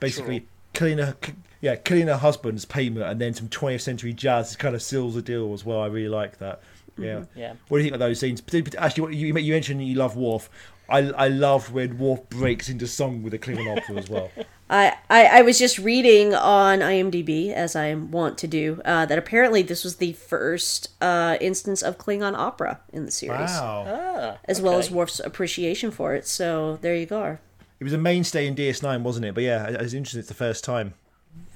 basically 0.00 0.48
killing 0.72 0.98
her, 0.98 1.16
yeah, 1.60 1.76
killing 1.76 2.08
her 2.08 2.16
husband's 2.16 2.64
payment, 2.64 3.06
and 3.06 3.20
then 3.20 3.32
some 3.32 3.46
20th 3.46 3.82
century 3.82 4.12
jazz 4.12 4.56
kind 4.56 4.74
of 4.74 4.82
seals 4.82 5.14
the 5.14 5.22
deal 5.22 5.54
as 5.54 5.64
well. 5.64 5.80
I 5.80 5.86
really 5.86 6.08
like 6.08 6.38
that. 6.38 6.60
Mm-hmm. 6.98 7.04
Yeah. 7.04 7.24
Yeah. 7.36 7.54
What 7.68 7.78
do 7.78 7.84
you 7.84 7.90
think 7.90 7.94
of 7.94 8.00
those 8.00 8.18
scenes? 8.18 8.42
Actually, 8.76 9.02
what 9.02 9.14
you 9.14 9.36
you 9.36 9.52
mentioned 9.52 9.86
you 9.86 9.94
love 9.94 10.16
Worf. 10.16 10.50
I 10.88 10.98
I 10.98 11.28
love 11.28 11.72
when 11.72 11.98
Worf 11.98 12.28
breaks 12.28 12.68
into 12.68 12.86
song 12.86 13.22
with 13.22 13.32
the 13.32 13.38
Klingon 13.38 13.76
opera 13.76 13.96
as 13.96 14.10
well. 14.10 14.30
I, 14.70 14.96
I, 15.10 15.26
I 15.26 15.42
was 15.42 15.58
just 15.58 15.78
reading 15.78 16.34
on 16.34 16.78
IMDb, 16.78 17.52
as 17.52 17.76
I 17.76 17.92
want 17.92 18.38
to 18.38 18.48
do, 18.48 18.80
uh, 18.86 19.04
that 19.04 19.18
apparently 19.18 19.60
this 19.60 19.84
was 19.84 19.96
the 19.96 20.14
first 20.14 20.88
uh, 21.02 21.36
instance 21.42 21.82
of 21.82 21.98
Klingon 21.98 22.34
opera 22.34 22.80
in 22.90 23.04
the 23.04 23.10
series, 23.10 23.50
Wow. 23.50 23.84
Ah, 23.86 24.38
as 24.46 24.62
well 24.62 24.78
as 24.78 24.86
okay. 24.86 24.94
Worf's 24.94 25.20
appreciation 25.20 25.90
for 25.90 26.14
it. 26.14 26.26
So 26.26 26.78
there 26.80 26.96
you 26.96 27.04
go. 27.04 27.36
It 27.80 27.84
was 27.84 27.92
a 27.92 27.98
mainstay 27.98 28.46
in 28.46 28.54
DS9, 28.54 29.02
wasn't 29.02 29.26
it? 29.26 29.34
But 29.34 29.44
yeah, 29.44 29.66
I 29.68 29.74
I 29.74 29.82
was 29.82 29.92
interested. 29.92 30.20
It's 30.20 30.28
the 30.28 30.34
first 30.34 30.64
time. 30.64 30.94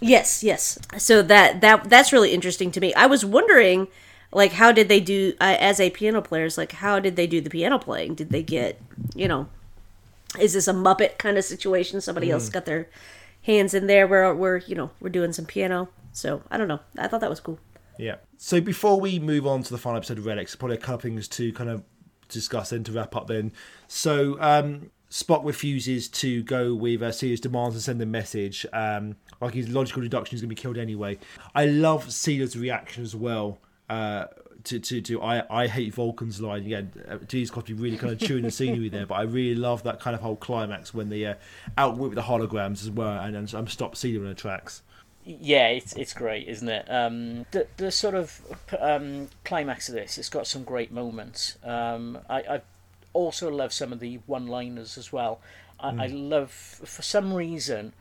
Yes, 0.01 0.45
yes. 0.45 0.79
So 0.99 1.23
that 1.23 1.63
that 1.63 1.89
that's 1.89 2.13
really 2.13 2.33
interesting 2.35 2.71
to 2.73 2.81
me. 2.81 2.93
I 2.95 3.07
was 3.07 3.25
wondering, 3.25 3.89
like, 4.33 4.53
how 4.53 4.73
did 4.73 4.89
they 4.89 5.01
do 5.01 5.35
uh, 5.41 5.57
as 5.59 5.81
a 5.81 5.91
piano 5.91 6.21
players? 6.23 6.59
Like, 6.59 6.73
how 6.73 6.99
did 7.01 7.17
they 7.17 7.27
do 7.27 7.41
the 7.41 7.51
piano 7.51 7.79
playing? 7.79 8.15
Did 8.15 8.31
they 8.31 8.43
get, 8.43 8.81
you 9.15 9.29
know, 9.29 9.49
is 10.39 10.53
this 10.53 10.69
a 10.69 10.73
Muppet 10.73 11.19
kind 11.19 11.39
of 11.39 11.45
situation? 11.45 12.01
Somebody 12.01 12.31
else 12.31 12.49
got 12.49 12.67
their 12.67 12.89
hands 13.43 13.75
in 13.75 13.87
there 13.87 14.07
where 14.07 14.35
we're 14.35 14.59
you 14.59 14.75
know 14.75 14.91
we're 15.01 15.09
doing 15.09 15.33
some 15.33 15.47
piano. 15.47 15.89
So 16.13 16.43
I 16.51 16.57
don't 16.57 16.69
know. 16.69 16.81
I 16.99 17.09
thought 17.09 17.21
that 17.21 17.31
was 17.31 17.41
cool. 17.41 17.59
Yeah. 17.99 18.17
So 18.37 18.61
before 18.61 19.01
we 19.01 19.19
move 19.19 19.47
on 19.47 19.63
to 19.63 19.71
the 19.71 19.79
final 19.79 19.99
episode 19.99 20.19
of 20.19 20.27
Relics, 20.27 20.57
probably 20.57 20.77
a 20.77 20.81
couple 20.81 20.95
of 20.97 21.03
things 21.03 21.29
to 21.29 21.53
kind 21.53 21.71
of 21.71 21.83
discuss 22.29 22.73
and 22.73 22.85
to 22.87 22.93
wrap 22.93 23.15
up 23.17 23.27
then. 23.29 23.53
So 23.89 24.37
um, 24.41 24.91
Spock 25.11 25.45
refuses 25.45 26.09
to 26.09 26.43
go 26.43 26.75
with 26.75 27.03
uh, 27.03 27.13
Sela's 27.13 27.41
demands 27.41 27.75
and 27.75 27.83
send 27.83 28.03
a 28.03 28.07
message. 28.07 28.67
Um, 28.73 29.17
like 29.41 29.55
his 29.55 29.69
logical 29.69 30.03
deduction 30.03 30.35
is 30.35 30.43
going 30.43 30.51
to 30.51 30.55
be 30.55 30.61
killed 30.61 30.77
anyway. 30.77 31.19
I 31.55 31.67
love 31.67 32.11
Sela's 32.13 32.57
reaction 32.57 33.03
as 33.03 33.15
well. 33.15 33.59
Uh, 33.89 34.27
to, 34.65 34.81
to, 34.81 35.01
to 35.01 35.23
I, 35.23 35.63
I 35.63 35.67
hate 35.69 35.95
Vulcan's 35.95 36.41
line 36.41 36.67
again. 36.67 36.93
Uh, 37.09 37.19
G's 37.19 37.51
got 37.51 37.67
to 37.67 37.75
be 37.75 37.81
really 37.81 37.97
kind 37.97 38.13
of 38.13 38.19
chewing 38.19 38.43
the 38.43 38.51
scenery 38.51 38.89
there, 38.89 39.07
but 39.07 39.15
I 39.15 39.23
really 39.23 39.55
love 39.55 39.85
that 39.85 40.01
kind 40.01 40.15
of 40.15 40.23
whole 40.23 40.37
climax 40.37 40.93
when 40.93 41.09
they 41.09 41.25
uh, 41.25 41.35
outwit 41.79 42.15
the 42.15 42.23
holograms 42.23 42.83
as 42.83 42.91
well, 42.91 43.21
and, 43.21 43.37
and 43.37 43.53
I'm 43.55 43.69
stopped 43.69 43.97
Sela 43.97 44.17
in 44.17 44.25
the 44.25 44.35
tracks. 44.35 44.83
Yeah, 45.25 45.69
it's 45.69 45.93
it's 45.95 46.15
great, 46.15 46.47
isn't 46.49 46.69
it? 46.69 46.87
Um, 46.89 47.47
the 47.51 47.67
the 47.77 47.91
sort 47.91 48.15
of 48.15 48.41
um, 48.79 49.29
climax 49.45 49.89
of 49.89 49.95
this, 49.95 50.19
it's 50.19 50.29
got 50.29 50.47
some 50.47 50.63
great 50.63 50.93
moments. 50.93 51.59
Um, 51.65 52.19
I 52.29 52.39
I 52.39 52.61
also 53.13 53.51
love 53.51 53.73
some 53.73 53.93
of 53.93 54.01
the 54.01 54.21
one-liners 54.27 54.99
as 54.99 55.13
well. 55.13 55.41
I, 55.81 56.05
I 56.05 56.07
love 56.07 56.51
for 56.51 57.03
some 57.03 57.33
reason 57.33 57.93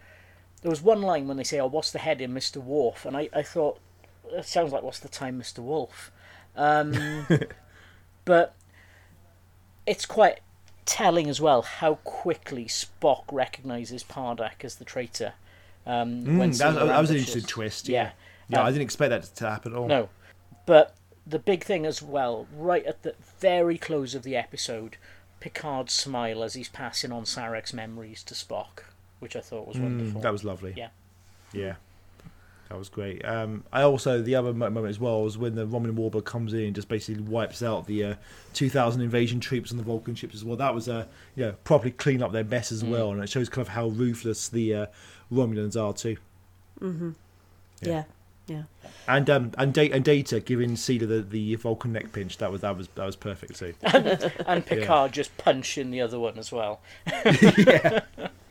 there 0.62 0.70
was 0.70 0.82
one 0.82 1.02
line 1.02 1.28
when 1.28 1.38
they 1.38 1.44
say, 1.44 1.60
"Oh, 1.60 1.68
what's 1.68 1.92
the 1.92 2.00
head 2.00 2.22
in 2.22 2.34
Mister 2.34 2.60
Worf?" 2.60 3.06
and 3.06 3.18
I 3.18 3.30
I 3.34 3.42
thought 3.42 3.80
it 4.32 4.45
sounds 4.45 4.71
like 4.71 4.84
"What's 4.84 4.99
the 4.99 5.09
time, 5.09 5.38
Mister 5.38 5.61
Wolf?" 5.61 6.11
Um, 6.55 7.28
but 8.26 8.55
it's 9.86 10.05
quite 10.05 10.39
telling 10.86 11.30
as 11.30 11.41
well 11.41 11.61
how 11.63 11.95
quickly 12.03 12.65
Spock 12.65 13.23
recognizes 13.32 14.03
Pardek 14.03 14.63
as 14.63 14.76
the 14.76 14.86
traitor. 14.86 15.34
Um, 15.86 16.38
when 16.38 16.51
Mm, 16.51 16.57
that, 16.57 16.67
was, 16.76 16.76
that 16.76 16.99
was 17.01 17.09
an 17.11 17.17
interesting 17.17 17.43
twist. 17.43 17.88
Yeah. 17.89 18.11
Yeah, 18.49 18.61
Um, 18.61 18.67
I 18.67 18.71
didn't 18.71 18.84
expect 18.84 19.09
that 19.09 19.23
to 19.38 19.49
happen 19.49 19.73
at 19.73 19.78
all. 19.78 19.88
No, 19.88 20.09
but 20.65 20.95
the 21.26 21.39
big 21.39 21.63
thing 21.63 21.86
as 21.86 22.01
well, 22.01 22.47
right 22.55 22.86
at 22.86 23.01
the 23.03 23.15
very 23.39 23.78
close 23.78 24.13
of 24.13 24.21
the 24.23 24.36
episode, 24.36 24.97
Picard's 25.39 25.93
smile 25.93 26.43
as 26.43 26.53
he's 26.53 26.69
passing 26.69 27.11
on 27.11 27.23
Sarek's 27.23 27.73
memories 27.73 28.23
to 28.23 28.34
Spock, 28.36 28.84
which 29.19 29.36
I 29.36 29.41
thought 29.41 29.67
was 29.67 29.80
wonderful. 29.80 30.19
Mm, 30.21 30.23
that 30.23 30.32
was 30.32 30.43
lovely. 30.43 30.73
Yeah. 30.76 30.89
Yeah. 31.53 31.76
That 32.70 32.80
was 32.80 32.89
great. 32.89 33.24
Um, 33.24 33.63
I 33.72 33.84
also 33.84 34.22
the 34.24 34.34
other 34.36 34.51
moment 34.51 34.88
as 34.88 34.99
well 34.99 35.22
was 35.22 35.38
when 35.38 35.53
the 35.53 35.68
Romulan 35.68 35.95
warbird 35.95 36.26
comes 36.26 36.51
in 36.53 36.61
and 36.61 36.76
just 36.76 36.88
basically 36.88 37.22
wipes 37.22 37.61
out 37.61 37.86
the 37.86 38.03
uh, 38.03 38.16
2,000 38.53 39.01
invasion 39.01 39.39
troops 39.39 39.72
on 39.72 39.78
the 39.78 39.84
Vulcan 39.84 40.16
ships 40.16 40.34
as 40.34 40.43
well. 40.43 40.57
That 40.57 40.74
was 40.74 40.89
uh, 40.89 41.05
you 41.36 41.45
know 41.45 41.51
properly 41.63 41.91
clean 41.91 42.24
up 42.24 42.32
their 42.32 42.43
mess 42.43 42.70
Mm. 42.70 42.72
as 42.74 42.84
well, 42.84 43.11
and 43.11 43.22
it 43.24 43.30
shows 43.30 43.49
kind 43.49 43.61
of 43.68 43.74
how 43.74 43.88
ruthless 43.89 44.49
the 44.49 44.74
uh, 44.74 44.86
Romulans 45.32 45.80
are 45.80 45.93
too. 45.93 46.18
Yeah, 47.82 48.03
yeah. 48.47 48.63
And 49.07 49.30
um, 49.30 49.51
and, 49.57 49.72
da- 49.74 49.91
and 49.91 50.03
Data 50.03 50.39
giving 50.39 50.72
Sela 50.72 51.07
the, 51.07 51.22
the 51.22 51.55
Vulcan 51.55 51.93
neck 51.93 52.11
pinch 52.13 52.38
that 52.39 52.51
was 52.51 52.61
that 52.61 52.76
was 52.78 52.88
that 52.95 53.05
was 53.05 53.16
perfect 53.16 53.57
too. 53.59 53.76
and 53.84 54.66
Picard 54.66 55.11
just 55.11 55.38
punching 55.38 55.91
the 55.91 56.01
other 56.01 56.20
one 56.20 56.38
as 56.39 56.51
well. 56.51 56.80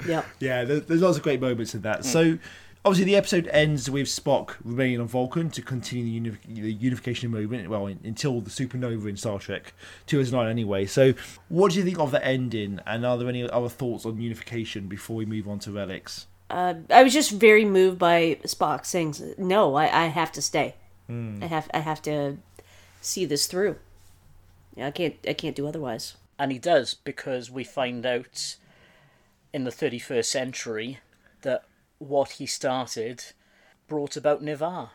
Yeah. 0.07 0.23
Yeah, 0.39 0.65
there's, 0.65 0.83
there's 0.83 1.01
lots 1.01 1.17
of 1.17 1.23
great 1.23 1.41
moments 1.41 1.75
in 1.75 1.81
that. 1.81 2.05
So, 2.05 2.37
obviously, 2.85 3.05
the 3.05 3.17
episode 3.17 3.49
ends 3.49 3.91
with 3.91 4.07
Spock 4.07 4.57
remaining 4.63 5.01
on 5.01 5.09
Vulcan 5.09 5.51
to 5.51 5.63
continue 5.63 6.05
the, 6.05 6.11
uni- 6.11 6.63
the 6.63 6.73
unification 6.73 7.31
movement. 7.31 7.69
Well, 7.69 7.87
in, 7.87 7.99
until 8.05 8.41
the 8.41 8.51
supernova 8.51 9.09
in 9.09 9.17
Star 9.17 9.39
Trek 9.39 9.73
2009, 10.07 10.51
anyway. 10.51 10.87
So, 10.87 11.15
what 11.49 11.73
do 11.73 11.79
you 11.79 11.85
think 11.85 11.99
of 11.99 12.11
the 12.11 12.25
ending? 12.25 12.81
And 12.87 13.05
are 13.05 13.17
there 13.17 13.29
any 13.29 13.49
other 13.49 13.69
thoughts 13.69 14.05
on 14.05 14.21
unification 14.21 14.87
before 14.87 15.17
we 15.17 15.27
move 15.27 15.49
on 15.49 15.59
to 15.61 15.73
relics? 15.73 16.27
Uh, 16.51 16.75
I 16.91 17.03
was 17.03 17.13
just 17.13 17.33
very 17.33 17.65
moved 17.65 17.99
by 17.99 18.39
Spock 18.45 18.85
saying, 18.85 19.15
"No, 19.39 19.75
I, 19.75 20.05
I 20.05 20.07
have 20.07 20.31
to 20.33 20.43
stay. 20.43 20.75
I 21.09 21.47
have 21.47 21.69
I 21.75 21.81
have 21.81 22.01
to 22.03 22.39
see 23.01 23.25
this 23.25 23.47
through. 23.47 23.77
Yeah, 24.77 24.89
I 24.89 24.91
can't 24.91 25.17
I 25.27 25.33
can't 25.33 25.57
do 25.57 25.67
otherwise." 25.67 26.17
And 26.39 26.53
he 26.53 26.59
does 26.59 26.95
because 26.95 27.51
we 27.51 27.65
find 27.65 28.05
out 28.05 28.57
in 29.53 29.65
the 29.65 29.71
31st 29.71 30.25
century 30.25 30.99
that 31.04 31.04
what 32.09 32.33
he 32.33 32.47
started 32.47 33.25
brought 33.89 34.17
about 34.17 34.43
Ni'Var. 34.43 34.91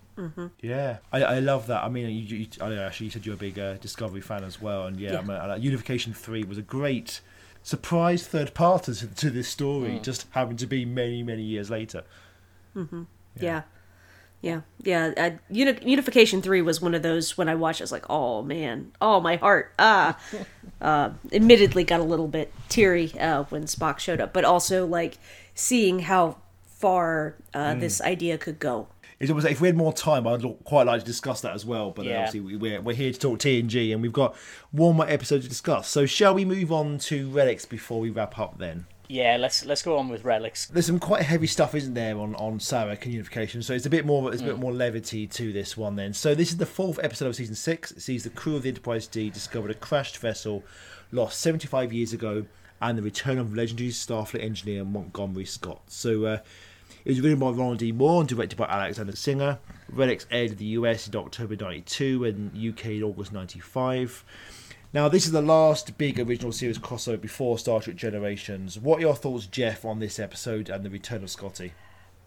Yeah, 0.61 0.97
I, 1.13 1.23
I 1.23 1.39
love 1.39 1.67
that. 1.67 1.83
I 1.83 1.89
mean, 1.89 2.09
you, 2.09 2.37
you, 2.37 2.47
I 2.59 2.69
know, 2.69 2.83
actually, 2.85 3.05
you 3.05 3.11
said 3.11 3.25
you're 3.25 3.35
a 3.35 3.37
big 3.37 3.57
uh, 3.57 3.75
Discovery 3.75 4.19
fan 4.21 4.43
as 4.43 4.61
well, 4.61 4.85
and 4.87 4.99
yeah, 4.99 5.13
Yeah. 5.13 5.19
I 5.19 5.21
mean, 5.21 5.31
uh, 5.51 5.55
Unification 5.59 6.13
Three 6.13 6.43
was 6.43 6.57
a 6.57 6.61
great 6.61 7.21
surprise 7.63 8.25
third 8.27 8.53
part 8.53 8.83
to, 8.83 9.07
to 9.07 9.29
this 9.29 9.47
story, 9.47 9.99
just 9.99 10.25
happened 10.31 10.59
to 10.59 10.67
be 10.67 10.85
many, 10.85 11.23
many 11.23 11.43
years 11.43 11.69
later. 11.69 12.03
Yeah, 13.39 13.61
yeah, 14.41 14.61
yeah. 14.83 15.13
Uh, 15.15 15.31
Uni- 15.49 15.79
Unification 15.85 16.41
Three 16.41 16.61
was 16.61 16.81
one 16.81 16.93
of 16.95 17.01
those 17.01 17.37
when 17.37 17.47
I 17.47 17.55
watched. 17.55 17.79
it, 17.79 17.83
I 17.83 17.85
was 17.85 17.91
like, 17.91 18.05
"Oh 18.09 18.41
man, 18.41 18.91
oh 19.01 19.19
my 19.21 19.35
heart." 19.37 19.73
Ah, 19.79 20.17
uh, 20.81 21.11
admittedly, 21.31 21.83
got 21.83 21.99
a 21.99 22.03
little 22.03 22.27
bit 22.27 22.51
teary 22.67 23.13
uh, 23.19 23.43
when 23.43 23.63
Spock 23.63 23.99
showed 23.99 24.19
up, 24.19 24.33
but 24.33 24.43
also 24.43 24.85
like 24.85 25.17
seeing 25.55 25.99
how 25.99 26.37
far 26.79 27.35
uh, 27.53 27.75
this 27.75 28.01
idea 28.01 28.37
could 28.37 28.59
go. 28.59 28.87
It's 29.19 29.29
almost 29.29 29.43
like 29.45 29.51
if 29.53 29.59
we 29.61 29.67
had 29.67 29.75
more 29.75 29.91
time, 29.91 30.25
I'd 30.25 30.41
quite 30.63 30.87
like 30.87 31.01
to 31.01 31.05
discuss 31.05 31.41
that 31.41 31.53
as 31.53 31.65
well. 31.65 31.91
But 31.91 32.05
Yeah. 32.05 32.17
obviously, 32.19 32.39
we- 32.39 32.55
we're, 32.55 32.81
we're 32.81 32.95
here 32.95 33.11
to 33.11 33.19
talk 33.19 33.39
TNG, 33.39 33.91
and 33.91 34.01
we've 34.01 34.13
got 34.13 34.33
one 34.71 34.95
more 34.95 35.09
episode 35.09 35.41
to 35.41 35.49
discuss. 35.49 35.89
So, 35.89 36.05
shall 36.05 36.33
we 36.33 36.45
move 36.45 36.71
on 36.71 36.97
to 36.99 37.29
relics 37.29 37.65
before 37.65 37.99
we 37.99 38.09
wrap 38.09 38.39
up? 38.39 38.59
Then 38.59 38.85
Yeah, 39.09 39.35
let's 39.37 39.65
let's 39.65 39.81
go 39.81 39.97
on 39.97 40.07
with 40.07 40.23
relics. 40.23 40.67
there's 40.67 40.85
some 40.85 40.99
quite 40.99 41.23
heavy 41.23 41.47
stuff, 41.47 41.75
isn't 41.75 41.95
there, 41.95 42.17
on 42.17 42.33
on 42.35 42.59
Sarek 42.59 43.03
and 43.03 43.11
unification? 43.11 43.61
So 43.61 43.73
it's 43.73 43.85
a 43.85 43.89
bit 43.89 44.05
more, 44.05 44.31
it's 44.31 44.41
a 44.41 44.45
bit 44.45 44.57
more 44.57 44.71
levity 44.71 45.27
to 45.27 45.51
this 45.51 45.75
one. 45.75 45.97
Then, 45.97 46.13
so 46.13 46.33
this 46.33 46.49
is 46.51 46.57
the 46.57 46.65
fourth 46.65 46.97
episode 47.03 47.27
of 47.27 47.35
season 47.35 47.55
six. 47.55 47.91
It 47.91 48.01
sees 48.01 48.23
the 48.23 48.29
crew 48.29 48.55
of 48.55 48.63
the 48.63 48.69
Enterprise 48.69 49.05
D 49.05 49.29
discovered 49.29 49.71
a 49.71 49.73
crashed 49.73 50.17
vessel 50.17 50.63
lost 51.11 51.41
75 51.41 51.91
years 51.91 52.13
ago, 52.13 52.45
and 52.81 52.97
the 52.97 53.01
return 53.01 53.37
of 53.37 53.53
legendary 53.53 53.89
Starfleet 53.89 54.41
engineer 54.41 54.85
Montgomery 54.85 55.43
Scott. 55.45 55.81
So. 55.87 56.23
Uh, 56.23 56.37
it 57.05 57.09
was 57.09 57.21
written 57.21 57.39
by 57.39 57.49
Ronald 57.49 57.79
D. 57.79 57.91
Moore 57.91 58.21
and 58.21 58.29
directed 58.29 58.57
by 58.57 58.65
Alexander 58.65 59.15
Singer. 59.15 59.59
Relics 59.91 60.27
aired 60.29 60.51
in 60.51 60.57
the 60.57 60.65
US 60.65 61.07
in 61.07 61.15
October 61.15 61.55
92 61.55 62.25
and 62.25 62.51
UK 62.55 62.85
in 62.85 63.03
August 63.03 63.31
95. 63.31 64.23
Now, 64.91 65.07
this 65.07 65.25
is 65.25 65.31
the 65.31 65.41
last 65.41 65.97
big 65.97 66.19
original 66.19 66.51
series 66.51 66.79
crossover 66.79 67.21
before 67.21 67.59
Star 67.59 67.79
Trek 67.79 67.95
Generations. 67.95 68.79
What 68.79 68.97
are 68.97 69.01
your 69.01 69.15
thoughts, 69.15 69.45
Geoff, 69.45 69.85
on 69.85 69.99
this 69.99 70.19
episode 70.19 70.67
and 70.67 70.83
the 70.83 70.89
return 70.89 71.23
of 71.23 71.29
Scotty? 71.29 71.73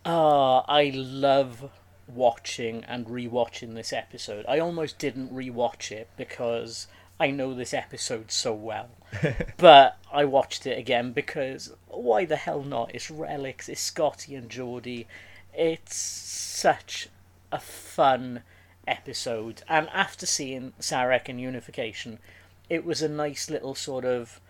Ah, 0.04 0.64
I 0.68 0.92
love 0.94 1.70
watching 2.06 2.84
and 2.84 3.06
rewatching 3.06 3.74
this 3.74 3.92
episode. 3.92 4.44
I 4.48 4.58
almost 4.58 4.98
didn't 4.98 5.34
rewatch 5.34 5.90
it 5.90 6.08
because 6.16 6.86
I 7.22 7.30
know 7.30 7.54
this 7.54 7.72
episode 7.72 8.32
so 8.32 8.52
well. 8.52 8.88
but 9.56 9.96
I 10.12 10.24
watched 10.24 10.66
it 10.66 10.76
again 10.76 11.12
because 11.12 11.72
why 11.86 12.24
the 12.24 12.34
hell 12.34 12.64
not? 12.64 12.92
It's 12.92 13.12
Relics, 13.12 13.68
it's 13.68 13.80
Scotty 13.80 14.34
and 14.34 14.50
Geordi. 14.50 15.06
It's 15.54 15.94
such 15.94 17.08
a 17.52 17.60
fun 17.60 18.42
episode. 18.88 19.62
And 19.68 19.88
after 19.90 20.26
seeing 20.26 20.72
Sarek 20.80 21.28
and 21.28 21.40
Unification, 21.40 22.18
it 22.68 22.84
was 22.84 23.02
a 23.02 23.08
nice 23.08 23.48
little 23.48 23.76
sort 23.76 24.04
of 24.04 24.40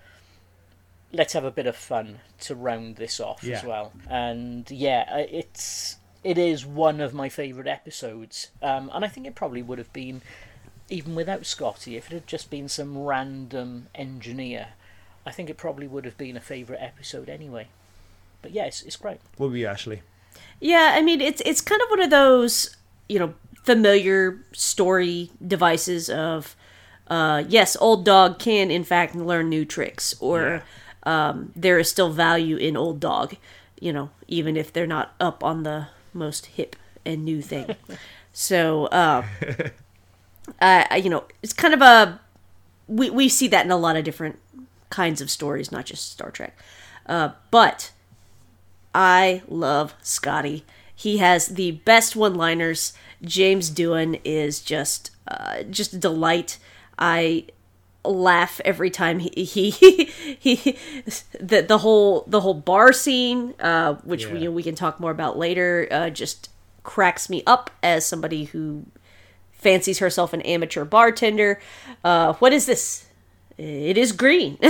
let's 1.12 1.34
have 1.34 1.44
a 1.44 1.50
bit 1.50 1.66
of 1.66 1.76
fun 1.76 2.20
to 2.40 2.54
round 2.54 2.96
this 2.96 3.20
off 3.20 3.44
Yeah. 3.44 3.58
as 3.58 3.64
well. 3.64 3.92
And 4.08 4.70
yeah, 4.70 5.04
uh, 5.12 5.26
it's 5.30 5.98
it 6.24 6.38
is 6.38 6.64
one 6.64 7.02
of 7.02 7.12
my 7.12 7.28
favourite 7.28 7.68
episodes. 7.68 8.48
Um, 8.62 8.90
and 8.94 9.04
I 9.04 9.08
think 9.08 9.26
it 9.26 9.34
probably 9.34 9.60
would 9.60 9.76
have 9.76 9.92
been 9.92 10.22
even 10.92 11.14
without 11.14 11.46
Scotty 11.46 11.96
if 11.96 12.10
it 12.10 12.14
had 12.14 12.26
just 12.26 12.50
been 12.50 12.68
some 12.68 12.98
random 12.98 13.88
engineer. 13.94 14.68
I 15.24 15.30
think 15.30 15.48
it 15.48 15.56
probably 15.56 15.86
would 15.86 16.04
have 16.04 16.18
been 16.18 16.36
a 16.36 16.40
favourite 16.40 16.82
episode 16.82 17.28
anyway. 17.28 17.68
But 18.42 18.52
yeah, 18.52 18.64
it's, 18.64 18.82
it's 18.82 18.96
great. 18.96 19.20
What 19.36 19.50
were 19.50 19.56
you, 19.56 19.66
Ashley? 19.66 20.02
Yeah, 20.60 20.92
I 20.94 21.02
mean 21.02 21.20
it's 21.20 21.42
it's 21.44 21.60
kind 21.60 21.80
of 21.82 21.88
one 21.90 22.00
of 22.00 22.10
those 22.10 22.76
you 23.08 23.18
know 23.18 23.34
familiar 23.64 24.44
story 24.52 25.30
devices 25.46 26.08
of 26.08 26.56
uh, 27.08 27.44
yes, 27.48 27.76
old 27.80 28.04
dog 28.04 28.38
can 28.38 28.70
in 28.70 28.84
fact 28.84 29.14
learn 29.14 29.48
new 29.48 29.64
tricks, 29.64 30.14
or 30.20 30.62
um, 31.02 31.52
there 31.54 31.78
is 31.78 31.90
still 31.90 32.10
value 32.10 32.56
in 32.56 32.76
old 32.76 33.00
dog, 33.00 33.36
you 33.80 33.92
know, 33.92 34.10
even 34.28 34.56
if 34.56 34.72
they're 34.72 34.86
not 34.86 35.14
up 35.20 35.42
on 35.42 35.62
the 35.62 35.88
most 36.12 36.46
hip 36.46 36.76
and 37.04 37.24
new 37.24 37.42
thing. 37.42 37.74
so, 38.32 38.86
uh, 38.86 39.24
I- 40.60 40.96
you 40.96 41.10
know, 41.10 41.24
it's 41.42 41.52
kind 41.52 41.74
of 41.74 41.80
a 41.82 42.20
we 42.88 43.10
we 43.10 43.28
see 43.28 43.48
that 43.48 43.64
in 43.64 43.70
a 43.70 43.76
lot 43.76 43.96
of 43.96 44.04
different 44.04 44.38
kinds 44.90 45.20
of 45.20 45.30
stories, 45.30 45.72
not 45.72 45.86
just 45.86 46.10
Star 46.12 46.30
Trek. 46.30 46.56
Uh, 47.06 47.30
but 47.50 47.90
I 48.94 49.42
love 49.48 49.94
Scotty. 50.02 50.64
He 50.94 51.18
has 51.18 51.48
the 51.48 51.72
best 51.72 52.14
one-liners. 52.14 52.92
James 53.22 53.70
Doohan 53.70 54.20
is 54.24 54.60
just 54.60 55.10
uh, 55.26 55.62
just 55.64 55.94
a 55.94 55.98
delight. 55.98 56.58
I 56.98 57.46
laugh 58.04 58.60
every 58.64 58.90
time 58.90 59.20
he 59.20 59.30
he 59.44 59.70
he 60.38 60.76
the 61.40 61.62
the 61.62 61.78
whole 61.78 62.24
the 62.26 62.40
whole 62.40 62.54
bar 62.54 62.92
scene, 62.92 63.54
uh, 63.60 63.94
which 64.04 64.26
we 64.26 64.40
Yeah. 64.40 64.48
we 64.50 64.62
can 64.62 64.74
talk 64.74 65.00
more 65.00 65.10
about 65.10 65.38
later, 65.38 65.88
uh, 65.90 66.10
just 66.10 66.50
cracks 66.82 67.30
me 67.30 67.42
up 67.46 67.70
as 67.82 68.04
somebody 68.04 68.44
who 68.44 68.84
fancies 69.62 70.00
herself 70.00 70.32
an 70.32 70.42
amateur 70.42 70.84
bartender. 70.84 71.60
Uh, 72.04 72.34
what 72.34 72.52
is 72.52 72.66
this? 72.66 73.06
It 73.58 73.96
is 73.96 74.12
green. 74.12 74.58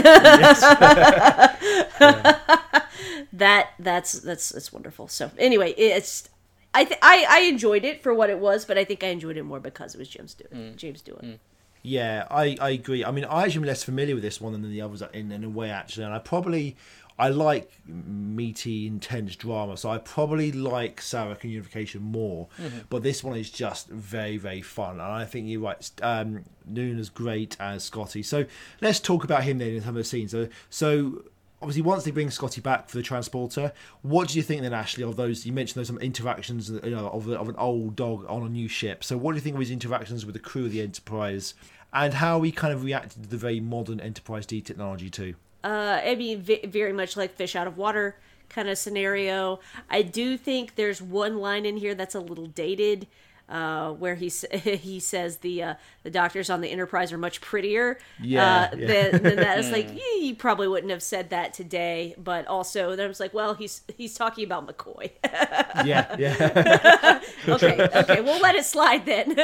that 3.33 3.71
that's 3.79 4.13
that's 4.13 4.51
that's 4.51 4.73
wonderful. 4.73 5.09
So 5.09 5.31
anyway, 5.39 5.73
it's 5.73 6.29
I 6.75 6.85
th- 6.85 6.99
I 7.03 7.27
I 7.29 7.41
enjoyed 7.41 7.85
it 7.85 8.03
for 8.03 8.13
what 8.13 8.29
it 8.29 8.39
was, 8.39 8.65
but 8.65 8.77
I 8.77 8.85
think 8.85 9.03
I 9.03 9.09
enjoyed 9.09 9.37
it 9.37 9.45
more 9.45 9.61
because 9.61 9.95
it 9.95 9.99
was 9.99 10.09
James 10.09 10.35
doing 10.35 10.75
James 10.77 11.01
doing. 11.01 11.39
Yeah, 11.83 12.29
I, 12.31 12.57
I 12.61 12.71
agree. 12.71 13.05
I 13.05 13.11
mean, 13.11 13.25
I 13.25 13.43
actually 13.43 13.63
am 13.63 13.65
less 13.65 13.83
familiar 13.83 14.15
with 14.15 14.23
this 14.23 14.41
one 14.41 14.53
than 14.53 14.63
the 14.63 14.81
others 14.81 15.03
in, 15.13 15.33
in 15.33 15.43
a 15.43 15.49
way, 15.49 15.69
actually. 15.71 16.05
And 16.05 16.15
I 16.15 16.21
probably, 16.21 16.77
I 17.19 17.29
like 17.29 17.71
meaty, 17.87 18.87
intense 18.87 19.37
drama. 19.37 19.77
So 19.77 19.91
I 19.91 19.99
probably 19.99 20.53
like 20.53 21.01
Sarek 21.01 21.43
and 21.43 21.53
Unification 21.53 22.03
more. 22.03 22.49
But 22.89 23.03
this 23.03 23.23
one 23.23 23.37
is 23.37 23.51
just 23.51 23.89
very, 23.89 24.37
very 24.37 24.63
fun. 24.63 24.93
And 24.93 25.03
I 25.03 25.25
think 25.25 25.49
you're 25.49 25.61
right. 25.61 25.91
Um, 26.03 26.45
Noon 26.67 26.99
is 26.99 27.11
great 27.11 27.57
as 27.61 27.85
Scotty. 27.85 28.23
So 28.23 28.45
let's 28.81 29.01
talk 29.01 29.25
about 29.25 29.45
him 29.45 29.59
then 29.59 29.69
in 29.69 29.81
some 29.81 29.91
of 29.91 29.95
the 29.97 30.05
scenes. 30.05 30.31
So, 30.31 30.49
so 30.71 31.25
obviously, 31.61 31.83
once 31.83 32.05
they 32.05 32.11
bring 32.11 32.31
Scotty 32.31 32.61
back 32.61 32.89
for 32.89 32.97
the 32.97 33.03
transporter, 33.03 33.73
what 34.03 34.29
do 34.29 34.37
you 34.37 34.43
think 34.43 34.63
then, 34.63 34.73
Ashley, 34.73 35.05
of 35.05 35.17
those? 35.17 35.47
You 35.47 35.53
mentioned 35.53 35.81
those 35.81 35.87
some 35.87 35.99
interactions, 35.99 36.71
you 36.71 36.91
know, 36.91 37.09
of, 37.09 37.29
of 37.29 37.49
an 37.49 37.57
old 37.57 37.97
dog 37.97 38.27
on 38.29 38.43
a 38.43 38.49
new 38.49 38.69
ship. 38.69 39.05
So, 39.05 39.17
what 39.17 39.33
do 39.33 39.37
you 39.37 39.43
think 39.43 39.55
of 39.55 39.61
his 39.61 39.71
interactions 39.71 40.27
with 40.27 40.35
the 40.35 40.41
crew 40.41 40.67
of 40.67 40.73
the 40.73 40.83
Enterprise, 40.83 41.55
and 41.93 42.15
how 42.15 42.43
he 42.43 42.53
kind 42.53 42.73
of 42.73 42.85
reacted 42.85 43.23
to 43.23 43.29
the 43.29 43.37
very 43.37 43.61
modern 43.61 44.01
Enterprise 44.01 44.47
D 44.47 44.61
technology 44.61 45.09
too? 45.09 45.35
Uh, 45.65 46.01
I 46.05 46.15
mean, 46.17 46.41
v- 46.43 46.67
very 46.67 46.93
much 46.93 47.17
like 47.17 47.35
fish 47.35 47.55
out 47.57 47.67
of 47.67 47.77
water 47.77 48.17
kind 48.49 48.69
of 48.69 48.77
scenario. 48.79 49.61
I 49.89 50.03
do 50.03 50.37
think 50.37 50.75
there's 50.75 51.01
one 51.01 51.39
line 51.39 51.65
in 51.67 51.77
here 51.77 51.95
that's 51.95 52.15
a 52.15 52.21
little 52.21 52.47
dated. 52.47 53.07
Uh, 53.49 53.93
where 53.93 54.15
he 54.15 54.29
he 54.63 54.99
says 54.99 55.39
the 55.39 55.63
uh, 55.63 55.75
the 56.05 56.11
doctors 56.11 56.49
on 56.49 56.63
the 56.63 56.69
Enterprise 56.69 57.13
are 57.13 57.19
much 57.19 57.41
prettier. 57.43 57.99
Yeah, 58.23 58.71
uh, 58.73 58.77
yeah. 58.77 58.87
Than, 59.11 59.23
than 59.23 59.37
that. 59.37 59.59
It's 59.59 59.71
like 59.71 59.91
"Eh, 59.95 60.21
you 60.23 60.35
probably 60.37 60.69
wouldn't 60.69 60.91
have 60.91 61.03
said 61.03 61.29
that 61.31 61.53
today, 61.53 62.15
but 62.17 62.47
also 62.47 62.97
then 62.97 63.05
I 63.05 63.09
was 63.09 63.21
like, 63.21 63.35
well, 63.35 63.53
he's 63.53 63.83
he's 63.95 64.15
talking 64.15 64.45
about 64.45 64.67
McCoy. 64.67 65.11
Yeah, 65.85 66.15
yeah, 66.19 67.21
okay, 67.49 67.89
okay, 67.95 68.21
we'll 68.21 68.41
let 68.41 68.55
it 68.55 68.65
slide 68.65 69.05
then. 69.07 69.35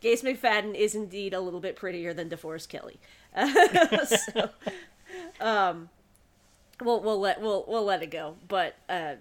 Gates 0.00 0.22
McFadden 0.22 0.74
is 0.74 0.94
indeed 0.94 1.34
a 1.34 1.40
little 1.40 1.60
bit 1.60 1.74
prettier 1.76 2.14
than 2.14 2.30
DeForest 2.30 2.68
Kelley. 2.68 2.98
so, 4.06 4.50
um, 5.44 5.88
we'll 6.82 7.00
we'll 7.00 7.20
let 7.20 7.40
we'll 7.40 7.64
we'll 7.68 7.84
let 7.84 8.02
it 8.02 8.10
go. 8.10 8.36
But 8.48 8.74
uh, 8.88 9.14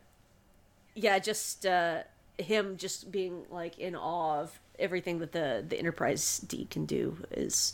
yeah, 0.96 1.20
just 1.20 1.66
uh, 1.66 2.04
him 2.40 2.78
just 2.78 3.12
being 3.12 3.44
like 3.52 3.78
in 3.78 3.96
awe 3.96 4.40
of 4.42 4.60
everything 4.80 5.20
that 5.20 5.32
the 5.34 5.64
the 5.68 5.78
Enterprise 5.78 6.40
D 6.40 6.66
can 6.66 6.86
do 6.86 7.18
is. 7.32 7.74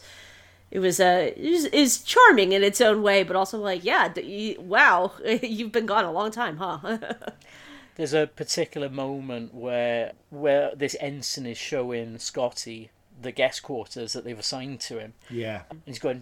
It 0.71 0.77
was 0.77 0.99
uh 0.99 1.31
is, 1.35 1.65
is 1.65 2.03
charming 2.03 2.51
in 2.51 2.61
its 2.63 2.79
own 2.79 3.01
way, 3.01 3.23
but 3.23 3.35
also 3.35 3.57
like 3.57 3.83
yeah, 3.83 4.07
d- 4.07 4.21
you- 4.21 4.61
wow, 4.61 5.13
you've 5.41 5.71
been 5.71 5.87
gone 5.87 6.05
a 6.05 6.11
long 6.11 6.29
time, 6.29 6.57
huh? 6.57 6.99
There's 7.95 8.13
a 8.13 8.27
particular 8.27 8.87
moment 8.87 9.51
where 9.55 10.11
where 10.29 10.75
this 10.75 10.95
ensign 10.99 11.47
is 11.47 11.57
showing 11.57 12.19
Scotty 12.19 12.91
the 13.19 13.31
guest 13.31 13.63
quarters 13.63 14.13
that 14.13 14.23
they've 14.25 14.37
assigned 14.37 14.79
to 14.81 14.99
him. 14.99 15.13
yeah. 15.31 15.63
And 15.71 15.81
he's 15.87 15.97
going, 15.97 16.21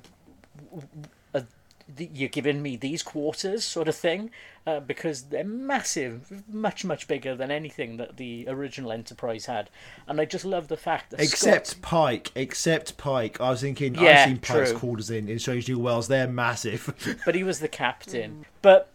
"Uh, 0.73 0.79
th- 0.79 1.05
"You're 1.97 2.29
giving 2.29 2.61
me 2.61 2.75
these 2.75 3.03
quarters, 3.03 3.63
sort 3.63 3.87
of 3.87 3.95
thing," 3.95 4.31
uh, 4.65 4.79
because 4.79 5.23
they're 5.23 5.43
massive, 5.43 6.43
much 6.51 6.83
much 6.83 7.07
bigger 7.07 7.35
than 7.35 7.51
anything 7.51 7.97
that 7.97 8.17
the 8.17 8.45
original 8.47 8.91
Enterprise 8.91 9.45
had. 9.45 9.69
And 10.07 10.19
I 10.19 10.25
just 10.25 10.45
love 10.45 10.67
the 10.67 10.77
fact 10.77 11.11
that 11.11 11.19
Except 11.19 11.67
Scott- 11.67 11.81
Pike, 11.81 12.31
except 12.35 12.97
Pike. 12.97 13.39
I 13.39 13.51
was 13.51 13.61
thinking, 13.61 13.95
Yeah, 13.95 14.23
I've 14.23 14.29
seen 14.29 14.37
Pike's 14.39 14.71
true. 14.71 14.79
quarters 14.79 15.09
in 15.09 15.27
in 15.29 15.39
Strange 15.39 15.67
New 15.69 15.79
Worlds. 15.79 16.07
They're 16.07 16.27
massive. 16.27 16.93
but 17.25 17.35
he 17.35 17.43
was 17.43 17.59
the 17.59 17.67
captain. 17.67 18.45
But 18.61 18.89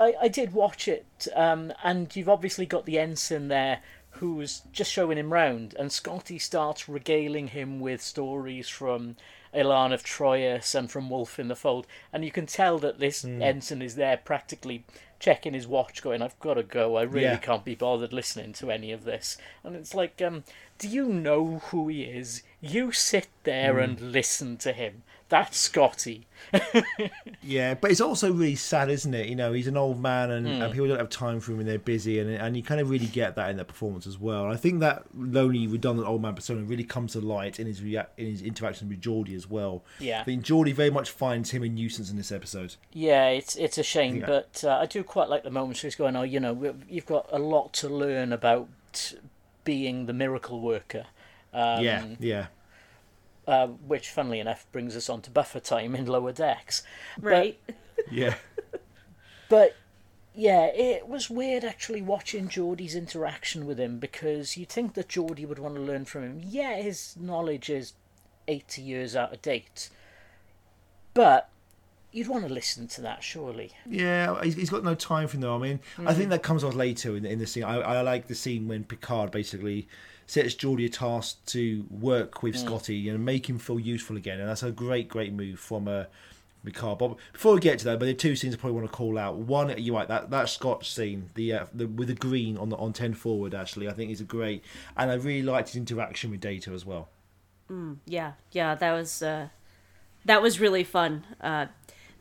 I 0.00 0.28
did 0.28 0.52
watch 0.52 0.88
it, 0.88 1.28
um, 1.34 1.72
and 1.84 2.14
you've 2.16 2.28
obviously 2.28 2.66
got 2.66 2.86
the 2.86 2.98
ensign 2.98 3.48
there 3.48 3.80
who's 4.16 4.62
just 4.72 4.90
showing 4.90 5.16
him 5.16 5.32
round, 5.32 5.74
and 5.78 5.92
Scotty 5.92 6.38
starts 6.38 6.88
regaling 6.88 7.48
him 7.48 7.80
with 7.80 8.02
stories 8.02 8.68
from 8.68 9.16
Elaan 9.54 9.92
of 9.92 10.02
Troyius 10.02 10.74
and 10.74 10.90
from 10.90 11.10
Wolf 11.10 11.38
in 11.38 11.48
the 11.48 11.56
Fold, 11.56 11.86
and 12.12 12.24
you 12.24 12.30
can 12.30 12.46
tell 12.46 12.78
that 12.78 12.98
this 12.98 13.22
Hmm. 13.22 13.42
ensign 13.42 13.82
is 13.82 13.96
there 13.96 14.16
practically 14.16 14.84
checking 15.18 15.54
his 15.54 15.66
watch, 15.68 16.02
going, 16.02 16.20
"I've 16.22 16.38
got 16.40 16.54
to 16.54 16.62
go. 16.62 16.96
I 16.96 17.02
really 17.02 17.24
Yeah. 17.26 17.36
can't 17.36 17.64
be 17.64 17.74
bothered 17.76 18.12
listening 18.12 18.52
to 18.54 18.70
any 18.70 18.90
of 18.92 19.04
this." 19.04 19.36
And 19.62 19.76
it's 19.76 19.94
like, 19.94 20.20
um, 20.22 20.44
do 20.78 20.88
you 20.88 21.06
know 21.06 21.58
who 21.66 21.88
he 21.88 22.02
is? 22.04 22.42
You 22.60 22.92
sit 22.92 23.28
there 23.44 23.74
Hmm. 23.74 23.80
and 23.80 24.00
listen 24.12 24.56
to 24.58 24.72
him. 24.72 25.02
That's 25.32 25.56
Scotty. 25.56 26.26
Yeah, 27.42 27.72
but 27.72 27.90
it's 27.90 28.02
also 28.02 28.30
really 28.30 28.54
sad, 28.54 28.90
isn't 28.90 29.14
it? 29.14 29.26
You 29.28 29.34
know, 29.34 29.54
he's 29.54 29.66
an 29.66 29.78
old 29.78 29.98
man, 29.98 30.30
and, 30.30 30.46
Hmm. 30.46 30.60
and 30.60 30.72
people 30.72 30.88
don't 30.88 30.98
have 30.98 31.08
time 31.08 31.40
for 31.40 31.52
him, 31.52 31.60
and 31.60 31.66
they're 31.68 31.78
busy, 31.78 32.18
and 32.18 32.28
and 32.30 32.54
you 32.54 32.62
kind 32.62 32.82
of 32.82 32.90
really 32.90 33.06
get 33.06 33.34
that 33.36 33.48
in 33.48 33.56
the 33.56 33.64
performance 33.64 34.06
as 34.06 34.18
well. 34.18 34.44
I 34.44 34.56
think 34.56 34.80
that 34.80 35.04
lonely, 35.16 35.66
redundant 35.66 36.06
old 36.06 36.20
man 36.20 36.34
persona 36.34 36.62
really 36.64 36.84
comes 36.84 37.12
to 37.12 37.20
light 37.22 37.58
in 37.58 37.66
his 37.66 37.82
rea- 37.82 38.04
in 38.18 38.26
his 38.26 38.42
interaction 38.42 38.90
with 38.90 39.00
Geordi 39.00 39.34
as 39.34 39.48
well. 39.48 39.82
Yeah. 39.98 40.20
I 40.20 40.24
think 40.24 40.44
Geordi 40.44 40.74
very 40.74 40.90
much 40.90 41.08
finds 41.10 41.50
him 41.52 41.62
a 41.62 41.68
nuisance 41.68 42.10
in 42.10 42.16
this 42.18 42.30
episode. 42.30 42.74
Yeah, 42.92 43.28
it's 43.28 43.56
it's 43.56 43.78
a 43.78 43.82
shame, 43.82 44.20
but 44.26 44.62
uh, 44.62 44.76
I 44.82 44.84
do 44.84 45.02
quite 45.02 45.30
like 45.30 45.44
the 45.44 45.50
moments 45.50 45.82
where 45.82 45.88
he's 45.88 45.96
going, 45.96 46.14
"Oh, 46.14 46.24
you 46.24 46.40
know, 46.40 46.74
you've 46.90 47.06
got 47.06 47.26
a 47.32 47.38
lot 47.38 47.72
to 47.80 47.88
learn 47.88 48.34
about 48.34 48.68
being 49.64 50.04
the 50.04 50.12
miracle 50.12 50.60
worker." 50.60 51.06
Um, 51.54 51.82
yeah, 51.82 52.04
yeah, 52.20 52.46
uh, 53.46 53.66
which, 53.66 54.08
funnily 54.10 54.40
enough, 54.40 54.66
brings 54.72 54.96
us 54.96 55.08
on 55.08 55.20
to 55.22 55.30
buffer 55.30 55.60
time 55.60 55.94
in 55.94 56.06
lower 56.06 56.32
decks. 56.32 56.82
right? 57.20 57.58
yeah. 58.10 58.34
But 59.48 59.76
yeah, 60.34 60.66
it 60.66 61.08
was 61.08 61.28
weird 61.28 61.62
actually 61.64 62.00
watching 62.00 62.48
Geordi's 62.48 62.94
interaction 62.94 63.66
with 63.66 63.78
him 63.78 63.98
because 63.98 64.56
you'd 64.56 64.70
think 64.70 64.94
that 64.94 65.08
Geordi 65.08 65.46
would 65.46 65.58
want 65.58 65.74
to 65.74 65.80
learn 65.80 66.04
from 66.06 66.22
him. 66.22 66.40
Yeah, 66.42 66.76
his 66.76 67.16
knowledge 67.20 67.68
is 67.68 67.92
eighty 68.48 68.82
years 68.82 69.14
out 69.14 69.32
of 69.32 69.42
date, 69.42 69.90
But 71.14 71.50
you'd 72.12 72.28
want 72.28 72.46
to 72.46 72.52
listen 72.52 72.86
to 72.88 73.00
that, 73.02 73.22
surely. 73.22 73.72
Yeah, 73.86 74.42
he's, 74.42 74.54
he's 74.54 74.70
got 74.70 74.84
no 74.84 74.94
time 74.94 75.28
for 75.28 75.36
them. 75.36 75.50
I 75.50 75.58
mean, 75.58 75.80
I 76.06 76.14
think 76.14 76.30
that 76.30 76.42
comes 76.42 76.64
off 76.64 76.74
later 76.74 77.16
in, 77.16 77.24
in 77.26 77.38
the 77.38 77.46
scene. 77.46 77.64
I, 77.64 77.80
I 77.80 78.00
like 78.02 78.26
the 78.28 78.34
scene 78.34 78.68
when 78.68 78.84
Picard 78.84 79.30
basically 79.30 79.88
sets 80.32 80.54
Geordi 80.54 80.86
a 80.86 80.88
task 80.88 81.44
to 81.44 81.84
work 81.90 82.42
with 82.42 82.56
Scotty 82.56 83.10
and 83.10 83.22
make 83.22 83.50
him 83.50 83.58
feel 83.58 83.78
useful 83.78 84.16
again, 84.16 84.40
and 84.40 84.48
that's 84.48 84.62
a 84.62 84.70
great, 84.70 85.06
great 85.06 85.30
move 85.30 85.58
from 85.60 85.86
uh, 85.86 86.04
Picard. 86.64 86.98
But 86.98 87.16
before 87.34 87.52
we 87.52 87.60
get 87.60 87.78
to 87.80 87.84
that, 87.84 87.98
but 87.98 88.06
the 88.06 88.14
two 88.14 88.34
scenes 88.34 88.54
I 88.54 88.56
probably 88.56 88.80
want 88.80 88.90
to 88.90 88.96
call 88.96 89.18
out. 89.18 89.36
One, 89.36 89.76
you're 89.76 89.94
right, 89.94 90.08
that 90.08 90.30
that 90.30 90.48
Scott 90.48 90.86
scene, 90.86 91.28
the 91.34 91.52
uh, 91.52 91.66
the 91.74 91.86
with 91.86 92.08
the 92.08 92.14
green 92.14 92.56
on 92.56 92.70
the 92.70 92.76
on 92.76 92.94
ten 92.94 93.12
forward, 93.12 93.54
actually, 93.54 93.88
I 93.88 93.92
think 93.92 94.10
is 94.10 94.22
a 94.22 94.24
great, 94.24 94.64
and 94.96 95.10
I 95.10 95.14
really 95.14 95.42
liked 95.42 95.68
his 95.68 95.76
interaction 95.76 96.30
with 96.30 96.40
Data 96.40 96.70
as 96.70 96.86
well. 96.86 97.08
yeah 98.06 98.32
yeah 98.52 98.74
that 98.74 98.92
was 98.92 99.22
uh 99.22 99.48
that 100.24 100.42
was 100.42 100.60
really 100.60 100.84
fun 100.84 101.24
uh 101.40 101.66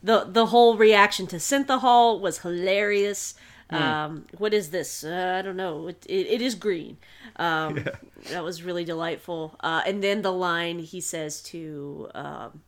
the 0.04 0.26
the 0.28 0.48
whole 0.48 0.78
reaction 0.78 1.28
to 1.28 1.38
synthehol 1.38 2.20
was 2.20 2.40
hilarious 2.40 3.36
um 3.72 4.26
what 4.38 4.54
is 4.54 4.70
this? 4.72 5.04
Uh, 5.04 5.36
i 5.40 5.42
don't 5.42 5.58
know. 5.58 5.88
It, 5.88 6.06
it, 6.08 6.28
it 6.28 6.42
is 6.42 6.56
green. 6.56 6.98
Um 7.38 7.86
that 8.32 8.44
was 8.44 8.64
really 8.64 8.84
delightful. 8.84 9.56
Uh 9.62 9.82
and 9.86 10.04
then 10.04 10.22
the 10.22 10.32
line 10.34 10.80
he 10.80 11.02
says 11.02 11.42
to 11.44 12.10
um 12.16 12.62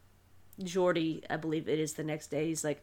Geordi 0.62 1.24
i 1.30 1.36
believe 1.36 1.68
it 1.68 1.80
is 1.80 1.94
the 1.94 2.04
next 2.04 2.28
day 2.28 2.46
he's 2.48 2.64
like 2.64 2.82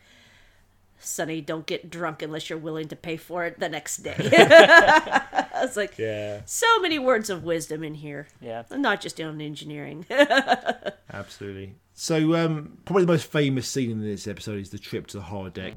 sonny 0.98 1.40
don't 1.40 1.64
get 1.66 1.88
drunk 1.88 2.20
unless 2.20 2.50
you're 2.50 2.58
willing 2.58 2.88
to 2.88 2.96
pay 2.96 3.16
for 3.16 3.44
it 3.46 3.58
the 3.58 3.68
next 3.68 3.98
day. 3.98 4.14
I 4.32 5.62
was 5.62 5.76
like 5.76 5.96
Yeah, 5.98 6.42
so 6.44 6.66
many 6.80 6.98
words 6.98 7.30
of 7.30 7.42
wisdom 7.44 7.82
in 7.84 7.94
here. 7.94 8.28
Yeah. 8.40 8.64
not 8.70 9.00
just 9.00 9.20
on 9.20 9.40
engineering. 9.40 10.04
Absolutely. 11.12 11.74
So, 11.94 12.34
um, 12.34 12.78
probably 12.84 13.04
the 13.04 13.12
most 13.12 13.26
famous 13.26 13.68
scene 13.68 13.90
in 13.90 14.00
this 14.00 14.26
episode 14.26 14.58
is 14.60 14.70
the 14.70 14.78
trip 14.78 15.06
to 15.08 15.18
the 15.18 15.24
holodeck. 15.24 15.74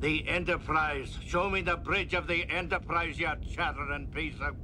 The 0.00 0.26
Enterprise. 0.28 1.18
Show 1.26 1.48
me 1.48 1.62
the 1.62 1.76
bridge 1.76 2.12
of 2.12 2.26
the 2.26 2.44
Enterprise, 2.50 3.18
you 3.18 3.30
chattering 3.50 4.08
piece 4.08 4.34
of. 4.42 4.54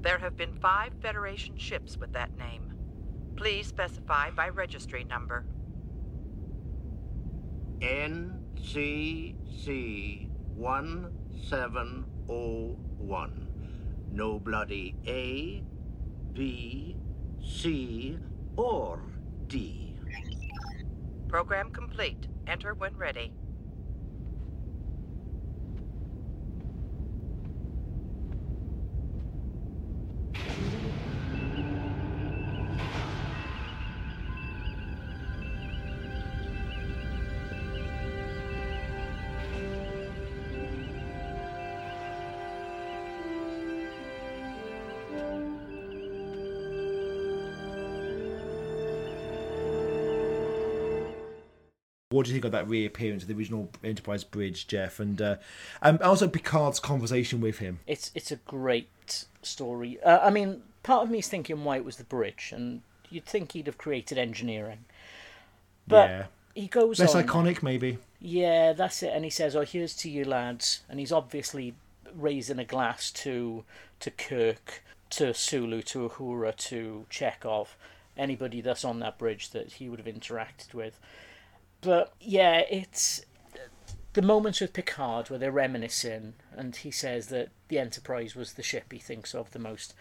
There 0.00 0.16
have 0.18 0.34
been 0.36 0.54
five 0.60 0.92
Federation 1.02 1.58
ships 1.58 1.98
with 1.98 2.14
that 2.14 2.34
name. 2.38 2.72
Please 3.36 3.66
specify 3.66 4.30
by 4.30 4.48
registry 4.48 5.04
number. 5.04 5.44
NCC 7.80 9.36
1701. 10.56 13.48
No 14.10 14.40
bloody 14.40 14.96
A, 15.06 15.62
B, 16.32 16.96
C, 17.44 18.18
or 18.56 19.02
D. 19.46 19.94
Program 21.28 21.70
complete. 21.70 22.26
Enter 22.46 22.72
when 22.74 22.96
ready. 22.96 23.34
What 52.18 52.26
do 52.26 52.32
you 52.32 52.34
think 52.34 52.46
of 52.46 52.50
that 52.50 52.66
reappearance 52.66 53.22
of 53.22 53.28
the 53.28 53.34
original 53.36 53.70
Enterprise 53.84 54.24
bridge, 54.24 54.66
Geoff? 54.66 54.98
And 54.98 55.22
uh, 55.22 55.36
um, 55.82 56.00
also 56.02 56.26
Picard's 56.26 56.80
conversation 56.80 57.40
with 57.40 57.58
him. 57.58 57.78
It's 57.86 58.10
it's 58.12 58.32
a 58.32 58.36
great 58.38 59.26
story. 59.40 60.02
Uh, 60.02 60.18
I 60.20 60.30
mean, 60.30 60.62
part 60.82 61.04
of 61.04 61.10
me 61.10 61.18
is 61.18 61.28
thinking 61.28 61.62
why 61.62 61.76
it 61.76 61.84
was 61.84 61.94
the 61.94 62.02
bridge, 62.02 62.50
and 62.52 62.82
you'd 63.08 63.24
think 63.24 63.52
he'd 63.52 63.66
have 63.68 63.78
created 63.78 64.18
engineering. 64.18 64.84
But 65.86 66.10
yeah, 66.10 66.24
he 66.56 66.66
goes 66.66 66.98
less 66.98 67.14
on. 67.14 67.22
iconic 67.22 67.62
maybe. 67.62 67.98
Yeah, 68.20 68.72
that's 68.72 69.00
it. 69.04 69.12
And 69.14 69.22
he 69.22 69.30
says, 69.30 69.54
"Oh, 69.54 69.60
here's 69.60 69.94
to 69.98 70.10
you, 70.10 70.24
lads." 70.24 70.80
And 70.88 70.98
he's 70.98 71.12
obviously 71.12 71.74
raising 72.12 72.58
a 72.58 72.64
glass 72.64 73.12
to 73.12 73.62
to 74.00 74.10
Kirk, 74.10 74.82
to 75.10 75.32
Sulu, 75.32 75.82
to 75.82 76.08
Uhura, 76.08 76.56
to 76.56 77.06
Chekov, 77.12 77.68
anybody 78.16 78.60
that's 78.60 78.84
on 78.84 78.98
that 78.98 79.18
bridge 79.18 79.50
that 79.50 79.74
he 79.74 79.88
would 79.88 80.00
have 80.00 80.12
interacted 80.12 80.74
with. 80.74 80.98
But 81.80 82.12
yeah, 82.20 82.62
it's 82.70 83.24
the 84.14 84.22
moments 84.22 84.60
with 84.60 84.72
Picard 84.72 85.30
where 85.30 85.38
they're 85.38 85.52
reminiscing, 85.52 86.34
and 86.56 86.74
he 86.74 86.90
says 86.90 87.28
that 87.28 87.50
the 87.68 87.78
Enterprise 87.78 88.34
was 88.34 88.54
the 88.54 88.62
ship 88.62 88.92
he 88.92 88.98
thinks 88.98 89.34
of 89.34 89.52
the 89.52 89.58
most. 89.58 89.94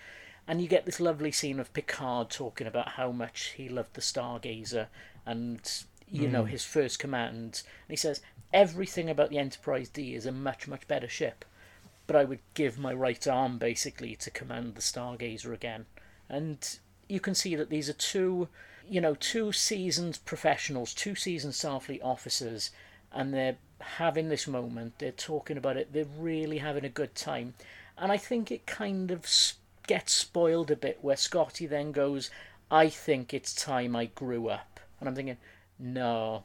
And 0.48 0.62
you 0.62 0.68
get 0.68 0.86
this 0.86 1.02
lovely 1.02 1.32
scene 1.32 1.60
of 1.60 1.74
Picard 1.74 2.30
talking 2.30 2.68
about 2.68 2.90
how 2.90 3.12
much 3.12 3.54
he 3.58 3.68
loved 3.68 3.96
the 3.96 4.02
Stargazer 4.02 4.88
and, 5.26 5.60
you 6.10 6.30
know, 6.30 6.44
hmm. 6.44 6.50
his 6.50 6.64
first 6.64 7.00
command. 7.00 7.64
And 7.88 7.90
he 7.90 7.98
says, 7.98 8.22
everything 8.54 9.10
about 9.10 9.30
the 9.30 9.40
Enterprise 9.40 9.90
D 9.90 10.16
is 10.16 10.26
a 10.26 10.32
much, 10.32 10.68
much 10.68 10.88
better 10.88 11.10
ship. 11.10 11.44
But 12.08 12.16
I 12.16 12.24
would 12.24 12.40
give 12.54 12.80
my 12.80 12.94
right 12.94 13.28
arm, 13.28 13.58
basically, 13.58 14.16
to 14.16 14.32
command 14.32 14.76
the 14.76 14.82
Stargazer 14.82 15.54
again. 15.54 15.86
And 16.30 16.80
you 17.10 17.20
can 17.20 17.36
see 17.36 17.56
that 17.56 17.70
these 17.70 17.90
are 17.90 17.94
two, 17.94 18.48
you 18.90 19.02
know, 19.02 19.16
two 19.16 19.52
seasoned 19.52 20.20
professionals, 20.26 20.94
two 20.94 21.16
seasoned 21.16 21.54
Starfleet 21.54 22.04
officers, 22.04 22.72
and 23.12 23.34
they're 23.34 23.58
having 23.80 24.30
this 24.30 24.48
moment. 24.48 25.00
They're 25.00 25.12
talking 25.12 25.58
about 25.58 25.78
it. 25.78 25.94
They're 25.94 26.06
really 26.18 26.60
having 26.60 26.86
a 26.86 26.90
good 26.90 27.16
time, 27.16 27.54
and 27.98 28.12
I 28.12 28.18
think 28.18 28.52
it 28.52 28.66
kind 28.66 29.12
of 29.12 29.26
gets 29.86 30.14
spoiled 30.14 30.72
a 30.72 30.76
bit 30.76 31.00
where 31.02 31.18
Scotty 31.18 31.66
then 31.66 31.92
goes, 31.92 32.30
"I 32.70 32.90
think 32.90 33.34
it's 33.34 33.54
time 33.54 33.96
I 33.96 34.06
grew 34.06 34.50
up," 34.50 34.80
and 35.00 35.08
I'm 35.08 35.16
thinking, 35.16 35.38
no, 35.80 36.44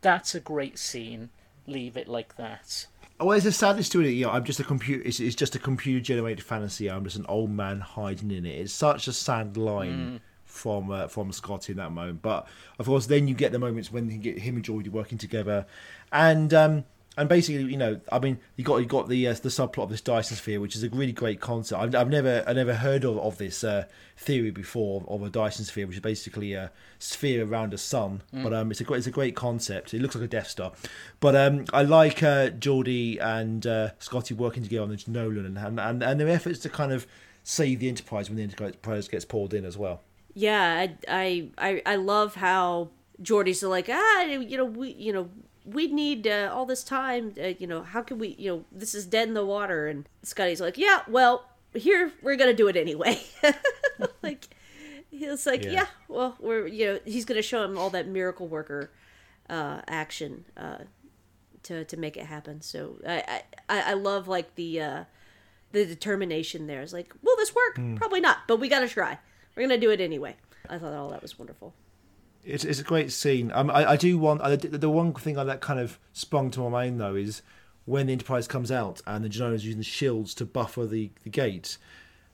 that's 0.00 0.34
a 0.34 0.40
great 0.40 0.78
scene. 0.78 1.30
Leave 1.66 1.96
it 1.96 2.08
like 2.08 2.36
that. 2.36 2.86
Oh, 3.18 3.30
there's 3.30 3.46
a 3.46 3.52
sadness 3.52 3.88
to 3.90 4.00
it. 4.00 4.10
You 4.10 4.26
know, 4.26 4.32
I'm 4.32 4.44
just 4.44 4.60
a 4.60 4.64
computer. 4.64 5.02
It's, 5.06 5.20
it's 5.20 5.36
just 5.36 5.54
a 5.54 5.58
computer-generated 5.58 6.44
fantasy. 6.44 6.90
I'm 6.90 7.04
just 7.04 7.16
an 7.16 7.26
old 7.28 7.50
man 7.50 7.80
hiding 7.80 8.30
in 8.30 8.46
it. 8.46 8.58
It's 8.58 8.72
such 8.72 9.08
a 9.08 9.12
sad 9.12 9.56
line 9.56 10.20
mm. 10.20 10.20
From 10.50 10.90
uh, 10.90 11.08
from 11.08 11.32
Scotty 11.32 11.72
in 11.72 11.78
that 11.78 11.92
moment. 11.92 12.22
But 12.22 12.46
of 12.78 12.86
course, 12.86 13.06
then 13.06 13.28
you 13.28 13.34
get 13.34 13.52
the 13.52 13.58
moments 13.58 13.92
when 13.92 14.10
you 14.10 14.18
get 14.18 14.38
him 14.38 14.56
and 14.56 14.64
Geordi 14.64 14.88
working 14.88 15.16
together, 15.16 15.64
and 16.12 16.52
um, 16.52 16.84
and 17.16 17.28
basically, 17.28 17.64
you 17.64 17.76
know, 17.76 18.00
I 18.10 18.18
mean, 18.18 18.38
you 18.56 18.64
got 18.64 18.78
you 18.78 18.86
got 18.86 19.08
the 19.08 19.26
uh, 19.26 19.34
the 19.34 19.48
subplot 19.48 19.84
of 19.84 19.90
this 19.90 20.00
Dyson 20.00 20.36
sphere, 20.36 20.60
which 20.60 20.76
is 20.76 20.82
a 20.82 20.88
really 20.90 21.12
great 21.12 21.40
concept. 21.40 21.80
I've, 21.80 21.94
I've 21.94 22.08
never 22.08 22.44
I 22.46 22.52
never 22.52 22.74
heard 22.74 23.04
of, 23.04 23.18
of 23.18 23.36
this 23.36 23.64
uh, 23.64 23.84
theory 24.16 24.50
before 24.50 25.04
of 25.08 25.22
a 25.22 25.28
Dyson 25.28 25.64
sphere, 25.64 25.86
which 25.86 25.96
is 25.96 26.02
basically 26.02 26.52
a 26.54 26.70
sphere 26.98 27.44
around 27.44 27.74
a 27.74 27.78
sun. 27.78 28.22
But 28.32 28.54
um, 28.54 28.70
it's 28.70 28.80
a 28.80 28.84
great 28.84 28.98
it's 28.98 29.06
a 29.06 29.10
great 29.10 29.34
concept. 29.34 29.92
It 29.92 30.00
looks 30.00 30.14
like 30.14 30.24
a 30.24 30.28
Death 30.28 30.48
Star, 30.48 30.72
but 31.20 31.34
um, 31.34 31.64
I 31.72 31.82
like 31.82 32.22
uh, 32.22 32.50
Geordi 32.50 33.20
and 33.20 33.66
uh, 33.66 33.90
Scotty 33.98 34.34
working 34.34 34.62
together 34.62 34.84
on 34.84 34.90
the 34.90 34.96
Jenolan 34.96 35.46
and, 35.46 35.80
and 35.80 36.02
and 36.02 36.20
their 36.20 36.28
efforts 36.28 36.60
to 36.60 36.68
kind 36.68 36.92
of 36.92 37.06
save 37.42 37.80
the 37.80 37.88
Enterprise 37.88 38.30
when 38.30 38.36
the 38.36 38.44
Enterprise 38.44 39.08
gets 39.08 39.24
pulled 39.24 39.52
in 39.52 39.64
as 39.64 39.76
well. 39.76 40.00
Yeah, 40.34 40.86
I, 41.08 41.48
I, 41.58 41.82
I, 41.84 41.96
love 41.96 42.36
how 42.36 42.90
Geordi's 43.20 43.62
like, 43.62 43.88
ah, 43.90 44.22
you 44.22 44.56
know, 44.56 44.64
we, 44.64 44.92
you 44.92 45.12
know, 45.12 45.28
we 45.64 45.88
need 45.88 46.26
uh, 46.26 46.50
all 46.52 46.66
this 46.66 46.84
time. 46.84 47.34
Uh, 47.40 47.48
you 47.58 47.66
know, 47.66 47.82
how 47.82 48.02
can 48.02 48.18
we, 48.18 48.36
you 48.38 48.50
know, 48.50 48.64
this 48.72 48.94
is 48.94 49.06
dead 49.06 49.28
in 49.28 49.34
the 49.34 49.44
water. 49.44 49.88
And 49.88 50.08
Scotty's 50.22 50.60
like, 50.60 50.78
yeah, 50.78 51.00
well, 51.08 51.44
here 51.74 52.12
we're 52.22 52.36
gonna 52.36 52.54
do 52.54 52.68
it 52.68 52.76
anyway. 52.76 53.20
like, 54.22 54.48
he's 55.10 55.46
like, 55.46 55.64
Yeah. 55.64 55.70
yeah. 55.70 55.86
well, 56.08 56.36
we're, 56.40 56.66
you 56.66 56.86
know, 56.86 57.00
he's 57.04 57.24
gonna 57.24 57.42
show 57.42 57.62
him 57.64 57.76
all 57.76 57.90
that 57.90 58.06
miracle 58.06 58.46
worker 58.48 58.90
uh, 59.48 59.80
action 59.88 60.44
uh, 60.56 60.78
to 61.64 61.84
to 61.84 61.96
make 61.96 62.16
it 62.16 62.26
happen. 62.26 62.60
So 62.60 62.96
I, 63.06 63.42
I, 63.68 63.90
I 63.90 63.92
love 63.94 64.28
like 64.28 64.54
the 64.54 64.80
uh, 64.80 65.04
the 65.72 65.84
determination 65.84 66.66
there. 66.66 66.80
It's 66.80 66.92
like, 66.92 67.12
will 67.22 67.36
this 67.36 67.54
work? 67.54 67.78
Probably 67.96 68.20
not, 68.20 68.38
but 68.46 68.58
we 68.58 68.68
gotta 68.68 68.88
try. 68.88 69.18
We're 69.54 69.62
gonna 69.62 69.78
do 69.78 69.90
it 69.90 70.00
anyway. 70.00 70.36
I 70.68 70.78
thought 70.78 70.92
all 70.92 71.10
that 71.10 71.22
was 71.22 71.38
wonderful. 71.38 71.74
It's, 72.44 72.64
it's 72.64 72.80
a 72.80 72.84
great 72.84 73.12
scene. 73.12 73.50
Um, 73.52 73.70
I, 73.70 73.90
I 73.90 73.96
do 73.96 74.16
want 74.18 74.40
I, 74.42 74.56
the 74.56 74.88
one 74.88 75.12
thing 75.12 75.34
that 75.34 75.60
kind 75.60 75.78
of 75.78 75.98
sprung 76.12 76.50
to 76.52 76.60
my 76.60 76.68
mind 76.68 77.00
though 77.00 77.14
is 77.14 77.42
when 77.84 78.06
the 78.06 78.12
Enterprise 78.12 78.46
comes 78.46 78.70
out 78.70 79.02
and 79.06 79.24
the 79.24 79.28
Jenolan's 79.28 79.64
using 79.64 79.78
the 79.78 79.84
shields 79.84 80.34
to 80.34 80.46
buffer 80.46 80.86
the, 80.86 81.10
the 81.24 81.30
gates. 81.30 81.78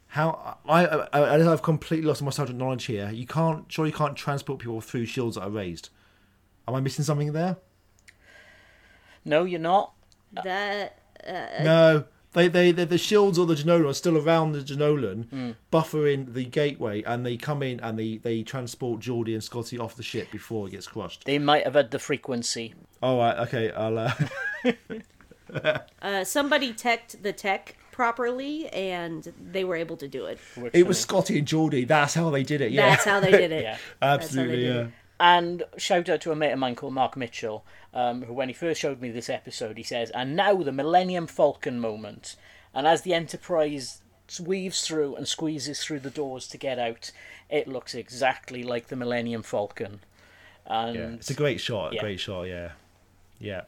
How 0.08 0.58
I, 0.68 0.86
I 0.86 1.20
I 1.20 1.52
I've 1.52 1.62
completely 1.62 2.06
lost 2.06 2.22
my 2.22 2.30
subject 2.30 2.58
knowledge 2.58 2.84
here. 2.84 3.10
You 3.10 3.26
can't 3.26 3.70
sure 3.72 3.86
you 3.86 3.92
can't 3.92 4.16
transport 4.16 4.60
people 4.60 4.80
through 4.80 5.06
shields 5.06 5.34
that 5.34 5.42
are 5.42 5.50
raised. 5.50 5.90
Am 6.68 6.74
I 6.74 6.80
missing 6.80 7.04
something 7.04 7.32
there? 7.32 7.56
No, 9.24 9.44
you're 9.44 9.58
not. 9.58 9.92
That 10.44 10.98
no, 11.62 12.04
they, 12.36 12.48
they, 12.48 12.70
they 12.70 12.84
the 12.84 12.98
shields 12.98 13.38
or 13.38 13.46
the 13.46 13.54
Jenolan 13.54 13.88
are 13.88 13.94
still 13.94 14.18
around 14.18 14.52
the 14.52 14.60
Jenolan, 14.60 15.54
buffering 15.72 16.34
the 16.34 16.44
gateway, 16.44 17.02
and 17.02 17.24
they 17.24 17.38
come 17.38 17.62
in 17.62 17.80
and 17.80 17.98
they, 17.98 18.18
they 18.18 18.42
transport 18.42 19.00
Geordi 19.00 19.32
and 19.32 19.42
Scotty 19.42 19.78
off 19.78 19.96
the 19.96 20.02
ship 20.02 20.30
before 20.30 20.68
it 20.68 20.72
gets 20.72 20.86
crushed. 20.86 21.24
They 21.24 21.38
might 21.38 21.64
have 21.64 21.74
had 21.74 21.90
the 21.90 21.98
frequency. 21.98 22.74
All 23.02 23.16
right, 23.18 23.38
okay, 23.38 23.72
I'll. 23.72 23.98
Uh, 23.98 24.12
Uh, 26.02 26.24
somebody 26.24 26.72
teched 26.72 27.22
the 27.22 27.32
tech 27.32 27.76
properly, 27.92 28.68
and 28.70 29.32
they 29.52 29.62
were 29.62 29.76
able 29.76 29.96
to 29.96 30.08
do 30.08 30.26
it. 30.26 30.40
Works 30.56 30.76
it 30.76 30.86
was. 30.88 30.98
Scotty 30.98 31.38
and 31.38 31.46
Geordi. 31.46 31.86
That's 31.86 32.14
how 32.14 32.30
they 32.30 32.42
did 32.42 32.60
it. 32.60 32.72
Yeah, 32.72 32.90
That's 32.90 33.04
how 33.04 33.20
they 33.20 33.30
did 33.30 33.52
it. 33.52 33.62
Yeah. 33.62 33.78
That's 34.00 34.34
how 34.34 34.42
they 34.42 34.42
absolutely. 34.42 34.66
Yeah. 34.66 34.80
it. 34.80 34.90
And 35.18 35.64
shout 35.78 36.08
out 36.08 36.20
to 36.22 36.32
a 36.32 36.36
mate 36.36 36.52
of 36.52 36.58
mine 36.58 36.74
called 36.74 36.92
Mark 36.92 37.16
Mitchell, 37.16 37.64
um, 37.94 38.22
who, 38.22 38.34
when 38.34 38.48
he 38.48 38.54
first 38.54 38.80
showed 38.80 39.00
me 39.00 39.10
this 39.10 39.30
episode, 39.30 39.78
he 39.78 39.82
says, 39.82 40.10
"And 40.10 40.36
now 40.36 40.62
the 40.62 40.72
Millennium 40.72 41.26
Falcon 41.26 41.80
moment." 41.80 42.36
And 42.74 42.86
as 42.86 43.02
the 43.02 43.14
Enterprise 43.14 44.02
weaves 44.44 44.82
through 44.82 45.16
and 45.16 45.26
squeezes 45.26 45.82
through 45.82 46.00
the 46.00 46.10
doors 46.10 46.46
to 46.48 46.58
get 46.58 46.78
out, 46.78 47.12
it 47.48 47.68
looks 47.68 47.94
exactly 47.94 48.62
like 48.62 48.88
the 48.88 48.96
Millennium 48.96 49.42
Falcon. 49.42 50.00
And 50.66 50.94
Yeah, 50.94 51.08
it's 51.10 51.30
a 51.30 51.34
great 51.34 51.60
shot. 51.60 51.94
Yeah. 51.94 52.00
Great 52.00 52.20
shot. 52.20 52.42
Yeah, 52.42 52.72
yeah. 53.38 53.62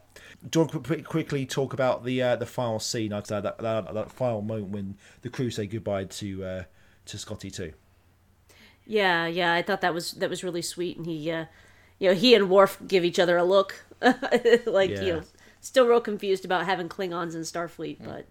Do 0.47 0.59
you 0.59 0.65
want 0.65 0.85
to 0.85 1.03
quickly 1.03 1.45
talk 1.45 1.73
about 1.73 2.03
the 2.03 2.21
uh, 2.21 2.35
the 2.35 2.45
final 2.45 2.79
scene? 2.79 3.13
I'd 3.13 3.25
say 3.25 3.41
that, 3.41 3.57
that 3.57 3.93
that 3.93 4.11
final 4.11 4.41
moment 4.41 4.69
when 4.69 4.97
the 5.21 5.29
crew 5.29 5.49
say 5.49 5.65
goodbye 5.65 6.05
to 6.05 6.43
uh, 6.43 6.63
to 7.05 7.17
Scotty 7.17 7.49
too. 7.49 7.73
Yeah, 8.89 9.27
yeah, 9.27 9.53
I 9.53 9.61
thought 9.61 9.81
that 9.81 9.93
was 9.93 10.13
that 10.13 10.31
was 10.31 10.43
really 10.43 10.63
sweet, 10.63 10.97
and 10.97 11.05
he, 11.05 11.29
uh, 11.29 11.45
you 11.99 12.09
know, 12.09 12.15
he 12.15 12.33
and 12.33 12.49
Worf 12.49 12.79
give 12.87 13.05
each 13.05 13.19
other 13.19 13.37
a 13.37 13.43
look, 13.43 13.85
like 14.01 14.89
Yeah. 14.89 15.01
you 15.01 15.13
know, 15.13 15.21
still 15.61 15.87
real 15.87 16.01
confused 16.01 16.43
about 16.43 16.65
having 16.65 16.89
Klingons 16.89 17.35
in 17.35 17.41
Starfleet, 17.41 18.01
mm. 18.01 18.05
but 18.05 18.25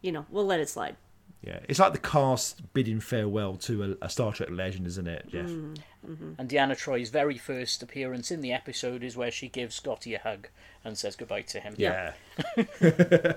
you 0.00 0.10
know, 0.10 0.24
we'll 0.30 0.46
let 0.46 0.60
it 0.60 0.70
slide. 0.70 0.96
Yeah, 1.42 1.60
it's 1.68 1.78
like 1.78 1.92
the 1.92 1.98
cast 1.98 2.72
bidding 2.72 3.00
farewell 3.00 3.56
to 3.58 3.96
a, 4.00 4.06
a 4.06 4.08
Star 4.08 4.32
Trek 4.32 4.48
legend, 4.50 4.86
isn't 4.86 5.06
it, 5.06 5.28
Geoff? 5.28 5.46
Mm, 5.46 5.76
mm-hmm. 6.08 6.32
And 6.38 6.48
Deanna 6.48 6.74
Troi's 6.74 7.10
very 7.10 7.36
first 7.36 7.82
appearance 7.82 8.30
in 8.30 8.40
the 8.40 8.52
episode 8.52 9.04
is 9.04 9.14
where 9.14 9.30
she 9.30 9.48
gives 9.48 9.74
Scotty 9.76 10.14
a 10.14 10.20
hug 10.20 10.48
and 10.84 10.96
says 10.96 11.16
goodbye 11.16 11.42
to 11.42 11.60
him. 11.60 11.74
Yeah. 11.76 12.14
it's 12.56 13.36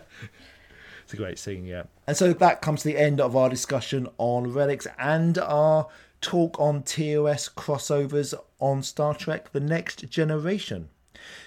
a 1.14 1.18
great 1.18 1.38
scene, 1.38 1.66
yeah. 1.66 1.84
And 2.08 2.16
so 2.16 2.32
that 2.32 2.62
comes 2.62 2.84
to 2.84 2.88
the 2.88 2.98
end 2.98 3.20
of 3.20 3.36
our 3.36 3.50
discussion 3.50 4.08
on 4.18 4.54
relics 4.54 4.88
and 4.98 5.38
our 5.38 5.88
talk 6.22 6.60
on 6.60 6.84
TOS 6.84 7.50
crossovers 7.50 8.34
on 8.60 8.84
Star 8.84 9.14
Trek 9.14 9.52
The 9.52 9.60
Next 9.60 10.10
Generation. 10.10 10.90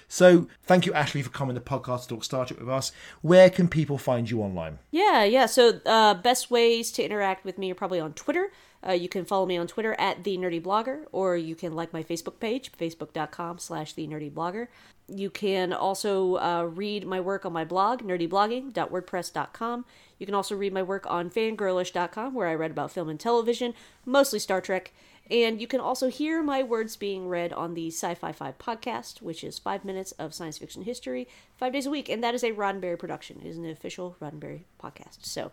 So 0.07 0.47
thank 0.63 0.85
you, 0.85 0.93
Ashley, 0.93 1.21
for 1.21 1.29
coming 1.29 1.55
to 1.55 1.59
the 1.59 1.65
podcast 1.65 2.03
to 2.03 2.09
talk 2.09 2.23
Star 2.23 2.45
Trek 2.45 2.59
with 2.59 2.69
us. 2.69 2.91
Where 3.21 3.49
can 3.49 3.67
people 3.67 3.97
find 3.97 4.29
you 4.29 4.41
online? 4.41 4.79
Yeah, 4.91 5.23
yeah. 5.23 5.47
So, 5.47 5.81
uh, 5.85 6.13
best 6.13 6.51
ways 6.51 6.91
to 6.93 7.03
interact 7.03 7.43
with 7.43 7.57
me 7.57 7.71
are 7.71 7.75
probably 7.75 7.99
on 7.99 8.13
Twitter. 8.13 8.51
Uh, 8.87 8.91
you 8.91 9.09
can 9.09 9.25
follow 9.25 9.45
me 9.45 9.57
on 9.57 9.67
Twitter 9.67 9.95
at 9.97 10.23
the 10.23 10.37
Nerdy 10.37 10.61
Blogger, 10.61 11.05
or 11.11 11.35
you 11.35 11.55
can 11.55 11.73
like 11.73 11.91
my 11.91 12.03
Facebook 12.03 12.39
page, 12.39 12.71
facebook.com 12.71 13.57
slash 13.57 13.93
the 13.93 14.07
Nerdy 14.07 14.31
Blogger. 14.31 14.67
You 15.07 15.29
can 15.29 15.73
also 15.73 16.37
uh, 16.37 16.63
read 16.63 17.05
my 17.05 17.19
work 17.19 17.45
on 17.45 17.53
my 17.53 17.65
blog, 17.65 18.01
nerdyblogging.wordpress.com. 18.01 19.85
You 20.17 20.25
can 20.25 20.35
also 20.35 20.55
read 20.55 20.73
my 20.73 20.83
work 20.83 21.05
on 21.07 21.29
fangirlish.com, 21.29 22.33
where 22.33 22.47
I 22.47 22.55
read 22.55 22.71
about 22.71 22.91
film 22.91 23.09
and 23.09 23.19
television, 23.19 23.73
mostly 24.05 24.39
Star 24.39 24.61
Trek. 24.61 24.93
And 25.29 25.59
you 25.59 25.65
can 25.67 25.79
also 25.79 26.09
hear 26.09 26.43
my 26.43 26.61
words 26.61 26.95
being 26.95 27.27
read 27.27 27.51
on 27.51 27.73
the 27.73 27.87
Sci 27.87 28.13
Fi 28.13 28.31
5 28.31 28.57
podcast, 28.59 29.21
which 29.21 29.43
is 29.43 29.57
five 29.57 29.83
minutes 29.83 30.11
of 30.13 30.35
science 30.35 30.59
fiction 30.59 30.83
history, 30.83 31.27
five 31.57 31.73
days 31.73 31.87
a 31.87 31.89
week. 31.89 32.09
And 32.09 32.23
that 32.23 32.35
is 32.35 32.43
a 32.43 32.51
Roddenberry 32.51 32.99
production. 32.99 33.41
It 33.43 33.47
is 33.47 33.57
an 33.57 33.67
official 33.67 34.15
Roddenberry 34.21 34.61
podcast. 34.81 35.25
So 35.25 35.51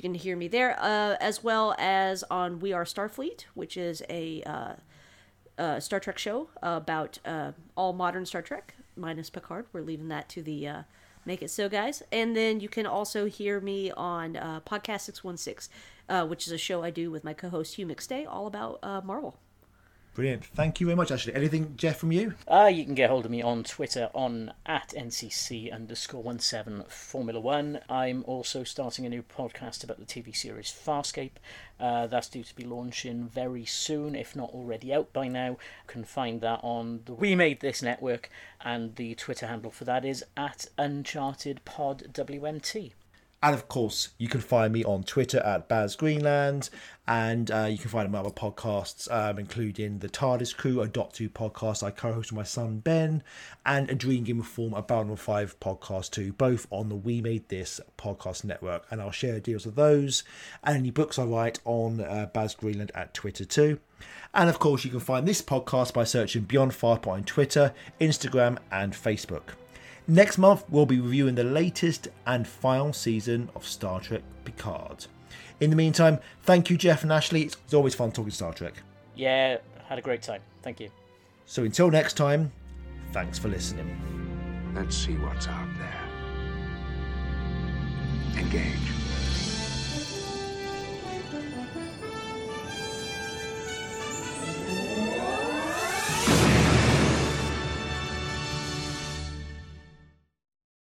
you 0.00 0.02
can 0.02 0.14
hear 0.14 0.34
me 0.34 0.48
there, 0.48 0.80
uh, 0.80 1.16
as 1.20 1.44
well 1.44 1.74
as 1.78 2.24
on 2.30 2.58
We 2.58 2.72
Are 2.72 2.84
Starfleet, 2.84 3.44
which 3.52 3.76
is 3.76 4.02
a 4.08 4.42
uh, 4.44 4.72
uh, 5.58 5.78
Star 5.78 6.00
Trek 6.00 6.16
show 6.16 6.48
about 6.62 7.18
uh, 7.26 7.52
all 7.76 7.92
modern 7.92 8.24
Star 8.24 8.40
Trek, 8.40 8.76
minus 8.96 9.28
Picard. 9.28 9.66
We're 9.74 9.82
leaving 9.82 10.08
that 10.08 10.30
to 10.30 10.42
the 10.42 10.66
uh, 10.66 10.82
Make 11.26 11.42
It 11.42 11.50
So 11.50 11.68
guys. 11.68 12.02
And 12.10 12.34
then 12.34 12.60
you 12.60 12.68
can 12.70 12.86
also 12.86 13.26
hear 13.26 13.60
me 13.60 13.90
on 13.90 14.36
Podcast 14.64 15.02
616, 15.02 15.70
uh, 16.08 16.26
which 16.26 16.46
is 16.46 16.52
a 16.54 16.58
show 16.58 16.82
I 16.82 16.88
do 16.88 17.10
with 17.10 17.22
my 17.22 17.34
co 17.34 17.50
host 17.50 17.74
Hugh 17.74 17.86
McStay, 17.86 18.26
all 18.26 18.46
about 18.46 18.82
Marvel. 19.04 19.36
Brilliant. 20.14 20.44
Thank 20.44 20.80
you 20.80 20.86
very 20.86 20.96
much, 20.96 21.12
Ashley. 21.12 21.34
Anything, 21.34 21.74
Geoff, 21.76 21.96
from 21.96 22.10
you? 22.10 22.34
Uh, 22.48 22.68
you 22.72 22.84
can 22.84 22.94
get 22.94 23.10
hold 23.10 23.24
of 23.24 23.30
me 23.30 23.42
on 23.42 23.62
Twitter 23.62 24.10
on 24.12 24.52
at 24.66 24.88
NCC 24.88 25.72
underscore 25.72 26.24
17 26.36 26.84
Formula 26.88 27.38
One. 27.38 27.78
I'm 27.88 28.24
also 28.26 28.64
starting 28.64 29.06
a 29.06 29.08
new 29.08 29.22
podcast 29.22 29.84
about 29.84 30.00
the 30.00 30.04
TV 30.04 30.34
series 30.34 30.66
Farscape. 30.66 31.38
Uh, 31.78 32.08
that's 32.08 32.28
due 32.28 32.42
to 32.42 32.54
be 32.56 32.64
launching 32.64 33.28
very 33.28 33.64
soon, 33.64 34.16
if 34.16 34.34
not 34.34 34.50
already 34.50 34.92
out 34.92 35.12
by 35.12 35.28
now. 35.28 35.50
You 35.50 35.58
can 35.86 36.04
find 36.04 36.40
that 36.40 36.58
on 36.64 37.02
the 37.04 37.14
We 37.14 37.36
Made 37.36 37.60
This 37.60 37.80
network, 37.80 38.30
and 38.60 38.96
the 38.96 39.14
Twitter 39.14 39.46
handle 39.46 39.70
for 39.70 39.84
that 39.84 40.04
is 40.04 40.24
at 40.36 40.66
Uncharted 40.76 41.64
Pod 41.64 42.02
WMT. 42.12 42.92
And 43.42 43.54
of 43.54 43.68
course, 43.68 44.10
you 44.18 44.28
can 44.28 44.42
find 44.42 44.70
me 44.70 44.84
on 44.84 45.02
Twitter 45.02 45.38
at 45.38 45.66
Baz 45.66 45.96
Greenland, 45.96 46.68
and 47.08 47.50
uh, 47.50 47.68
you 47.70 47.78
can 47.78 47.88
find 47.88 48.12
my 48.12 48.18
other 48.18 48.28
podcasts, 48.28 49.10
um, 49.10 49.38
including 49.38 50.00
the 50.00 50.10
TARDIS 50.10 50.54
Crew, 50.54 50.82
a 50.82 50.86
Doctor 50.86 51.24
Who 51.24 51.30
podcast 51.30 51.82
I 51.82 51.90
co 51.90 52.12
host 52.12 52.32
with 52.32 52.36
my 52.36 52.44
son 52.44 52.80
Ben, 52.80 53.22
and 53.64 53.88
a 53.88 53.94
Dream 53.94 54.24
Given 54.24 54.42
Form, 54.42 54.74
a 54.74 54.82
Babylon 54.82 55.16
5 55.16 55.58
podcast 55.58 56.10
too, 56.10 56.34
both 56.34 56.66
on 56.70 56.90
the 56.90 56.94
We 56.96 57.22
Made 57.22 57.48
This 57.48 57.80
podcast 57.96 58.44
network. 58.44 58.84
And 58.90 59.00
I'll 59.00 59.10
share 59.10 59.40
deals 59.40 59.64
of 59.64 59.74
those 59.74 60.22
and 60.62 60.76
any 60.76 60.90
books 60.90 61.18
I 61.18 61.24
write 61.24 61.60
on 61.64 62.02
uh, 62.02 62.28
Baz 62.34 62.54
Greenland 62.54 62.92
at 62.94 63.14
Twitter 63.14 63.46
too. 63.46 63.80
And 64.34 64.50
of 64.50 64.58
course, 64.58 64.84
you 64.84 64.90
can 64.90 65.00
find 65.00 65.26
this 65.26 65.40
podcast 65.40 65.94
by 65.94 66.04
searching 66.04 66.42
Beyond 66.42 66.72
Firepoint 66.72 67.08
on 67.08 67.24
Twitter, 67.24 67.72
Instagram, 68.00 68.58
and 68.70 68.92
Facebook. 68.92 69.54
Next 70.10 70.38
month, 70.38 70.64
we'll 70.68 70.86
be 70.86 70.98
reviewing 70.98 71.36
the 71.36 71.44
latest 71.44 72.08
and 72.26 72.44
final 72.44 72.92
season 72.92 73.48
of 73.54 73.64
Star 73.64 74.00
Trek 74.00 74.22
Picard. 74.44 75.06
In 75.60 75.70
the 75.70 75.76
meantime, 75.76 76.18
thank 76.42 76.68
you, 76.68 76.76
Geoff 76.76 77.04
and 77.04 77.12
Ashley. 77.12 77.42
It's 77.42 77.72
always 77.72 77.94
fun 77.94 78.10
talking 78.10 78.32
Star 78.32 78.52
Trek. 78.52 78.74
Yeah, 79.14 79.58
had 79.88 80.00
a 80.00 80.02
great 80.02 80.20
time. 80.20 80.42
Thank 80.62 80.80
you. 80.80 80.90
So 81.46 81.62
until 81.62 81.92
next 81.92 82.14
time, 82.14 82.50
thanks 83.12 83.38
for 83.38 83.46
listening. 83.46 84.72
Let's 84.74 84.96
see 84.96 85.12
what's 85.12 85.46
out 85.46 85.68
there. 85.78 86.08
Engage. 88.36 88.99